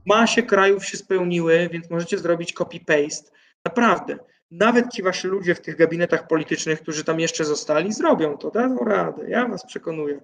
Masie 0.05 0.43
krajów 0.43 0.85
się 0.85 0.97
spełniły, 0.97 1.69
więc 1.72 1.89
możecie 1.89 2.17
zrobić 2.17 2.53
copy-paste. 2.53 3.31
Naprawdę. 3.65 4.17
Nawet 4.51 4.93
ci 4.93 5.03
wasi 5.03 5.27
ludzie 5.27 5.55
w 5.55 5.61
tych 5.61 5.75
gabinetach 5.75 6.27
politycznych, 6.27 6.81
którzy 6.81 7.03
tam 7.03 7.19
jeszcze 7.19 7.45
zostali, 7.45 7.93
zrobią 7.93 8.38
to, 8.38 8.51
dadzą 8.51 8.77
radę. 8.77 9.30
Ja 9.30 9.47
was 9.47 9.65
przekonuję. 9.65 10.19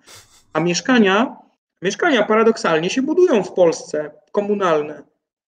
A 0.53 0.59
mieszkania, 0.59 1.35
mieszkania 1.81 2.23
paradoksalnie 2.23 2.89
się 2.89 3.01
budują 3.01 3.43
w 3.43 3.53
Polsce, 3.53 4.11
komunalne. 4.31 5.03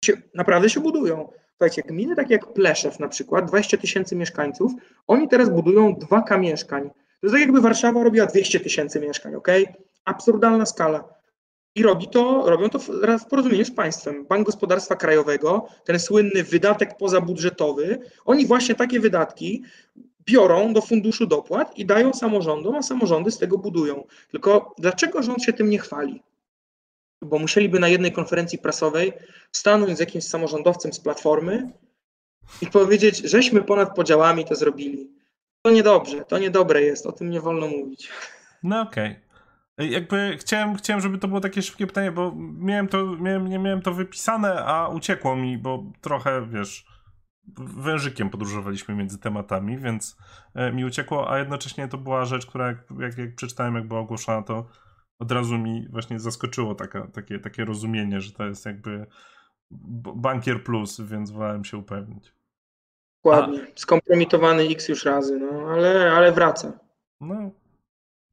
Się, 0.06 0.14
naprawdę 0.35 0.69
się 0.69 0.80
budują. 0.80 1.31
Słuchajcie, 1.61 1.81
gminy 1.81 2.15
takie 2.15 2.33
jak 2.33 2.53
Pleszew 2.53 2.99
na 2.99 3.07
przykład, 3.07 3.45
20 3.45 3.77
tysięcy 3.77 4.15
mieszkańców, 4.15 4.72
oni 5.07 5.27
teraz 5.27 5.49
budują 5.49 5.93
2K 5.93 6.40
mieszkań. 6.40 6.90
To 6.90 7.27
jest 7.27 7.33
tak 7.33 7.41
jakby 7.41 7.61
Warszawa 7.61 8.03
robiła 8.03 8.25
200 8.25 8.59
tysięcy 8.59 8.99
mieszkań, 8.99 9.35
ok? 9.35 9.48
Absurdalna 10.06 10.65
skala. 10.65 11.03
I 11.75 11.83
robi 11.83 12.07
to, 12.07 12.49
robią 12.49 12.69
to 12.69 12.80
w, 12.80 12.90
w 13.19 13.25
porozumieniu 13.25 13.65
z 13.65 13.72
państwem. 13.72 14.25
Bank 14.25 14.45
Gospodarstwa 14.45 14.95
Krajowego, 14.95 15.67
ten 15.85 15.99
słynny 15.99 16.43
wydatek 16.43 16.98
pozabudżetowy, 16.98 17.99
oni 18.25 18.45
właśnie 18.45 18.75
takie 18.75 18.99
wydatki 18.99 19.64
biorą 20.25 20.73
do 20.73 20.81
funduszu 20.81 21.27
dopłat 21.27 21.77
i 21.77 21.85
dają 21.85 22.14
samorządom, 22.14 22.75
a 22.75 22.83
samorządy 22.83 23.31
z 23.31 23.38
tego 23.38 23.57
budują. 23.57 24.03
Tylko 24.31 24.73
dlaczego 24.77 25.23
rząd 25.23 25.43
się 25.43 25.53
tym 25.53 25.69
nie 25.69 25.80
chwali? 25.80 26.23
Bo 27.22 27.40
musieliby 27.40 27.80
na 27.80 27.88
jednej 27.88 28.11
konferencji 28.11 28.58
prasowej 28.58 29.14
stanąć 29.51 29.98
z 29.98 30.00
jakimś 30.00 30.24
samorządowcem 30.24 30.93
z 30.93 31.00
platformy 31.00 31.72
i 32.61 32.67
powiedzieć, 32.67 33.17
żeśmy 33.17 33.61
ponad 33.61 33.95
podziałami 33.95 34.45
to 34.45 34.56
zrobili. 34.56 35.11
To 35.61 35.72
niedobrze, 35.72 36.25
to 36.25 36.40
niedobre 36.40 36.82
jest, 36.82 37.06
o 37.06 37.11
tym 37.11 37.30
nie 37.30 37.41
wolno 37.41 37.67
mówić. 37.67 38.09
No 38.64 38.82
okej. 38.82 39.11
Okay. 39.11 39.88
Jakby 39.88 40.38
chciałem, 40.40 40.75
chciałem, 40.75 41.01
żeby 41.01 41.17
to 41.17 41.27
było 41.27 41.40
takie 41.40 41.61
szybkie 41.61 41.88
pytanie, 41.88 42.11
bo 42.11 42.33
miałem 42.38 42.88
to, 42.88 43.06
miałem, 43.06 43.48
nie 43.48 43.59
miałem 43.59 43.82
to 43.82 43.93
wypisane, 43.93 44.66
a 44.66 44.88
uciekło 44.88 45.35
mi, 45.35 45.58
bo 45.58 45.83
trochę, 46.01 46.48
wiesz, 46.48 46.85
wężykiem 47.58 48.30
podróżowaliśmy 48.30 48.95
między 48.95 49.19
tematami, 49.19 49.77
więc 49.77 50.17
e, 50.56 50.72
mi 50.72 50.85
uciekło, 50.85 51.32
a 51.32 51.40
jednocześnie 51.40 51.88
to 51.88 51.98
była 51.98 52.25
rzecz, 52.25 52.45
która 52.45 52.67
jak, 52.67 52.77
jak, 53.00 53.17
jak 53.17 53.35
przeczytałem, 53.35 53.75
jak 53.75 53.88
była 53.88 54.00
ogłoszona, 54.00 54.41
to 54.41 54.66
od 55.22 55.32
razu 55.32 55.58
mi 55.58 55.88
właśnie 55.90 56.19
zaskoczyło 56.19 56.75
taka, 56.75 57.08
takie, 57.08 57.40
takie 57.40 57.66
rozumienie, 57.66 58.22
że 58.22 58.32
to 58.32 58.45
jest 58.45 58.66
jakby 58.66 59.06
bankier 60.16 60.64
plus, 60.64 61.01
więc 61.01 61.32
wolałem 61.32 61.66
się 61.66 61.77
upewnić. 61.77 62.33
Dokładnie. 63.24 63.67
Skompromitowany 63.75 64.64
X 64.64 64.90
już 64.90 65.06
razy, 65.06 65.40
no 65.40 65.69
ale, 65.69 66.11
ale 66.11 66.32
wraca. 66.32 66.72
No, 67.22 67.51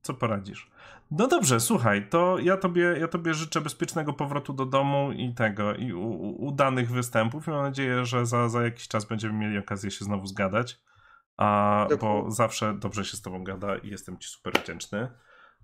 co 0.02 0.15
poradzisz. 0.15 0.70
No 1.10 1.26
dobrze, 1.26 1.60
słuchaj, 1.60 2.08
to 2.08 2.39
ja 2.39 2.57
tobie, 2.57 2.83
ja 3.00 3.08
tobie 3.08 3.34
życzę 3.34 3.60
bezpiecznego 3.60 4.12
powrotu 4.12 4.52
do 4.52 4.67
domu 4.67 5.12
i 5.12 5.34
tego, 5.34 5.75
i 5.75 5.92
u, 5.92 6.44
udanych 6.47 6.91
występów. 6.91 7.47
Mam 7.47 7.62
nadzieję, 7.62 8.05
że 8.05 8.26
za, 8.26 8.49
za 8.49 8.62
jakiś 8.62 8.89
czas 8.89 9.05
będziemy 9.05 9.34
mieli 9.34 9.58
okazję 9.58 9.91
się 9.91 10.05
znowu 10.05 10.26
zgadać, 10.26 10.81
a, 11.36 11.86
bo 12.00 12.31
zawsze 12.31 12.75
dobrze 12.75 13.05
się 13.05 13.17
z 13.17 13.23
tobą 13.23 13.44
gada 13.44 13.76
i 13.76 13.89
jestem 13.89 14.18
ci 14.18 14.28
super 14.28 14.52
wdzięczny. 14.62 15.08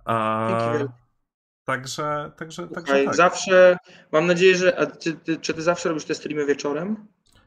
A, 0.05 0.73
także, 1.65 2.33
także, 2.36 2.68
także 2.68 3.05
tak. 3.05 3.15
Zawsze, 3.15 3.76
mam 4.12 4.26
nadzieję, 4.26 4.57
że, 4.57 4.86
czy, 5.01 5.12
ty, 5.12 5.36
czy 5.36 5.55
ty 5.55 5.62
zawsze 5.62 5.89
robisz 5.89 6.05
te 6.05 6.15
streamy 6.15 6.47
wieczorem? 6.47 7.07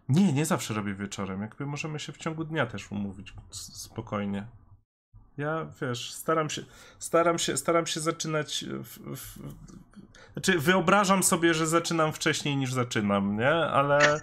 Nie, 0.10 0.34
nie 0.34 0.46
zawsze 0.46 0.74
robię 0.74 0.94
wieczorem. 0.94 1.42
Jakby 1.42 1.66
możemy 1.66 2.00
się 2.00 2.12
w 2.14 2.18
ciągu 2.18 2.44
dnia 2.44 2.66
też 2.66 2.92
umówić 2.92 3.34
spokojnie. 3.52 4.48
Ja, 5.38 5.68
wiesz, 5.82 6.14
staram 6.14 6.50
się, 6.50 6.62
staram 7.00 7.40
się, 7.40 7.58
staram 7.58 7.88
się 7.88 8.00
zaczynać. 8.00 8.66
W, 8.84 9.16
w, 9.16 9.40
znaczy, 10.34 10.60
wyobrażam 10.60 11.24
sobie, 11.24 11.54
że 11.54 11.68
zaczynam 11.68 12.14
wcześniej 12.14 12.58
niż 12.58 12.74
zaczynam, 12.74 13.38
nie? 13.38 13.52
Ale 13.52 14.20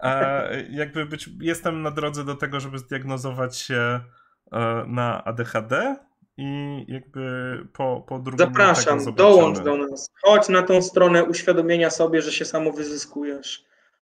e, 0.00 0.66
jakby 0.70 1.06
być, 1.06 1.30
jestem 1.40 1.82
na 1.82 1.90
drodze 1.90 2.24
do 2.24 2.34
tego, 2.34 2.60
żeby 2.60 2.78
zdiagnozować 2.78 3.56
się 3.56 4.00
e, 4.52 4.84
na 4.86 5.24
ADHD 5.24 5.96
i 6.38 6.84
jakby 6.88 7.58
po, 7.72 8.04
po 8.08 8.18
drugim 8.18 8.46
Zapraszam, 8.46 9.14
dołącz 9.14 9.58
do 9.58 9.76
nas. 9.76 10.10
Chodź 10.22 10.48
na 10.48 10.62
tą 10.62 10.82
stronę 10.82 11.24
uświadomienia 11.24 11.90
sobie, 11.90 12.22
że 12.22 12.32
się 12.32 12.44
samo 12.44 12.72
wyzyskujesz. 12.72 13.66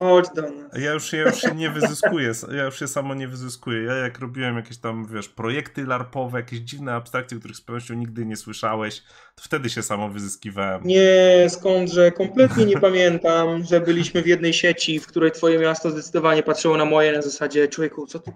Chodź 0.03 0.27
do 0.35 0.43
nas. 0.43 0.73
Ja 0.79 0.93
już, 0.93 1.13
ja 1.13 1.23
już 1.23 1.41
się 1.41 1.55
nie 1.55 1.71
wyzyskuję, 1.71 2.33
ja 2.57 2.65
już 2.65 2.79
się 2.79 2.89
samo 2.89 3.15
nie 3.15 3.29
wyzyskuję. 3.29 3.83
Ja 3.83 3.95
jak 3.95 4.19
robiłem 4.19 4.57
jakieś 4.57 4.79
tam, 4.79 5.07
wiesz, 5.07 5.29
projekty 5.29 5.87
larpowe, 5.87 6.39
jakieś 6.39 6.59
dziwne 6.59 6.95
abstrakcje, 6.95 7.39
których 7.39 7.57
z 7.57 7.61
pewnością 7.61 7.95
nigdy 7.95 8.27
nie 8.27 8.37
słyszałeś, 8.37 9.03
to 9.35 9.43
wtedy 9.43 9.71
się 9.71 9.83
samo 9.83 10.09
wyzyskiwałem. 10.09 10.83
Nie, 10.85 11.47
skądże, 11.49 12.13
kompletnie 12.13 12.65
nie 12.65 12.81
pamiętam, 12.81 13.65
że 13.65 13.81
byliśmy 13.81 14.23
w 14.23 14.27
jednej 14.27 14.53
sieci, 14.53 15.01
w 15.01 15.07
której 15.07 15.31
twoje 15.31 15.59
miasto 15.59 15.91
zdecydowanie 15.91 16.43
patrzyło 16.43 16.77
na 16.77 16.85
moje 16.85 17.13
na 17.13 17.23
zasadzie, 17.23 17.69
człowieku, 17.69 18.07
co 18.07 18.19
ty 18.19 18.33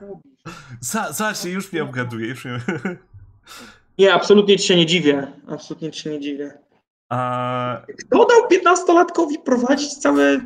robisz? 0.00 0.34
Za, 0.80 1.34
już 1.44 1.72
mnie 1.72 1.82
obgaduje, 1.82 2.28
już 2.28 2.44
mnie... 2.44 2.60
Nie, 3.98 4.14
absolutnie 4.14 4.58
ci 4.58 4.66
się 4.66 4.76
nie 4.76 4.86
dziwię, 4.86 5.32
absolutnie 5.48 5.90
ci 5.90 6.02
się 6.02 6.10
nie 6.10 6.20
dziwię. 6.20 6.58
A... 7.08 7.82
Kto 7.98 8.26
dał 8.26 8.48
15-latkowi 8.48 9.42
prowadzić 9.44 9.94
całe 9.94 10.40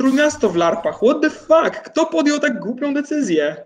Trójmiasto 0.00 0.50
w 0.50 0.56
larpach. 0.56 0.96
What 0.96 1.20
the 1.22 1.30
fuck? 1.30 1.82
Kto 1.84 2.06
podjął 2.06 2.38
tak 2.38 2.60
głupią 2.60 2.94
decyzję? 2.94 3.64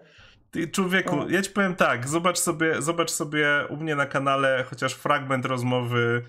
Ty, 0.50 0.68
człowieku, 0.68 1.20
o. 1.20 1.28
ja 1.28 1.42
ci 1.42 1.50
powiem 1.50 1.76
tak, 1.76 2.08
zobacz 2.08 2.38
sobie, 2.38 2.82
zobacz 2.82 3.10
sobie 3.10 3.48
u 3.70 3.76
mnie 3.76 3.96
na 3.96 4.06
kanale 4.06 4.64
chociaż 4.70 4.94
fragment 4.94 5.44
rozmowy 5.44 6.22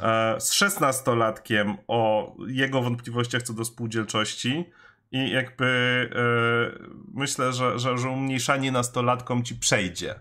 e, 0.00 0.40
z 0.40 0.52
szesnastolatkiem 0.52 1.76
o 1.88 2.32
jego 2.46 2.82
wątpliwościach 2.82 3.42
co 3.42 3.52
do 3.52 3.64
spółdzielczości 3.64 4.64
i 5.12 5.30
jakby 5.30 5.66
e, 6.14 6.88
myślę, 7.14 7.52
że, 7.52 7.78
że, 7.78 7.98
że 7.98 8.08
umniejszanie 8.08 8.72
nastolatkom 8.72 9.44
ci 9.44 9.54
przejdzie. 9.54 10.14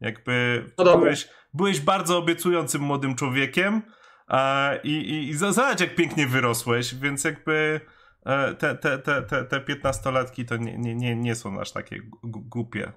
Jakby 0.00 0.64
no 0.78 0.98
byłeś, 0.98 1.28
byłeś 1.54 1.80
bardzo 1.80 2.18
obiecującym 2.18 2.82
młodym 2.82 3.14
człowiekiem 3.14 3.82
e, 4.28 4.80
i, 4.82 4.90
i, 4.90 5.28
i 5.28 5.34
zobacz 5.34 5.80
jak 5.80 5.94
pięknie 5.94 6.26
wyrosłeś, 6.26 6.94
więc 6.94 7.24
jakby 7.24 7.80
E, 8.26 8.54
te, 8.54 8.74
te, 8.74 8.98
te, 8.98 9.22
te, 9.22 9.44
te 9.44 9.60
15-latki 9.60 10.44
to 10.44 10.56
nie, 10.56 10.78
nie, 10.78 10.94
nie, 10.94 11.16
nie 11.16 11.34
są 11.34 11.60
aż 11.60 11.72
takie 11.72 12.00
głupie, 12.22 12.92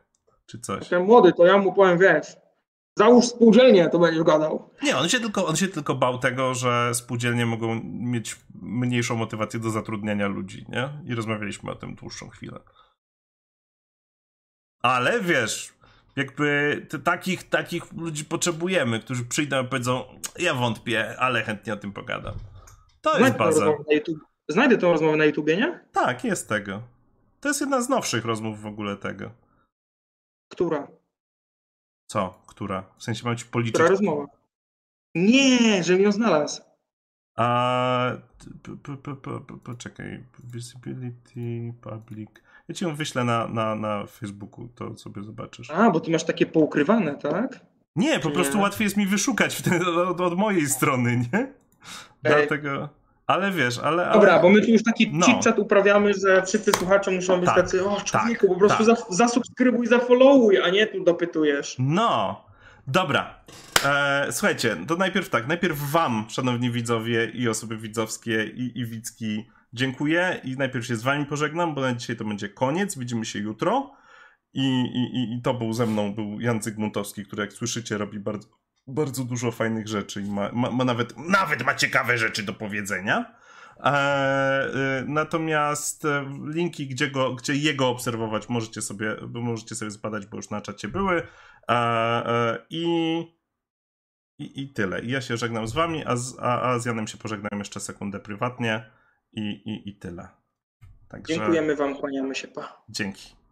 czy 0.46 0.60
coś. 0.60 0.90
Ten 0.90 1.04
młody, 1.04 1.34
to 1.34 1.46
ja 1.46 1.58
mu 1.58 1.74
powiem, 1.74 2.00
wiesz, 2.00 2.36
załóż 2.98 3.26
spółdzielnię, 3.26 3.90
to 3.90 4.00
będziesz 4.00 4.24
gadał. 4.24 4.70
Nie, 4.84 4.98
on 4.98 5.10
się, 5.10 5.20
tylko, 5.20 5.46
on 5.48 5.56
się 5.56 5.68
tylko 5.68 5.96
bał 5.96 6.18
tego, 6.18 6.54
że 6.54 6.94
spółdzielnie 6.94 7.46
mogą 7.46 7.82
mieć 7.84 8.36
mniejszą 8.62 9.16
motywację 9.16 9.60
do 9.60 9.70
zatrudniania 9.70 10.28
ludzi, 10.28 10.66
nie? 10.70 10.90
I 11.06 11.16
rozmawialiśmy 11.16 11.72
o 11.72 11.76
tym 11.76 11.96
dłuższą 11.96 12.30
chwilę. 12.30 12.60
Ale 14.82 15.22
wiesz, 15.22 15.74
jakby 16.16 16.88
takich, 17.04 17.50
takich 17.50 17.94
ludzi 17.94 18.26
potrzebujemy, 18.26 19.00
którzy 19.00 19.26
przyjdą 19.26 19.64
i 19.64 19.68
powiedzą, 19.68 20.04
ja 20.40 20.54
wątpię, 20.54 21.20
ale 21.20 21.44
chętnie 21.44 21.74
o 21.74 21.78
tym 21.78 21.94
pogadam. 21.94 22.36
To 23.02 23.20
jest 23.20 23.38
baza. 23.38 23.66
Znajdę 24.50 24.78
tą 24.78 24.92
rozmowę 24.92 25.18
na 25.18 25.26
YouTubie, 25.26 25.58
nie? 25.58 25.80
Tak, 25.92 26.24
jest 26.24 26.50
tego. 26.50 26.82
To 27.40 27.50
jest 27.50 27.62
jedna 27.62 27.82
z 27.82 27.90
nowszych 27.90 28.26
rozmów 28.26 28.62
w 28.62 28.66
ogóle 28.66 28.98
tego. 28.98 29.32
Która? 30.52 30.88
Co? 32.08 32.44
Która? 32.48 32.84
W 32.98 33.04
sensie 33.04 33.26
mam 33.26 33.38
ci 33.38 33.46
policzyć. 33.46 33.74
Która 33.74 33.90
rozmowa? 33.90 34.26
Nie, 35.16 35.84
żebym 35.84 36.04
ją 36.04 36.12
znalazł. 36.12 36.62
A. 37.36 38.12
Poczekaj. 39.64 40.24
Visibility, 40.44 41.74
public. 41.82 42.30
Ja 42.68 42.76
ci 42.76 42.86
ją 42.86 42.96
wyślę 42.96 43.24
na, 43.24 43.48
na, 43.48 43.76
na 43.76 44.06
Facebooku, 44.06 44.68
to 44.76 44.98
sobie 44.98 45.24
zobaczysz. 45.24 45.72
A, 45.72 45.92
bo 45.92 46.00
ty 46.00 46.12
masz 46.12 46.24
takie 46.24 46.46
poukrywane, 46.46 47.16
tak? 47.16 47.60
Nie, 47.96 48.20
po 48.20 48.32
prostu 48.32 48.60
łatwiej 48.60 48.86
jest 48.86 48.98
mi 48.98 49.06
wyszukać 49.08 49.64
od, 50.08 50.22
od 50.22 50.38
mojej 50.38 50.68
strony, 50.68 51.18
nie? 51.34 51.54
Dlatego. 52.24 52.90
Ale 53.28 53.52
wiesz, 53.52 53.80
ale, 53.80 54.06
ale... 54.06 54.14
Dobra, 54.14 54.40
bo 54.40 54.50
my 54.50 54.62
tu 54.62 54.72
już 54.72 54.84
taki 54.84 55.10
no. 55.14 55.26
chit-chat 55.26 55.60
uprawiamy, 55.60 56.14
że 56.14 56.44
wszyscy 56.46 56.72
słuchacze 56.72 57.12
muszą 57.12 57.40
być 57.40 57.46
tak, 57.46 57.56
tacy, 57.56 57.86
o 57.86 58.02
człowieku, 58.02 58.48
tak, 58.48 58.56
po 58.56 58.60
prostu 58.60 58.86
tak. 58.86 58.98
zasubskrybuj, 59.10 59.88
zafollowuj, 59.88 60.62
a 60.62 60.70
nie 60.70 60.88
tu 60.88 61.04
dopytujesz. 61.04 61.76
No, 61.80 62.42
dobra. 62.88 63.36
E, 63.86 64.28
słuchajcie, 64.32 64.78
to 64.88 64.96
najpierw 64.96 65.30
tak, 65.30 65.48
najpierw 65.48 65.92
wam, 65.92 66.26
szanowni 66.30 66.72
widzowie 66.72 67.32
i 67.34 67.50
osoby 67.50 67.78
widzowskie 67.78 68.44
i, 68.44 68.80
i 68.80 68.86
widzki, 68.86 69.50
dziękuję 69.74 70.42
i 70.44 70.58
najpierw 70.58 70.86
się 70.86 70.96
z 70.96 71.04
wami 71.04 71.26
pożegnam, 71.26 71.76
bo 71.76 71.82
na 71.82 71.94
dzisiaj 71.94 72.16
to 72.16 72.26
będzie 72.26 72.50
koniec, 72.50 72.98
widzimy 72.98 73.26
się 73.26 73.40
jutro. 73.40 73.96
I, 74.54 74.82
i, 74.82 75.34
i 75.34 75.42
to 75.42 75.54
był 75.54 75.74
ze 75.74 75.86
mną, 75.86 76.14
był 76.16 76.40
Jan 76.40 76.62
Zygmuntowski, 76.62 77.26
który 77.26 77.42
jak 77.42 77.54
słyszycie 77.54 77.98
robi 77.98 78.20
bardzo, 78.20 78.48
bardzo 78.88 79.24
dużo 79.24 79.52
fajnych 79.52 79.88
rzeczy 79.88 80.22
i 80.22 80.32
ma, 80.32 80.52
ma, 80.52 80.72
ma 80.72 80.86
nawet, 80.86 81.18
nawet 81.18 81.66
ma 81.66 81.76
ciekawe 81.76 82.18
rzeczy 82.18 82.44
do 82.44 82.54
powiedzenia. 82.54 83.36
E, 83.80 83.90
e, 83.90 85.04
natomiast 85.08 86.06
e, 86.06 86.26
linki, 86.54 86.88
gdzie, 86.88 87.12
go, 87.12 87.36
gdzie 87.36 87.56
jego 87.56 87.90
obserwować, 87.90 88.50
możecie 88.50 88.82
sobie, 88.82 89.16
możecie 89.34 89.76
sobie 89.76 89.92
zbadać, 89.92 90.26
bo 90.26 90.38
już 90.38 90.50
na 90.50 90.62
czacie 90.62 90.88
były. 90.88 91.28
I, 92.70 93.18
i, 94.40 94.62
I 94.62 94.74
tyle. 94.74 95.02
I 95.02 95.12
ja 95.12 95.22
się 95.22 95.38
żegnam 95.38 95.68
z 95.68 95.74
wami, 95.74 96.06
a 96.06 96.16
z, 96.16 96.40
a, 96.40 96.62
a 96.62 96.80
z 96.80 96.86
Janem 96.86 97.08
się 97.08 97.18
pożegnam 97.18 97.60
jeszcze 97.60 97.80
sekundę 97.80 98.20
prywatnie. 98.20 98.92
I, 99.34 99.42
i, 99.42 99.90
i 99.90 99.96
tyle. 99.96 100.28
Także... 101.10 101.34
Dziękujemy 101.34 101.76
wam, 101.76 101.96
kłaniamy 101.96 102.36
się, 102.36 102.48
pa. 102.48 102.84
Dzięki. 102.90 103.43